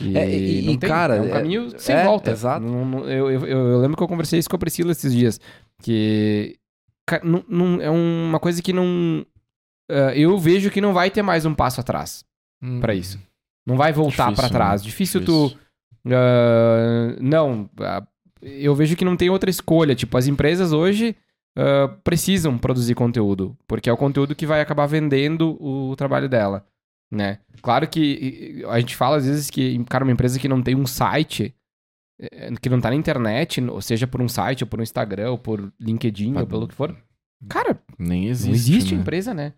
E, 0.00 0.16
É, 0.18 0.28
e- 0.36 0.62
não 0.66 0.72
e, 0.72 0.78
tem- 0.78 0.88
cara, 0.90 1.16
é 1.16 1.20
um 1.20 1.26
é- 1.26 1.30
caminho 1.30 1.78
sem 1.78 1.94
é, 1.94 2.04
volta. 2.04 2.30
exato. 2.32 2.66
Não- 2.66 2.84
não- 2.84 3.08
eu, 3.08 3.30
eu, 3.30 3.46
eu- 3.46 3.78
lembro 3.80 3.96
que 3.96 4.02
eu 4.02 4.08
conversei 4.08 4.40
isso 4.40 4.50
com 4.50 4.56
a 4.56 4.58
Priscila 4.58 4.90
esses 4.90 5.12
dias, 5.12 5.40
que 5.80 6.56
não, 7.22 7.44
não- 7.48 7.80
é 7.80 7.88
uma 7.90 8.40
coisa 8.40 8.60
que 8.60 8.72
não... 8.72 9.24
ah, 9.88 10.12
eu 10.16 10.36
vejo 10.36 10.70
que 10.70 10.80
não 10.80 10.92
vai 10.92 11.10
ter 11.12 11.22
mais 11.22 11.44
um 11.46 11.54
passo 11.54 11.80
atrás 11.80 12.24
Uhum. 12.60 12.80
pra 12.80 12.92
isso. 12.94 13.20
Não 13.64 13.76
vai 13.76 13.92
voltar 13.92 14.30
Difícil, 14.30 14.36
pra 14.36 14.48
trás. 14.48 14.82
né? 14.82 14.86
Difícil, 14.86 15.24
tu... 15.24 15.56
ah, 16.10 17.16
não, 17.20 17.70
ah, 17.80 18.02
eu 18.44 18.74
vejo 18.74 18.96
que 18.96 19.04
não 19.04 19.16
tem 19.16 19.30
outra 19.30 19.50
escolha. 19.50 19.94
Tipo, 19.94 20.16
as 20.18 20.26
empresas 20.26 20.72
hoje 20.72 21.16
ah, 21.56 21.88
precisam 22.02 22.58
produzir 22.58 22.94
conteúdo, 22.94 23.56
porque 23.66 23.88
é 23.88 23.92
o 23.92 23.96
conteúdo 23.96 24.34
que 24.34 24.46
vai 24.46 24.60
acabar 24.60 24.86
vendendo 24.86 25.56
o 25.60 25.94
trabalho 25.96 26.28
dela, 26.28 26.66
né? 27.10 27.38
Claro 27.62 27.88
que 27.88 28.64
a 28.68 28.80
gente 28.80 28.96
fala 28.96 29.16
às 29.16 29.26
vezes 29.26 29.50
que, 29.50 29.82
cara, 29.84 30.04
uma 30.04 30.12
empresa 30.12 30.38
que 30.38 30.48
não 30.48 30.60
tem 30.60 30.74
um 30.74 30.86
site, 30.86 31.54
eh, 32.20 32.50
que 32.60 32.68
não 32.68 32.80
tá 32.80 32.90
na 32.90 32.96
internet, 32.96 33.62
ou 33.62 33.80
seja, 33.80 34.06
por 34.06 34.20
um 34.20 34.28
site, 34.28 34.64
ou 34.64 34.68
por 34.68 34.80
um 34.80 34.82
Instagram, 34.82 35.30
ou 35.30 35.38
por 35.38 35.72
LinkedIn, 35.80 36.36
ou 36.36 36.46
pelo 36.46 36.66
que 36.66 36.74
for, 36.74 36.94
cara, 37.48 37.80
Nem 37.96 38.26
existe. 38.26 38.48
não 38.48 38.54
existe 38.54 38.94
né? 38.94 39.00
empresa, 39.00 39.32
né? 39.32 39.52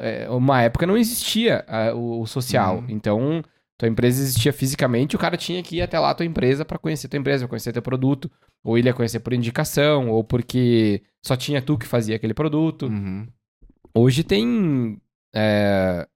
É, 0.00 0.30
Uma 0.30 0.62
época 0.62 0.86
não 0.86 0.96
existia 0.96 1.64
ah, 1.66 1.92
o, 1.94 2.26
social. 2.26 2.78
Uhum. 2.78 2.86
Então, 2.90 3.42
tua 3.80 3.88
empresa 3.88 4.22
existia 4.22 4.52
fisicamente, 4.52 5.16
o 5.16 5.18
cara 5.18 5.36
tinha 5.36 5.62
que 5.62 5.76
ir 5.76 5.82
até 5.82 5.98
lá 5.98 6.10
a 6.10 6.14
tua 6.14 6.26
empresa 6.26 6.64
pra 6.64 6.78
conhecer 6.78 7.08
tua 7.08 7.18
empresa, 7.18 7.44
pra 7.44 7.48
conhecer 7.48 7.72
teu 7.72 7.82
produto. 7.82 8.30
Ou 8.62 8.76
ele 8.76 8.88
ia 8.88 8.94
conhecer 8.94 9.20
por 9.20 9.32
indicação, 9.32 10.10
ou 10.10 10.22
porque 10.22 11.02
só 11.24 11.34
tinha 11.34 11.62
tu 11.62 11.78
que 11.78 11.86
fazia 11.86 12.14
aquele 12.14 12.34
produto. 12.34 12.86
Uhum. 12.86 13.26
Hoje 13.94 14.22
tem. 14.22 15.00
é, 15.34 16.06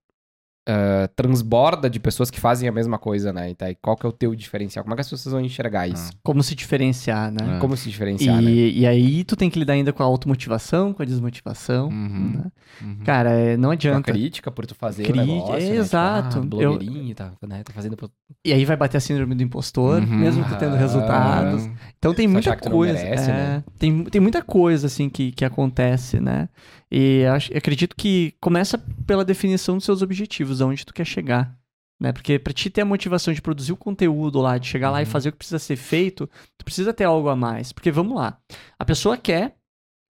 é, 0.67 1.07
transborda 1.15 1.91
de 1.91 2.01
pessoas 2.01 2.31
que 2.31 2.41
fazem 2.41 2.69
a 2.69 2.73
mesma 2.73 2.99
coisa, 2.99 3.33
né? 3.33 3.51
E 3.51 3.55
tá, 3.55 3.71
e 3.71 3.75
qual 3.75 3.97
que 3.97 4.07
é 4.07 4.09
o 4.09 4.12
teu 4.12 4.35
diferencial? 4.35 4.83
Como 4.83 4.95
é 4.95 4.97
que 4.97 5.03
as 5.03 5.11
pessoas 5.11 5.33
vão 5.33 5.41
enxergar 5.43 5.87
isso? 5.87 6.11
Como 6.23 6.43
se 6.43 6.55
diferenciar, 6.55 7.31
né? 7.31 7.57
É. 7.57 7.61
Como 7.61 7.77
se 7.77 7.89
diferenciar, 7.91 8.43
E, 8.43 8.45
né? 8.45 8.51
e 8.51 8.87
aí 8.87 9.25
tu 9.25 9.37
tem 9.37 9.51
que 9.51 9.59
lidar 9.59 9.75
ainda 9.75 9.93
com 9.93 10.03
a 10.03 10.07
automotivação, 10.07 10.93
com 10.95 11.03
a 11.03 11.07
desmotivação. 11.07 11.89
Uhum. 11.89 12.33
né? 12.37 12.45
Uhum. 12.83 12.99
Cara, 13.05 13.31
é, 13.31 13.57
não 13.57 13.69
Com 13.69 13.71
a 13.71 13.73
adianta. 13.75 14.11
crítica 14.12 14.51
por 14.51 14.67
tu 14.67 14.75
fazer 14.75 15.03
Cri- 15.05 15.12
o 15.12 15.17
negócio, 15.27 15.55
é, 15.55 15.59
né? 15.59 15.65
Tipo, 15.67 15.75
exato. 15.81 16.39
ah, 16.39 16.41
Eu- 16.41 16.47
blogueirinho, 16.73 17.15
tá, 17.15 17.33
né? 17.47 17.62
tá 17.62 17.73
fazendo... 17.73 17.97
pro- 17.97 18.11
E 18.45 18.53
aí 18.53 18.64
vai 18.64 18.76
bater 18.76 18.97
a 18.99 19.01
síndrome 19.01 19.35
do 19.35 19.43
impostor, 19.43 20.01
Uhum. 20.03 20.07
mesmo 20.18 20.45
tu 20.45 20.57
tendo 20.57 20.74
Ah. 20.74 20.78
resultados. 20.78 21.68
Então 21.99 22.14
tem 22.14 22.26
muita 22.28 22.57
coisa. 22.57 22.95
merece, 23.03 23.30
é, 23.30 23.35
né? 23.35 23.64
tem, 23.78 24.05
tem 24.05 24.20
muita 24.20 24.43
coisa, 24.43 24.87
assim, 24.87 25.09
que, 25.09 25.32
que 25.32 25.45
acontece, 25.45 26.20
né? 26.20 26.49
E 26.91 27.24
acho, 27.26 27.57
acredito 27.57 27.95
que 27.97 28.35
começa 28.41 28.78
pela 29.07 29.24
definição 29.24 29.76
dos 29.76 29.85
seus 29.85 30.03
objetivos, 30.03 30.61
aonde 30.61 30.85
tu 30.85 30.93
quer 30.95 31.05
chegar. 31.07 31.55
Né? 32.01 32.12
Porque 32.12 32.39
pra 32.39 32.53
ti 32.53 32.68
ter 32.70 32.80
a 32.82 32.85
motivação 32.85 33.32
de 33.32 33.41
produzir 33.41 33.72
o 33.72 33.76
conteúdo 33.76 34.41
lá, 34.41 34.59
de 34.59 34.66
chegar 34.66 34.91
lá 34.91 35.01
e 35.01 35.05
Uhum. 35.05 35.11
fazer 35.11 35.28
o 35.28 35.32
que 35.32 35.39
precisa 35.39 35.59
ser 35.59 35.76
feito, 35.76 36.28
tu 36.59 36.64
precisa 36.64 36.93
ter 36.93 37.05
algo 37.05 37.28
a 37.28 37.37
mais. 37.37 37.72
Porque 37.72 37.91
vamos 37.91 38.16
lá, 38.16 38.37
a 38.78 38.85
pessoa 38.85 39.16
quer 39.16 39.55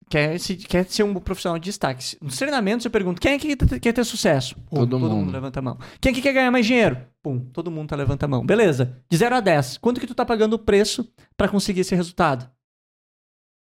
quer, 0.10 0.40
se, 0.40 0.56
quer 0.56 0.86
ser 0.86 1.04
um 1.04 1.14
profissional 1.16 1.58
de 1.60 1.66
destaque. 1.66 2.18
Nos 2.22 2.38
treinamentos 2.38 2.86
eu 2.86 2.92
pergunto, 2.92 3.20
quem 3.22 3.34
é 3.34 3.40
que 3.40 3.56
quer 3.80 3.92
ter- 3.94 4.04
sucesso? 4.04 4.56
Pum, 4.70 4.76
Todo 4.78 5.00
mundo. 5.00 5.32
levanta 5.32 5.60
a 5.60 5.62
mão. 5.62 5.78
Quem 6.02 6.12
é 6.12 6.16
que 6.16 6.22
quer 6.22 6.34
ganhar 6.34 6.52
mais 6.52 6.66
dinheiro? 6.66 6.98
Pum, 7.22 7.40
todo 7.40 7.72
mundo 7.72 7.90
tá 7.90 7.96
levanta 7.96 8.26
a 8.26 8.30
mão. 8.30 8.46
Beleza, 8.46 8.98
de 9.10 9.18
0 9.18 9.36
a 9.36 9.40
10, 9.40 9.78
quanto 9.78 10.00
que 10.02 10.08
tu 10.08 10.14
tá 10.16 10.26
pagando 10.26 10.54
o 10.54 10.60
preço 10.60 11.08
pra 11.38 11.48
conseguir 11.48 11.82
esse 11.82 11.96
resultado? 11.96 12.50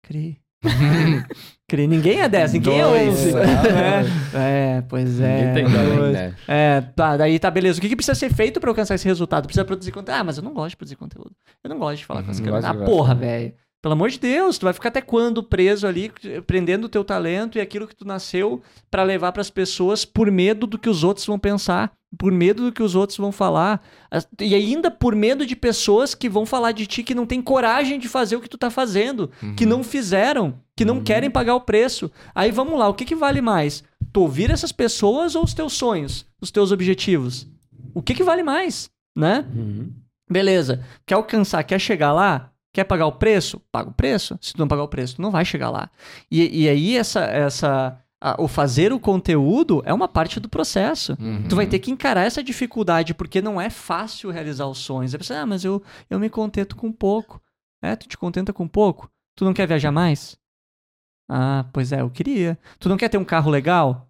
Cri. 0.02 0.40
Cri, 1.68 1.86
ninguém 1.86 2.20
é 2.20 2.28
10, 2.28 2.52
ninguém 2.54 2.80
é 2.80 2.84
Dois. 2.84 3.08
11. 3.18 3.32
É, 4.36 4.78
é, 4.78 4.82
pois 4.82 5.20
é. 5.20 5.36
Ninguém 5.36 5.54
tem 5.54 5.96
dois. 5.96 6.12
né? 6.12 6.34
É, 6.48 6.80
tá, 6.80 7.16
daí 7.16 7.38
tá, 7.38 7.50
beleza. 7.50 7.78
O 7.78 7.80
que, 7.82 7.88
que 7.88 7.96
precisa 7.96 8.14
ser 8.14 8.32
feito 8.32 8.58
pra 8.60 8.70
alcançar 8.70 8.94
esse 8.96 9.04
resultado? 9.06 9.44
Precisa 9.46 9.64
produzir 9.64 9.92
conteúdo. 9.92 10.18
Ah, 10.18 10.24
mas 10.24 10.36
eu 10.36 10.42
não 10.42 10.52
gosto 10.52 10.70
de 10.70 10.76
produzir 10.76 10.96
conteúdo. 10.96 11.30
Eu 11.62 11.70
não 11.70 11.78
gosto 11.78 11.98
de 11.98 12.04
falar 12.06 12.22
com 12.22 12.30
as 12.30 12.38
Uhum, 12.38 12.44
câmeras. 12.46 12.64
Ah, 12.64 12.74
porra, 12.74 13.14
velho. 13.14 13.54
Pelo 13.84 13.92
amor 13.92 14.08
de 14.08 14.18
Deus, 14.18 14.56
tu 14.56 14.62
vai 14.64 14.72
ficar 14.72 14.88
até 14.88 15.02
quando 15.02 15.42
preso 15.42 15.86
ali, 15.86 16.10
prendendo 16.46 16.86
o 16.86 16.88
teu 16.88 17.04
talento 17.04 17.58
e 17.58 17.60
aquilo 17.60 17.86
que 17.86 17.94
tu 17.94 18.06
nasceu 18.06 18.62
pra 18.90 19.02
levar 19.02 19.30
pras 19.30 19.50
pessoas 19.50 20.06
por 20.06 20.30
medo 20.30 20.66
do 20.66 20.78
que 20.78 20.88
os 20.88 21.04
outros 21.04 21.26
vão 21.26 21.38
pensar, 21.38 21.92
por 22.18 22.32
medo 22.32 22.64
do 22.64 22.72
que 22.72 22.82
os 22.82 22.94
outros 22.94 23.18
vão 23.18 23.30
falar, 23.30 23.82
As- 24.10 24.26
e 24.40 24.54
ainda 24.54 24.90
por 24.90 25.14
medo 25.14 25.44
de 25.44 25.54
pessoas 25.54 26.14
que 26.14 26.30
vão 26.30 26.46
falar 26.46 26.72
de 26.72 26.86
ti 26.86 27.02
que 27.02 27.14
não 27.14 27.26
tem 27.26 27.42
coragem 27.42 27.98
de 27.98 28.08
fazer 28.08 28.36
o 28.36 28.40
que 28.40 28.48
tu 28.48 28.56
tá 28.56 28.70
fazendo, 28.70 29.30
que 29.54 29.66
não 29.66 29.84
fizeram, 29.84 30.54
que 30.74 30.82
não 30.86 30.96
Uhum. 30.96 31.04
querem 31.04 31.30
pagar 31.30 31.54
o 31.54 31.60
preço. 31.60 32.10
Aí 32.34 32.50
vamos 32.50 32.78
lá, 32.78 32.88
o 32.88 32.94
que, 32.94 33.04
que 33.04 33.14
vale 33.14 33.42
mais? 33.42 33.84
Tu 34.14 34.18
ouvir 34.18 34.50
essas 34.50 34.72
pessoas 34.72 35.34
ou 35.34 35.44
os 35.44 35.52
teus 35.52 35.74
sonhos, 35.74 36.24
os 36.40 36.50
teus 36.50 36.72
objetivos? 36.72 37.46
O 37.92 38.00
que, 38.00 38.14
que 38.14 38.24
vale 38.24 38.42
mais, 38.42 38.88
né? 39.14 39.44
Uhum. 39.54 39.90
Beleza. 40.30 40.82
Quer 41.04 41.16
alcançar, 41.16 41.62
quer 41.64 41.78
chegar 41.78 42.14
lá? 42.14 42.50
Quer 42.74 42.84
pagar 42.84 43.06
o 43.06 43.12
preço? 43.12 43.58
Paga 43.72 43.88
o 43.88 43.92
preço. 43.94 44.36
Se 44.42 44.52
tu 44.52 44.58
não 44.58 44.68
pagar 44.68 44.82
o 44.82 44.88
preço, 44.88 45.16
tu 45.16 45.22
não 45.22 45.30
vai 45.30 45.44
chegar 45.44 45.70
lá. 45.70 45.88
E, 46.30 46.64
e 46.64 46.68
aí, 46.68 46.96
essa, 46.96 47.20
essa, 47.24 47.98
a- 48.20 48.36
o 48.38 48.48
fazer 48.48 48.92
o 48.92 48.98
conteúdo 49.00 49.80
é 49.86 49.94
uma 49.94 50.08
parte 50.08 50.38
do 50.40 50.48
processo. 50.48 51.16
Uhum. 51.20 51.46
Tu 51.48 51.54
vai 51.54 51.66
ter 51.66 51.78
que 51.78 51.90
encarar 51.90 52.24
essa 52.26 52.42
dificuldade, 52.42 53.14
porque 53.14 53.40
não 53.40 53.60
é 53.60 53.70
fácil 53.70 54.30
realizar 54.30 54.66
os 54.66 54.78
sonhos. 54.78 55.14
Aí 55.14 55.22
você, 55.22 55.32
ah, 55.34 55.46
mas 55.46 55.64
eu, 55.64 55.82
eu 56.10 56.18
me 56.18 56.28
contento 56.28 56.74
com 56.76 56.90
pouco. 56.92 57.40
É, 57.80 57.94
tu 57.96 58.08
te 58.08 58.18
contenta 58.18 58.52
com 58.52 58.66
pouco? 58.66 59.08
Tu 59.36 59.44
não 59.44 59.54
quer 59.54 59.68
viajar 59.68 59.92
mais? 59.92 60.36
Ah, 61.30 61.64
pois 61.72 61.92
é, 61.92 62.00
eu 62.00 62.10
queria. 62.10 62.58
Tu 62.78 62.88
não 62.88 62.96
quer 62.96 63.08
ter 63.08 63.18
um 63.18 63.24
carro 63.24 63.50
legal? 63.50 64.08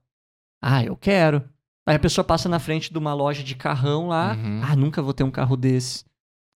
Ah, 0.62 0.82
eu 0.82 0.96
quero. 0.96 1.44
Aí 1.86 1.96
a 1.96 1.98
pessoa 1.98 2.24
passa 2.24 2.48
na 2.48 2.58
frente 2.58 2.90
de 2.90 2.98
uma 2.98 3.12
loja 3.12 3.42
de 3.42 3.54
carrão 3.54 4.08
lá. 4.08 4.32
Uhum. 4.34 4.60
Ah, 4.64 4.74
nunca 4.74 5.02
vou 5.02 5.12
ter 5.12 5.22
um 5.22 5.30
carro 5.30 5.54
desse. 5.56 6.04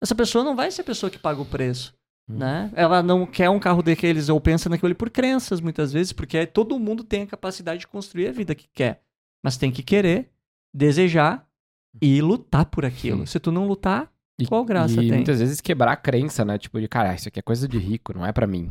Essa 0.05 0.13
pessoa 0.13 0.43
não 0.43 0.55
vai 0.55 0.69
ser 0.69 0.81
a 0.81 0.85
pessoa 0.85 1.09
que 1.09 1.17
paga 1.17 1.41
o 1.41 1.45
preço. 1.45 1.95
Uhum. 2.29 2.37
Né? 2.37 2.71
Ela 2.75 3.01
não 3.01 3.25
quer 3.25 3.49
um 3.49 3.59
carro 3.59 3.81
daqueles 3.81 4.29
ou 4.29 4.39
pensa 4.39 4.69
naquilo 4.69 4.85
ali 4.87 4.93
por 4.95 5.09
crenças, 5.09 5.59
muitas 5.59 5.91
vezes, 5.91 6.13
porque 6.13 6.45
todo 6.45 6.77
mundo 6.79 7.03
tem 7.03 7.23
a 7.23 7.27
capacidade 7.27 7.79
de 7.79 7.87
construir 7.87 8.27
a 8.27 8.31
vida 8.31 8.53
que 8.53 8.67
quer. 8.71 9.01
Mas 9.43 9.57
tem 9.57 9.71
que 9.71 9.81
querer, 9.81 10.29
desejar 10.71 11.43
e 11.99 12.21
lutar 12.21 12.65
por 12.65 12.85
aquilo. 12.85 13.19
Sim. 13.21 13.25
Se 13.25 13.39
tu 13.39 13.51
não 13.51 13.67
lutar, 13.67 14.11
E- 14.39 14.45
Qual 14.45 14.63
graça 14.63 15.01
e 15.01 15.07
tem? 15.07 15.17
muitas 15.17 15.39
vezes 15.39 15.59
quebrar 15.61 15.93
a 15.93 15.95
crença, 15.95 16.43
né? 16.45 16.57
Tipo, 16.57 16.79
de 16.79 16.87
cara, 16.87 17.15
isso 17.15 17.27
aqui 17.27 17.39
é 17.39 17.41
coisa 17.41 17.67
de 17.67 17.77
rico, 17.79 18.13
não 18.13 18.25
é 18.25 18.31
pra 18.31 18.45
mim. 18.45 18.69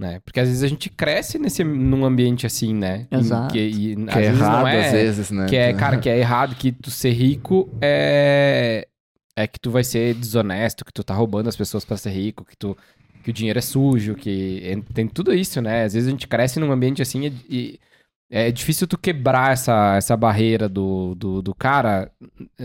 Né? 0.00 0.18
Porque 0.20 0.40
às 0.40 0.48
vezes 0.48 0.62
a 0.62 0.68
gente 0.68 0.88
cresce 0.88 1.38
nesse, 1.38 1.62
num 1.62 2.04
ambiente 2.06 2.46
assim, 2.46 2.72
né? 2.74 3.06
Em 3.10 3.18
Exato. 3.18 3.52
Que, 3.52 3.58
e, 3.60 3.94
Que 3.96 4.10
às 4.10 4.16
é 4.16 4.20
vezes 4.20 4.40
errado 4.40 4.60
não 4.60 4.68
é, 4.68 4.86
às 4.86 4.92
vezes, 4.92 5.30
né? 5.30 5.46
Que 5.46 5.56
é, 5.56 5.72
cara, 5.78 5.98
que 5.98 6.08
é 6.08 6.18
errado, 6.18 6.54
que 6.56 6.72
tu 6.72 6.90
ser 6.90 7.10
rico 7.10 7.68
é. 7.82 8.88
É 9.42 9.46
que 9.46 9.58
tu 9.60 9.70
vai 9.70 9.84
ser 9.84 10.14
desonesto, 10.14 10.84
que 10.84 10.92
tu 10.92 11.02
tá 11.04 11.14
roubando 11.14 11.48
as 11.48 11.56
pessoas 11.56 11.84
pra 11.84 11.96
ser 11.96 12.10
rico, 12.10 12.44
que 12.44 12.56
tu. 12.56 12.76
Que 13.22 13.30
o 13.30 13.34
dinheiro 13.34 13.58
é 13.58 13.62
sujo, 13.62 14.14
que 14.14 14.82
tem 14.94 15.06
tudo 15.06 15.34
isso, 15.34 15.60
né? 15.60 15.84
Às 15.84 15.92
vezes 15.92 16.08
a 16.08 16.10
gente 16.10 16.26
cresce 16.26 16.58
num 16.58 16.72
ambiente 16.72 17.02
assim 17.02 17.26
e, 17.26 17.30
e 17.50 17.80
é 18.30 18.50
difícil 18.50 18.86
tu 18.88 18.96
quebrar 18.96 19.52
essa, 19.52 19.96
essa 19.96 20.16
barreira 20.16 20.68
do, 20.70 21.14
do, 21.16 21.42
do 21.42 21.54
cara. 21.54 22.10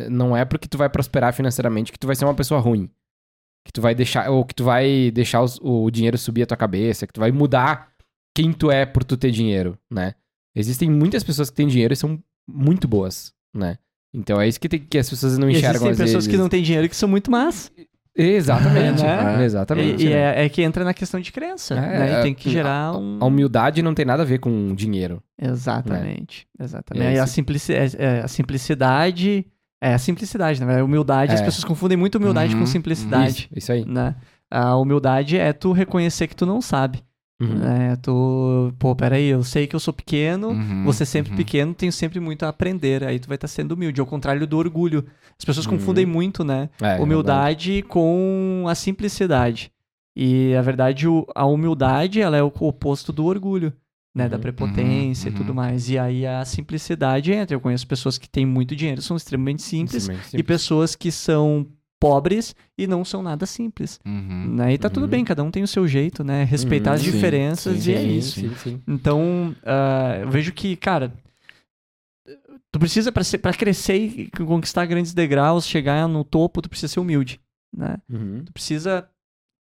Não 0.10 0.36
é 0.36 0.46
porque 0.46 0.68
tu 0.68 0.78
vai 0.78 0.88
prosperar 0.90 1.34
financeiramente 1.34 1.92
que 1.92 2.00
tu 2.00 2.08
vai 2.08 2.16
ser 2.16 2.24
uma 2.24 2.34
pessoa 2.34 2.62
ruim. 2.62 2.90
Que 3.66 3.74
tu 3.74 3.82
vai 3.82 3.94
deixar. 3.94 4.30
Ou 4.30 4.46
que 4.46 4.56
tu 4.56 4.64
vai 4.64 5.12
deixar 5.12 5.42
os- 5.42 5.60
o 5.62 5.90
dinheiro 5.92 6.18
subir 6.18 6.44
a 6.44 6.46
tua 6.46 6.56
cabeça, 6.58 7.06
que 7.06 7.12
tu 7.14 7.20
vai 7.20 7.32
mudar 7.32 7.92
quem 8.34 8.54
tu 8.54 8.72
é 8.72 8.86
por 8.86 9.04
tu 9.04 9.18
ter 9.18 9.32
dinheiro, 9.32 9.78
né? 9.92 10.16
Existem 10.56 10.90
muitas 10.90 11.22
pessoas 11.24 11.50
que 11.50 11.56
têm 11.58 11.68
dinheiro 11.68 11.94
e 11.94 11.98
são 11.98 12.18
muito 12.48 12.88
boas, 12.88 13.34
né? 13.54 13.78
Então 14.16 14.40
é 14.40 14.48
isso 14.48 14.60
que, 14.60 14.70
tem- 14.70 14.80
que 14.80 14.98
as 14.98 15.10
pessoas 15.10 15.38
não 15.38 15.50
enxergam 15.50 15.70
existem 15.72 15.92
às 15.92 15.98
pessoas 15.98 16.14
vezes. 16.26 16.28
que 16.28 16.38
não 16.38 16.48
têm 16.50 16.64
dinheiro 16.64 16.88
que 16.88 16.96
são 16.96 17.10
muito 17.10 17.30
más. 17.30 17.72
Exatamente, 18.18 19.04
Né? 19.04 19.44
exatamente. 19.44 20.04
E, 20.04 20.08
e 20.08 20.10
né? 20.10 20.42
é, 20.42 20.46
é 20.46 20.50
que 20.50 20.62
entra 20.62 20.84
na 20.86 20.94
questão 20.94 21.20
de 21.20 21.32
crença. 21.34 21.76
É, 21.76 21.80
né? 22.00 22.10
E 22.10 22.14
é, 22.14 22.22
tem 22.22 22.34
que 22.34 22.50
gerar 22.50 22.98
um. 22.98 23.18
A 23.22 23.26
humildade 23.26 23.82
não 23.82 23.94
tem 23.94 24.06
nada 24.06 24.24
a 24.24 24.26
ver 24.26 24.40
com 24.40 24.74
dinheiro. 24.74 25.22
Exatamente. 25.42 26.48
Exatamente. 26.60 27.06
É, 27.08 27.14
E 27.16 27.20
a, 27.20 27.24
esse- 27.26 27.34
simplici- 27.34 27.74
é- 27.74 27.90
é, 27.98 28.22
a 28.22 28.28
simplicidade. 28.28 29.46
É 29.82 29.94
a 29.94 29.98
simplicidade, 30.00 30.64
né? 30.64 30.80
A 30.80 30.84
humildade, 30.84 31.34
as 31.34 31.42
É. 31.42 31.46
pessoas 31.46 31.64
confundem 31.66 31.98
muito 31.98 32.16
humildade 32.18 32.54
Uhum, 32.54 32.62
com 32.62 32.66
simplicidade. 32.66 33.50
Isso, 33.52 33.58
isso 33.58 33.72
aí. 33.72 33.86
Né? 33.86 34.16
A 34.50 34.76
humildade 34.78 35.38
é 35.38 35.52
tu 35.52 35.74
reconhecer 35.74 36.28
que 36.28 36.36
tu 36.36 36.46
não 36.46 36.62
sabe. 36.62 37.04
Uhum. 37.42 37.56
Né? 37.56 37.96
Tu, 37.98 38.74
pô, 38.80 38.96
peraí, 38.96 39.26
eu 39.28 39.44
sei 39.44 39.68
que 39.68 39.76
eu 39.76 39.80
sou 39.80 39.94
pequeno, 39.94 40.50
Uhum, 40.52 40.84
você 40.86 41.06
sempre 41.06 41.32
uhum. 41.32 41.38
pequeno, 41.38 41.74
tenho 41.74 41.92
sempre 41.92 42.20
muito 42.20 42.44
a 42.44 42.50
aprender. 42.50 43.04
Aí 43.04 43.20
tu 43.20 43.28
vai 43.28 43.36
estar 43.36 43.48
sendo 43.50 43.74
humilde, 43.74 44.00
ao 44.00 44.08
contrário 44.08 44.48
do 44.48 44.58
orgulho. 44.58 45.06
As 45.38 45.44
pessoas 45.44 45.66
Uhum. 45.66 45.74
confundem 45.74 46.06
muito, 46.06 46.44
né? 46.44 46.70
É, 46.82 46.98
é 46.98 47.00
humildade 47.02 47.82
com 47.90 48.66
a 48.70 48.76
simplicidade. 48.76 49.70
E 50.16 50.56
a 50.56 50.62
verdade, 50.62 51.06
a 51.36 51.46
humildade, 51.46 52.22
ela 52.22 52.38
é 52.38 52.44
o 52.44 52.52
oposto 52.62 53.12
do 53.12 53.26
orgulho, 53.26 53.74
né? 54.16 54.30
Da 54.30 54.38
Uhum, 54.38 54.42
prepotência 54.42 55.28
uhum, 55.28 55.36
e 55.36 55.38
tudo 55.38 55.50
uhum. 55.50 55.56
mais. 55.56 55.90
E 55.90 56.00
aí 56.00 56.26
a 56.26 56.46
simplicidade 56.46 57.34
entra. 57.34 57.54
Eu 57.54 57.60
conheço 57.60 57.86
pessoas 57.86 58.18
que 58.18 58.30
têm 58.30 58.46
muito 58.46 58.74
dinheiro, 58.78 59.02
são 59.02 59.18
extremamente 59.18 59.62
simples, 59.62 60.04
Simplesmente 60.04 60.28
e 60.28 60.30
simples. 60.30 60.48
pessoas 60.48 60.96
que 60.96 61.12
são 61.12 61.68
pobres 62.10 62.56
e 62.78 62.86
não 62.88 63.04
são 63.06 63.24
nada 63.24 63.46
simples. 63.46 64.00
Uhum. 64.06 64.56
Né? 64.56 64.74
E 64.74 64.78
tá 64.78 64.90
tudo 64.90 65.04
Uhum. 65.04 65.10
bem, 65.10 65.26
cada 65.26 65.44
um 65.44 65.50
tem 65.52 65.64
o 65.64 65.68
seu 65.68 65.88
jeito, 65.88 66.24
né? 66.24 66.44
Respeitar 66.44 66.92
Uhum, 66.92 66.96
as 66.98 67.02
sim, 67.02 67.12
diferenças 67.12 67.78
sim, 67.84 67.92
e 67.92 67.96
é 67.96 68.04
isso. 68.04 68.56
sim. 68.58 68.82
Então, 68.88 69.56
ah, 69.66 70.18
eu 70.22 70.30
vejo 70.30 70.52
que, 70.54 70.76
cara, 70.76 71.12
tu 72.72 72.80
precisa, 72.80 73.12
pra 73.12 73.54
crescer 73.54 73.98
e 73.98 74.30
conquistar 74.32 74.86
grandes 74.86 75.14
degraus, 75.14 75.66
chegar 75.68 76.08
no 76.08 76.24
topo, 76.24 76.62
tu 76.62 76.70
precisa 76.70 76.94
ser 76.94 77.00
humilde, 77.00 77.40
né? 77.76 77.98
Uhum. 78.10 78.44
Tu 78.46 78.54
precisa 78.54 79.08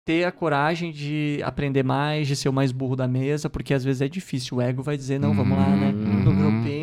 ter 0.03 0.23
a 0.23 0.31
coragem 0.31 0.91
de 0.91 1.39
aprender 1.43 1.83
mais, 1.83 2.27
de 2.27 2.35
ser 2.35 2.49
o 2.49 2.53
mais 2.53 2.71
burro 2.71 2.95
da 2.95 3.07
mesa, 3.07 3.49
porque 3.49 3.73
às 3.73 3.83
vezes 3.83 4.01
é 4.01 4.07
difícil. 4.09 4.57
O 4.57 4.61
ego 4.61 4.81
vai 4.81 4.97
dizer, 4.97 5.19
não, 5.19 5.33
vamos 5.33 5.55
lá, 5.57 5.69
né? 5.75 5.93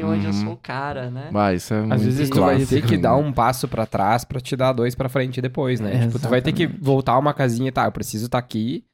Uhum, 0.08 0.14
onde 0.16 0.26
eu 0.26 0.32
uhum. 0.32 0.44
sou 0.44 0.52
o 0.52 0.56
cara, 0.56 1.10
né? 1.10 1.30
Bah, 1.32 1.52
isso 1.54 1.72
é 1.74 1.78
Às 1.78 1.86
muito 1.86 2.02
vezes 2.02 2.30
tu 2.30 2.40
vai 2.40 2.64
ter 2.64 2.82
que 2.86 2.96
dar 2.96 3.16
um 3.16 3.32
passo 3.32 3.66
pra 3.68 3.86
trás 3.86 4.24
pra 4.24 4.40
te 4.40 4.54
dar 4.56 4.72
dois 4.72 4.94
pra 4.94 5.08
frente 5.08 5.40
depois, 5.40 5.80
né? 5.80 6.06
Tipo, 6.06 6.18
tu 6.18 6.28
vai 6.28 6.40
ter 6.42 6.52
que 6.52 6.62
Exatamente. 6.64 6.84
voltar 6.84 7.18
uma 7.18 7.32
casinha, 7.34 7.70
tá? 7.72 7.84
Eu 7.84 7.92
preciso 7.92 8.26
estar 8.26 8.38
aqui, 8.38 8.84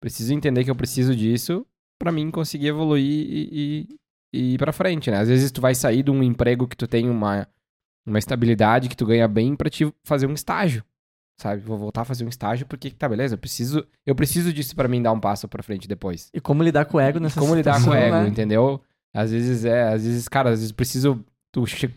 preciso 0.00 0.32
entender 0.34 0.64
que 0.64 0.70
eu 0.70 0.76
preciso 0.76 1.14
disso 1.16 1.66
pra 2.00 2.12
mim 2.12 2.30
conseguir 2.30 2.68
evoluir 2.68 3.04
e, 3.04 3.48
e- 3.52 3.96
e 4.32 4.54
ir 4.54 4.58
pra 4.58 4.72
frente, 4.72 5.10
né? 5.10 5.18
Às 5.18 5.28
vezes 5.28 5.50
tu 5.50 5.60
vai 5.60 5.74
sair 5.74 6.02
de 6.02 6.10
um 6.10 6.22
emprego 6.22 6.68
que 6.68 6.76
tu 6.76 6.86
tem 6.86 7.08
uma, 7.10 7.46
uma 8.06 8.18
estabilidade, 8.18 8.88
que 8.88 8.96
tu 8.96 9.06
ganha 9.06 9.26
bem 9.26 9.56
pra 9.56 9.68
te 9.70 9.92
fazer 10.04 10.26
um 10.26 10.34
estágio, 10.34 10.84
sabe? 11.40 11.62
Vou 11.62 11.78
voltar 11.78 12.02
a 12.02 12.04
fazer 12.04 12.24
um 12.24 12.28
estágio 12.28 12.66
porque, 12.66 12.90
tá, 12.90 13.08
beleza, 13.08 13.34
eu 13.34 13.38
preciso, 13.38 13.86
eu 14.06 14.14
preciso 14.14 14.52
disso 14.52 14.76
pra 14.76 14.86
mim 14.88 15.00
dar 15.02 15.12
um 15.12 15.18
passo 15.20 15.48
pra 15.48 15.62
frente 15.62 15.88
depois. 15.88 16.28
E 16.32 16.40
como 16.40 16.62
lidar 16.62 16.84
com 16.84 16.98
o 16.98 17.00
ego 17.00 17.18
nessa 17.18 17.40
Como 17.40 17.54
lidar 17.54 17.72
com 17.72 17.78
o 17.78 17.82
situação, 17.84 18.02
ego, 18.04 18.16
né? 18.24 18.28
entendeu? 18.28 18.80
Às 19.14 19.30
vezes 19.30 19.64
é, 19.64 19.88
às 19.92 20.04
vezes, 20.04 20.28
cara, 20.28 20.50
às 20.50 20.58
vezes 20.60 20.72
preciso. 20.72 21.24
Tu 21.52 21.66
che- 21.66 21.90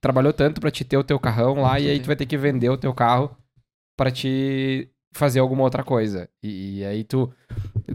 trabalhou 0.00 0.32
tanto 0.32 0.60
pra 0.60 0.70
te 0.70 0.84
ter 0.84 0.96
o 0.96 1.02
teu 1.04 1.18
carrão 1.18 1.60
lá 1.62 1.80
e 1.80 1.88
aí 1.88 1.98
tu 2.00 2.06
vai 2.06 2.14
ter 2.16 2.26
que 2.26 2.36
vender 2.36 2.68
o 2.70 2.76
teu 2.76 2.94
carro 2.94 3.36
pra 3.96 4.10
te 4.10 4.88
fazer 5.12 5.40
alguma 5.40 5.62
outra 5.64 5.82
coisa. 5.82 6.28
E, 6.42 6.78
e 6.80 6.84
aí 6.84 7.02
tu, 7.02 7.32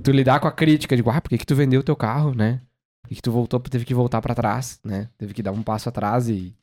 tu 0.03 0.11
lidar 0.11 0.39
com 0.39 0.47
a 0.47 0.51
crítica 0.51 0.95
de, 0.97 1.03
ah, 1.07 1.21
por 1.21 1.29
que, 1.29 1.37
que 1.37 1.45
tu 1.45 1.55
vendeu 1.55 1.79
o 1.79 1.83
teu 1.83 1.95
carro, 1.95 2.33
né? 2.33 2.61
Por 3.03 3.09
que, 3.09 3.15
que 3.15 3.21
tu 3.21 3.31
voltou, 3.31 3.59
teve 3.59 3.85
que 3.85 3.93
voltar 3.93 4.21
pra 4.21 4.35
trás, 4.35 4.79
né? 4.83 5.07
Teve 5.17 5.33
que 5.33 5.43
dar 5.43 5.51
um 5.51 5.61
passo 5.63 5.87
atrás 5.87 6.27
e. 6.27 6.53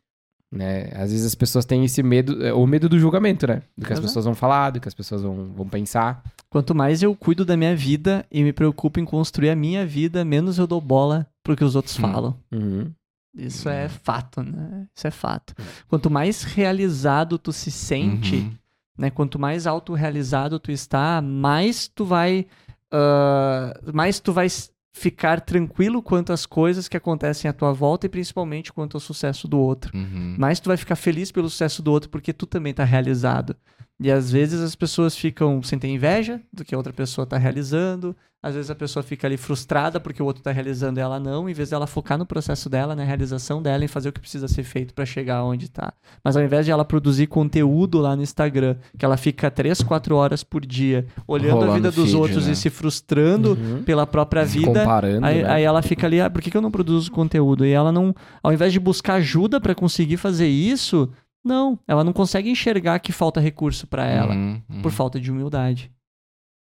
Né? 0.51 0.85
Às 0.95 1.11
vezes 1.12 1.26
as 1.26 1.35
pessoas 1.35 1.66
têm 1.66 1.85
esse 1.85 2.03
medo, 2.03 2.43
eh, 2.45 2.53
o 2.55 2.66
medo 2.66 2.89
do 2.89 2.99
julgamento, 2.99 3.47
né? 3.47 3.62
Do 3.76 3.85
que 3.87 3.93
as 3.93 3.99
pessoas 4.01 4.24
vão 4.24 4.35
falar, 4.35 4.70
do 4.70 4.81
que 4.81 4.89
as 4.89 4.95
pessoas 4.95 5.20
vão, 5.22 5.45
vão 5.55 5.68
pensar. 5.68 6.22
Quanto 6.49 6.74
mais 6.74 7.03
eu 7.03 7.14
cuido 7.14 7.45
da 7.45 7.55
minha 7.57 7.76
vida 7.76 8.24
e 8.33 8.43
me 8.43 8.51
preocupo 8.53 8.99
em 8.99 9.05
construir 9.05 9.51
a 9.51 9.55
minha 9.57 9.85
vida, 9.87 10.24
menos 10.24 10.57
eu 10.59 10.66
dou 10.66 10.81
bola 10.81 11.26
pro 11.49 11.57
que 11.57 11.64
os 11.64 11.74
outros 11.74 11.99
Hum. 11.99 12.03
falam. 12.03 12.36
Uhum. 12.53 12.92
Isso 13.34 13.68
é 13.68 13.88
fato, 13.88 14.42
né? 14.42 14.86
Isso 14.94 15.07
é 15.07 15.11
fato. 15.11 15.55
Quanto 15.88 16.11
mais 16.11 16.42
realizado 16.42 17.38
tu 17.38 17.53
se 17.53 17.70
sente, 17.70 18.36
Uhum. 18.36 18.53
né? 18.99 19.11
Quanto 19.11 19.38
mais 19.38 19.66
autorrealizado 19.66 20.59
tu 20.59 20.70
está, 20.70 21.22
mais 21.22 21.88
tu 21.88 22.05
vai. 22.05 22.46
ah, 22.92 23.72
mais 23.92 24.18
tu 24.20 24.32
vai 24.32 24.46
ficar 24.94 25.40
tranquilo 25.42 26.03
quanto 26.03 26.32
às 26.32 26.44
coisas 26.46 26.88
que 26.88 26.96
acontecem 26.96 27.49
à 27.49 27.53
tua 27.53 27.72
volta 27.72 28.07
e 28.07 28.09
principalmente 28.09 28.72
quanto 28.72 28.96
ao 28.96 29.01
sucesso 29.01 29.46
do 29.46 29.59
outro. 29.59 29.94
Uhum. 29.96 30.34
Mas 30.38 30.59
tu 30.59 30.68
vai 30.68 30.76
ficar 30.78 30.96
feliz 30.96 31.30
pelo 31.30 31.49
sucesso 31.51 31.82
do 31.82 31.92
outro 31.92 32.09
porque 32.11 32.32
tu 32.32 32.46
também 32.46 32.72
tá 32.74 32.84
realizado. 32.84 33.55
E 34.01 34.11
às 34.12 34.30
vezes 34.30 34.61
as 34.61 34.74
pessoas 34.76 35.16
ficam 35.16 35.61
sem 35.62 35.78
ter 35.78 35.88
inveja 35.88 36.40
do 36.53 36.64
que 36.64 36.74
a 36.74 36.78
outra 36.78 36.92
pessoa 36.92 37.26
tá 37.26 37.36
realizando. 37.36 38.14
Às 38.40 38.55
vezes 38.55 38.70
a 38.70 38.74
pessoa 38.76 39.03
fica 39.03 39.26
ali 39.26 39.36
frustrada 39.36 39.99
porque 39.99 40.22
o 40.22 40.24
outro 40.24 40.40
tá 40.40 40.53
realizando 40.53 41.01
e 41.01 41.03
ela 41.03 41.18
não, 41.18 41.49
em 41.49 41.53
vez 41.53 41.70
dela 41.70 41.88
focar 41.88 42.16
no 42.16 42.24
processo 42.24 42.70
dela, 42.70 42.94
na 42.94 43.03
realização 43.03 43.61
dela, 43.61 43.84
em 43.84 43.88
fazer 43.88 44.11
o 44.11 44.12
que 44.12 44.20
precisa 44.20 44.46
ser 44.46 44.62
feito 44.62 44.94
para 44.94 45.05
chegar 45.05 45.42
onde 45.42 45.68
tá. 45.68 45.92
Mas 46.22 46.36
ao 46.36 46.44
invés 46.44 46.64
de 46.64 46.70
ela 46.70 46.84
produzir 46.84 47.26
conteúdo 47.26 47.99
lá 47.99 48.14
no 48.14 48.22
Instagram, 48.22 48.76
que 48.96 49.05
ela 49.05 49.16
fica 49.16 49.51
3, 49.51 49.82
4 49.82 50.14
horas 50.14 50.44
por 50.44 50.64
dia 50.64 51.05
olhando 51.26 51.51
a 51.51 51.55
Rolando 51.55 51.72
vida 51.74 51.90
dos 51.90 52.05
feed, 52.12 52.16
outros 52.16 52.46
né? 52.46 52.53
e 52.53 52.57
se 52.57 52.70
frustrando 52.70 53.55
Uhum. 53.61 53.82
pela 53.82 54.07
própria 54.07 54.46
Se 54.46 54.61
vida, 54.61 54.80
Comparando, 54.84 55.26
Aí, 55.26 55.42
né? 55.42 55.51
aí 55.51 55.64
ela 55.64 55.82
fica 55.82 56.07
ali, 56.07 56.20
ah, 56.20 56.30
por 56.30 56.40
que, 56.40 56.53
que 56.53 56.57
eu 56.57 56.62
não 56.62 56.70
produzo 56.70 57.11
conteúdo? 57.11 57.66
E 57.66 57.72
ela 57.72 57.90
não, 57.90 58.14
ao 58.40 58.53
invés 58.53 58.72
de 58.72 58.78
buscar 58.78 59.14
ajuda 59.14 59.61
pra 59.61 59.74
conseguir 59.74 60.16
fazer 60.16 60.46
isso, 60.46 61.11
não, 61.49 61.78
ela 61.88 62.05
não 62.05 62.12
consegue 62.12 62.51
enxergar 62.51 62.99
que 63.01 63.11
falta 63.11 63.40
recurso 63.40 63.86
pra 63.86 64.05
ela 64.07 64.34
Uhum, 64.34 64.62
uhum. 64.68 64.82
por 64.82 64.92
falta 64.92 65.18
de 65.18 65.30
humildade. 65.32 65.90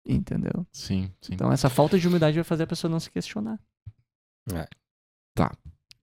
Entendeu? 0.06 0.66
Sim, 0.72 1.10
sim. 1.20 1.32
Então 1.34 1.50
essa 1.52 1.70
falta 1.70 1.96
de 1.98 2.06
humildade 2.08 2.34
vai 2.34 2.44
fazer 2.44 2.64
a 2.64 2.66
pessoa 2.66 2.90
não 2.90 2.98
se 3.00 3.10
questionar. 3.10 3.58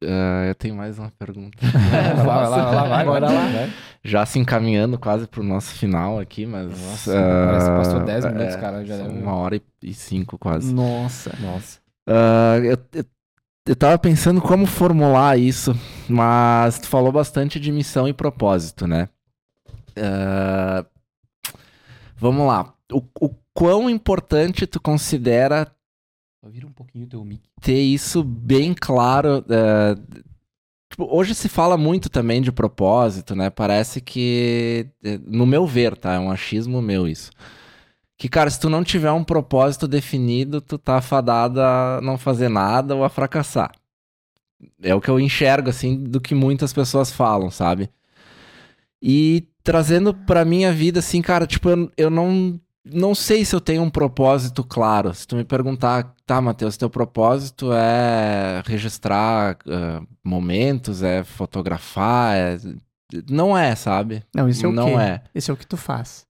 Ah, 0.01 0.45
eu 0.47 0.55
tenho 0.55 0.75
mais 0.75 0.97
uma 0.97 1.11
pergunta. 1.11 1.57
Vai 1.61 2.25
lá, 2.25 2.49
vai 2.49 2.49
lá, 2.49 2.71
vai 2.71 2.73
lá, 2.73 2.87
vai, 2.87 3.05
Bora 3.05 3.29
lá. 3.29 3.41
Já 4.01 4.25
se 4.25 4.39
encaminhando 4.39 4.97
quase 4.97 5.27
pro 5.27 5.43
nosso 5.43 5.73
final 5.75 6.17
aqui, 6.19 6.45
mas. 6.45 6.69
Nossa, 6.69 7.11
parece 7.13 7.65
que 7.69 7.75
passou 7.75 8.05
10 8.05 8.25
minutos, 8.25 8.55
é, 8.55 8.59
cara, 8.61 8.85
já 8.85 8.95
deu- 8.95 9.11
Uma 9.11 9.35
hora 9.35 9.57
e- 9.57 9.61
e 9.83 9.93
cinco 9.93 10.37
quase. 10.37 10.73
Nossa. 10.73 11.35
Nossa. 11.41 11.79
Ah, 12.07 12.55
eu, 12.63 12.77
eu, 12.93 13.05
eu 13.69 13.75
tava 13.75 13.99
pensando 13.99 14.41
como 14.41 14.65
formular 14.65 15.37
isso, 15.37 15.75
mas 16.09 16.79
tu 16.79 16.87
falou 16.87 17.11
bastante 17.11 17.59
de 17.59 17.71
missão 17.71 18.07
e 18.07 18.13
propósito, 18.13 18.87
né? 18.87 19.07
Ah, 19.95 20.83
vamos 22.17 22.47
lá. 22.47 22.73
O, 22.91 23.03
o 23.21 23.29
quão 23.53 23.87
importante 23.87 24.65
tu 24.65 24.81
considera 24.81 25.71
Vira 26.45 26.65
um 26.65 26.71
pouquinho 26.71 27.05
teu 27.05 27.23
mic. 27.23 27.43
ter 27.61 27.79
isso 27.79 28.23
bem 28.23 28.73
claro. 28.73 29.45
eh, 29.47 29.95
tipo, 30.89 31.05
hoje 31.15 31.35
se 31.35 31.47
fala 31.47 31.77
muito 31.77 32.09
também 32.09 32.41
de 32.41 32.51
propósito, 32.51 33.35
né? 33.35 33.51
Parece 33.51 34.01
que, 34.01 34.87
eh, 35.03 35.19
no 35.27 35.45
meu 35.45 35.67
ver, 35.67 35.95
tá? 35.95 36.13
É 36.13 36.19
um 36.19 36.31
achismo 36.31 36.81
meu 36.81 37.07
isso. 37.07 37.29
Que, 38.19 38.27
cara, 38.27 38.49
se 38.49 38.59
tu 38.59 38.69
não 38.69 38.83
tiver 38.83 39.13
um 39.13 39.23
propósito 39.23 39.87
definido, 39.87 40.59
tu 40.59 40.77
tá 40.77 41.01
fadado 41.01 41.61
a 41.61 42.01
não 42.03 42.17
fazer 42.17 42.49
nada 42.49 42.93
ou 42.93 43.05
a 43.05 43.09
fracassar. 43.09 43.71
É 44.83 44.93
o 44.93 44.99
que 44.99 45.09
eu 45.09 45.21
enxergo, 45.21 45.69
assim, 45.69 46.03
do 46.03 46.19
que 46.19 46.35
muitas 46.35 46.73
pessoas 46.73 47.09
falam, 47.13 47.49
sabe? 47.49 47.89
E 49.01 49.47
trazendo 49.63 50.13
pra 50.13 50.43
minha 50.43 50.73
vida, 50.73 50.99
assim, 50.99 51.21
cara, 51.21 51.47
tipo, 51.47 51.69
eu, 51.69 51.89
eu 51.95 52.09
não, 52.09 52.59
não 52.83 53.15
sei 53.15 53.45
se 53.45 53.55
eu 53.55 53.61
tenho 53.61 53.81
um 53.81 53.89
propósito 53.89 54.65
claro. 54.65 55.13
Se 55.13 55.25
tu 55.25 55.37
me 55.37 55.45
perguntar, 55.45 56.13
tá, 56.25 56.41
Matheus, 56.41 56.75
teu 56.75 56.89
propósito 56.89 57.71
é 57.71 58.61
registrar 58.65 59.57
ah, 59.65 60.01
momentos, 60.21 61.03
é 61.03 61.23
fotografar, 61.23 62.35
é... 62.35 62.57
não 63.29 63.57
é, 63.57 63.75
sabe? 63.75 64.23
Não, 64.35 64.49
isso 64.49 64.65
é 64.65 64.67
o 64.67 64.73
não 64.73 64.87
quê? 64.87 64.93
é. 64.95 65.21
Esse 65.33 65.49
é 65.49 65.53
o 65.53 65.57
que 65.57 65.65
tu 65.65 65.77
faz. 65.77 66.27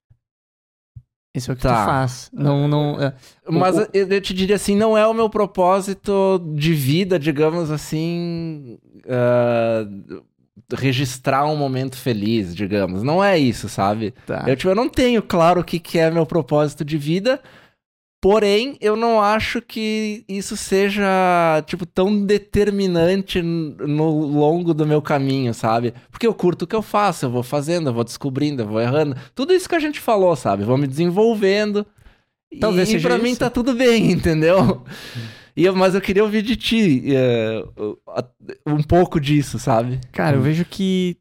Esse 1.33 1.49
é 1.49 1.53
o 1.53 1.55
que 1.55 1.61
Tá. 1.61 1.83
tu 1.83 1.85
faz. 1.85 2.29
Não, 2.33 2.67
não. 2.67 2.99
é, 3.01 3.13
Mas 3.49 3.77
O- 3.77 3.81
o- 3.83 3.87
eu, 3.93 4.19
te 4.21 4.33
diria 4.33 4.55
assim, 4.55 4.75
não 4.75 4.97
é 4.97 5.05
o 5.05 5.13
meu 5.13 5.29
propósito 5.29 6.41
de 6.55 6.73
vida, 6.73 7.19
digamos 7.19 7.69
assim, 7.69 8.77
ah, 9.07 9.85
registrar 10.75 11.45
um 11.45 11.55
momento 11.55 11.95
feliz, 11.97 12.55
digamos. 12.55 13.03
Não 13.03 13.23
é 13.23 13.37
isso, 13.37 13.69
sabe? 13.69 14.13
tá. 14.25 14.43
Eu, 14.47 14.55
tipo, 14.55 14.69
eu 14.69 14.75
não 14.75 14.89
tenho 14.89 15.21
claro 15.21 15.61
o 15.61 15.63
que, 15.63 15.79
que 15.79 15.97
é 15.97 16.11
meu 16.11 16.25
propósito 16.25 16.83
de 16.83 16.97
vida, 16.97 17.39
porém, 18.21 18.77
eu 18.81 18.95
não 18.95 19.21
acho 19.21 19.61
que 19.61 20.23
isso 20.27 20.57
seja, 20.57 21.05
tipo, 21.65 21.85
tão 21.85 22.25
determinante 22.25 23.41
no 23.41 24.09
longo 24.27 24.73
do 24.73 24.85
meu 24.85 25.01
caminho, 25.01 25.53
sabe? 25.53 25.93
Porque 26.11 26.27
eu 26.27 26.33
curto 26.33 26.63
o 26.63 26.67
que 26.67 26.75
eu 26.75 26.81
faço, 26.81 27.25
eu 27.25 27.29
vou 27.29 27.43
fazendo, 27.43 27.89
eu 27.89 27.93
vou 27.93 28.03
descobrindo, 28.03 28.61
eu 28.63 28.67
vou 28.67 28.81
errando. 28.81 29.15
Tudo 29.33 29.53
isso 29.53 29.69
que 29.69 29.75
a 29.75 29.79
gente 29.79 29.99
falou, 29.99 30.35
sabe? 30.35 30.63
Vou 30.63 30.77
me 30.77 30.87
desenvolvendo. 30.87 31.85
Talvez 32.59 32.89
e, 32.89 32.93
seja 32.93 33.07
pra 33.07 33.17
mim 33.17 33.29
isso. 33.31 33.39
tá 33.39 33.49
tudo 33.49 33.73
bem, 33.73 34.11
entendeu? 34.11 34.83
E 35.55 35.65
eu- 35.65 35.75
mas 35.75 35.93
eu 35.95 36.01
queria 36.01 36.23
ouvir 36.23 36.41
de 36.41 36.55
ti 36.55 37.03
eh, 37.13 37.63
um 38.65 38.81
pouco 38.81 39.19
disso, 39.19 39.59
sabe? 39.59 39.99
Cara, 40.11 40.35
eu 40.37 40.41
vejo 40.41 40.65
que 40.65 41.17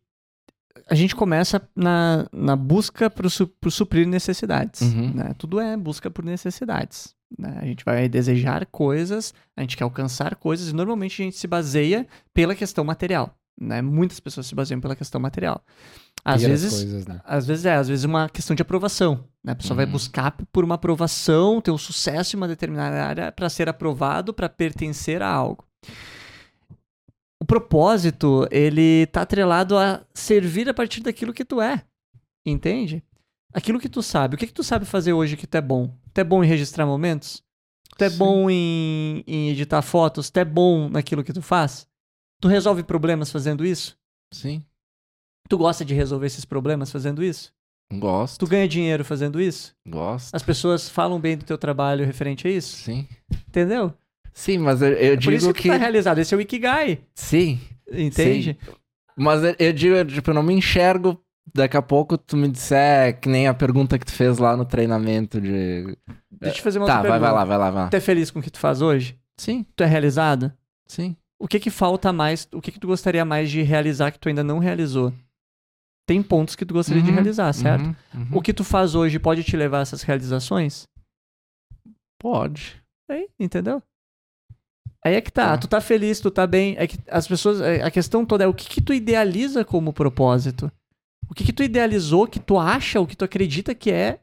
a 0.91 0.95
gente 0.95 1.15
começa 1.15 1.61
na, 1.77 2.27
na 2.33 2.57
busca 2.57 3.09
por, 3.11 3.31
su, 3.31 3.47
por 3.47 3.71
suprir 3.71 4.07
necessidades. 4.07 4.81
Uhum. 4.81 5.13
né? 5.15 5.35
Tudo 5.39 5.61
é 5.61 5.77
busca 5.77 6.11
por 6.11 6.25
necessidades. 6.25 7.15
né? 7.39 7.59
A 7.61 7.65
gente 7.67 7.85
vai 7.85 8.09
desejar 8.09 8.65
coisas, 8.67 9.35
a 9.57 9.61
gente 9.61 9.77
quer 9.77 9.85
alcançar 9.85 10.35
coisas, 10.37 10.69
e 10.69 10.73
normalmente 10.75 11.21
a 11.21 11.25
gente 11.25 11.37
se 11.37 11.47
baseia 11.47 12.07
pela 12.33 12.55
questão 12.55 12.85
material. 12.85 13.35
Né? 13.61 13.83
Muitas 13.83 14.21
pessoas 14.21 14.47
se 14.47 14.55
baseiam 14.55 14.81
pela 14.81 14.95
questão 14.97 15.21
material. 15.21 15.61
Às 16.25 16.43
vezes, 16.43 16.73
coisas, 16.73 17.07
né? 17.07 17.21
às 17.25 17.47
vezes 17.47 17.65
é, 17.65 17.75
às 17.75 17.89
vezes 17.89 18.05
é 18.05 18.09
uma 18.09 18.29
questão 18.29 18.55
de 18.55 18.63
aprovação. 18.63 19.25
Né? 19.45 19.53
A 19.53 19.57
pessoa 19.57 19.77
vai 19.77 19.85
Uhum. 19.87 19.93
buscar 19.93 20.35
por 20.53 20.65
uma 20.65 20.77
aprovação, 20.77 21.61
ter 21.61 21.71
um 21.71 21.79
sucesso 21.79 22.35
em 22.35 22.39
uma 22.39 22.49
determinada 22.49 23.05
área 23.05 23.33
para 23.33 23.49
ser 23.49 23.69
aprovado, 23.69 24.33
para 24.33 24.49
pertencer 24.49 25.23
a 25.23 25.29
algo. 25.29 25.65
O 27.49 27.55
propósito, 27.59 28.47
ele 28.51 29.07
tá 29.07 29.23
atrelado 29.23 29.79
a 29.79 30.03
servir 30.13 30.69
a 30.69 30.75
partir 30.75 31.01
daquilo 31.01 31.33
que 31.33 31.47
tu 31.47 31.63
é. 31.63 31.83
Entende? 32.45 33.03
Aquilo 33.55 33.81
que 33.81 33.89
tu 33.89 34.03
sabe. 34.03 34.35
O 34.35 34.39
que, 34.39 34.47
que 34.47 34.53
tu 34.53 34.63
sabe 34.63 34.85
fazer 34.85 35.15
hoje 35.15 35.35
que 35.35 35.47
tu 35.47 35.55
é 35.57 35.61
bom? 35.63 35.91
Tu 36.13 36.21
é 36.21 36.25
bom 36.25 36.45
em 36.45 36.47
registrar 36.47 36.85
momentos? 36.85 37.43
Tu 37.97 38.05
é 38.05 38.11
Sim. 38.11 38.19
bom 38.19 38.51
em, 38.51 39.25
em 39.27 39.49
editar 39.49 39.81
fotos? 39.81 40.29
Tu 40.29 40.39
é 40.39 40.45
bom 40.45 40.91
naquilo 40.91 41.25
que 41.25 41.33
tu 41.33 41.41
faz? 41.41 41.89
Tu 42.39 42.49
resolve 42.49 42.83
problemas 42.83 43.33
fazendo 43.33 43.65
isso? 43.65 43.97
Sim, 44.31 44.63
Tu 45.49 45.57
gosta 45.57 45.83
de 45.87 45.95
resolver 45.95 46.27
esses 46.27 46.45
problemas 46.45 46.93
fazendo 46.93 47.25
isso? 47.25 47.51
gosto, 47.91 48.41
Tu 48.41 48.47
ganha 48.47 48.69
dinheiro 48.69 49.03
fazendo 49.07 49.41
isso? 49.41 49.75
gosto. 49.89 50.35
As 50.35 50.43
pessoas 50.43 50.87
falam 50.91 51.19
bem 51.19 51.39
do 51.39 51.47
teu 51.47 51.57
trabalho 51.57 52.05
referente 52.05 52.47
a 52.47 52.51
isso? 52.51 52.77
Sim. 52.77 53.09
Entendeu? 53.49 53.95
Sim, 54.33 54.59
mas 54.59 54.81
eu, 54.83 54.89
eu 54.89 55.15
É 55.15 55.17
por 55.21 55.33
isso 55.33 55.47
digo 55.47 55.55
que, 55.55 55.63
que. 55.63 55.69
tá 55.69 55.77
realizado. 55.77 56.19
Esse 56.19 56.35
é 56.35 56.37
o 56.37 56.41
Ikigai. 56.41 57.01
Sim, 57.15 57.61
Entende? 57.91 58.57
mas 59.17 59.41
eu, 59.59 59.73
digo, 59.73 60.05
tipo, 60.05 60.31
eu 60.31 60.35
não 60.35 60.43
me 60.43 60.55
enxergo. 60.55 61.21
Daqui 61.55 61.79
a 61.79 61.83
pouco 61.83 62.19
tu 62.19 62.37
me 62.37 62.47
disser 62.47 63.19
que 63.21 63.29
nem 63.29 63.49
a 63.49 63.55
pergunta 63.55 63.99
que 63.99 64.05
tu 64.05 64.13
fez 64.13 64.37
lá 64.39 64.55
no 64.57 64.67
treinamento 64.67 65.41
de. 65.41 65.97
Deixa 66.31 66.47
eu 66.47 66.53
te 66.53 66.63
fazer 66.63 66.79
uma 66.79 66.87
tá, 66.87 66.97
outra 66.97 67.09
vai, 67.09 67.19
vai 67.19 67.29
pergunta. 67.31 67.39
lá, 67.39 67.45
vai 67.47 67.59
lá, 67.59 67.71
vai 67.71 67.83
lá. 67.85 67.89
Tu 67.89 67.97
é 67.97 68.01
feliz 68.01 68.31
com 68.31 68.39
o 68.39 68.43
que 68.43 68.51
tu 68.51 68.59
faz 68.59 68.83
hoje? 68.83 69.19
Sim, 69.39 69.65
Tu 69.75 69.83
é 69.83 69.87
realizado? 69.87 70.53
sim. 70.87 71.17
O 71.41 71.47
que 71.49 71.59
que 71.61 71.71
falta 71.71 72.13
mais? 72.13 72.49
O 72.53 72.61
que 72.61 72.73
que 72.73 72.81
tu 72.81 72.87
gostaria 72.89 73.25
mais 73.25 73.49
de 73.51 73.63
realizar 73.63 74.11
que 74.11 74.19
tu 74.19 74.29
ainda 74.29 74.43
não 74.45 74.59
realizou? 74.59 75.13
Tem 76.07 76.21
pontos 76.23 76.57
que 76.57 76.67
tu 76.67 76.75
gostaria 76.75 77.01
de 77.03 77.09
Uhum, 77.11 77.15
realizar, 77.15 77.53
certo? 77.55 77.87
Uhum, 77.87 77.95
uhum. 78.15 78.29
O 78.39 78.43
que 78.43 78.53
tu 78.53 78.65
faz 78.65 78.95
hoje 78.97 79.19
pode 79.21 79.45
te 79.45 79.57
levar 79.57 79.79
a 79.79 79.83
essas 79.83 80.03
realizações? 80.03 80.83
Pode. 82.19 82.83
Aí, 83.09 83.29
entendeu? 83.39 83.83
Aí 85.05 85.15
é 85.15 85.21
que 85.21 85.31
tá, 85.33 85.51
Tá. 85.51 85.59
tu 85.59 85.69
tá 85.69 85.81
feliz, 85.81 86.21
tu 86.21 86.31
tá 86.31 86.47
bem. 86.47 86.75
É 86.79 86.87
que 86.87 86.99
as 87.09 87.27
pessoas. 87.29 87.61
é, 87.61 87.83
A 87.83 87.91
questão 87.91 88.25
toda 88.25 88.45
é 88.45 88.47
o 88.47 88.55
que, 88.55 88.69
que 88.69 88.81
tu 88.81 88.93
idealiza 88.93 89.65
como 89.65 89.93
propósito? 89.93 90.71
O 91.31 91.35
que, 91.35 91.45
que 91.45 91.53
tu 91.53 91.63
idealizou 91.63 92.27
que 92.27 92.41
tu 92.41 92.59
acha, 92.59 93.01
o 93.01 93.07
que 93.07 93.17
tu 93.17 93.25
acredita 93.25 93.75
que 93.75 93.91
é 93.91 94.19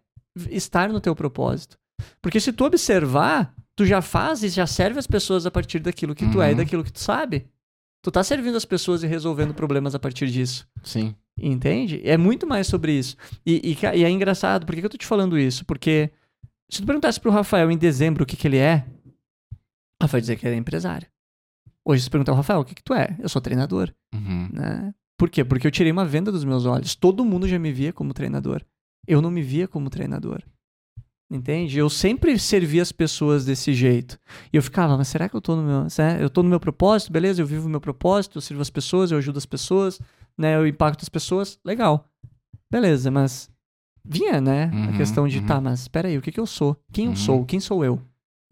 estar 0.49 0.89
no 0.89 0.99
teu 0.99 1.15
propósito? 1.15 1.77
Porque 2.21 2.39
se 2.39 2.51
tu 2.51 2.65
observar, 2.65 3.53
tu 3.75 3.85
já 3.85 4.01
faz 4.01 4.43
e 4.43 4.49
já 4.49 4.67
serve 4.67 4.99
as 4.99 5.07
pessoas 5.07 5.45
a 5.45 5.51
partir 5.51 5.79
daquilo 5.79 6.13
que 6.15 6.29
tu 6.29 6.41
é 6.41 6.49
e 6.49 6.51
Uhum. 6.51 6.57
daquilo 6.57 6.83
que 6.83 6.91
tu 6.91 6.99
sabe. 6.99 7.45
Tu 8.03 8.11
tá 8.11 8.23
servindo 8.23 8.55
as 8.55 8.65
pessoas 8.65 9.01
e 9.03 9.07
resolvendo 9.07 9.53
problemas 9.53 9.95
a 9.95 9.99
partir 9.99 10.27
disso. 10.29 10.67
Sim. 10.83 11.15
Entende? 11.37 12.01
É 12.03 12.17
muito 12.17 12.45
mais 12.47 12.67
sobre 12.67 12.91
isso. 12.93 13.15
E, 13.45 13.61
e 13.71 13.97
e 13.97 14.03
é 14.03 14.09
engraçado, 14.09 14.65
por 14.65 14.73
que, 14.75 14.81
que 14.81 14.85
eu 14.85 14.89
tô 14.91 14.97
te 14.97 15.05
falando 15.05 15.37
isso? 15.37 15.65
Porque 15.65 16.09
se 16.69 16.81
tu 16.81 16.85
perguntasse 16.85 17.19
pro 17.19 17.31
Rafael 17.31 17.69
em 17.71 17.77
dezembro 17.77 18.23
o 18.23 18.25
que, 18.25 18.35
que 18.37 18.47
ele 18.47 18.57
é, 18.57 18.85
Rafael 20.05 20.19
ia 20.19 20.21
dizer 20.21 20.35
que 20.37 20.45
ele 20.47 20.55
é 20.55 20.57
empresário. 20.59 21.07
Hoje, 21.83 22.09
perguntar 22.09 22.31
ao 22.31 22.37
Rafael, 22.37 22.59
o 22.61 22.65
que, 22.65 22.73
que 22.75 22.83
tu 22.83 22.93
é? 22.93 23.15
Eu 23.19 23.29
sou 23.29 23.41
treinador, 23.41 23.93
Uhum. 24.13 24.49
né? 24.51 24.93
Por 25.17 25.29
quê? 25.29 25.45
Porque 25.45 25.65
eu 25.67 25.71
tirei 25.71 25.91
uma 25.91 26.03
venda 26.05 26.31
dos 26.31 26.43
meus 26.43 26.65
olhos. 26.65 26.95
Todo 26.95 27.23
mundo 27.23 27.47
já 27.47 27.57
me 27.59 27.71
via 27.71 27.93
como 27.93 28.13
treinador. 28.13 28.61
Eu 29.07 29.21
não 29.21 29.29
me 29.31 29.41
via 29.41 29.67
como 29.67 29.89
treinador. 29.89 30.41
Entende? 31.31 31.77
Eu 31.79 31.89
sempre 31.89 32.37
servi 32.37 32.79
as 32.79 32.91
pessoas 32.91 33.45
desse 33.45 33.73
jeito. 33.73 34.19
E 34.53 34.57
eu 34.57 34.61
ficava, 34.61 34.95
mas 34.97 35.07
será 35.07 35.27
que 35.27 35.35
eu 35.35 35.41
tô 35.41 35.55
no 35.55 35.63
meu, 35.63 35.87
eu 36.19 36.29
tô 36.29 36.43
no 36.43 36.49
meu 36.49 36.59
propósito? 36.59 37.11
Beleza, 37.11 37.41
eu 37.41 37.45
vivo 37.47 37.65
o 37.65 37.69
meu 37.69 37.81
propósito, 37.81 38.37
eu 38.37 38.41
sirvo 38.41 38.61
as 38.61 38.69
pessoas, 38.69 39.11
eu 39.11 39.17
ajudo 39.17 39.37
as 39.37 39.45
pessoas, 39.45 39.99
né? 40.37 40.55
Eu 40.55 40.67
impacto 40.67 41.01
as 41.01 41.09
pessoas. 41.09 41.57
Legal. 41.65 42.07
Beleza, 42.71 43.09
mas 43.09 43.49
vinha, 44.03 44.39
né? 44.39 44.65
a 44.65 44.75
Uhum, 44.75 44.97
questão 44.97 45.27
de, 45.27 45.39
uhum. 45.39 45.45
tá, 45.45 45.59
mas 45.61 45.81
espera 45.81 46.07
aí, 46.09 46.17
o 46.17 46.21
que 46.21 46.31
que 46.31 46.39
eu 46.39 46.45
sou? 46.45 46.77
Quem 46.91 47.05
eu 47.05 47.11
Uhum. 47.11 47.15
sou? 47.15 47.45
Quem 47.45 47.59
sou 47.59 47.83
eu? 47.83 47.99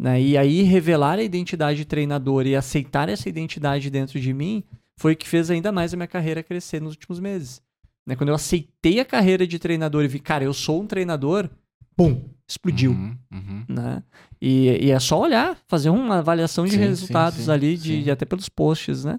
Né? 0.04 0.22
E 0.22 0.38
aí 0.38 0.64
revelar 0.64 1.18
a 1.18 1.24
identidade 1.24 1.86
treinador 1.86 2.46
e 2.46 2.58
aceitar 2.58 3.08
essa 3.08 3.30
identidade 3.30 3.90
dentro 3.90 4.20
de 4.20 4.34
mim 4.34 4.62
foi 4.98 5.14
o 5.14 5.16
que 5.16 5.26
fez 5.26 5.50
ainda 5.50 5.72
mais 5.72 5.94
a 5.94 5.98
minha 5.98 6.08
carreira 6.08 6.44
crescer 6.44 6.82
nos 6.82 6.92
últimos 6.92 7.22
meses. 7.22 7.62
Né? 8.06 8.14
Quando 8.14 8.28
eu 8.28 8.36
aceitei 8.36 9.00
a 9.00 9.06
carreira 9.06 9.48
de 9.48 9.58
treinador 9.58 10.04
e 10.04 10.10
vi, 10.10 10.20
cara, 10.20 10.44
eu 10.44 10.54
sou 10.54 10.82
um 10.82 10.86
treinador, 10.86 11.50
pum, 11.96 12.22
explodiu. 12.46 12.92
Uhum, 12.92 13.18
uhum. 13.32 13.66
Né? 13.70 14.04
E, 14.42 14.88
e 14.88 14.92
é 14.92 15.00
só 15.00 15.22
olhar, 15.22 15.58
fazer 15.70 15.90
uma 15.90 16.18
avaliação 16.18 16.66
de 16.66 16.72
Sim, 16.72 16.80
sim, 16.80 16.84
resultados 16.84 17.46
sim, 17.46 17.52
ali, 17.52 17.78
de, 17.78 18.04
sim. 18.04 18.10
até 18.10 18.26
pelos 18.26 18.50
posts, 18.50 19.06
né? 19.06 19.18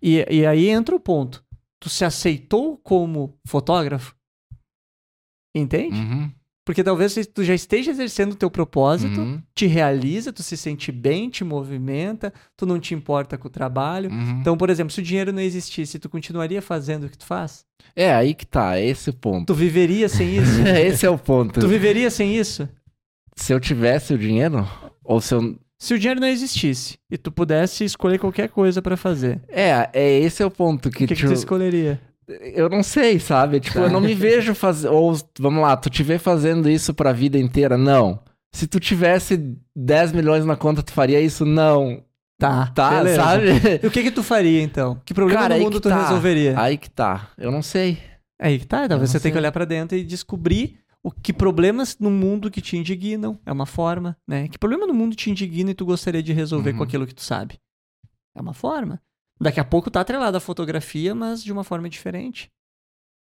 E, 0.00 0.26
e 0.30 0.46
aí 0.46 0.68
entra 0.68 0.96
o 0.96 1.00
ponto. 1.00 1.44
Tu 1.78 1.90
se 1.90 2.06
aceitou 2.06 2.78
como 2.78 3.38
fotógrafo? 3.44 4.16
Entende? 5.54 5.94
Uhum, 5.94 6.32
Porque 6.64 6.84
talvez 6.84 7.14
tu 7.34 7.42
já 7.42 7.54
esteja 7.54 7.90
exercendo 7.90 8.32
o 8.32 8.36
teu 8.36 8.48
propósito, 8.50 9.20
uhum, 9.20 9.42
te 9.52 9.66
realiza, 9.66 10.32
tu 10.32 10.44
se 10.44 10.56
sente 10.56 10.92
bem, 10.92 11.28
te 11.28 11.42
movimenta, 11.42 12.32
tu 12.56 12.64
não 12.64 12.78
te 12.78 12.94
importa 12.94 13.36
com 13.36 13.48
o 13.48 13.50
trabalho. 13.50 14.08
uhum. 14.10 14.38
Então, 14.40 14.56
por 14.56 14.70
exemplo, 14.70 14.92
se 14.92 15.00
o 15.00 15.02
dinheiro 15.02 15.32
não 15.32 15.40
existisse, 15.42 15.98
tu 15.98 16.08
continuaria 16.08 16.62
fazendo 16.62 17.04
o 17.06 17.08
que 17.08 17.18
tu 17.18 17.26
faz? 17.26 17.64
É 17.96 18.14
aí 18.14 18.32
que 18.32 18.46
tá, 18.46 18.78
é 18.78 18.86
esse 18.86 19.10
o 19.10 19.12
ponto. 19.12 19.46
Tu 19.46 19.54
viveria 19.54 20.08
sem 20.08 20.36
isso? 20.38 20.60
esse 20.66 21.04
é 21.04 21.10
o 21.10 21.18
ponto. 21.18 21.58
tu 21.58 21.66
viveria 21.66 22.10
sem 22.10 22.36
isso? 22.36 22.68
Se 23.34 23.52
eu 23.52 23.58
tivesse 23.58 24.14
o 24.14 24.18
dinheiro, 24.18 24.64
ou 25.02 25.20
se 25.20 25.34
eu. 25.34 25.56
Se 25.78 25.94
o 25.94 25.98
dinheiro 25.98 26.20
não 26.20 26.28
existisse 26.28 26.96
e 27.10 27.18
tu 27.18 27.32
pudesse 27.32 27.82
escolher 27.84 28.20
qualquer 28.20 28.48
coisa 28.50 28.80
pra 28.80 28.96
fazer, 28.96 29.40
É, 29.48 29.90
é 29.92 30.20
esse 30.20 30.40
é 30.40 30.46
o 30.46 30.50
ponto 30.50 30.88
que, 30.90 31.04
o 31.04 31.08
que, 31.08 31.14
que 31.14 31.14
tipo, 31.16 31.28
tu 31.28 31.34
escolheria? 31.34 32.00
Eu 32.54 32.68
não 32.68 32.82
sei, 32.82 33.18
sabe? 33.18 33.60
Tipo, 33.60 33.74
Tá. 33.78 33.84
eu 33.86 33.90
não 33.90 34.00
me 34.00 34.14
vejo 34.14 34.54
fazer. 34.54 34.88
Ou, 34.88 35.14
vamos 35.38 35.62
lá, 35.62 35.76
tu 35.76 35.88
te 35.90 36.02
vê 36.02 36.18
fazendo 36.18 36.68
isso 36.68 36.92
pra 36.94 37.12
vida 37.12 37.38
inteira? 37.38 37.76
Não. 37.78 38.20
Se 38.54 38.66
tu 38.66 38.78
tivesse 38.78 39.56
10 39.74 40.12
milhões 40.12 40.44
na 40.44 40.56
conta, 40.56 40.82
tu 40.82 40.92
faria 40.92 41.20
isso? 41.20 41.44
Não. 41.44 42.02
Tá, 42.38 42.66
Tá, 42.74 42.90
beleza. 42.98 43.22
sabe? 43.22 43.46
E 43.82 43.86
o 43.86 43.90
que 43.90 44.02
que 44.02 44.10
tu 44.10 44.22
faria 44.22 44.60
então? 44.62 45.00
Que 45.04 45.14
problema 45.14 45.40
Cara, 45.42 45.54
no 45.54 45.58
aí 45.60 45.64
mundo 45.64 45.80
tu 45.80 45.88
tá. 45.88 46.02
resolveria? 46.02 46.58
Aí 46.60 46.76
que 46.76 46.90
tá. 46.90 47.30
Eu 47.38 47.50
não 47.52 47.62
sei. 47.62 47.98
Aí 48.40 48.58
que 48.58 48.66
tá, 48.66 48.88
talvez 48.88 49.10
você 49.10 49.20
tenha 49.20 49.32
que 49.32 49.38
olhar 49.38 49.52
pra 49.52 49.64
dentro 49.64 49.96
e 49.96 50.02
descobrir 50.02 50.78
o 51.04 51.10
que 51.10 51.32
problemas 51.32 51.96
no 52.00 52.10
mundo 52.10 52.50
que 52.50 52.60
te 52.60 52.76
indignam. 52.76 53.38
É 53.46 53.52
uma 53.52 53.66
forma, 53.66 54.16
né? 54.28 54.48
Que 54.48 54.58
problema 54.58 54.86
no 54.86 54.92
mundo 54.94 55.14
te 55.14 55.30
indigna 55.30 55.70
e 55.70 55.74
tu 55.74 55.84
gostaria 55.86 56.22
de 56.22 56.32
resolver 56.32 56.72
Uhum. 56.72 56.78
com 56.78 56.82
aquilo 56.84 57.06
que 57.06 57.14
tu 57.14 57.22
sabe? 57.22 57.58
É 58.36 58.40
uma 58.40 58.52
forma. 58.54 59.00
Daqui 59.42 59.60
a 59.60 59.64
pouco 59.64 59.90
tá 59.90 60.00
atrelado 60.00 60.36
à 60.36 60.40
fotografia, 60.40 61.14
mas 61.14 61.42
de 61.42 61.52
uma 61.52 61.64
forma 61.64 61.88
diferente. 61.88 62.50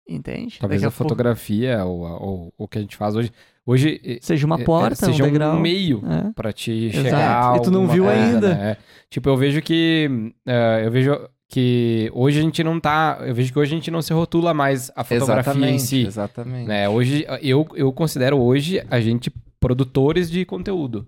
Entende? 0.09 0.59
Talvez 0.59 0.81
Daqui 0.83 0.93
a 0.93 0.97
pouco 0.97 1.09
fotografia 1.11 1.85
ou, 1.85 2.01
ou 2.01 2.55
o 2.59 2.67
que 2.67 2.79
a 2.79 2.81
gente 2.81 2.97
faz 2.97 3.15
hoje. 3.15 3.31
Hoje 3.65 4.01
eh, 4.05 4.19
seja 4.21 4.45
uma 4.45 4.61
eh, 4.61 4.65
porta, 4.65 4.97
seja 4.97 5.23
um 5.23 5.27
degrau. 5.29 5.57
um 5.57 5.61
meio 5.61 6.03
É. 6.05 6.33
pra 6.33 6.53
te 6.53 6.73
Exato. 6.87 7.05
chegar. 7.05 7.53
a 7.53 7.57
E 7.57 7.63
tu 7.63 7.71
não 7.71 7.87
viu 7.87 8.05
coisa, 8.05 8.21
ainda. 8.21 8.55
né? 8.55 8.77
Tipo, 9.09 9.29
eu 9.29 9.37
vejo 9.37 9.63
que. 9.63 10.33
eh, 10.47 10.83
eu 10.85 10.91
vejo 10.91 11.29
que 11.49 12.11
hoje 12.13 12.39
a 12.41 12.43
gente 12.43 12.65
não 12.65 12.81
tá. 12.81 13.19
Eu 13.21 13.35
vejo 13.35 13.53
que 13.53 13.59
hoje 13.59 13.73
a 13.73 13.77
gente 13.77 13.91
não 13.91 14.03
se 14.03 14.13
rotula 14.13 14.53
mais 14.53 14.91
a 14.97 15.05
fotografia 15.05 15.53
em 15.53 15.57
exatamente. 15.77 15.83
si. 15.83 16.07
Exatamente. 16.07 16.67
né? 16.69 16.89
Hoje, 16.89 17.25
eu, 17.43 17.67
eu 17.75 17.93
considero 17.93 18.37
hoje 18.39 18.85
a 18.91 19.01
gente 19.01 19.33
produtores 19.61 20.29
de 20.29 20.45
conteúdo. 20.45 21.07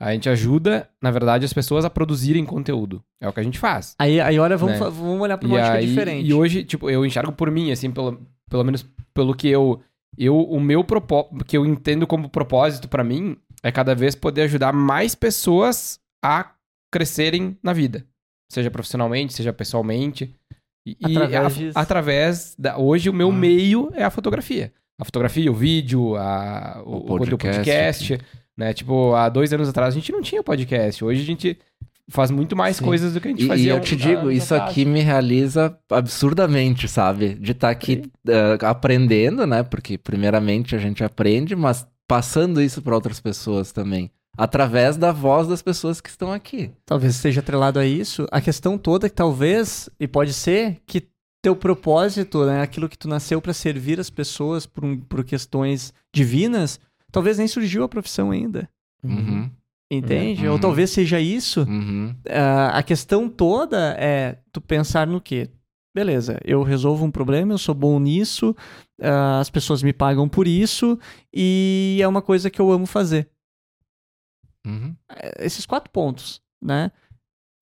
A 0.00 0.12
gente 0.12 0.28
ajuda, 0.30 0.88
na 1.02 1.10
verdade, 1.10 1.44
as 1.44 1.52
pessoas 1.52 1.84
a 1.84 1.90
produzirem 1.90 2.44
conteúdo. 2.46 3.04
É 3.20 3.28
o 3.28 3.32
que 3.34 3.40
a 3.40 3.42
gente 3.42 3.58
faz. 3.58 3.94
Aí, 3.98 4.18
aí 4.18 4.38
olha, 4.38 4.56
vamos, 4.56 4.80
Né? 4.80 4.86
vamos 4.88 5.20
olhar 5.20 5.36
pra 5.36 5.46
E, 5.46 5.50
uma 5.52 5.58
ótica 5.60 5.74
aí, 5.74 5.86
diferente. 5.86 6.26
e 6.28 6.32
hoje, 6.32 6.64
tipo, 6.64 6.88
eu 6.88 7.04
enxergo 7.04 7.32
por 7.32 7.50
mim, 7.50 7.70
assim, 7.70 7.90
pelo, 7.90 8.18
pelo 8.48 8.64
menos 8.64 8.86
pelo 9.12 9.34
que 9.34 9.48
eu. 9.48 9.80
eu 10.16 10.36
o 10.40 10.58
meu 10.58 10.82
propósito, 10.82 11.44
que 11.44 11.56
eu 11.56 11.66
entendo 11.66 12.06
como 12.06 12.30
propósito 12.30 12.88
pra 12.88 13.04
mim, 13.04 13.36
é 13.62 13.70
cada 13.70 13.94
vez 13.94 14.14
poder 14.14 14.42
ajudar 14.42 14.72
mais 14.72 15.14
pessoas 15.14 16.00
a 16.24 16.50
crescerem 16.90 17.58
na 17.62 17.72
vida. 17.74 18.04
Seja 18.50 18.70
profissionalmente, 18.70 19.34
seja 19.34 19.52
pessoalmente. 19.52 20.34
E, 20.86 20.96
e 21.06 21.16
Através 21.16 21.44
a- 21.44 21.48
disso. 21.58 21.78
através 21.78 22.54
da. 22.58 22.78
Hoje 22.78 23.10
o 23.10 23.12
meu 23.12 23.28
Ah. 23.28 23.32
meio 23.34 23.90
é 23.94 24.02
a 24.02 24.10
fotografia. 24.10 24.72
A 24.98 25.04
fotografia, 25.04 25.50
o 25.50 25.54
vídeo, 25.54 26.16
a, 26.16 26.82
o, 26.86 26.90
O 26.90 26.96
o 26.96 27.00
conteúdo 27.02 27.38
podcast. 27.38 28.18
Né? 28.56 28.72
Tipo, 28.74 29.14
há 29.14 29.28
dois 29.28 29.52
anos 29.52 29.68
atrás 29.68 29.94
a 29.94 29.98
gente 29.98 30.12
não 30.12 30.20
tinha 30.22 30.42
podcast. 30.42 31.04
Hoje 31.04 31.22
a 31.22 31.24
gente 31.24 31.58
faz 32.08 32.30
muito 32.30 32.56
mais 32.56 32.76
Sim. 32.76 32.84
coisas 32.84 33.14
do 33.14 33.20
que 33.20 33.28
a 33.28 33.30
gente 33.30 33.42
E, 33.42 33.44
e 33.44 33.48
fazia. 33.48 33.72
eu 33.72 33.80
te 33.80 33.94
digo, 33.96 34.30
isso 34.30 34.54
aqui 34.54 34.84
me 34.84 35.00
realiza 35.00 35.76
absurdamente, 35.88 36.88
sabe? 36.88 37.34
De 37.34 37.52
estar 37.52 37.70
aqui 37.70 38.02
eh, 38.28 38.58
aprendendo, 38.62 39.46
né? 39.46 39.62
Porque 39.62 39.96
primeiramente 39.96 40.74
a 40.74 40.78
gente 40.78 41.04
aprende, 41.04 41.54
mas 41.54 41.86
passando 42.08 42.60
isso 42.60 42.82
para 42.82 42.94
outras 42.94 43.20
pessoas 43.20 43.70
também. 43.70 44.10
Através 44.36 44.96
da 44.96 45.12
voz 45.12 45.46
das 45.46 45.62
pessoas 45.62 46.00
que 46.00 46.08
estão 46.08 46.32
aqui. 46.32 46.70
Talvez 46.84 47.14
esteja 47.14 47.40
atrelado 47.40 47.78
a 47.78 47.86
isso. 47.86 48.26
A 48.32 48.40
questão 48.40 48.76
toda 48.76 49.06
é 49.06 49.10
que 49.10 49.14
talvez, 49.14 49.88
e 49.98 50.08
pode 50.08 50.32
ser, 50.32 50.78
que 50.86 51.06
teu 51.42 51.54
propósito, 51.54 52.44
né, 52.44 52.60
aquilo 52.62 52.88
que 52.88 52.98
tu 52.98 53.08
nasceu 53.08 53.40
pra 53.40 53.52
servir 53.54 53.98
as 54.00 54.10
pessoas 54.10 54.66
por, 54.66 54.82
por 55.08 55.24
questões 55.24 55.92
divinas, 56.12 56.78
talvez 57.10 57.38
nem 57.38 57.48
surgiu 57.48 57.82
a 57.82 57.88
profissão 57.88 58.30
ainda. 58.30 58.68
Uhum. 59.02 59.50
Entende? 59.90 60.46
Uhum. 60.46 60.52
Ou 60.52 60.58
talvez 60.58 60.90
seja 60.90 61.20
isso. 61.20 61.62
Uhum. 61.62 62.14
Ah, 62.28 62.78
a 62.78 62.82
questão 62.82 63.28
toda 63.28 63.96
é 63.98 64.38
tu 64.52 64.60
pensar 64.60 65.06
no 65.06 65.20
quê? 65.20 65.50
Beleza, 65.92 66.40
eu 66.44 66.62
resolvo 66.62 67.04
um 67.04 67.10
problema, 67.10 67.52
eu 67.52 67.58
sou 67.58 67.74
bom 67.74 67.98
nisso, 67.98 68.54
ah, 69.02 69.40
as 69.40 69.50
pessoas 69.50 69.82
me 69.82 69.92
pagam 69.92 70.28
por 70.28 70.46
isso 70.46 70.96
e 71.34 71.98
é 72.00 72.06
uma 72.06 72.22
coisa 72.22 72.48
que 72.48 72.60
eu 72.60 72.70
amo 72.70 72.86
fazer. 72.86 73.28
Uhum. 74.66 74.94
esses 75.38 75.64
quatro 75.64 75.90
pontos, 75.90 76.42
né? 76.62 76.92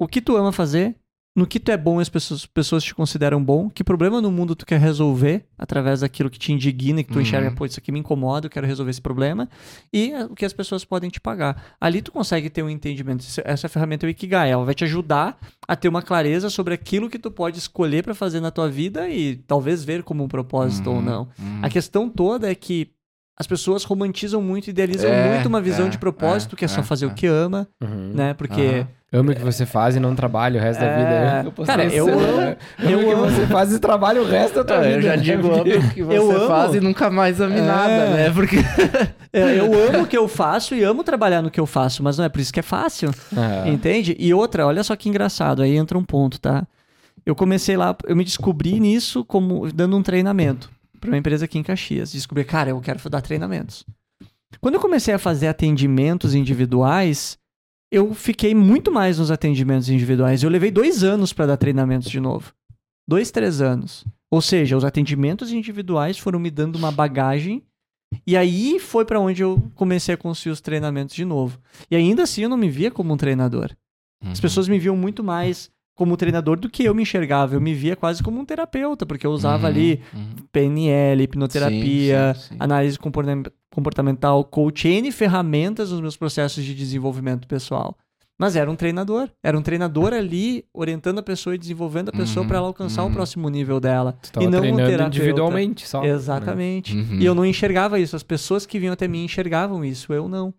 O 0.01 0.09
que 0.09 0.21
tu 0.21 0.37
ama 0.37 0.51
fazer, 0.51 0.97
no 1.39 1.47
que 1.47 1.61
tu 1.61 1.71
é 1.71 1.77
bom 1.77 2.01
e 2.01 2.03
as 2.03 2.09
pessoas, 2.09 2.45
pessoas 2.47 2.83
te 2.85 2.95
consideram 2.95 3.43
bom, 3.43 3.71
que 3.71 3.85
problema 3.85 4.21
no 4.21 4.31
mundo 4.31 4.55
tu 4.57 4.67
quer 4.67 4.81
resolver 4.81 5.47
através 5.57 6.01
daquilo 6.01 6.29
que 6.29 6.39
te 6.39 6.53
indigna, 6.53 7.03
que 7.03 7.11
tu 7.11 7.17
Uhum. 7.17 7.23
enxerga, 7.23 7.51
pô, 7.53 7.65
isso 7.65 7.79
aqui 7.79 7.91
me 7.93 7.99
incomoda, 8.01 8.47
eu 8.47 8.51
quero 8.51 8.67
resolver 8.67 8.91
esse 8.91 9.01
problema, 9.01 9.49
e 9.93 10.11
eh, 10.13 10.25
o 10.25 10.35
que 10.35 10.45
as 10.45 10.53
pessoas 10.53 10.85
podem 10.85 11.09
te 11.09 11.21
pagar. 11.21 11.75
Ali 11.81 12.03
tu 12.03 12.11
consegue 12.13 12.51
ter 12.51 12.63
um 12.63 12.69
entendimento. 12.71 13.25
Essa 13.45 13.69
ferramenta 13.69 14.05
é 14.05 14.09
o 14.09 14.11
Ikigai, 14.11 14.51
ela 14.51 14.65
vai 14.65 14.75
te 14.75 14.85
ajudar 14.85 15.39
a 15.67 15.77
ter 15.77 15.89
uma 15.89 16.03
clareza 16.03 16.51
sobre 16.51 16.75
aquilo 16.75 17.09
que 17.09 17.19
tu 17.19 17.31
pode 17.31 17.59
escolher 17.59 18.03
pra 18.05 18.15
fazer 18.15 18.41
na 18.41 18.51
tua 18.51 18.69
vida 18.69 19.09
e 19.09 19.37
talvez 19.37 19.85
ver 19.85 20.03
como 20.03 20.25
um 20.25 20.29
propósito 20.29 20.91
ou 20.91 20.97
Uhum. 20.97 21.03
não. 21.03 21.23
Uhum. 21.39 21.61
A 21.63 21.69
questão 21.69 22.09
toda 22.09 22.51
é 22.51 22.55
que 22.55 22.91
as 23.39 23.47
pessoas 23.47 23.85
romantizam 23.85 24.43
muito, 24.43 24.69
idealizam 24.69 25.09
É, 25.11 25.35
muito 25.35 25.47
uma 25.47 25.61
visão 25.61 25.87
é, 25.87 25.89
de 25.91 25.97
propósito, 25.99 26.55
é, 26.55 26.59
que 26.59 26.65
é 26.65 26.69
só 26.69 26.81
é, 26.81 26.85
fazer 26.85 27.05
é. 27.05 27.09
o 27.09 27.15
que 27.15 27.27
ama, 27.27 27.69
Uhum. 27.81 28.13
né? 28.15 28.35
Porque 28.35 28.61
Aham. 28.63 28.89
Amo 29.11 29.31
o 29.31 29.35
que 29.35 29.41
você 29.43 29.65
faz 29.65 29.97
e 29.97 30.01
não 30.01 30.15
trabalha 30.15 30.61
o 30.61 30.63
resto 30.63 30.81
da 30.81 30.87
É, 30.87 31.43
vida. 31.43 31.65
cara, 31.65 31.85
eu 31.87 32.07
amo- 32.07 32.21
Amo 32.21 32.57
eu 32.91 32.99
o 32.99 33.05
que 33.05 33.11
amo. 33.13 33.25
você 33.31 33.47
faz 33.47 33.73
e 33.73 33.79
trabalha 33.79 34.21
o 34.21 34.27
resto 34.27 34.57
da 34.57 34.65
tua 34.65 34.81
vida. 34.83 34.97
eu 34.97 35.01
já 35.01 35.17
né? 35.17 35.23
digo 35.23 35.51
amo 35.51 35.63
o 35.63 35.91
que 35.95 36.03
você 36.03 36.19
Eu 36.19 36.31
amo. 36.31 36.47
faz 36.47 36.75
e 36.75 36.81
nunca 36.81 37.09
mais 37.09 37.41
ame 37.41 37.57
É. 37.57 37.63
nada, 37.63 38.11
né? 38.11 38.31
Porque. 38.31 38.57
é, 39.33 39.59
eu 39.61 39.73
amo 39.89 40.03
o 40.03 40.07
que 40.07 40.19
eu 40.19 40.29
faço 40.29 40.75
e 40.75 40.85
amo 40.85 41.03
trabalhar 41.03 41.41
no 41.41 41.51
que 41.51 41.59
eu 41.59 41.65
faço, 41.65 42.03
mas 42.03 42.19
não 42.19 42.25
é 42.27 42.29
por 42.29 42.39
isso 42.39 42.53
que 42.53 42.61
é 42.61 42.63
fácil, 42.63 43.11
entende? 43.67 44.15
E 44.19 44.35
outra, 44.35 44.67
olha 44.67 44.83
só 44.85 44.95
que 44.95 45.09
engraçado, 45.09 45.63
aí 45.63 45.75
entra 45.75 45.97
um 45.97 46.05
ponto, 46.05 46.39
tá? 46.39 46.67
Eu 47.25 47.35
comecei 47.35 47.79
lá, 47.79 47.97
eu 48.07 48.15
me 48.15 48.25
descobri 48.25 48.79
nisso 48.79 49.25
como 49.25 49.73
dando 49.73 49.97
um 49.97 50.03
treinamento 50.03 50.69
para 51.01 51.11
uma 51.11 51.19
empresa 51.19 51.45
aqui 51.45 51.59
em 51.59 51.63
Caxias. 51.63 52.13
Descobri, 52.13 52.45
cara, 52.45 52.71
eu 52.71 52.81
quero 52.81 53.11
dar 53.11 53.21
treinamentos. 53.21 53.85
Quando 54.61 54.75
eu 54.75 54.81
comecei 54.81 55.15
a 55.15 55.19
fazer 55.19 55.47
atendimentos 55.47 56.35
individuais, 56.35 57.39
eu 57.91 58.15
fiquei 58.15 58.55
muito 58.55 58.91
mais 58.91 59.19
nos 59.19 59.31
atendimentos 59.31 59.89
individuais. 59.89 60.43
Eu 60.43 60.51
levei 60.51 60.71
dois 60.71 61.03
anos 61.03 61.33
para 61.33 61.47
dar 61.47 61.57
treinamentos 61.57 62.11
de 62.11 62.21
novo. 62.21 62.53
Dois, 63.07 63.31
três 63.31 63.61
anos. 63.61 64.05
Ou 64.31 64.43
seja, 64.43 64.77
os 64.77 64.85
atendimentos 64.85 65.53
individuais 65.53 66.19
foram 66.19 66.39
me 66.39 66.51
dando 66.51 66.77
uma 66.77 66.93
bagagem. 66.93 67.63
E 68.27 68.37
aí 68.37 68.79
foi 68.79 69.05
para 69.05 69.21
onde 69.21 69.43
eu 69.43 69.71
comecei 69.75 70.15
a 70.15 70.19
construir 70.19 70.53
os 70.53 70.61
treinamentos 70.61 71.15
de 71.15 71.25
novo. 71.25 71.59
E 71.91 71.97
ainda 71.97 72.23
assim 72.23 72.43
eu 72.43 72.49
não 72.49 72.57
me 72.57 72.69
via 72.69 72.91
como 72.91 73.13
um 73.13 73.17
treinador. 73.17 73.75
Uhum. 74.23 74.33
As 74.33 74.41
pessoas 74.41 74.69
me 74.69 74.79
viam 74.79 74.97
muito 74.97 75.23
mais 75.23 75.71
como 75.99 76.17
treinador 76.17 76.61
do 76.61 76.71
que 76.71 76.85
eu 76.85 76.95
me 76.95 77.03
enxergava. 77.03 77.57
Eu 77.57 77.61
me 77.61 77.75
via 77.75 77.97
quase 77.97 78.23
como 78.23 78.39
um 78.41 78.45
terapeuta, 78.45 79.05
porque 79.05 79.27
eu 79.27 79.33
usava 79.33 79.65
Uhum, 79.65 79.67
ali 79.75 80.01
uhum. 80.15 80.31
PNL, 80.53 81.25
hipnoterapia, 81.25 82.35
Sim, 82.35 82.41
sim, 82.41 82.49
sim. 82.51 82.57
análise 82.61 82.97
comportam- 82.97 83.43
comportamental, 83.69 84.45
coach, 84.45 84.87
N 84.89 85.11
ferramentas 85.11 85.91
nos 85.91 86.01
meus 86.01 86.17
processos 86.17 86.65
de 86.65 86.73
desenvolvimento 86.75 87.49
pessoal. 87.49 87.97
Mas 88.41 88.55
era 88.55 88.71
um 88.71 88.77
treinador. 88.77 89.29
Era 89.43 89.59
um 89.59 89.63
treinador 89.63 90.13
ali 90.13 90.65
orientando 90.73 91.19
a 91.19 91.23
pessoa 91.25 91.57
e 91.57 91.59
desenvolvendo 91.59 92.11
a 92.11 92.13
pessoa 92.13 92.43
Uhum, 92.45 92.49
para 92.49 92.59
ela 92.59 92.67
alcançar 92.69 93.03
uhum. 93.03 93.11
o 93.11 93.13
próximo 93.13 93.49
nível 93.49 93.81
dela. 93.81 94.17
Tu 94.33 94.41
e 94.41 94.47
não 94.47 94.59
um 94.59 94.63
treinando 94.63 94.89
terapeuta. 94.89 95.17
individualmente 95.17 95.89
só. 95.89 96.01
né? 96.03 96.09
Exatamente. 96.11 96.97
Uhum. 96.97 97.19
E 97.19 97.25
eu 97.27 97.35
não 97.35 97.45
enxergava 97.45 97.99
isso. 97.99 98.15
As 98.15 98.23
pessoas 98.23 98.65
que 98.65 98.79
vinham 98.79 98.93
até 98.93 99.09
mim 99.09 99.25
enxergavam 99.25 99.85
isso, 99.85 100.13
eu 100.13 100.29
não. 100.29 100.55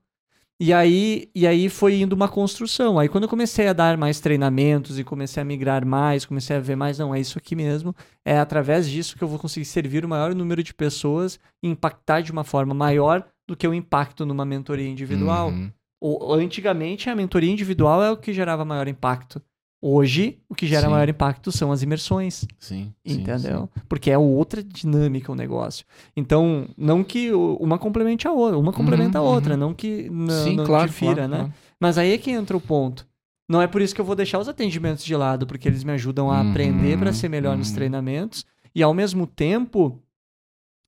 E 0.61 0.73
aí, 0.73 1.29
e 1.33 1.47
aí 1.47 1.69
foi 1.69 2.01
indo 2.01 2.13
uma 2.13 2.27
construção. 2.27 2.99
Aí 2.99 3.07
quando 3.07 3.23
eu 3.23 3.29
comecei 3.29 3.67
a 3.67 3.73
dar 3.73 3.97
mais 3.97 4.19
treinamentos 4.19 4.99
e 4.99 5.05
comecei 5.05 5.41
a 5.41 5.45
migrar 5.45 5.85
mais, 5.85 6.25
comecei 6.25 6.57
a 6.57 6.59
ver 6.59 6.75
mais, 6.75 6.99
não, 6.99 7.15
é 7.15 7.19
isso 7.19 7.37
aqui 7.37 7.55
mesmo. 7.55 7.95
É 8.25 8.37
através 8.37 8.89
disso 8.89 9.17
que 9.17 9.23
eu 9.23 9.27
vou 9.27 9.39
conseguir 9.39 9.65
servir 9.65 10.03
o 10.03 10.09
maior 10.09 10.35
número 10.35 10.61
de 10.61 10.73
pessoas 10.73 11.39
e 11.63 11.69
impactar 11.69 12.21
de 12.21 12.31
uma 12.31 12.43
forma 12.43 12.73
maior 12.73 13.25
do 13.47 13.55
que 13.55 13.67
o 13.67 13.73
impacto 13.73 14.25
numa 14.25 14.43
mentoria 14.43 14.89
individual. 14.89 15.49
Uhum. 15.49 15.71
O, 16.01 16.33
antigamente, 16.33 17.09
a 17.09 17.15
mentoria 17.15 17.51
individual 17.51 18.03
é 18.03 18.11
o 18.11 18.17
que 18.17 18.33
gerava 18.33 18.63
maior 18.65 18.87
impacto. 18.87 19.41
Hoje, 19.81 20.39
o 20.49 20.55
que 20.55 20.67
gera 20.67 20.87
Sim. 20.87 20.91
maior 20.91 21.07
impacto 21.07 21.51
são 21.51 21.71
as 21.71 21.81
imersões. 21.81 22.45
Sim. 22.59 22.93
sim, 23.05 23.21
Entendeu? 23.21 23.69
Porque 23.87 24.11
é 24.11 24.17
outra 24.17 24.61
dinâmica 24.61 25.31
o 25.31 25.35
negócio. 25.35 25.85
Então, 26.17 26.67
não 26.77 27.01
que 27.03 27.31
uma 27.31 27.77
complemente 27.79 28.27
a 28.27 28.31
outra, 28.31 28.57
uma 28.57 28.73
complementa 28.73 29.19
a 29.19 29.21
Uhum, 29.21 29.27
outra, 29.27 29.53
uhum. 29.53 29.59
não 29.59 29.73
que 29.73 30.03
Sim, 30.03 30.09
não, 30.09 30.43
sim 30.43 30.55
não 30.57 30.65
claro, 30.65 30.87
difira, 30.87 31.13
claro, 31.15 31.31
né? 31.31 31.37
claro. 31.39 31.53
Mas 31.79 31.97
aí 31.97 32.11
é 32.11 32.17
que 32.17 32.29
entra 32.29 32.57
o 32.57 32.61
ponto. 32.61 33.07
Não 33.49 33.61
é 33.61 33.67
por 33.67 33.81
isso 33.81 33.95
que 33.95 34.01
eu 34.01 34.05
vou 34.05 34.15
deixar 34.15 34.37
os 34.37 34.49
atendimentos 34.49 35.03
de 35.03 35.15
lado, 35.15 35.47
porque 35.47 35.67
eles 35.67 35.83
me 35.83 35.93
ajudam 35.93 36.29
a 36.29 36.41
Uhum, 36.41 36.51
aprender 36.51 36.99
para 36.99 37.13
ser 37.13 37.29
melhor 37.29 37.57
nos 37.57 37.69
uhum. 37.69 37.75
treinamentos 37.75 38.45
e 38.75 38.83
ao 38.83 38.93
mesmo 38.93 39.25
tempo 39.25 40.03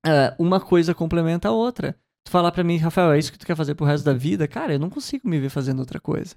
ah, 0.05 0.35
uma 0.37 0.59
coisa 0.59 0.93
complementa 0.93 1.47
a 1.47 1.51
outra. 1.51 1.95
Tu 2.23 2.29
falar 2.31 2.51
pra 2.51 2.63
mim, 2.63 2.77
Rafael, 2.77 3.13
é 3.13 3.19
isso 3.19 3.31
que 3.31 3.39
tu 3.39 3.45
quer 3.47 3.55
fazer 3.55 3.73
pro 3.73 3.85
resto 3.85 4.03
da 4.05 4.13
vida? 4.13 4.47
Cara, 4.47 4.73
eu 4.73 4.79
não 4.79 4.89
consigo 4.89 5.27
me 5.27 5.39
ver 5.39 5.49
fazendo 5.49 5.79
outra 5.79 5.99
coisa. 5.99 6.35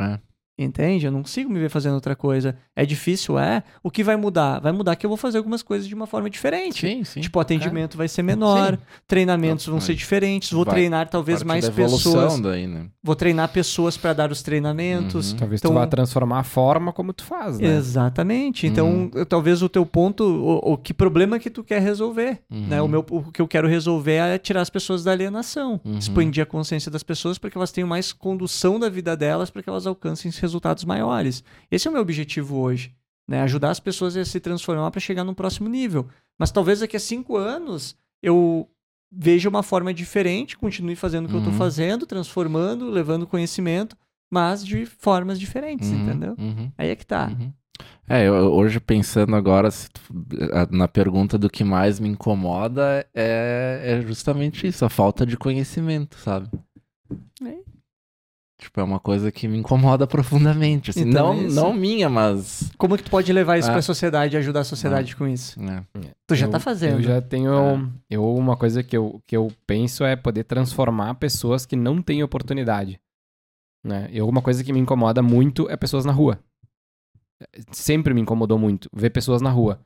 É. 0.00 0.18
Entende? 0.58 1.06
Eu 1.06 1.12
não 1.12 1.22
consigo 1.22 1.50
me 1.50 1.58
ver 1.58 1.70
fazendo 1.70 1.94
outra 1.94 2.14
coisa. 2.14 2.54
É 2.76 2.84
difícil, 2.84 3.38
é. 3.38 3.62
O 3.82 3.90
que 3.90 4.04
vai 4.04 4.16
mudar? 4.16 4.60
Vai 4.60 4.70
mudar 4.70 4.94
que 4.96 5.06
eu 5.06 5.08
vou 5.10 5.16
fazer 5.16 5.38
algumas 5.38 5.62
coisas 5.62 5.88
de 5.88 5.94
uma 5.94 6.06
forma 6.06 6.28
diferente. 6.28 6.80
Sim, 6.86 7.04
sim. 7.04 7.20
Tipo, 7.22 7.38
o 7.38 7.42
atendimento 7.42 7.96
vai 7.96 8.06
ser 8.06 8.22
menor, 8.22 8.78
treinamentos 9.06 9.66
vão 9.66 9.80
ser 9.80 9.94
diferentes, 9.94 10.50
vou 10.52 10.64
vai 10.64 10.74
treinar 10.74 11.08
talvez 11.08 11.42
mais 11.42 11.68
pessoas. 11.70 12.38
daí, 12.40 12.66
né? 12.66 12.86
Vou 13.02 13.16
treinar 13.16 13.48
pessoas 13.48 13.96
para 13.96 14.12
dar 14.12 14.30
os 14.30 14.42
treinamentos. 14.42 15.32
Uhum. 15.32 15.38
Talvez 15.38 15.60
Então- 15.60 15.70
tu 15.70 15.74
vá 15.74 15.86
transformar 15.86 16.40
a 16.40 16.44
forma 16.44 16.92
como 16.92 17.12
tu 17.14 17.24
faz, 17.24 17.58
né? 17.58 17.74
Exatamente. 17.76 18.66
Então, 18.66 19.10
Uhum. 19.14 19.24
talvez 19.28 19.62
o 19.62 19.68
teu 19.68 19.86
ponto, 19.86 20.22
o, 20.22 20.72
o 20.74 20.76
que 20.76 20.92
problema 20.92 21.38
que 21.38 21.48
tu 21.50 21.64
quer 21.64 21.80
resolver, 21.80 22.40
Uhum. 22.50 22.66
né? 22.68 22.82
O 22.82 22.88
meu, 22.88 23.04
o 23.10 23.22
que 23.32 23.40
eu 23.40 23.48
quero 23.48 23.66
resolver 23.66 24.16
é 24.16 24.38
tirar 24.38 24.60
as 24.60 24.70
pessoas 24.70 25.02
da 25.02 25.12
alienação, 25.12 25.80
Uhum. 25.84 25.98
expandir 25.98 26.42
a 26.42 26.46
consciência 26.46 26.90
das 26.90 27.02
pessoas 27.02 27.38
para 27.38 27.50
que 27.50 27.56
elas 27.56 27.72
tenham 27.72 27.88
mais 27.88 28.12
condução 28.12 28.78
da 28.78 28.88
vida 28.88 29.16
delas, 29.16 29.50
para 29.50 29.62
que 29.62 29.68
elas 29.68 29.86
alcancem 29.86 30.30
resultados 30.42 30.84
maiores. 30.84 31.42
Esse 31.70 31.88
é 31.88 31.90
o 31.90 31.92
meu 31.94 32.02
objetivo 32.02 32.58
hoje, 32.58 32.94
né? 33.26 33.40
Ajudar 33.42 33.70
as 33.70 33.80
pessoas 33.80 34.16
a 34.16 34.24
se 34.24 34.38
transformar 34.40 34.90
para 34.90 35.00
chegar 35.00 35.24
no 35.24 35.34
próximo 35.34 35.68
nível. 35.68 36.06
Mas 36.38 36.50
talvez 36.50 36.80
daqui 36.80 36.96
a 36.96 37.00
cinco 37.00 37.36
anos 37.36 37.96
eu 38.22 38.68
veja 39.10 39.48
uma 39.48 39.62
forma 39.62 39.92
diferente, 39.94 40.56
continue 40.58 40.96
fazendo 40.96 41.26
o 41.26 41.28
que 41.28 41.34
eu 41.34 41.38
estou 41.38 41.52
Uhum. 41.52 41.58
fazendo, 41.58 42.06
transformando, 42.06 42.90
levando 42.90 43.26
conhecimento, 43.26 43.96
mas 44.30 44.64
de 44.64 44.86
formas 44.86 45.38
diferentes, 45.38 45.90
Uhum, 45.90 46.02
entendeu? 46.02 46.34
uhum. 46.38 46.72
Aí 46.78 46.88
é 46.90 46.96
que 46.96 47.06
tá. 47.06 47.28
Uhum. 47.28 47.52
É, 48.08 48.26
eu, 48.28 48.34
hoje 48.52 48.78
pensando 48.80 49.34
agora 49.36 49.68
na 50.70 50.86
pergunta 50.88 51.36
do 51.38 51.50
que 51.50 51.62
mais 51.64 51.98
me 52.00 52.08
incomoda 52.08 53.06
é, 53.14 53.80
é 53.84 54.00
justamente 54.06 54.66
isso, 54.66 54.84
a 54.84 54.88
falta 54.88 55.26
de 55.26 55.36
conhecimento, 55.36 56.16
sabe? 56.18 56.48
É. 57.44 57.54
Tipo, 58.62 58.80
é 58.80 58.84
uma 58.84 59.00
coisa 59.00 59.30
que 59.32 59.48
me 59.48 59.58
incomoda 59.58 60.06
profundamente, 60.08 60.90
assim, 60.90 61.02
Então, 61.08 61.34
não, 61.34 61.46
isso- 61.46 61.56
não 61.56 61.72
minha, 61.74 62.08
mas... 62.08 62.70
Como 62.78 62.96
que 62.96 63.02
tu 63.02 63.10
pode 63.10 63.32
levar 63.32 63.58
isso 63.58 63.68
Ah. 63.68 63.72
para 63.72 63.80
a 63.80 63.82
sociedade 63.82 64.36
e 64.36 64.38
ajudar 64.38 64.60
a 64.60 64.64
sociedade 64.64 65.16
com 65.16 65.26
isso? 65.26 65.60
né. 65.60 65.84
Tu 66.26 66.34
já 66.36 66.46
eu, 66.46 66.50
tá 66.50 66.60
fazendo. 66.60 66.94
Eu 66.98 67.02
já 67.02 67.20
tenho. 67.20 67.52
É. 67.52 67.88
Eu, 68.10 68.34
uma 68.34 68.56
coisa 68.56 68.82
que 68.82 68.96
eu, 68.96 69.20
que 69.26 69.36
eu 69.36 69.52
penso 69.66 70.04
é 70.04 70.14
poder 70.16 70.44
transformar 70.44 71.14
pessoas 71.16 71.66
que 71.66 71.76
não 71.76 72.00
têm 72.00 72.22
oportunidade. 72.22 72.98
Né? 73.84 74.08
E 74.12 74.22
uma 74.22 74.40
coisa 74.40 74.62
que 74.62 74.72
me 74.72 74.78
incomoda 74.78 75.20
muito 75.22 75.68
é 75.68 75.76
pessoas 75.76 76.04
na 76.04 76.12
rua. 76.12 76.38
Sempre 77.72 78.14
me 78.14 78.20
incomodou 78.20 78.58
muito 78.58 78.88
ver 78.94 79.10
pessoas 79.10 79.42
na 79.42 79.50
rua. 79.50 79.80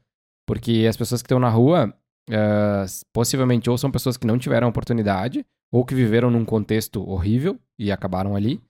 Porque 0.46 0.86
as 0.88 0.96
pessoas 0.96 1.22
que 1.22 1.26
estão 1.26 1.38
na 1.40 1.48
rua, 1.48 1.92
eh, 2.30 2.84
possivelmente 3.12 3.68
ou 3.70 3.78
são 3.78 3.90
pessoas 3.90 4.16
que 4.16 4.26
não 4.26 4.38
tiveram 4.38 4.68
oportunidade, 4.68 5.44
ou 5.76 5.84
que 5.84 5.94
viveram 5.94 6.30
num 6.30 6.44
contexto 6.44 7.06
horrível 7.06 7.58
e 7.78 7.92
acabaram 7.92 8.34
ali, 8.34 8.62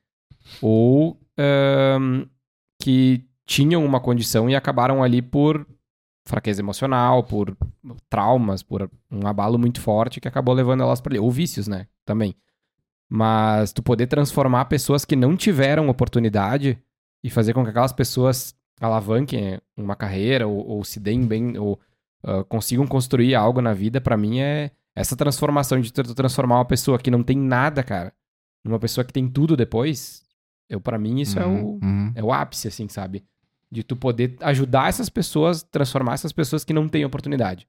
ou 0.60 1.16
ahn, 1.38 2.24
que 2.82 3.24
tinham 3.46 3.84
uma 3.84 4.00
condição 4.00 4.50
e 4.50 4.56
acabaram 4.56 5.04
ali 5.04 5.22
por 5.22 5.64
fraqueza 6.26 6.60
emocional, 6.60 7.22
por 7.22 7.56
traumas, 8.10 8.64
por 8.64 8.90
um 9.08 9.24
abalo 9.24 9.56
muito 9.56 9.80
forte 9.80 10.20
que 10.20 10.26
acabou 10.26 10.52
levando 10.52 10.82
elas 10.82 11.00
para 11.00 11.12
ali. 11.12 11.20
Ou 11.20 11.30
vícios, 11.30 11.68
né? 11.68 11.86
Também. 12.04 12.34
Mas 13.08 13.72
tu 13.72 13.84
poder 13.84 14.08
transformar 14.08 14.64
pessoas 14.64 15.04
que 15.04 15.14
não 15.14 15.36
tiveram 15.36 15.88
oportunidade 15.88 16.76
e 17.22 17.30
fazer 17.30 17.54
com 17.54 17.62
que 17.62 17.70
aquelas 17.70 17.92
pessoas 17.92 18.52
alavanquem 18.80 19.60
uma 19.76 19.94
carreira 19.94 20.48
ou, 20.48 20.66
ou 20.66 20.84
se 20.84 20.98
deem 20.98 21.24
bem 21.24 21.56
ou 21.56 21.78
ah, 22.24 22.42
consigam 22.48 22.84
construir 22.84 23.36
algo 23.36 23.60
na 23.60 23.72
vida, 23.72 24.00
pra 24.00 24.16
mim 24.16 24.40
é 24.40 24.72
essa 24.96 25.14
transformação 25.14 25.78
de 25.78 25.92
tu 25.92 26.14
transformar 26.14 26.56
uma 26.56 26.64
pessoa 26.64 26.98
que 26.98 27.10
não 27.10 27.22
tem 27.22 27.36
nada, 27.36 27.82
cara, 27.82 28.14
numa 28.64 28.78
pessoa 28.78 29.04
que 29.04 29.12
tem 29.12 29.28
tudo 29.28 29.54
depois. 29.54 30.24
Eu 30.68 30.80
para 30.80 30.98
mim 30.98 31.20
isso 31.20 31.38
é 31.38 31.44
o 31.46 31.50
Uhum, 31.50 31.78
uhum. 31.82 32.12
é 32.14 32.24
o 32.24 32.32
ápice, 32.32 32.66
assim, 32.66 32.88
sabe? 32.88 33.22
De 33.70 33.84
tu 33.84 33.94
poder 33.94 34.36
ajudar 34.40 34.88
essas 34.88 35.10
pessoas, 35.10 35.62
transformar 35.62 36.14
essas 36.14 36.32
pessoas 36.32 36.64
que 36.64 36.72
não 36.72 36.88
têm 36.88 37.04
oportunidade. 37.04 37.68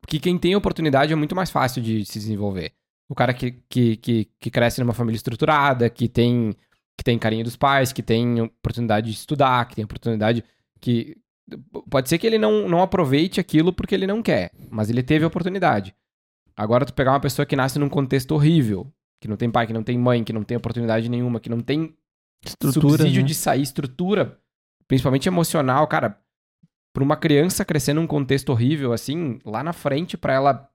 Porque 0.00 0.20
quem 0.20 0.38
tem 0.38 0.54
oportunidade 0.54 1.12
é 1.12 1.16
muito 1.16 1.34
mais 1.34 1.50
fácil 1.50 1.82
de 1.82 2.04
se 2.04 2.18
desenvolver. 2.18 2.72
O 3.08 3.14
cara 3.14 3.34
que, 3.34 3.52
que, 3.68 3.96
que, 3.96 4.30
que 4.38 4.50
cresce 4.50 4.80
numa 4.80 4.92
família 4.92 5.16
estruturada, 5.16 5.90
que 5.90 6.08
tem, 6.08 6.54
que 6.96 7.02
tem 7.02 7.18
carinho 7.18 7.44
dos 7.44 7.56
pais, 7.56 7.92
que 7.92 8.02
tem 8.02 8.40
oportunidade 8.40 9.10
de 9.10 9.16
estudar, 9.16 9.66
que 9.66 9.74
tem 9.74 9.84
oportunidade 9.84 10.44
que. 10.80 11.16
Pode 11.90 12.08
ser 12.08 12.18
que 12.18 12.26
ele 12.26 12.38
não, 12.38 12.68
não 12.68 12.80
aproveite 12.80 13.40
aquilo 13.40 13.72
porque 13.72 13.94
ele 13.94 14.06
não 14.06 14.22
quer, 14.22 14.50
mas 14.70 14.88
ele 14.88 15.02
teve 15.02 15.24
a 15.24 15.28
oportunidade. 15.28 15.94
Agora, 16.56 16.84
tu 16.84 16.94
pegar 16.94 17.12
uma 17.12 17.20
pessoa 17.20 17.44
que 17.44 17.56
nasce 17.56 17.78
num 17.78 17.88
contexto 17.88 18.32
horrível, 18.32 18.92
que 19.20 19.28
não 19.28 19.36
tem 19.36 19.50
pai, 19.50 19.66
que 19.66 19.72
não 19.72 19.82
tem 19.82 19.98
mãe, 19.98 20.22
que 20.22 20.32
não 20.32 20.42
tem 20.42 20.56
oportunidade 20.56 21.08
nenhuma, 21.08 21.40
que 21.40 21.48
não 21.48 21.60
tem 21.60 21.94
subsídio 22.72 23.22
né? 23.22 23.28
de 23.28 23.34
sair, 23.34 23.62
estrutura, 23.62 24.38
principalmente 24.86 25.28
emocional, 25.28 25.86
cara, 25.86 26.18
pra 26.92 27.02
uma 27.02 27.16
criança 27.16 27.64
crescer 27.64 27.92
num 27.92 28.06
contexto 28.06 28.50
horrível 28.50 28.92
assim, 28.92 29.38
lá 29.44 29.62
na 29.64 29.72
frente 29.72 30.16
pra 30.16 30.34
ela 30.34 30.70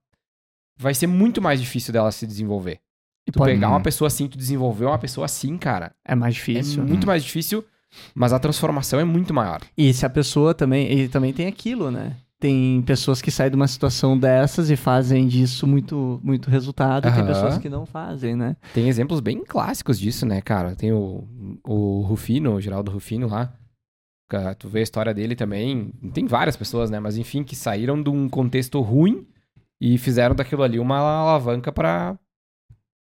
vai 0.78 0.94
ser 0.94 1.08
muito 1.08 1.42
mais 1.42 1.60
difícil 1.62 1.94
dela 1.94 2.12
se 2.12 2.26
desenvolver. 2.26 2.80
E 3.28 3.32
Tu 3.32 3.44
pegar 3.44 3.70
uma 3.70 3.82
pessoa 3.82 4.08
assim, 4.08 4.28
tu 4.28 4.38
desenvolver 4.38 4.86
uma 4.86 4.98
pessoa 4.98 5.26
assim, 5.26 5.58
cara, 5.58 5.94
É 6.04 6.16
mais 6.16 6.34
é 6.34 6.38
difícil. 6.38 6.84
muito 6.84 7.06
mais 7.06 7.24
difícil, 7.24 7.64
mas 8.16 8.34
a 8.34 8.40
transformação 8.40 9.00
é 9.00 9.04
muito 9.04 9.34
maior. 9.34 9.62
E 9.78 9.94
se 9.94 10.06
a 10.06 10.10
pessoa 10.10 10.54
também. 10.54 10.92
E 10.92 11.08
também 11.08 11.34
tem 11.34 11.48
aquilo, 11.48 11.92
né? 11.92 12.16
Tem 12.40 12.82
pessoas 12.84 13.22
que 13.22 13.30
saem 13.30 13.50
de 13.50 13.58
uma 13.58 13.68
situação 13.68 14.18
dessas 14.18 14.70
e 14.70 14.78
fazem 14.78 15.28
disso 15.28 15.68
muito, 15.68 16.22
muito 16.24 16.50
resultado, 16.50 17.08
e 17.08 17.12
tem 17.12 17.26
pessoas 17.26 17.58
que 17.58 17.68
não 17.68 17.86
fazem, 17.86 18.34
né? 18.36 18.56
Tem 18.74 18.88
exemplos 18.88 19.20
bem 19.20 19.44
clássicos 19.44 20.00
disso, 20.00 20.26
né, 20.26 20.40
cara? 20.42 20.74
Tem 20.74 20.94
o, 20.94 21.28
o 21.66 22.02
Rufino, 22.02 22.54
o 22.54 22.62
Geraldo 22.62 22.92
Rufino 22.92 23.28
lá. 23.28 23.54
Tu 24.58 24.70
vê 24.70 24.80
a 24.80 24.84
história 24.84 25.14
dele 25.14 25.36
também. 25.36 25.92
Tem 26.14 26.26
várias 26.28 26.56
pessoas, 26.56 26.90
né? 26.90 27.00
Mas 27.00 27.18
enfim, 27.18 27.44
que 27.44 27.56
saíram 27.56 28.02
de 28.02 28.10
um 28.10 28.30
contexto 28.30 28.80
ruim 28.80 29.28
e 29.82 29.98
fizeram 29.98 30.36
daquilo 30.36 30.64
ali 30.64 30.80
uma 30.80 30.98
alavanca 30.98 31.72
pra, 31.72 32.18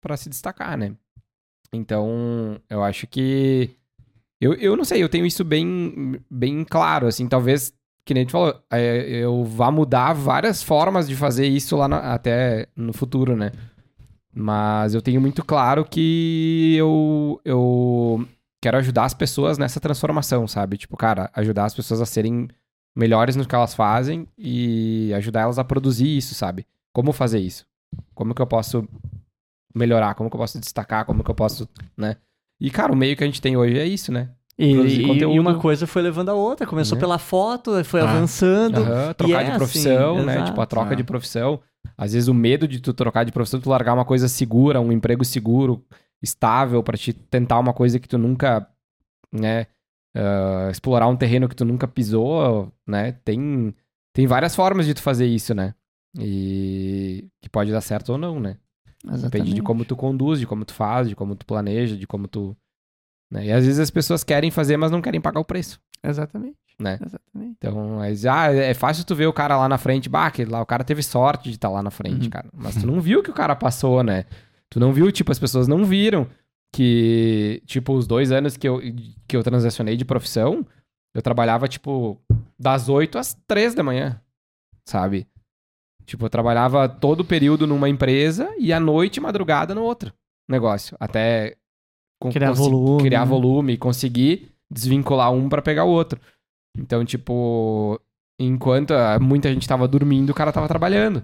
pra 0.01 0.17
se 0.17 0.29
destacar, 0.29 0.77
né? 0.77 0.95
Então, 1.73 2.59
eu 2.69 2.83
acho 2.83 3.07
que. 3.07 3.71
Eu, 4.39 4.53
eu 4.55 4.75
não 4.75 4.83
sei, 4.83 5.01
eu 5.01 5.09
tenho 5.09 5.25
isso 5.25 5.43
bem, 5.43 6.19
bem 6.29 6.65
claro, 6.65 7.07
assim, 7.07 7.27
talvez, 7.27 7.73
que 8.05 8.13
nem 8.13 8.21
a 8.21 8.23
gente 8.23 8.31
falou, 8.31 8.53
é, 8.71 9.07
eu 9.09 9.43
vá 9.45 9.71
mudar 9.71 10.13
várias 10.13 10.61
formas 10.61 11.07
de 11.07 11.15
fazer 11.15 11.47
isso 11.47 11.75
lá 11.75 11.85
até 12.13 12.67
no 12.75 12.93
futuro, 12.93 13.35
né? 13.35 13.51
Mas 14.35 14.93
eu 14.93 15.01
tenho 15.01 15.21
muito 15.21 15.43
claro 15.45 15.85
que 15.85 16.75
eu, 16.75 17.39
eu 17.45 18.27
quero 18.61 18.77
ajudar 18.77 19.05
as 19.05 19.13
pessoas 19.13 19.57
nessa 19.57 19.79
transformação, 19.79 20.47
sabe? 20.47 20.77
Tipo, 20.77 20.97
cara, 20.97 21.29
ajudar 21.35 21.65
as 21.65 21.75
pessoas 21.75 22.01
a 22.01 22.05
serem 22.05 22.49
melhores 22.95 23.35
no 23.35 23.45
que 23.45 23.55
elas 23.55 23.73
fazem 23.73 24.27
e 24.37 25.13
ajudar 25.13 25.41
elas 25.41 25.59
a 25.59 25.63
produzir 25.63 26.17
isso, 26.17 26.35
sabe? 26.35 26.65
Como 26.91 27.13
fazer 27.13 27.39
isso? 27.39 27.65
Como 28.13 28.33
que 28.33 28.41
eu 28.41 28.47
posso 28.47 28.87
melhorar? 29.73 30.15
Como 30.15 30.29
que 30.29 30.35
eu 30.35 30.39
posso 30.39 30.59
destacar? 30.59 31.05
Como 31.05 31.23
que 31.23 31.31
eu 31.31 31.35
posso, 31.35 31.69
né? 31.95 32.17
E, 32.59 32.69
cara, 32.69 32.91
o 32.91 32.95
meio 32.95 33.15
que 33.15 33.23
a 33.23 33.27
gente 33.27 33.41
tem 33.41 33.57
hoje 33.57 33.77
é 33.77 33.85
isso, 33.85 34.11
né? 34.11 34.29
E, 34.57 34.71
e- 34.71 35.39
uma 35.39 35.57
coisa 35.59 35.87
foi 35.87 36.01
levando 36.01 36.29
a 36.29 36.33
outra. 36.33 36.65
Começou 36.67 36.95
Né? 36.95 36.99
pela 37.01 37.17
foto, 37.17 37.83
foi 37.83 38.01
Ah. 38.01 38.03
avançando. 38.09 38.77
Aham, 38.81 39.13
trocar 39.13 39.41
é 39.41 39.43
de 39.45 39.49
assim, 39.49 39.57
profissão, 39.57 40.23
né? 40.23 40.33
exato. 40.35 40.49
Tipo, 40.51 40.61
a 40.61 40.65
troca 40.65 40.93
Ah. 40.93 40.95
de 40.95 41.03
profissão. 41.03 41.59
Às 41.97 42.13
vezes 42.13 42.27
o 42.27 42.33
medo 42.33 42.67
de 42.67 42.79
tu 42.79 42.93
trocar 42.93 43.23
de 43.23 43.31
profissão, 43.31 43.59
tu 43.59 43.69
largar 43.69 43.93
uma 43.93 44.05
coisa 44.05 44.27
segura, 44.27 44.79
um 44.79 44.91
emprego 44.91 45.25
seguro, 45.25 45.83
estável, 46.21 46.81
pra 46.83 46.97
te 46.97 47.11
tentar 47.13 47.59
uma 47.59 47.73
coisa 47.73 47.99
que 47.99 48.07
tu 48.07 48.17
nunca, 48.17 48.67
né? 49.31 49.67
ah, 50.15 50.69
explorar 50.71 51.07
um 51.07 51.15
terreno 51.15 51.49
que 51.49 51.55
tu 51.55 51.65
nunca 51.65 51.87
pisou, 51.87 52.71
né? 52.87 53.13
Tem, 53.25 53.73
tem 54.13 54.27
várias 54.27 54.55
formas 54.55 54.85
de 54.85 54.93
tu 54.93 55.01
fazer 55.01 55.25
isso, 55.25 55.55
né? 55.55 55.73
E 56.19 57.27
que 57.41 57.49
pode 57.49 57.71
dar 57.71 57.81
certo 57.81 58.09
ou 58.11 58.17
não, 58.17 58.39
né? 58.39 58.57
Depende 59.03 59.17
de 59.19 59.25
Exatamente. 59.25 59.61
como 59.63 59.83
tu 59.83 59.95
conduz, 59.95 60.39
de 60.39 60.45
como 60.47 60.63
tu 60.63 60.73
faz, 60.73 61.09
de 61.09 61.15
como 61.15 61.35
tu 61.35 61.45
planeja, 61.45 61.97
de 61.97 62.05
como 62.07 62.27
tu. 62.27 62.55
Né? 63.31 63.45
E 63.47 63.51
às 63.51 63.65
vezes 63.65 63.79
as 63.79 63.89
pessoas 63.89 64.23
querem 64.23 64.51
fazer, 64.51 64.77
mas 64.77 64.91
não 64.91 65.01
querem 65.01 65.19
pagar 65.21 65.39
o 65.39 65.45
preço, 65.45 65.79
Exatamente. 66.03 66.57
né? 66.79 66.99
Exatamente. 67.03 67.55
Então, 67.57 67.97
mas, 67.97 68.25
ah, 68.25 68.53
é 68.53 68.73
fácil 68.73 69.05
tu 69.05 69.15
ver 69.15 69.27
o 69.27 69.33
cara 69.33 69.57
lá 69.57 69.67
na 69.69 69.77
frente, 69.77 70.09
bah, 70.09 70.27
aquele 70.27 70.51
lá, 70.51 70.61
o 70.61 70.65
cara 70.65 70.83
teve 70.83 71.01
sorte 71.03 71.49
de 71.49 71.55
estar 71.55 71.69
lá 71.69 71.81
na 71.83 71.91
frente, 71.91 72.25
Uhum. 72.25 72.29
cara. 72.29 72.49
Mas 72.53 72.75
tu 72.75 72.85
não 72.87 72.99
viu 73.01 73.21
que 73.23 73.29
o 73.29 73.33
cara 73.33 73.55
passou, 73.55 74.03
né? 74.03 74.25
Tu 74.69 74.79
não 74.79 74.91
viu, 74.93 75.11
tipo, 75.11 75.31
as 75.31 75.39
pessoas 75.39 75.67
não 75.67 75.85
viram 75.85 76.27
que, 76.71 77.61
tipo, 77.65 77.93
os 77.93 78.07
dois 78.07 78.31
anos 78.31 78.57
que 78.57 78.67
eu, 78.67 78.81
que 79.27 79.37
eu 79.37 79.43
transacionei 79.43 79.95
de 79.95 80.03
profissão, 80.05 80.65
eu 81.13 81.21
trabalhava, 81.21 81.67
tipo, 81.67 82.19
das 82.57 82.89
8 82.89 83.17
às 83.19 83.35
3 83.47 83.75
da 83.75 83.83
manhã, 83.83 84.19
sabe? 84.83 85.27
Tipo, 86.05 86.25
eu 86.25 86.29
trabalhava 86.29 86.89
todo 86.89 87.19
o 87.21 87.25
período 87.25 87.67
numa 87.67 87.87
empresa 87.87 88.51
e 88.57 88.73
à 88.73 88.79
noite, 88.79 89.21
madrugada, 89.21 89.75
no 89.75 89.83
outro 89.83 90.11
negócio. 90.49 90.97
Até 90.99 91.55
Criar 92.31 92.51
volume, 92.51 93.03
criar 93.03 93.21
né? 93.21 93.25
volume 93.25 93.73
e 93.73 93.77
conseguir 93.77 94.51
desvincular 94.71 95.31
um 95.31 95.49
pra 95.49 95.61
pegar 95.61 95.85
o 95.85 95.89
outro. 95.89 96.19
Então, 96.77 97.05
tipo, 97.05 97.99
enquanto 98.39 98.91
ah, 98.91 99.19
muita 99.19 99.51
gente 99.53 99.67
tava 99.67 99.87
dormindo, 99.87 100.31
o 100.31 100.33
cara 100.33 100.51
tava 100.51 100.67
trabalhando. 100.67 101.23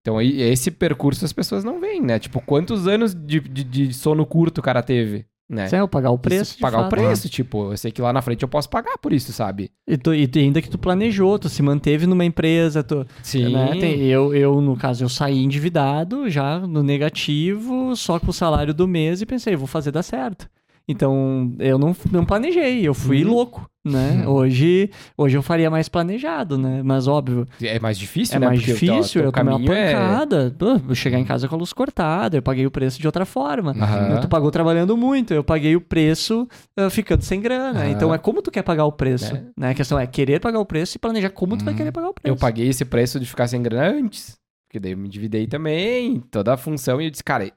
Então, 0.00 0.18
aí, 0.18 0.40
esse 0.40 0.70
percurso 0.70 1.24
as 1.24 1.32
pessoas 1.32 1.64
não 1.64 1.80
veem, 1.80 2.00
né? 2.00 2.18
Tipo, 2.18 2.40
quantos 2.40 2.86
anos 2.86 3.14
de, 3.14 3.40
de, 3.40 3.64
de 3.64 3.92
sono 3.92 4.24
curto 4.24 4.58
o 4.58 4.62
cara 4.62 4.82
teve, 4.82 5.26
né? 5.48 5.68
Eu 5.72 5.88
pagar 5.88 6.10
o 6.10 6.18
preço. 6.18 6.58
pagar 6.58 6.78
o 6.78 6.80
fato. 6.82 6.90
preço, 6.90 7.28
tipo, 7.28 7.72
eu 7.72 7.76
sei 7.76 7.90
que 7.90 8.02
lá 8.02 8.12
na 8.12 8.20
frente 8.20 8.42
eu 8.42 8.48
posso 8.48 8.68
pagar 8.68 8.98
por 8.98 9.12
isso, 9.12 9.32
sabe? 9.32 9.70
E, 9.86 9.96
tu- 9.96 10.14
e 10.14 10.28
ainda 10.36 10.60
que 10.60 10.68
tu 10.68 10.76
planejou, 10.78 11.38
tu 11.38 11.48
se 11.48 11.62
manteve 11.62 12.06
numa 12.06 12.24
empresa, 12.24 12.82
tu, 12.82 13.06
Sim. 13.22 13.52
né? 13.52 13.68
Tem- 13.80 14.02
eu, 14.02 14.34
eu, 14.34 14.60
no 14.60 14.76
caso, 14.76 15.04
eu 15.04 15.08
saí 15.08 15.38
endividado, 15.42 16.28
já 16.28 16.58
no 16.60 16.82
negativo, 16.82 17.96
só 17.96 18.20
com 18.20 18.30
o 18.30 18.32
salário 18.32 18.74
do 18.74 18.86
mês 18.86 19.22
e 19.22 19.26
pensei, 19.26 19.56
vou 19.56 19.66
fazer 19.66 19.90
dar 19.90 20.02
certo. 20.02 20.48
Então, 20.88 21.54
eu 21.58 21.78
não, 21.78 21.94
não 22.10 22.24
planejei, 22.24 22.86
eu 22.86 22.94
fui 22.94 23.22
Uhum. 23.22 23.30
louco, 23.30 23.68
né? 23.84 24.24
Hoje, 24.26 24.90
hoje 25.18 25.36
eu 25.36 25.42
faria 25.42 25.70
mais 25.70 25.86
planejado, 25.88 26.56
né? 26.56 26.82
Mas 26.82 27.06
óbvio, 27.06 27.46
É 27.62 27.78
mais 27.78 27.98
difícil, 27.98 28.36
é 28.36 28.38
né? 28.38 28.46
mais 28.46 28.58
Porque 28.58 28.72
o 28.72 28.78
teu- 28.78 28.94
difícil, 28.96 29.20
teu 29.20 29.28
eu 29.28 29.32
tomei 29.32 29.54
uma 29.54 29.74
é- 29.76 29.92
pancada. 29.92 30.56
Eu 30.88 30.94
chegar 30.94 31.18
em 31.18 31.24
casa 31.26 31.46
com 31.46 31.54
a 31.54 31.58
luz 31.58 31.72
cortada, 31.74 32.38
eu 32.38 32.42
paguei 32.42 32.64
o 32.66 32.70
preço 32.70 32.98
de 32.98 33.06
outra 33.06 33.26
forma. 33.26 33.72
Aham. 33.72 34.20
Tu 34.22 34.28
pagou 34.28 34.50
trabalhando 34.50 34.96
muito, 34.96 35.34
eu 35.34 35.44
paguei 35.44 35.76
o 35.76 35.80
preço 35.80 36.48
ah, 36.76 36.88
ficando 36.88 37.22
sem 37.22 37.40
grana. 37.40 37.80
Aham. 37.80 37.90
Então 37.90 38.14
é 38.14 38.18
como 38.18 38.40
tu 38.40 38.50
quer 38.50 38.62
pagar 38.62 38.86
o 38.86 38.92
preço. 38.92 39.34
É. 39.36 39.44
Né? 39.56 39.70
A 39.70 39.74
questão 39.74 39.98
é 39.98 40.06
querer 40.06 40.40
pagar 40.40 40.58
o 40.58 40.64
preço 40.66 40.96
e 40.96 40.98
planejar 40.98 41.30
como 41.30 41.56
tu 41.56 41.64
vai 41.66 41.74
Hum. 41.74 41.76
querer 41.76 41.92
pagar 41.92 42.08
o 42.08 42.14
preço. 42.14 42.32
Eu 42.32 42.36
paguei 42.36 42.66
esse 42.68 42.84
preço 42.86 43.20
de 43.20 43.26
ficar 43.26 43.46
sem 43.46 43.62
grana 43.62 43.88
antes. 43.94 44.36
Porque 44.66 44.78
daí 44.80 44.92
eu 44.92 44.98
me 44.98 45.06
endividei 45.06 45.46
também, 45.46 46.20
toda 46.30 46.52
a 46.52 46.56
função, 46.56 47.00
e 47.00 47.04
eu 47.06 47.10
disse, 47.10 47.24
cara, 47.24 47.50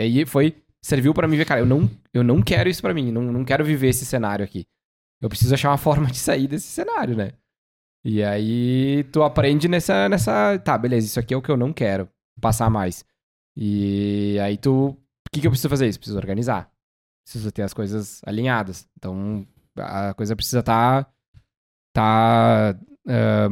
aí 0.00 0.24
foi. 0.24 0.54
Serviu 0.84 1.14
pra 1.14 1.28
mim 1.28 1.36
ver, 1.36 1.44
cara, 1.44 1.60
eu 1.60 1.66
não, 1.66 1.88
eu 2.12 2.24
não 2.24 2.42
quero 2.42 2.68
isso 2.68 2.82
pra 2.82 2.92
mim, 2.92 3.12
não, 3.12 3.22
não 3.22 3.44
quero 3.44 3.64
viver 3.64 3.88
esse 3.88 4.04
cenário 4.04 4.44
aqui. 4.44 4.66
Eu 5.20 5.28
preciso 5.28 5.54
achar 5.54 5.70
uma 5.70 5.78
forma 5.78 6.06
de 6.10 6.18
sair 6.18 6.48
desse 6.48 6.66
cenário, 6.66 7.16
né? 7.16 7.32
E 8.04 8.22
aí 8.22 9.04
tu 9.12 9.22
aprende 9.22 9.68
nessa, 9.68 10.08
nessa. 10.08 10.58
Tá, 10.58 10.76
beleza, 10.76 11.06
isso 11.06 11.20
aqui 11.20 11.32
é 11.32 11.36
o 11.36 11.42
que 11.42 11.50
eu 11.50 11.56
não 11.56 11.72
quero 11.72 12.08
passar 12.40 12.68
mais. 12.68 13.04
E 13.56 14.38
aí 14.40 14.56
tu. 14.56 14.88
O 14.88 15.30
que, 15.32 15.40
que 15.40 15.46
eu 15.46 15.50
preciso 15.52 15.68
fazer? 15.68 15.88
Isso? 15.88 16.00
Preciso 16.00 16.18
organizar. 16.18 16.70
Preciso 17.24 17.52
ter 17.52 17.62
as 17.62 17.72
coisas 17.72 18.20
alinhadas. 18.26 18.88
Então 18.98 19.46
a 19.76 20.12
coisa 20.14 20.34
precisa 20.34 20.60
estar. 20.60 21.08
Tá. 21.92 22.74
ah, 23.08 23.48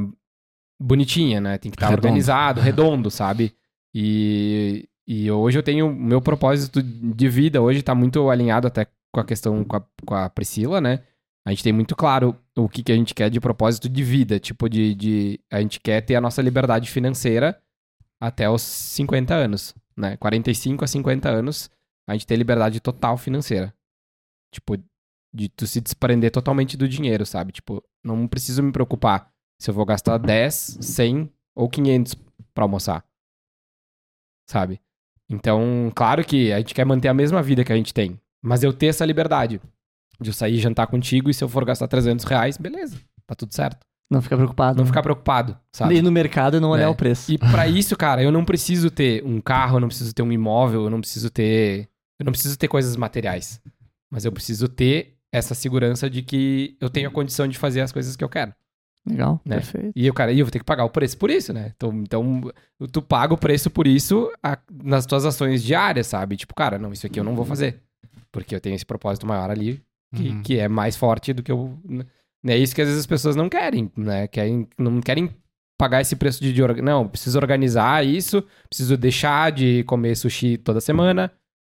bonitinha, 0.80 1.40
né? 1.40 1.58
Tem 1.58 1.70
que 1.70 1.76
estar 1.76 1.88
Redondo. 1.88 2.06
organizado, 2.06 2.60
redondo, 2.60 3.10
sabe? 3.10 3.54
E, 3.94 4.88
e 5.12 5.28
hoje 5.28 5.58
eu 5.58 5.62
tenho. 5.64 5.92
Meu 5.92 6.22
propósito 6.22 6.80
de 6.80 7.28
vida 7.28 7.60
hoje 7.60 7.82
tá 7.82 7.96
muito 7.96 8.30
alinhado 8.30 8.68
até 8.68 8.86
com 9.12 9.20
a 9.20 9.24
questão 9.24 9.64
com 9.64 9.74
a, 9.74 9.84
com 10.06 10.14
a 10.14 10.30
Priscila, 10.30 10.80
né? 10.80 11.04
A 11.44 11.50
gente 11.50 11.64
tem 11.64 11.72
muito 11.72 11.96
claro 11.96 12.38
o 12.56 12.68
que, 12.68 12.80
que 12.80 12.92
a 12.92 12.94
gente 12.94 13.12
quer 13.12 13.28
de 13.28 13.40
propósito 13.40 13.88
de 13.88 14.04
vida. 14.04 14.38
Tipo, 14.38 14.68
de, 14.68 14.94
de. 14.94 15.40
A 15.50 15.60
gente 15.60 15.80
quer 15.80 16.00
ter 16.02 16.14
a 16.14 16.20
nossa 16.20 16.40
liberdade 16.40 16.88
financeira 16.88 17.60
até 18.20 18.48
os 18.48 18.62
50 18.62 19.34
anos, 19.34 19.74
né? 19.96 20.16
45 20.16 20.84
a 20.84 20.86
50 20.86 21.28
anos, 21.28 21.68
a 22.08 22.12
gente 22.12 22.24
ter 22.24 22.36
liberdade 22.36 22.78
total 22.78 23.16
financeira. 23.16 23.74
Tipo, 24.54 24.76
de 25.34 25.48
tu 25.48 25.66
se 25.66 25.80
desprender 25.80 26.30
totalmente 26.30 26.76
do 26.76 26.88
dinheiro, 26.88 27.26
sabe? 27.26 27.50
Tipo, 27.50 27.82
não 28.04 28.28
preciso 28.28 28.62
me 28.62 28.70
preocupar 28.70 29.28
se 29.58 29.70
eu 29.70 29.74
vou 29.74 29.84
gastar 29.84 30.18
10, 30.18 30.78
100 30.80 31.32
ou 31.56 31.68
500 31.68 32.14
pra 32.54 32.62
almoçar. 32.62 33.04
Sabe? 34.48 34.80
Então, 35.30 35.92
claro 35.94 36.24
que 36.24 36.52
a 36.52 36.58
gente 36.58 36.74
quer 36.74 36.84
manter 36.84 37.08
a 37.08 37.14
mesma 37.14 37.42
vida 37.42 37.64
que 37.64 37.72
a 37.72 37.76
gente 37.76 37.94
tem, 37.94 38.18
mas 38.42 38.62
eu 38.62 38.72
ter 38.72 38.86
essa 38.86 39.04
liberdade 39.04 39.60
de 40.20 40.30
eu 40.30 40.34
sair 40.34 40.58
jantar 40.58 40.86
contigo 40.88 41.30
e 41.30 41.34
se 41.34 41.42
eu 41.44 41.48
for 41.48 41.64
gastar 41.64 41.86
300 41.88 42.24
reais, 42.24 42.56
beleza, 42.58 42.98
tá 43.26 43.34
tudo 43.34 43.54
certo. 43.54 43.78
Não 44.10 44.20
ficar 44.20 44.36
preocupado. 44.36 44.76
Não 44.76 44.84
ficar 44.84 45.02
preocupado, 45.02 45.56
sabe? 45.72 45.94
Ir 45.94 46.02
no 46.02 46.10
mercado 46.10 46.56
e 46.56 46.60
não 46.60 46.70
olhar 46.70 46.86
É. 46.86 46.88
o 46.88 46.94
preço. 46.96 47.30
E 47.32 47.38
pra 47.38 47.66
isso, 47.68 47.96
cara, 47.96 48.20
eu 48.22 48.32
não 48.32 48.44
preciso 48.44 48.90
ter 48.90 49.24
um 49.24 49.40
carro, 49.40 49.76
eu 49.76 49.80
não 49.80 49.86
preciso 49.88 50.12
ter 50.12 50.22
um 50.22 50.32
imóvel, 50.32 50.82
eu 50.84 50.90
não 50.90 51.00
preciso 51.00 51.30
ter. 51.30 51.88
Eu 52.18 52.24
não 52.24 52.32
preciso 52.32 52.58
ter 52.58 52.66
coisas 52.66 52.96
materiais. 52.96 53.60
Mas 54.10 54.24
eu 54.24 54.32
preciso 54.32 54.66
ter 54.68 55.14
essa 55.32 55.54
segurança 55.54 56.10
de 56.10 56.22
que 56.22 56.76
eu 56.80 56.90
tenho 56.90 57.08
a 57.08 57.12
condição 57.12 57.46
de 57.46 57.56
fazer 57.56 57.82
as 57.82 57.92
coisas 57.92 58.16
que 58.16 58.24
eu 58.24 58.28
quero. 58.28 58.52
Legal, 59.08 59.40
Né? 59.44 59.56
perfeito. 59.56 59.92
E 59.96 60.06
eu, 60.06 60.12
cara, 60.14 60.32
eu 60.32 60.44
vou 60.44 60.50
ter 60.50 60.58
que 60.58 60.64
pagar 60.64 60.84
o 60.84 60.90
preço 60.90 61.16
por 61.16 61.30
isso, 61.30 61.52
né? 61.52 61.72
Então, 61.76 61.92
então 62.02 62.50
tu 62.92 63.00
paga 63.00 63.32
o 63.34 63.38
preço 63.38 63.70
por 63.70 63.86
isso 63.86 64.30
a- 64.42 64.58
nas 64.70 65.06
tuas 65.06 65.24
ações 65.24 65.62
diárias, 65.62 66.06
sabe? 66.06 66.36
Tipo, 66.36 66.54
cara, 66.54 66.78
não, 66.78 66.92
isso 66.92 67.06
aqui 67.06 67.18
eu 67.18 67.24
não 67.24 67.34
vou 67.34 67.44
fazer. 67.44 67.80
Porque 68.30 68.54
eu 68.54 68.60
tenho 68.60 68.76
esse 68.76 68.84
propósito 68.86 69.26
maior 69.26 69.50
ali, 69.50 69.82
que, 70.14 70.28
Uhum. 70.28 70.42
que 70.42 70.58
é 70.58 70.68
mais 70.68 70.96
forte 70.96 71.32
do 71.32 71.42
que 71.42 71.50
eu. 71.50 71.78
É 72.46 72.56
isso 72.56 72.74
que 72.74 72.80
às 72.82 72.86
vezes 72.88 73.00
as 73.00 73.06
pessoas 73.06 73.34
não 73.36 73.48
querem, 73.48 73.90
né? 73.96 74.26
Querem, 74.28 74.68
não 74.78 75.00
querem 75.00 75.30
pagar 75.78 76.00
esse 76.02 76.14
preço 76.14 76.42
de, 76.42 76.52
de 76.52 76.82
Não, 76.82 77.08
preciso 77.08 77.38
organizar 77.38 78.04
isso, 78.06 78.44
preciso 78.68 78.96
deixar 78.96 79.50
de 79.50 79.82
comer 79.84 80.14
sushi 80.14 80.58
toda 80.58 80.80
semana. 80.80 81.32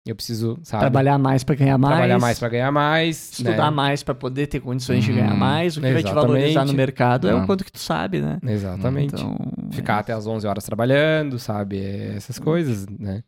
Eu 0.04 0.16
preciso, 0.16 0.58
sabe? 0.64 0.80
Trabalhar 0.80 1.16
mais 1.16 1.44
pra 1.44 1.54
ganhar 1.54 1.78
mais. 1.78 1.92
Trabalhar 1.94 2.18
mais 2.18 2.38
pra 2.38 2.48
ganhar 2.48 2.72
mais. 2.72 3.30
Estudar 3.32 3.70
né? 3.70 3.76
mais 3.76 4.02
pra 4.02 4.14
poder 4.14 4.48
ter 4.48 4.58
condições 4.58 5.04
de 5.04 5.10
Uhum. 5.12 5.16
ganhar 5.18 5.34
mais. 5.36 5.76
O 5.76 5.80
que 5.80 5.92
vai 5.92 6.02
te 6.02 6.12
valorizar 6.12 6.44
no 6.44 6.48
Exatamente. 6.48 6.76
mercado 6.76 7.28
é 7.28 7.34
o 7.34 7.46
quanto 7.46 7.64
que 7.64 7.70
tu 7.70 7.78
sabe, 7.78 8.20
né? 8.20 8.38
Exatamente. 8.42 9.14
Então, 9.14 9.36
Ficar 9.70 9.98
é 9.98 10.00
até 10.00 10.12
as 10.12 10.26
11 10.26 10.44
horas 10.46 10.64
trabalhando, 10.64 11.38
sabe? 11.38 11.78
É 11.78 12.14
Essas 12.16 12.38
coisas, 12.38 12.86
né? 12.88 13.22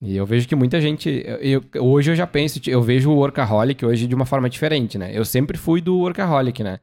E 0.00 0.16
eu 0.16 0.24
vejo 0.24 0.48
que 0.48 0.54
muita 0.56 0.80
gente. 0.80 1.08
eu- 1.26 1.62
eu- 1.74 1.84
hoje 1.84 2.10
eu 2.10 2.14
já 2.16 2.26
penso, 2.26 2.60
eu 2.66 2.82
vejo 2.82 3.10
o 3.10 3.16
workaholic 3.16 3.84
hoje 3.84 4.06
de 4.06 4.14
uma 4.14 4.24
forma 4.26 4.48
diferente, 4.48 4.96
né? 4.96 5.10
Eu 5.12 5.24
sempre 5.24 5.58
fui 5.58 5.80
do 5.82 5.98
workaholic, 5.98 6.62
né? 6.64 6.78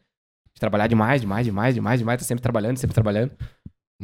De 0.53 0.59
trabalhar 0.59 0.85
demais, 0.87 1.21
demais, 1.21 1.45
demais, 1.45 1.73
demais, 1.73 1.99
demais, 1.99 2.19
tá 2.21 2.25
sempre 2.25 2.41
trabalhando, 2.43 2.77
sempre 2.77 2.93
trabalhando. 2.93 3.31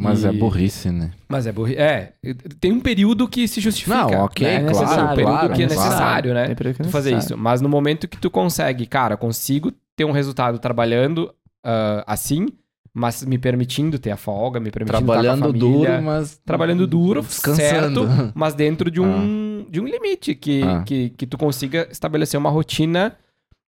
Mas 0.01 0.23
é 0.25 0.29
E- 0.31 0.37
burrice, 0.37 0.89
né? 0.89 1.11
Mas 1.27 1.45
é 1.47 1.51
burri... 1.51 1.75
É, 1.75 2.13
tem 2.59 2.71
um 2.71 2.79
período 2.79 3.27
que 3.27 3.47
se 3.47 3.59
justifica. 3.61 3.97
Não, 3.97 4.25
ok, 4.25 4.47
né? 4.47 4.55
É 4.55 4.59
claro, 4.61 4.79
necessário, 4.79 5.03
um 5.03 5.15
período 5.15 5.31
claro, 5.33 5.53
que 5.53 5.63
é 5.63 5.67
claro. 5.67 5.83
necessário, 5.83 6.33
né? 6.33 6.45
Tem 6.47 6.55
período 6.55 6.75
que 6.77 6.81
é 6.81 6.85
tu 6.85 6.91
fazer 6.91 7.11
necessário. 7.11 7.35
isso. 7.35 7.43
Mas 7.43 7.61
no 7.61 7.69
momento 7.69 8.07
que 8.07 8.17
tu 8.17 8.29
consegue, 8.31 8.85
cara, 8.85 9.15
consigo 9.17 9.71
ter 9.95 10.05
um 10.05 10.11
resultado 10.11 10.57
trabalhando 10.59 11.33
ah, 11.65 12.03
assim, 12.07 12.47
mas 12.93 13.23
me 13.25 13.37
permitindo 13.37 13.99
ter 13.99 14.11
a 14.11 14.17
folga, 14.17 14.59
me 14.59 14.71
permitindo 14.71 14.97
estar 15.03 15.13
Trabalhando 15.13 15.41
com 15.41 15.45
a 15.45 15.51
família, 15.51 15.89
duro, 15.91 16.01
mas. 16.03 16.41
trabalhando 16.45 16.87
duro, 16.87 17.21
Descansando. 17.21 18.07
certo, 18.07 18.31
mas 18.35 18.53
dentro 18.53 18.89
de 18.89 18.99
um, 19.01 19.65
de 19.69 19.79
um 19.79 19.85
limite 19.85 20.33
que, 20.33 20.63
Ah. 20.63 20.83
que, 20.83 21.09
que 21.11 21.27
tu 21.27 21.37
consiga 21.37 21.87
estabelecer 21.91 22.39
uma 22.39 22.49
rotina 22.49 23.15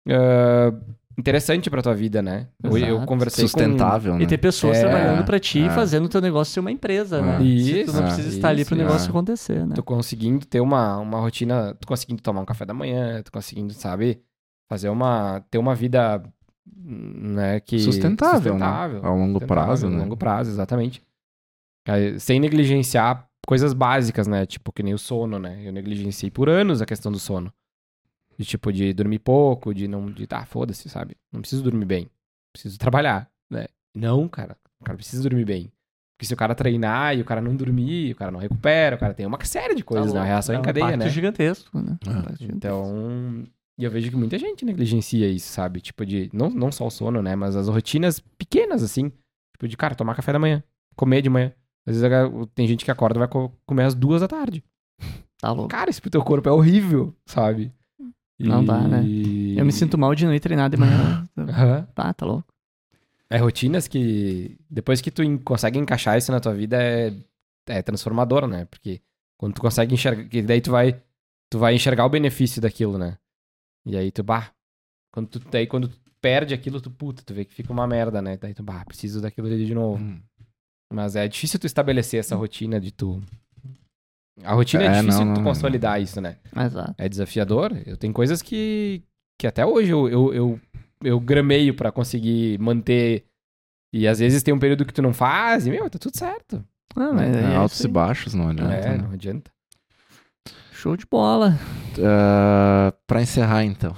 ah, 0.10 0.74
interessante 1.18 1.70
pra 1.70 1.82
tua 1.82 1.94
vida, 1.94 2.22
né? 2.22 2.48
Eu, 2.64 2.78
eu 2.78 3.06
conversei 3.06 3.44
Sustentável, 3.46 4.16
né? 4.16 4.24
E 4.24 4.28
ter 4.28 4.38
pessoas 4.38 4.78
É, 4.78 4.82
trabalhando 4.82 5.26
pra 5.26 5.40
ti, 5.40 5.62
é. 5.64 5.70
fazendo 5.70 6.06
o 6.06 6.10
teu 6.10 6.22
negócio 6.22 6.54
ser 6.54 6.60
uma 6.62 6.72
empresa, 6.72 7.18
É. 7.18 7.22
né? 7.22 7.38
Se 7.40 7.84
tu 7.86 7.94
não 7.94 8.00
Isso, 8.00 8.04
precisa 8.04 8.30
estar 8.30 8.50
ali 8.50 8.64
pro 8.64 8.76
isso, 8.76 8.84
negócio 8.84 9.08
é. 9.08 9.10
acontecer, 9.10 9.66
né? 9.66 9.76
tu 9.76 9.84
conseguindo 9.84 10.46
ter 10.46 10.62
uma, 10.62 10.98
uma 10.98 11.20
rotina, 11.20 11.76
tu 11.80 11.88
conseguindo 11.88 12.22
tomar 12.22 12.42
um 12.42 12.46
café 12.46 12.66
da 12.66 12.74
manhã, 12.74 13.22
tu 13.24 13.32
conseguindo, 13.32 13.74
sabe, 13.74 14.22
fazer 14.70 14.90
uma, 14.90 15.42
ter 15.52 15.58
uma 15.58 15.76
vida, 15.76 16.24
né, 16.66 17.60
que... 17.60 17.80
Sustentável, 17.80 18.58
né? 18.58 18.66
Ao 18.66 19.16
longo 19.18 19.40
sustentável, 19.40 19.48
prazo, 19.48 19.88
a 19.88 19.90
né? 19.90 19.98
longo 19.98 20.16
prazo, 20.16 20.52
exatamente. 20.52 21.02
Sem 22.20 22.40
negligenciar 22.40 23.28
coisas 23.48 23.74
básicas, 23.74 24.28
né, 24.28 24.46
tipo, 24.46 24.72
que 24.72 24.84
nem 24.84 24.94
o 24.94 24.98
sono, 24.98 25.40
né, 25.40 25.60
eu 25.64 25.74
negligenciei 25.74 26.30
por 26.30 26.48
anos 26.48 26.82
a 26.82 26.86
questão 26.86 27.12
do 27.12 27.18
sono. 27.20 27.52
De, 28.40 28.46
tipo, 28.46 28.72
de 28.72 28.94
dormir 28.94 29.20
pouco, 29.20 29.74
de 29.74 29.86
não, 29.88 30.06
de, 30.10 30.26
tá, 30.26 30.46
foda-se, 30.46 30.88
sabe, 30.90 31.16
não 31.32 31.42
preciso 31.42 31.62
dormir 31.62 31.84
bem, 31.86 32.10
preciso 32.54 32.80
trabalhar, 32.80 33.30
né. 33.52 33.66
Não, 33.94 34.30
cara, 34.30 34.56
o 34.80 34.84
cara 34.86 34.96
precisa 34.98 35.22
dormir 35.24 35.44
bem. 35.44 35.70
Porque 36.18 36.26
se 36.26 36.34
o 36.34 36.38
cara 36.38 36.56
treinar 36.56 37.18
e 37.18 37.22
o 37.22 37.26
cara 37.26 37.42
não 37.42 37.56
dormir, 37.56 38.12
o 38.12 38.16
cara 38.16 38.32
não 38.32 38.40
recupera, 38.40 38.96
o 38.96 39.00
cara 39.00 39.14
tem 39.14 39.26
uma 39.26 39.38
série 39.44 39.76
de 39.76 39.84
coisas, 39.84 40.14
né? 40.14 40.20
Uma 40.20 40.26
reação 40.26 40.54
é 40.54 40.58
em 40.58 40.62
um 40.62 40.64
cadeia, 40.64 40.84
impacto 40.86 41.00
né? 41.04 41.10
gigantesco, 41.10 41.80
né? 41.82 41.98
É. 42.06 42.10
Um 42.10 42.14
gigantesco. 42.14 42.44
Então, 42.56 43.44
e 43.78 43.84
eu 43.84 43.92
vejo 43.92 44.10
que 44.10 44.16
muita 44.18 44.38
gente 44.38 44.64
negligencia 44.66 45.28
isso, 45.30 45.48
sabe? 45.52 45.80
Tipo 45.82 46.06
de, 46.06 46.30
não, 46.34 46.50
não 46.50 46.72
só 46.72 46.86
o 46.88 46.92
sono, 46.92 47.22
né? 47.22 47.36
Mas 47.36 47.56
as 47.58 47.68
rotinas 47.70 48.20
pequenas, 48.38 48.84
assim. 48.84 49.10
Tipo 49.56 49.68
de, 49.68 49.76
cara, 49.78 49.96
tomar 49.96 50.16
café 50.16 50.32
da 50.34 50.40
manhã, 50.40 50.62
comer 50.96 51.22
de 51.22 51.30
manhã. 51.30 51.54
Às 51.88 51.96
vezes 52.02 52.04
a- 52.04 52.30
tem 52.54 52.68
gente 52.68 52.84
que 52.86 52.92
acorda 52.92 53.18
e 53.18 53.20
vai 53.20 53.28
co- 53.28 53.52
comer 53.66 53.84
às 53.84 53.96
duas 53.96 54.20
da 54.22 54.28
tarde. 54.28 54.64
Tá 55.40 55.52
louco. 55.54 55.70
Cara, 55.70 55.90
isso 55.90 56.02
pro 56.02 56.12
teu 56.12 56.22
corpo 56.24 56.50
é 56.50 56.52
horrível, 56.52 57.16
sabe? 57.26 57.72
Não 58.40 58.64
dá, 58.64 58.80
né? 58.80 59.04
Eu 59.58 59.66
me 59.66 59.72
sinto 59.72 59.98
mal 59.98 60.16
de 60.16 60.26
não 60.26 60.34
ir 60.34 60.40
treinar 60.40 60.70
de 60.70 60.78
manhã. 60.78 61.28
Aham. 61.38 61.88
Tá, 61.94 62.14
tá 62.14 62.26
louco. 62.26 62.48
É 63.30 63.38
rotinas 63.38 63.88
que, 63.88 64.58
depois 64.70 65.02
que 65.02 65.12
tu 65.12 65.22
consegue 65.44 65.78
encaixar 65.78 66.18
isso 66.18 66.32
na 66.32 66.40
tua 66.40 66.54
vida, 66.54 66.82
é, 66.82 67.14
é 67.68 67.82
transformador, 67.82 68.48
né? 68.48 68.66
Porque 68.66 69.02
quando 69.38 69.54
tu 69.54 69.62
consegue 69.62 69.94
enxergar, 69.94 70.24
que 70.26 70.42
daí 70.42 70.62
tu 70.62 70.72
vai 70.72 71.00
tu 71.50 71.58
vai 71.58 71.74
enxergar 71.74 72.06
o 72.06 72.10
benefício 72.10 72.62
daquilo, 72.62 72.98
né? 72.98 73.18
E 73.86 73.98
aí 73.98 74.12
tu, 74.12 74.24
bah, 74.24 74.52
quando 75.12 75.28
tu, 75.28 75.40
daí 75.52 75.66
quando 75.66 75.88
tu 75.88 75.98
perde 76.22 76.54
aquilo, 76.54 76.80
tu, 76.80 76.92
puta, 76.92 77.24
tu 77.24 77.34
vê 77.34 77.44
que 77.44 77.54
fica 77.54 77.74
uma 77.74 77.88
merda, 77.88 78.22
né? 78.22 78.38
Daí 78.38 78.54
tu, 78.54 78.62
bah, 78.62 78.86
preciso 78.86 79.22
daquilo 79.22 79.48
ali 79.48 79.66
de 79.66 79.74
novo. 79.74 80.02
Hum. 80.02 80.22
Mas 80.92 81.16
é 81.16 81.28
difícil 81.28 81.60
tu 81.60 81.66
estabelecer 81.66 82.20
essa 82.20 82.36
rotina 82.36 82.80
de 82.80 82.92
tu... 82.92 83.22
A 84.44 84.54
rotina 84.54 84.84
é, 84.84 84.88
É, 84.88 85.00
difícil 85.02 85.26
não, 85.26 85.34
tu 85.34 85.38
não, 85.40 85.44
consolidar 85.46 86.02
isso, 86.02 86.20
né? 86.22 86.38
Exato. 86.56 86.96
É 86.98 87.08
desafiador. 87.10 87.72
Eu 87.86 87.98
tenho 87.98 88.14
coisas 88.14 88.42
que, 88.42 89.04
que 89.38 89.46
até 89.48 89.66
hoje 89.66 89.92
eu, 89.92 90.08
eu, 90.10 90.34
eu, 90.34 90.60
eu 91.04 91.20
grameio 91.20 91.74
pra 91.74 91.92
conseguir 91.92 92.58
manter. 92.60 93.26
E 93.94 94.08
às 94.08 94.20
vezes 94.20 94.44
tem 94.44 94.54
um 94.54 94.60
período 94.60 94.86
que 94.86 94.94
tu 94.94 95.02
não 95.02 95.14
faz 95.14 95.66
e, 95.66 95.72
meu, 95.72 95.90
tá 95.90 95.98
tudo 96.00 96.18
certo. 96.18 96.64
Ah, 96.96 97.12
mas 97.14 97.36
É, 97.36 97.42
é 97.42 97.56
altos 97.56 97.80
e 97.84 97.88
baixos, 97.88 98.34
não 98.34 98.50
adianta. 98.50 98.74
é, 98.74 98.90
né? 98.90 98.98
não 98.98 99.12
adianta. 99.12 99.52
Show 100.80 100.96
de 100.96 101.06
bola. 101.06 101.60
Ah, 102.02 102.94
pra 103.06 103.22
encerrar, 103.22 103.66
então. 103.66 103.94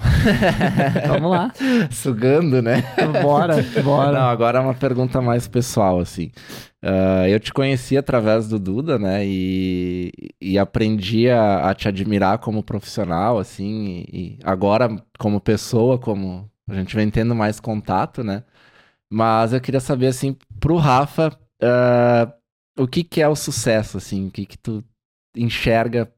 Vamos 1.06 1.30
lá. 1.30 1.52
Sugando, 1.92 2.60
né? 2.60 2.82
Bora, 3.22 3.54
bora. 3.84 4.10
Não, 4.18 4.26
agora 4.28 4.58
é 4.58 4.60
uma 4.60 4.74
pergunta 4.74 5.22
mais 5.22 5.46
pessoal, 5.46 6.00
assim. 6.00 6.32
Ah, 6.82 7.28
eu 7.28 7.38
te 7.38 7.52
conheci 7.52 7.96
através 7.96 8.48
do 8.48 8.58
Duda, 8.58 8.98
né? 8.98 9.24
E, 9.24 10.10
e 10.40 10.58
aprendi 10.58 11.30
a, 11.30 11.70
a 11.70 11.72
te 11.72 11.86
admirar 11.86 12.38
como 12.38 12.64
profissional, 12.64 13.38
assim. 13.38 14.04
E, 14.12 14.38
e 14.38 14.38
agora, 14.42 14.88
como 15.20 15.40
pessoa, 15.40 16.00
como 16.00 16.50
a 16.68 16.74
gente 16.74 16.96
vem 16.96 17.08
tendo 17.10 17.32
mais 17.32 17.60
contato, 17.60 18.24
né? 18.24 18.42
Mas 19.08 19.52
eu 19.52 19.60
queria 19.60 19.78
saber, 19.78 20.08
assim, 20.08 20.36
pro 20.58 20.78
Rafa, 20.78 21.30
ah, 21.62 22.34
o 22.76 22.88
que 22.88 23.04
que 23.04 23.22
é 23.22 23.28
o 23.28 23.36
sucesso, 23.36 23.98
assim? 23.98 24.26
O 24.26 24.30
que 24.32 24.44
que 24.44 24.58
tu 24.58 24.82
enxerga 25.36 26.12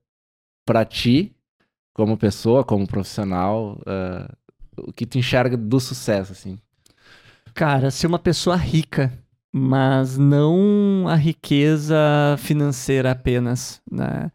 pra 0.65 0.85
ti, 0.85 1.35
como 1.93 2.17
pessoa, 2.17 2.65
como 2.65 2.87
profissional? 2.87 3.81
ah, 3.87 4.35
o 4.77 4.93
que 4.93 5.07
tu 5.07 5.19
enxerga 5.19 5.57
do 5.57 5.79
sucesso, 5.79 6.33
assim? 6.33 6.59
Cara, 7.55 7.91
ser 7.91 8.07
uma 8.07 8.19
pessoa 8.19 8.57
rica, 8.57 9.13
mas 9.53 10.19
não 10.19 11.07
a 11.07 11.15
riqueza 11.15 11.97
financeira 12.39 13.13
apenas, 13.13 13.81
né? 13.91 14.31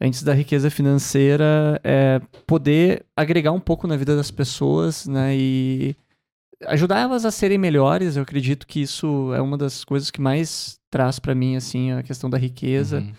Antes 0.00 0.22
da 0.22 0.32
riqueza 0.32 0.70
financeira, 0.70 1.80
é 1.82 2.20
poder 2.46 3.04
agregar 3.16 3.52
um 3.52 3.58
pouco 3.58 3.86
na 3.86 3.96
vida 3.96 4.14
das 4.14 4.30
pessoas, 4.30 5.06
né? 5.06 5.34
E 5.34 5.96
ajudar 6.66 7.00
elas 7.00 7.24
a 7.24 7.30
serem 7.30 7.58
melhores. 7.58 8.16
Eu 8.16 8.22
acredito 8.22 8.66
que 8.66 8.80
isso 8.80 9.32
é 9.34 9.40
uma 9.40 9.56
das 9.56 9.84
coisas 9.84 10.10
que 10.10 10.20
mais 10.20 10.78
traz 10.90 11.18
pra 11.18 11.34
mim, 11.34 11.56
assim, 11.56 11.92
a 11.92 12.02
questão 12.02 12.30
da 12.30 12.38
riqueza. 12.38 12.98
Uhum. 12.98 13.12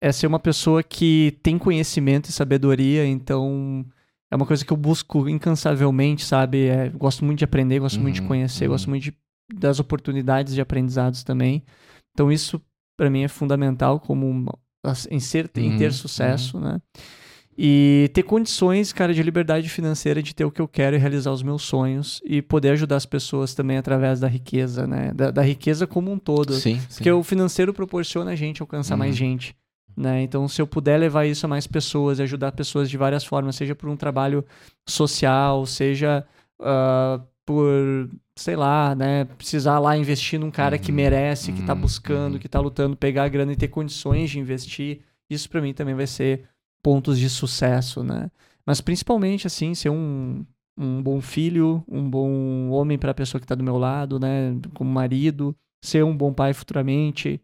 É 0.00 0.10
ser 0.12 0.26
uma 0.26 0.38
pessoa 0.40 0.82
que 0.82 1.38
tem 1.42 1.58
conhecimento 1.58 2.28
e 2.28 2.32
sabedoria, 2.32 3.06
então 3.06 3.84
é 4.30 4.36
uma 4.36 4.46
coisa 4.46 4.64
que 4.64 4.72
eu 4.72 4.76
busco 4.76 5.28
incansavelmente, 5.28 6.24
sabe? 6.24 6.66
É, 6.66 6.88
gosto 6.88 7.24
muito 7.24 7.38
de 7.38 7.44
aprender, 7.44 7.78
gosto 7.80 8.00
muito 8.00 8.14
de 8.14 8.20
Uhum, 8.22 8.28
conhecer, 8.28 8.64
uhum. 8.66 8.70
gosto 8.72 8.88
muito 8.88 9.02
de- 9.04 9.14
das 9.54 9.80
oportunidades 9.80 10.54
de 10.54 10.60
aprendizados 10.60 11.22
também. 11.24 11.62
Então 12.12 12.30
isso 12.30 12.60
para 12.96 13.10
mim 13.10 13.22
é 13.22 13.28
fundamental 13.28 13.98
como 14.00 14.28
uma- 14.28 14.56
em 15.10 15.20
ser 15.20 15.50
em 15.56 15.76
ter 15.76 15.86
Uhum, 15.86 15.92
sucesso, 15.92 16.60
né? 16.60 16.80
E 17.62 18.10
ter 18.14 18.22
condições, 18.22 18.92
cara, 18.92 19.12
de 19.12 19.22
liberdade 19.22 19.68
financeira 19.68 20.22
de 20.22 20.34
ter 20.34 20.44
o 20.44 20.50
que 20.50 20.60
eu 20.62 20.68
quero 20.68 20.96
e 20.96 20.98
realizar 20.98 21.30
os 21.32 21.42
meus 21.42 21.62
sonhos 21.62 22.22
e 22.24 22.40
poder 22.40 22.70
ajudar 22.70 22.96
as 22.96 23.04
pessoas 23.04 23.54
também 23.54 23.76
através 23.76 24.20
da 24.20 24.28
riqueza, 24.28 24.86
né? 24.86 25.12
Da, 25.14 25.30
da 25.30 25.42
riqueza 25.42 25.86
como 25.86 26.10
um 26.10 26.18
todo. 26.18 26.54
Sim, 26.54 26.78
sim. 26.78 26.86
Porque 26.96 27.10
o 27.10 27.22
financeiro 27.22 27.74
proporciona 27.74 28.30
a 28.30 28.36
gente 28.36 28.62
alcançar 28.62 28.96
mais 28.96 29.10
Uhum. 29.10 29.16
gente. 29.18 29.54
Né? 29.96 30.22
Então, 30.22 30.46
se 30.48 30.60
eu 30.62 30.66
puder 30.66 30.98
levar 30.98 31.26
isso 31.26 31.44
a 31.44 31.48
mais 31.48 31.66
pessoas 31.66 32.18
e 32.18 32.22
ajudar 32.22 32.52
pessoas 32.52 32.88
de 32.88 32.96
várias 32.96 33.24
formas, 33.24 33.56
seja 33.56 33.74
por 33.74 33.88
um 33.88 33.96
trabalho 33.96 34.44
social, 34.88 35.66
seja 35.66 36.26
ah, 36.60 37.20
por, 37.44 38.08
sei 38.36 38.54
lá, 38.56 38.94
né? 38.94 39.24
Precisar 39.24 39.78
lá 39.78 39.96
investir 39.96 40.38
num 40.38 40.50
cara 40.50 40.78
que 40.78 40.90
Uhum. 40.92 40.96
merece, 40.96 41.52
que 41.52 41.62
tá 41.62 41.74
Uhum. 41.74 41.80
buscando, 41.80 42.34
Uhum. 42.34 42.38
que 42.38 42.48
tá 42.48 42.60
lutando, 42.60 42.96
pegar 42.96 43.24
a 43.24 43.28
grana 43.28 43.52
e 43.52 43.56
ter 43.56 43.68
condições 43.68 44.30
de 44.30 44.38
investir, 44.38 45.00
isso 45.28 45.48
pra 45.48 45.60
mim 45.60 45.72
também 45.74 45.94
vai 45.94 46.06
ser 46.06 46.44
pontos 46.82 47.18
de 47.18 47.28
sucesso, 47.28 48.02
né? 48.04 48.30
Mas 48.64 48.80
principalmente, 48.80 49.46
assim, 49.46 49.74
ser 49.74 49.90
um, 49.90 50.44
um 50.78 51.02
bom 51.02 51.20
filho, 51.20 51.82
um 51.88 52.08
bom 52.08 52.68
homem 52.70 52.98
pra 52.98 53.12
pessoa 53.14 53.40
que 53.40 53.46
tá 53.46 53.54
do 53.54 53.64
meu 53.64 53.76
lado, 53.78 54.20
né? 54.20 54.54
Como 54.74 54.90
marido, 54.90 55.54
ser 55.82 56.04
um 56.04 56.16
bom 56.16 56.32
pai 56.32 56.52
futuramente, 56.52 57.40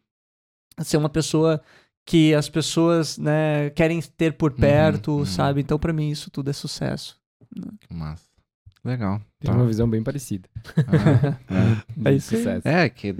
ser 0.82 0.98
uma 0.98 1.08
pessoa 1.08 1.60
que 2.06 2.32
as 2.34 2.48
pessoas, 2.48 3.18
né, 3.18 3.68
querem 3.70 4.00
ter 4.00 4.32
por 4.34 4.52
perto, 4.52 5.10
uhum. 5.18 5.26
sabe? 5.26 5.60
Então, 5.60 5.78
pra 5.78 5.92
mim, 5.92 6.08
isso 6.10 6.30
tudo 6.30 6.48
é 6.48 6.52
sucesso. 6.52 7.18
Que 7.80 7.92
massa. 7.92 8.24
Legal. 8.84 9.20
Tem 9.40 9.50
Tá. 9.50 9.56
uma 9.56 9.66
visão 9.66 9.90
bem 9.90 10.00
parecida. 10.00 10.48
Ah, 10.86 11.82
É 12.04 12.10
de 12.12 12.16
isso 12.18 12.36
sucesso. 12.36 12.66
é. 12.68 12.84
É, 12.84 12.88
que 12.88 13.12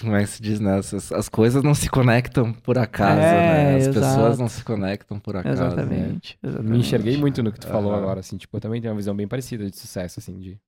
como 0.00 0.16
é 0.16 0.20
que 0.22 0.26
se 0.30 0.40
diz, 0.42 0.58
né? 0.60 0.78
As, 0.78 1.12
as 1.12 1.28
coisas 1.28 1.62
não 1.62 1.74
se 1.74 1.90
conectam 1.90 2.54
por 2.54 2.78
acaso, 2.78 3.20
É, 3.20 3.22
né? 3.22 3.76
As 3.76 3.86
exato. 3.88 4.00
pessoas 4.00 4.38
não 4.38 4.48
se 4.48 4.64
conectam 4.64 5.20
por 5.20 5.36
acaso. 5.36 5.60
né? 5.60 5.66
Exatamente. 5.68 6.38
exatamente. 6.42 6.72
Me 6.72 6.78
enxerguei 6.78 7.18
muito 7.18 7.42
no 7.42 7.52
que 7.52 7.60
tu 7.60 7.66
falou 7.66 7.92
Aham. 7.92 8.00
agora, 8.02 8.20
assim, 8.20 8.38
tipo, 8.38 8.56
eu 8.56 8.60
também 8.62 8.80
tenho 8.80 8.92
uma 8.94 8.96
visão 8.98 9.14
bem 9.14 9.28
parecida 9.28 9.68
de 9.70 9.76
sucesso, 9.76 10.20
assim, 10.20 10.38
de 10.38 10.52
né, 10.52 10.58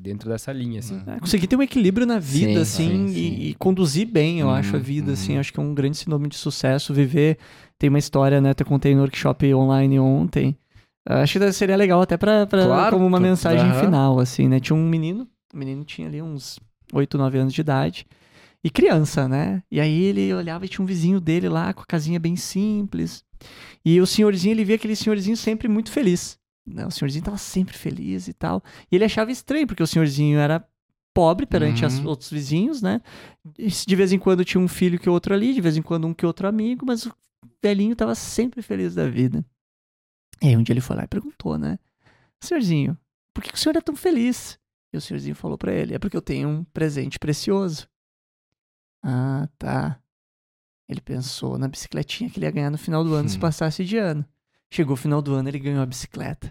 dentro 0.00 0.28
dessa 0.28 0.52
linha, 0.52 0.80
assim. 0.80 0.96
Uhum. 0.96 1.14
É, 1.14 1.20
conseguir 1.20 1.46
ter 1.46 1.56
um 1.56 1.62
equilíbrio 1.62 2.06
na 2.06 2.18
vida, 2.18 2.52
Sim, 2.52 2.60
assim, 2.60 3.08
sim, 3.08 3.12
e, 3.12 3.12
sim. 3.14 3.42
e 3.50 3.54
conduzir 3.54 4.06
bem, 4.06 4.40
eu 4.40 4.46
Uhum, 4.48 4.52
acho, 4.54 4.76
a 4.76 4.78
vida, 4.78 5.12
assim. 5.12 5.34
uhum. 5.34 5.40
Acho 5.40 5.52
que 5.52 5.58
é 5.60 5.62
um 5.62 5.74
grande 5.74 5.96
sinônimo 5.96 6.28
de 6.28 6.36
sucesso. 6.36 6.92
Viver. 6.92 7.38
Tem 7.78 7.88
uma 7.88 7.98
história, 7.98 8.40
né? 8.40 8.52
Eu 8.58 8.66
contei 8.66 8.94
no 8.94 9.00
workshop 9.00 9.52
online 9.54 9.98
ontem. 9.98 10.56
Ah, 11.08 11.22
Acho 11.22 11.38
que 11.38 11.52
seria 11.52 11.76
legal 11.76 12.00
até 12.02 12.16
pra, 12.16 12.46
pra- 12.46 12.64
Claro, 12.66 12.96
como 12.96 13.06
uma 13.06 13.18
tu- 13.18 13.22
mensagem 13.22 13.66
aham. 13.70 13.80
final, 13.80 14.20
assim, 14.20 14.46
né? 14.48 14.60
Tinha 14.60 14.76
um 14.76 14.88
menino, 14.88 15.26
o 15.52 15.56
menino 15.56 15.84
tinha 15.84 16.06
ali 16.06 16.20
uns 16.22 16.60
8, 16.92 17.16
9 17.18 17.38
anos 17.38 17.52
de 17.54 17.60
idade. 17.60 18.06
E 18.62 18.70
criança, 18.70 19.26
né? 19.26 19.62
E 19.70 19.80
aí 19.80 20.02
ele 20.04 20.32
olhava 20.32 20.64
e 20.64 20.68
tinha 20.68 20.84
um 20.84 20.86
vizinho 20.86 21.20
dele 21.20 21.48
lá 21.48 21.72
com 21.72 21.80
a 21.80 21.86
casinha 21.86 22.20
bem 22.20 22.36
simples. 22.36 23.24
E 23.84 24.00
o 24.00 24.06
senhorzinho, 24.06 24.52
ele 24.52 24.64
via 24.64 24.76
aquele 24.76 24.94
senhorzinho 24.94 25.36
sempre 25.36 25.66
muito 25.66 25.90
feliz. 25.90 26.38
Né? 26.66 26.86
O 26.86 26.90
senhorzinho 26.90 27.24
tava 27.24 27.38
sempre 27.38 27.76
feliz 27.76 28.28
e 28.28 28.32
tal. 28.32 28.62
E 28.90 28.94
ele 28.96 29.04
achava 29.04 29.30
estranho, 29.32 29.66
porque 29.66 29.82
o 29.82 29.86
senhorzinho 29.86 30.38
era 30.38 30.64
pobre 31.14 31.44
perante 31.44 31.84
os 31.84 31.98
Uhum. 31.98 32.06
outros 32.08 32.30
vizinhos, 32.30 32.80
né? 32.80 33.00
De 33.44 33.96
vez 33.96 34.12
em 34.12 34.18
quando 34.18 34.44
tinha 34.44 34.60
um 34.60 34.68
filho 34.68 34.98
que 34.98 35.10
outro 35.10 35.34
ali, 35.34 35.52
de 35.52 35.60
vez 35.60 35.76
em 35.76 35.82
quando 35.82 36.06
um 36.06 36.14
que 36.14 36.24
outro 36.24 36.46
amigo, 36.48 36.86
mas 36.86 37.04
o 37.04 37.12
velhinho 37.62 37.94
tava 37.96 38.14
sempre 38.14 38.62
feliz 38.62 38.94
da 38.94 39.08
vida. 39.08 39.44
E 40.40 40.48
aí 40.48 40.56
um 40.56 40.62
dia 40.62 40.72
ele 40.72 40.80
foi 40.80 40.96
lá 40.96 41.04
e 41.04 41.08
perguntou, 41.08 41.58
né? 41.58 41.78
Senhorzinho, 42.40 42.96
por 43.34 43.44
que 43.44 43.52
o 43.54 43.56
senhor 43.56 43.76
é 43.76 43.80
tão 43.80 43.94
feliz? 43.94 44.58
E 44.92 44.96
o 44.96 45.00
senhorzinho 45.00 45.34
falou 45.34 45.58
pra 45.58 45.72
ele, 45.72 45.94
é 45.94 45.98
porque 45.98 46.16
eu 46.16 46.22
tenho 46.22 46.48
um 46.48 46.64
presente 46.64 47.18
precioso. 47.18 47.88
Ah, 49.02 49.48
tá. 49.58 49.98
Ele 50.88 51.00
pensou 51.00 51.58
na 51.58 51.68
bicicletinha 51.68 52.28
que 52.30 52.38
ele 52.38 52.46
ia 52.46 52.50
ganhar 52.50 52.70
no 52.70 52.78
final 52.78 53.02
do 53.04 53.14
ano 53.14 53.28
se 53.28 53.36
Hum. 53.36 53.40
passasse 53.40 53.84
de 53.84 53.96
ano. 53.96 54.24
Chegou 54.72 54.94
o 54.94 54.96
final 54.96 55.20
do 55.20 55.34
ano, 55.34 55.50
ele 55.50 55.58
ganhou 55.58 55.82
a 55.82 55.86
bicicleta. 55.86 56.50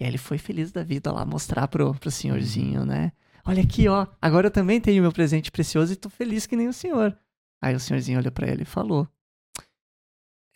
E 0.00 0.04
aí 0.04 0.10
ele 0.10 0.16
foi 0.16 0.38
feliz 0.38 0.72
da 0.72 0.82
vida 0.82 1.12
lá 1.12 1.26
mostrar 1.26 1.68
pro, 1.68 1.94
pro 1.94 2.10
senhorzinho, 2.10 2.86
né? 2.86 3.12
Olha 3.44 3.62
aqui, 3.62 3.86
ó. 3.88 4.06
Agora 4.22 4.46
eu 4.46 4.50
também 4.50 4.80
tenho 4.80 5.02
meu 5.02 5.12
presente 5.12 5.52
precioso 5.52 5.92
e 5.92 5.96
tô 5.96 6.08
feliz 6.08 6.46
que 6.46 6.56
nem 6.56 6.66
o 6.66 6.72
senhor. 6.72 7.14
Aí 7.62 7.74
o 7.74 7.80
senhorzinho 7.80 8.18
olhou 8.18 8.32
pra 8.32 8.48
ele 8.48 8.62
e 8.62 8.64
falou: 8.64 9.06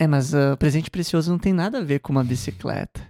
É, 0.01 0.07
mas 0.07 0.33
o 0.33 0.57
presente 0.57 0.91
precioso 0.91 1.31
não 1.31 1.39
tem 1.39 1.53
nada 1.53 1.81
a 1.81 1.85
ver 1.85 2.01
com 2.01 2.13
uma 2.13 2.25
bicicleta. 2.25 3.07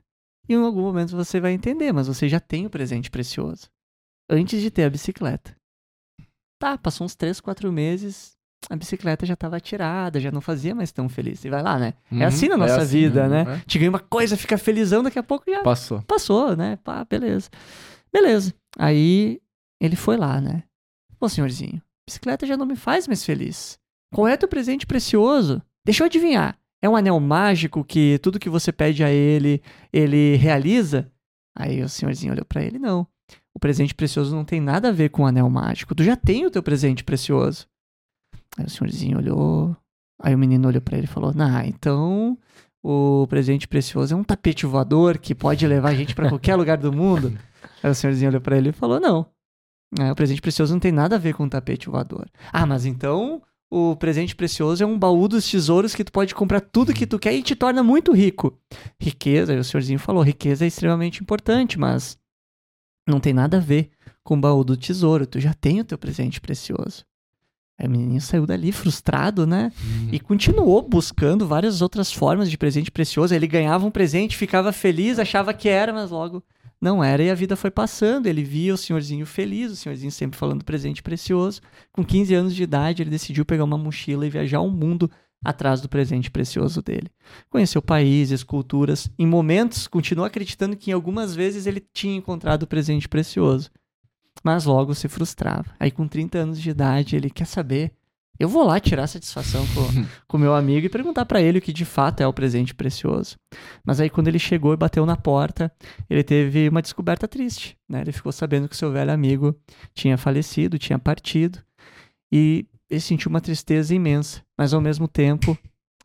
E 0.48 0.54
em 0.54 0.56
algum 0.56 0.82
momento 0.82 1.14
você 1.14 1.38
vai 1.38 1.52
entender, 1.52 1.92
mas 1.92 2.08
você 2.08 2.28
já 2.28 2.40
tem 2.40 2.66
o 2.66 2.70
presente 2.70 3.08
precioso. 3.08 3.70
Antes 4.28 4.60
de 4.60 4.68
ter 4.68 4.82
a 4.82 4.90
bicicleta. 4.90 5.56
Tá, 6.58 6.76
passou 6.76 7.04
uns 7.04 7.14
3, 7.14 7.40
4 7.40 7.70
meses, 7.70 8.36
a 8.70 8.76
bicicleta 8.76 9.26
já 9.26 9.34
tava 9.36 9.58
tirada, 9.60 10.20
já 10.20 10.30
não 10.30 10.40
fazia 10.40 10.74
mais 10.74 10.92
tão 10.92 11.08
feliz. 11.08 11.44
E 11.44 11.50
vai 11.50 11.62
lá, 11.62 11.78
né? 11.78 11.94
Uhum, 12.10 12.22
É 12.22 12.24
assim 12.24 12.48
na 12.48 12.54
é 12.54 12.58
nossa 12.58 12.76
assim, 12.82 12.98
vida, 13.00 13.24
uhum, 13.24 13.28
né? 13.30 13.44
é. 13.48 13.58
Te 13.66 13.78
ganha 13.78 13.90
uma 13.90 13.98
coisa, 14.00 14.36
fica 14.36 14.56
felizão, 14.58 15.02
daqui 15.02 15.18
a 15.18 15.22
pouco 15.22 15.50
já 15.50 15.62
Passou. 15.62 16.02
passou, 16.02 16.56
né? 16.56 16.78
Pá, 16.84 17.04
beleza. 17.04 17.50
Beleza. 18.12 18.54
Aí 18.78 19.40
ele 19.80 19.96
foi 19.96 20.16
lá, 20.16 20.40
né? 20.40 20.62
Ô, 21.20 21.28
senhorzinho, 21.28 21.80
bicicleta 22.08 22.46
já 22.46 22.56
não 22.56 22.66
me 22.66 22.76
faz 22.76 23.06
mais 23.06 23.24
feliz. 23.24 23.78
Qual 24.14 24.28
é 24.28 24.36
teu 24.36 24.48
presente 24.48 24.86
precioso? 24.86 25.62
Deixa 25.84 26.02
eu 26.02 26.06
adivinhar. 26.06 26.56
É 26.82 26.88
um 26.88 26.96
anel 26.96 27.18
mágico 27.20 27.84
que 27.84 28.18
tudo 28.22 28.38
que 28.40 28.50
você 28.50 28.72
pede 28.72 29.02
a 29.04 29.10
ele, 29.10 29.62
ele 29.92 30.36
realiza? 30.36 31.10
Aí 31.56 31.82
o 31.82 31.88
senhorzinho 31.88 32.32
olhou 32.32 32.44
pra 32.44 32.62
ele, 32.62 32.78
não. 32.78 33.06
O 33.54 33.58
presente 33.58 33.94
precioso 33.94 34.34
não 34.34 34.44
tem 34.44 34.60
nada 34.60 34.88
a 34.88 34.92
ver 34.92 35.10
com 35.10 35.22
o 35.22 35.26
anel 35.26 35.48
mágico. 35.48 35.94
Tu 35.94 36.02
já 36.04 36.16
tem 36.16 36.44
o 36.44 36.50
teu 36.50 36.62
presente 36.62 37.04
precioso. 37.04 37.66
Aí 38.56 38.64
o 38.64 38.70
senhorzinho 38.70 39.18
olhou. 39.18 39.76
Aí 40.20 40.34
o 40.34 40.38
menino 40.38 40.68
olhou 40.68 40.82
pra 40.82 40.96
ele 40.96 41.06
e 41.06 41.08
falou: 41.08 41.32
Nah, 41.34 41.66
então 41.66 42.38
o 42.82 43.26
presente 43.28 43.68
precioso 43.68 44.14
é 44.14 44.16
um 44.16 44.24
tapete 44.24 44.66
voador 44.66 45.18
que 45.18 45.34
pode 45.34 45.66
levar 45.66 45.90
a 45.90 45.94
gente 45.94 46.14
pra 46.14 46.28
qualquer 46.28 46.56
lugar 46.56 46.78
do 46.78 46.92
mundo. 46.92 47.36
Aí 47.82 47.90
o 47.90 47.94
senhorzinho 47.94 48.30
olhou 48.30 48.40
pra 48.40 48.56
ele 48.56 48.70
e 48.70 48.72
falou: 48.72 49.00
Não. 49.00 49.26
É, 49.98 50.10
o 50.10 50.14
presente 50.14 50.40
precioso 50.40 50.72
não 50.72 50.80
tem 50.80 50.92
nada 50.92 51.16
a 51.16 51.18
ver 51.18 51.34
com 51.34 51.44
o 51.44 51.50
tapete 51.50 51.90
voador. 51.90 52.26
Ah, 52.50 52.64
mas 52.64 52.86
então 52.86 53.42
o 53.70 53.96
presente 53.96 54.34
precioso 54.34 54.82
é 54.82 54.86
um 54.86 54.98
baú 54.98 55.28
dos 55.28 55.50
tesouros 55.50 55.94
que 55.94 56.04
tu 56.04 56.12
pode 56.12 56.34
comprar 56.34 56.60
tudo 56.60 56.94
que 56.94 57.06
tu 57.06 57.18
quer 57.18 57.34
e 57.34 57.42
te 57.42 57.54
torna 57.54 57.82
muito 57.82 58.12
rico. 58.12 58.58
Riqueza, 59.00 59.54
o 59.58 59.64
senhorzinho 59.64 59.98
falou, 59.98 60.22
riqueza 60.22 60.64
é 60.64 60.68
extremamente 60.68 61.22
importante, 61.22 61.78
mas 61.78 62.18
não 63.08 63.18
tem 63.20 63.32
nada 63.32 63.56
a 63.56 63.60
ver 63.60 63.90
com 64.22 64.34
o 64.34 64.40
baú 64.40 64.62
do 64.64 64.76
tesouro. 64.76 65.26
Tu 65.26 65.40
já 65.40 65.54
tem 65.54 65.80
o 65.80 65.84
teu 65.84 65.98
presente 65.98 66.40
precioso. 66.40 67.04
Aí 67.78 67.86
o 67.86 67.90
menino 67.90 68.20
saiu 68.20 68.46
dali 68.46 68.70
frustrado, 68.70 69.46
né? 69.46 69.72
E 70.12 70.20
continuou 70.20 70.82
buscando 70.82 71.46
várias 71.46 71.82
outras 71.82 72.12
formas 72.12 72.50
de 72.50 72.58
presente 72.58 72.90
precioso. 72.90 73.34
Ele 73.34 73.46
ganhava 73.46 73.86
um 73.86 73.90
presente, 73.90 74.36
ficava 74.36 74.72
feliz, 74.72 75.18
achava 75.18 75.52
que 75.54 75.68
era, 75.68 75.92
mas 75.92 76.10
logo 76.10 76.42
não 76.80 77.02
era. 77.02 77.22
E 77.22 77.30
a 77.30 77.34
vida 77.34 77.56
foi 77.56 77.70
passando. 77.70 78.26
Ele 78.26 78.42
via 78.42 78.74
o 78.74 78.76
senhorzinho 78.76 79.24
feliz, 79.24 79.72
o 79.72 79.76
senhorzinho 79.76 80.12
sempre 80.12 80.38
falando 80.38 80.64
presente 80.64 81.02
precioso. 81.02 81.60
Com 81.92 82.04
15 82.04 82.34
anos 82.34 82.54
de 82.54 82.62
idade, 82.62 83.02
ele 83.02 83.10
decidiu 83.10 83.44
pegar 83.44 83.64
uma 83.64 83.78
mochila 83.78 84.26
e 84.26 84.30
viajar 84.30 84.60
o 84.60 84.70
mundo 84.70 85.10
atrás 85.44 85.80
do 85.80 85.88
presente 85.88 86.30
precioso 86.30 86.80
dele. 86.82 87.10
Conheceu 87.50 87.82
países, 87.82 88.44
culturas. 88.44 89.10
Em 89.18 89.26
momentos, 89.26 89.88
continuou 89.88 90.26
acreditando 90.26 90.76
que 90.76 90.90
em 90.90 90.94
algumas 90.94 91.34
vezes 91.34 91.66
ele 91.66 91.82
tinha 91.92 92.16
encontrado 92.16 92.62
o 92.62 92.66
presente 92.66 93.08
precioso 93.08 93.70
mas 94.42 94.64
logo 94.64 94.94
se 94.94 95.08
frustrava. 95.08 95.66
Aí, 95.78 95.90
com 95.90 96.06
30 96.06 96.38
anos 96.38 96.60
de 96.60 96.70
idade, 96.70 97.16
ele 97.16 97.30
quer 97.30 97.46
saber. 97.46 97.92
Eu 98.38 98.48
vou 98.48 98.64
lá 98.64 98.80
tirar 98.80 99.06
satisfação 99.06 99.64
com 100.26 100.36
o 100.36 100.40
meu 100.40 100.54
amigo 100.54 100.86
e 100.86 100.90
perguntar 100.90 101.26
para 101.26 101.40
ele 101.40 101.58
o 101.58 101.62
que 101.62 101.72
de 101.72 101.84
fato 101.84 102.22
é 102.22 102.26
o 102.26 102.32
presente 102.32 102.74
precioso. 102.74 103.36
Mas 103.84 104.00
aí, 104.00 104.10
quando 104.10 104.28
ele 104.28 104.38
chegou 104.38 104.72
e 104.72 104.76
bateu 104.76 105.06
na 105.06 105.16
porta, 105.16 105.70
ele 106.08 106.24
teve 106.24 106.68
uma 106.68 106.82
descoberta 106.82 107.28
triste. 107.28 107.76
Né? 107.88 108.00
Ele 108.00 108.12
ficou 108.12 108.32
sabendo 108.32 108.68
que 108.68 108.76
seu 108.76 108.90
velho 108.90 109.12
amigo 109.12 109.54
tinha 109.94 110.16
falecido, 110.16 110.78
tinha 110.78 110.98
partido, 110.98 111.60
e 112.32 112.66
ele 112.90 113.00
sentiu 113.00 113.28
uma 113.28 113.40
tristeza 113.40 113.94
imensa. 113.94 114.42
Mas 114.58 114.74
ao 114.74 114.80
mesmo 114.80 115.06
tempo, 115.06 115.56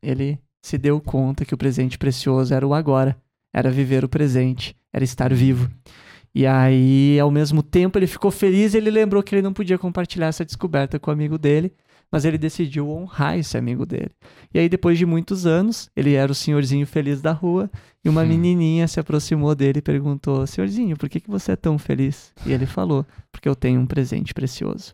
ele 0.02 0.38
se 0.62 0.78
deu 0.78 1.00
conta 1.00 1.46
que 1.46 1.54
o 1.54 1.58
presente 1.58 1.98
precioso 1.98 2.54
era 2.54 2.68
o 2.68 2.74
agora, 2.74 3.18
era 3.54 3.72
viver 3.72 4.04
o 4.04 4.10
presente, 4.10 4.76
era 4.94 5.04
estar 5.04 5.34
vivo. 5.34 5.72
E 6.38 6.46
aí, 6.46 7.20
ao 7.20 7.32
mesmo 7.32 7.64
tempo, 7.64 7.98
ele 7.98 8.06
ficou 8.06 8.30
feliz 8.30 8.76
e 8.76 8.78
ele 8.78 8.92
lembrou 8.92 9.24
que 9.24 9.34
ele 9.34 9.42
não 9.42 9.52
podia 9.52 9.76
compartilhar 9.76 10.28
essa 10.28 10.46
descoberta 10.46 11.00
com 11.00 11.10
o 11.10 11.14
amigo 11.14 11.36
dele, 11.36 11.74
mas 12.12 12.26
ele 12.26 12.38
decidiu 12.38 12.92
honrar 12.92 13.40
esse 13.40 13.58
amigo 13.58 13.88
dele. 13.88 14.12
E 14.54 14.60
aí, 14.60 14.70
depois 14.70 15.00
de 15.00 15.06
muitos 15.08 15.48
anos, 15.48 15.90
ele 15.96 16.14
era 16.14 16.32
o 16.32 16.36
senhorzinho 16.36 16.86
feliz 16.86 17.24
da 17.24 17.32
rua, 17.32 17.72
e 18.06 18.08
uma 18.08 18.22
hum. 18.22 18.28
menininha 18.28 18.88
se 18.88 19.00
aproximou 19.00 19.56
dele 19.56 19.80
e 19.80 19.82
perguntou: 19.82 20.46
Senhorzinho, 20.46 20.96
por 20.96 21.10
que, 21.10 21.20
que 21.20 21.28
você 21.28 21.54
é 21.54 21.56
tão 21.56 21.76
feliz? 21.80 22.32
E 22.46 22.54
ele 22.54 22.68
falou: 22.68 23.04
Porque 23.32 23.50
eu 23.50 23.56
tenho 23.56 23.82
um 23.82 23.88
presente 23.88 24.32
precioso. 24.32 24.94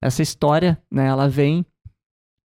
Essa 0.00 0.22
história, 0.22 0.80
né, 0.90 1.08
ela 1.08 1.28
vem 1.28 1.62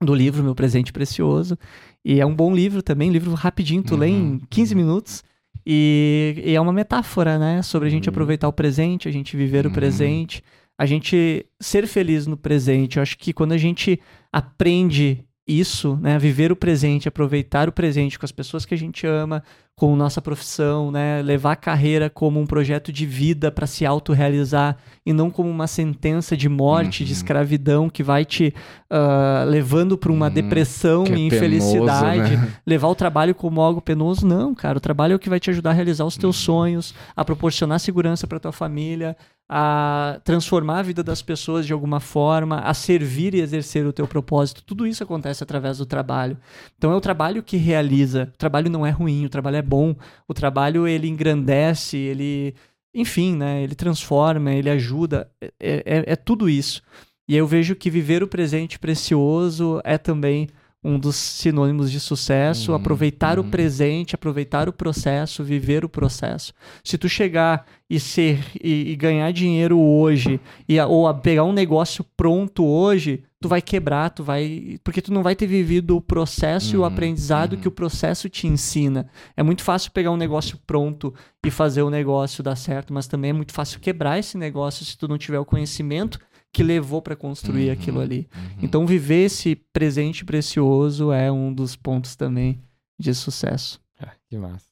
do 0.01 0.15
livro 0.15 0.45
Meu 0.45 0.55
Presente 0.55 0.93
Precioso, 0.93 1.59
e 2.05 2.21
é 2.21 2.25
um 2.25 2.35
bom 2.37 2.55
livro 2.55 2.81
também, 2.81 3.11
livro 3.11 3.35
rapidinho, 3.35 3.83
tu 3.83 3.95
uhum. 3.95 4.01
lê 4.01 4.07
em 4.07 4.39
15 4.49 4.75
minutos, 4.77 5.25
e, 5.73 6.43
e, 6.45 6.55
é 6.57 6.61
uma 6.61 6.73
metáfora, 6.73 7.39
né? 7.39 7.63
Sobre 7.63 7.87
a 7.87 7.91
gente 7.91 8.09
uhum. 8.09 8.13
aproveitar 8.13 8.49
o 8.49 8.53
presente, 8.53 9.07
a 9.07 9.13
gente 9.13 9.37
viver 9.37 9.65
uhum. 9.65 9.71
o 9.71 9.75
presente, 9.75 10.43
a 10.77 10.85
gente 10.85 11.47
ser 11.61 11.87
feliz 11.87 12.27
no 12.27 12.37
presente. 12.37 12.97
Eu 12.97 13.05
acho 13.05 13.17
que 13.17 13.33
quando 13.33 13.53
a 13.53 13.57
gente 13.57 14.01
aprende 14.33 15.25
isso, 15.47 15.99
né, 16.01 16.19
viver 16.19 16.53
o 16.53 16.57
presente, 16.57 17.09
aproveitar 17.09 17.69
o 17.69 17.73
presente 17.73 18.19
com 18.19 18.25
as 18.25 18.33
pessoas 18.33 18.65
que 18.65 18.75
a 18.75 18.79
gente 18.79 19.07
ama, 19.07 19.43
com 19.75 19.97
nossa 19.97 20.21
profissão, 20.21 20.91
né, 20.91 21.23
levar 21.23 21.53
a 21.53 21.57
carreira 21.57 22.11
como 22.11 22.39
um 22.39 22.47
projeto 22.47 22.93
de 22.93 23.07
vida 23.07 23.51
para 23.51 23.67
se 23.67 23.87
autorrealizar 23.87 24.77
e 25.07 25.13
não 25.13 25.31
como 25.31 25.49
uma 25.49 25.67
sentença 25.67 26.37
de 26.37 26.49
morte, 26.51 27.03
uhum. 27.03 27.07
de 27.07 27.13
escravidão 27.15 27.89
que 27.89 28.03
vai 28.03 28.25
te 28.25 28.55
uh, 28.93 29.49
levando 29.49 29.97
para 29.97 30.13
uma 30.13 30.27
uhum. 30.27 30.33
depressão 30.35 31.05
e 31.07 31.13
é 31.13 31.19
infelicidade, 31.19 32.37
né? 32.37 32.53
levar 32.67 32.89
o 32.89 32.95
trabalho 32.95 33.35
como 33.35 33.63
algo 33.63 33.81
penoso, 33.81 34.27
não, 34.27 34.55
cara, 34.55 34.77
o 34.77 34.81
trabalho 34.81 35.15
é 35.15 35.17
o 35.17 35.19
que 35.19 35.31
vai 35.31 35.41
te 35.41 35.49
ajudar 35.49 35.71
a 35.71 35.75
realizar 35.75 36.05
os 36.05 36.17
teus 36.19 36.37
uhum. 36.41 36.45
sonhos, 36.45 36.95
a 37.17 37.25
proporcionar 37.25 37.81
segurança 37.81 38.27
para 38.27 38.39
tua 38.39 38.53
família, 38.53 39.17
a 39.53 40.21
transformar 40.23 40.79
a 40.79 40.83
vida 40.83 41.03
das 41.03 41.21
pessoas 41.21 41.67
de 41.67 41.73
alguma 41.73 41.99
forma, 41.99 42.61
a 42.61 42.73
servir 42.73 43.35
e 43.35 43.41
exercer 43.41 43.85
o 43.85 43.93
teu 43.93 44.07
propósito. 44.07 44.63
Tudo 44.65 44.87
isso 44.87 45.03
acontece 45.03 45.43
através 45.43 45.79
do 45.79 45.85
trabalho. 45.85 46.39
Então 46.79 46.93
é 46.93 46.95
o 46.95 47.01
trabalho 47.01 47.43
que 47.43 47.57
realiza. 47.57 48.31
O 48.33 48.39
trabalho 48.39 48.71
não 48.71 48.87
é 48.87 48.91
ruim, 48.91 49.25
o 49.25 49.29
trabalho 49.29 49.57
é 49.57 49.63
bom. 49.63 49.97
O 50.29 50.33
trabalho 50.33 50.87
ele 50.87 51.09
engrandece, 51.09 51.97
ele, 51.97 52.55
enfim, 52.95 53.35
né? 53.35 53.61
Ele 53.61 53.75
transforma, 53.75 54.53
ele 54.53 54.71
ajuda. 54.71 55.29
É, 55.43 55.49
é, 55.61 56.13
é 56.13 56.15
tudo 56.15 56.49
isso. 56.49 56.81
E 57.29 57.35
eu 57.35 57.45
vejo 57.45 57.75
que 57.75 57.91
viver 57.91 58.23
o 58.23 58.29
presente 58.29 58.79
precioso 58.79 59.81
é 59.83 59.99
também 59.99 60.47
um 60.83 60.99
dos 60.99 61.17
sinônimos 61.17 61.91
de 61.91 62.01
sucesso, 62.01 62.71
uhum, 62.71 62.77
aproveitar 62.77 63.39
uhum. 63.39 63.47
o 63.47 63.51
presente, 63.51 64.15
aproveitar 64.15 64.69
o 64.69 64.73
processo, 64.73 65.45
viver 65.45 65.85
o 65.85 65.89
processo. 65.89 66.55
Se 66.83 66.97
tu 66.97 67.07
chegar 67.07 67.67
e 67.89 68.01
ser 68.01 68.43
e, 68.63 68.93
e 68.93 68.97
ganhar 68.97 69.31
dinheiro 69.31 69.79
hoje 69.79 70.41
e 70.67 70.81
ou 70.81 71.07
a 71.07 71.13
pegar 71.13 71.45
um 71.45 71.53
negócio 71.53 72.03
pronto 72.17 72.65
hoje, 72.65 73.23
tu 73.39 73.47
vai 73.47 73.61
quebrar, 73.61 74.09
tu 74.09 74.25
vai 74.25 74.79
porque 74.83 75.03
tu 75.03 75.13
não 75.13 75.23
vai 75.23 75.37
ter 75.37 75.47
vivido 75.47 75.97
o 75.97 76.01
processo 76.01 76.69
uhum, 76.69 76.75
e 76.75 76.77
o 76.79 76.81
uhum, 76.81 76.87
aprendizado 76.87 77.59
que 77.59 77.69
o 77.69 77.71
uhum. 77.71 77.75
processo 77.75 78.31
te 78.31 78.47
ensina. 78.47 79.07
É 79.37 79.43
muito 79.43 79.63
fácil 79.63 79.91
pegar 79.91 80.11
um 80.11 80.17
negócio 80.17 80.59
pronto 80.67 81.13
e 81.45 81.51
fazer 81.51 81.83
o 81.83 81.91
negócio 81.91 82.43
dar 82.43 82.57
certo, 82.57 82.95
mas 82.95 83.07
também 83.07 83.31
é 83.31 83.35
muito 83.35 83.53
fácil 83.53 83.81
quebrar 83.81 84.19
esse 84.19 84.39
negócio 84.39 84.85
se 84.85 84.97
tu 84.97 85.07
não 85.07 85.19
tiver 85.19 85.39
o 85.39 85.45
conhecimento 85.45 86.19
que 86.53 86.63
levou 86.63 87.01
para 87.01 87.15
construir 87.17 87.67
uhum, 87.67 87.73
aquilo 87.73 88.01
ali. 88.01 88.29
Uhum. 88.35 88.59
Então, 88.63 88.87
viver 88.87 89.27
esse 89.27 89.55
presente 89.73 90.25
precioso 90.25 91.13
é 91.13 91.31
um 91.31 91.53
dos 91.53 91.77
pontos 91.77 92.17
também 92.17 92.61
de 92.99 93.15
sucesso. 93.15 93.81
Ah, 93.99 94.13
que 94.29 94.37
massa. 94.37 94.67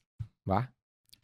Bah. 0.45 0.69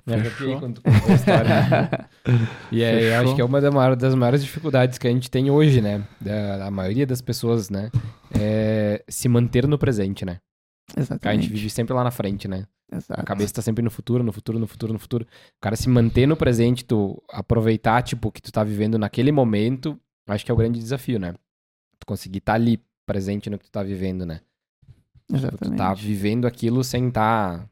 Me 0.07 0.15
arrepiei 0.15 0.57
quando 0.59 0.75
tu 0.75 0.83
contou 0.83 1.11
a 1.11 1.15
história. 1.15 2.09
e 2.71 2.83
é, 2.83 3.17
acho 3.17 3.35
que 3.35 3.41
é 3.41 3.45
uma 3.45 3.61
das 3.61 4.15
maiores 4.15 4.45
dificuldades 4.45 4.99
que 4.99 5.09
a 5.09 5.11
gente 5.11 5.31
tem 5.31 5.51
hoje, 5.51 5.81
né? 5.81 6.07
Da, 6.21 6.67
a 6.67 6.71
maioria 6.71 7.07
das 7.07 7.23
pessoas, 7.23 7.71
né? 7.71 7.91
É 8.39 9.03
se 9.09 9.29
manter 9.29 9.67
no 9.67 9.79
presente, 9.79 10.25
né? 10.25 10.41
Exatamente. 10.95 11.39
A 11.39 11.43
gente 11.43 11.53
vive 11.53 11.71
sempre 11.71 11.95
lá 11.95 12.05
na 12.05 12.11
frente, 12.11 12.47
né? 12.47 12.67
Exato. 12.93 13.19
A 13.19 13.25
cabeça 13.25 13.55
tá 13.55 13.63
sempre 13.63 13.83
no 13.83 13.91
futuro, 13.91 14.23
no 14.23 14.31
futuro, 14.31 14.59
no 14.59 14.67
futuro, 14.67 14.93
no 14.93 14.99
futuro. 14.99 15.25
O 15.25 15.61
cara 15.61 15.75
se 15.75 15.89
manter 15.89 16.27
no 16.27 16.37
presente, 16.37 16.85
tu 16.85 17.23
aproveitar, 17.31 18.03
tipo, 18.03 18.29
o 18.29 18.33
que 18.33 18.43
tu 18.43 18.53
tá 18.53 18.63
vivendo 18.63 18.99
naquele 18.99 19.33
momento 19.33 19.99
acho 20.27 20.45
que 20.45 20.51
é 20.51 20.55
o 20.55 20.57
grande 20.57 20.79
desafio, 20.79 21.19
né? 21.19 21.35
Tu 21.99 22.07
conseguir 22.07 22.39
estar 22.39 22.53
tá 22.53 22.57
ali 22.57 22.83
presente 23.07 23.51
no 23.51 23.59
que 23.59 23.65
tu 23.65 23.71
tá 23.71 23.83
vivendo, 23.83 24.25
né? 24.25 24.41
Exatamente. 25.31 25.59
Tipo, 25.59 25.71
tu 25.71 25.77
tá 25.77 25.95
vivendo 25.95 26.47
aquilo 26.47 26.83
sem 26.85 27.09
estar 27.09 27.59
tá 27.59 27.69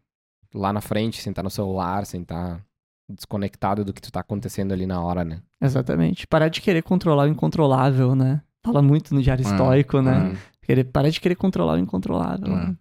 lá 0.54 0.72
na 0.72 0.80
frente, 0.80 1.20
sem 1.20 1.30
estar 1.30 1.42
tá 1.42 1.44
no 1.44 1.50
celular, 1.50 2.06
sem 2.06 2.22
estar 2.22 2.56
tá 2.56 2.64
desconectado 3.08 3.84
do 3.84 3.92
que 3.92 4.00
tu 4.00 4.10
tá 4.10 4.20
acontecendo 4.20 4.72
ali 4.72 4.86
na 4.86 5.00
hora, 5.00 5.24
né? 5.24 5.42
Exatamente. 5.60 6.26
Parar 6.26 6.48
de 6.48 6.60
querer 6.60 6.82
controlar 6.82 7.24
o 7.24 7.28
incontrolável, 7.28 8.14
né? 8.14 8.42
Fala 8.64 8.80
muito 8.80 9.14
no 9.14 9.22
diário 9.22 9.42
estoico, 9.42 10.00
né? 10.00 10.36
Querer, 10.62 10.84
parar 10.84 11.10
de 11.10 11.20
querer 11.20 11.34
controlar 11.34 11.74
o 11.74 11.78
incontrolável. 11.78 12.48
Né? 12.54 12.76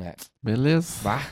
É. 0.00 0.14
Beleza. 0.42 1.02
Bah. 1.04 1.22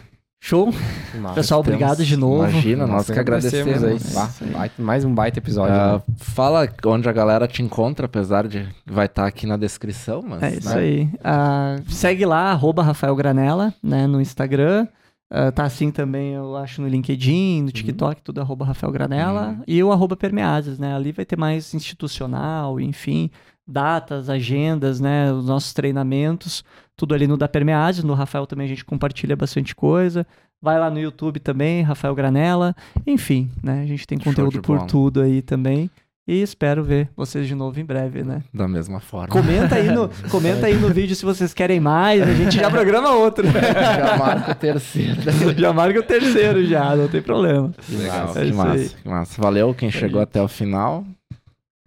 Show. 0.43 0.73
Nossa, 1.21 1.35
Pessoal, 1.35 1.61
obrigado 1.61 2.03
de 2.03 2.17
novo. 2.17 2.49
Imagina, 2.49 2.87
nós 2.87 3.11
que 3.11 3.19
agradecemos, 3.19 3.85
aí. 3.85 4.71
Mais 4.79 5.05
um 5.05 5.15
baita 5.15 5.39
episódio. 5.39 5.75
Uh, 5.75 5.97
né? 5.97 6.03
Fala 6.17 6.67
onde 6.87 7.09
a 7.09 7.13
galera 7.13 7.47
te 7.47 7.63
encontra, 7.63 8.07
apesar 8.07 8.49
de 8.49 8.67
vai 8.87 9.05
estar 9.05 9.23
tá 9.23 9.29
aqui 9.29 9.47
na 9.47 9.59
descrição. 9.59 10.23
Mas, 10.27 10.43
é 10.43 10.51
isso 10.55 10.69
né? 10.71 10.77
aí. 10.77 11.03
Uh, 11.05 11.93
segue 11.93 12.25
lá, 12.25 12.51
arroba 12.51 12.83
Rafael 12.83 13.15
Granella, 13.15 13.75
né, 13.83 14.07
no 14.07 14.19
Instagram. 14.19 14.89
Uh, 15.31 15.53
tá 15.53 15.65
assim 15.65 15.91
também, 15.91 16.33
eu 16.33 16.57
acho, 16.57 16.81
no 16.81 16.89
LinkedIn, 16.89 17.63
no 17.63 17.71
TikTok, 17.71 18.17
uhum. 18.17 18.23
tudo 18.25 18.41
arroba 18.41 18.65
Rafael 18.65 18.91
Granella. 18.91 19.49
Uhum. 19.49 19.63
E 19.67 19.85
o 19.85 19.93
arroba 19.93 20.17
Permeases, 20.17 20.79
né? 20.79 20.97
Ali 20.97 21.13
vai 21.13 21.27
ter 21.27 21.37
mais 21.37 21.75
institucional, 21.75 22.81
enfim, 22.81 23.31
datas, 23.69 24.31
agendas, 24.31 25.01
né? 25.01 25.31
Os 25.31 25.45
nossos 25.45 25.75
treinamentos 25.75 26.65
tudo 27.01 27.15
ali 27.15 27.27
no 27.27 27.39
da 27.39 27.49
Permeades, 27.49 28.05
no 28.05 28.13
Rafael 28.13 28.47
também 28.47 28.67
a 28.67 28.69
gente 28.69 28.85
compartilha 28.85 29.35
bastante 29.35 29.75
coisa. 29.75 30.27
Vai 30.61 30.79
lá 30.79 30.91
no 30.91 31.01
YouTube 31.01 31.41
também, 31.41 31.81
Rafael 31.81 32.15
Granella. 32.15 32.77
Enfim, 33.07 33.51
né? 33.63 33.81
A 33.83 33.87
gente 33.87 34.07
tem 34.07 34.19
conteúdo 34.19 34.61
por 34.61 34.85
tudo 34.85 35.23
aí 35.23 35.41
também. 35.41 35.91
E 36.29 36.43
espero 36.43 36.85
ver 36.85 37.09
vocês 37.17 37.49
de 37.49 37.55
novo 37.55 37.81
em 37.81 37.85
breve, 37.85 38.23
né? 38.23 38.43
Da 38.53 38.69
mesma 38.69 39.01
forma. 39.01 39.29
Comenta 39.29 39.77
aí 39.77 39.91
no, 39.91 40.11
comenta 40.31 40.67
aí 40.67 40.75
no 40.75 40.91
vídeo 40.91 41.17
se 41.17 41.25
vocês 41.25 41.55
querem 41.55 41.81
mais. 41.81 42.21
A 42.23 42.35
gente 42.35 42.57
já 42.57 42.71
programa 42.71 43.13
outro. 43.15 43.49
já 43.49 44.17
marca 44.19 44.53
o 44.53 44.55
terceiro. 44.55 45.23
já 45.59 45.73
marca 45.73 46.01
o 46.01 46.03
terceiro 46.03 46.67
já, 46.67 46.95
não 46.95 47.09
tem 47.09 47.23
problema. 47.23 47.73
Que 47.81 47.97
legal. 47.97 48.37
É 48.37 48.45
que, 48.45 48.53
massa, 48.53 48.97
que 49.03 49.09
massa. 49.09 49.41
Valeu 49.41 49.75
quem 49.75 49.91
chegou 49.91 50.21
até 50.21 50.43
o 50.43 50.49
final. 50.49 51.07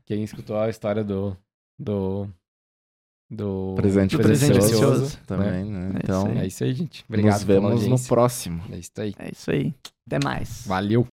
Quem 0.07 0.23
escutou 0.23 0.59
a 0.59 0.69
história 0.69 1.03
do, 1.03 1.37
do 1.79 2.27
do 3.33 3.73
presente, 3.75 4.17
do 4.17 4.23
presente 4.23 4.53
precioso, 4.53 4.81
precioso 4.81 5.19
também, 5.25 5.65
né? 5.65 5.91
É 5.95 5.99
então, 6.03 6.27
é 6.27 6.47
isso 6.47 6.63
aí, 6.63 6.73
gente. 6.73 7.03
Obrigado. 7.07 7.33
Nos 7.33 7.43
vemos 7.43 7.87
no 7.87 7.99
próximo. 7.99 8.61
É 8.71 8.77
isso 8.77 8.91
aí. 8.97 9.13
É 9.17 9.29
isso 9.31 9.51
aí. 9.51 9.73
Até 10.05 10.19
mais. 10.23 10.63
Valeu. 10.65 11.07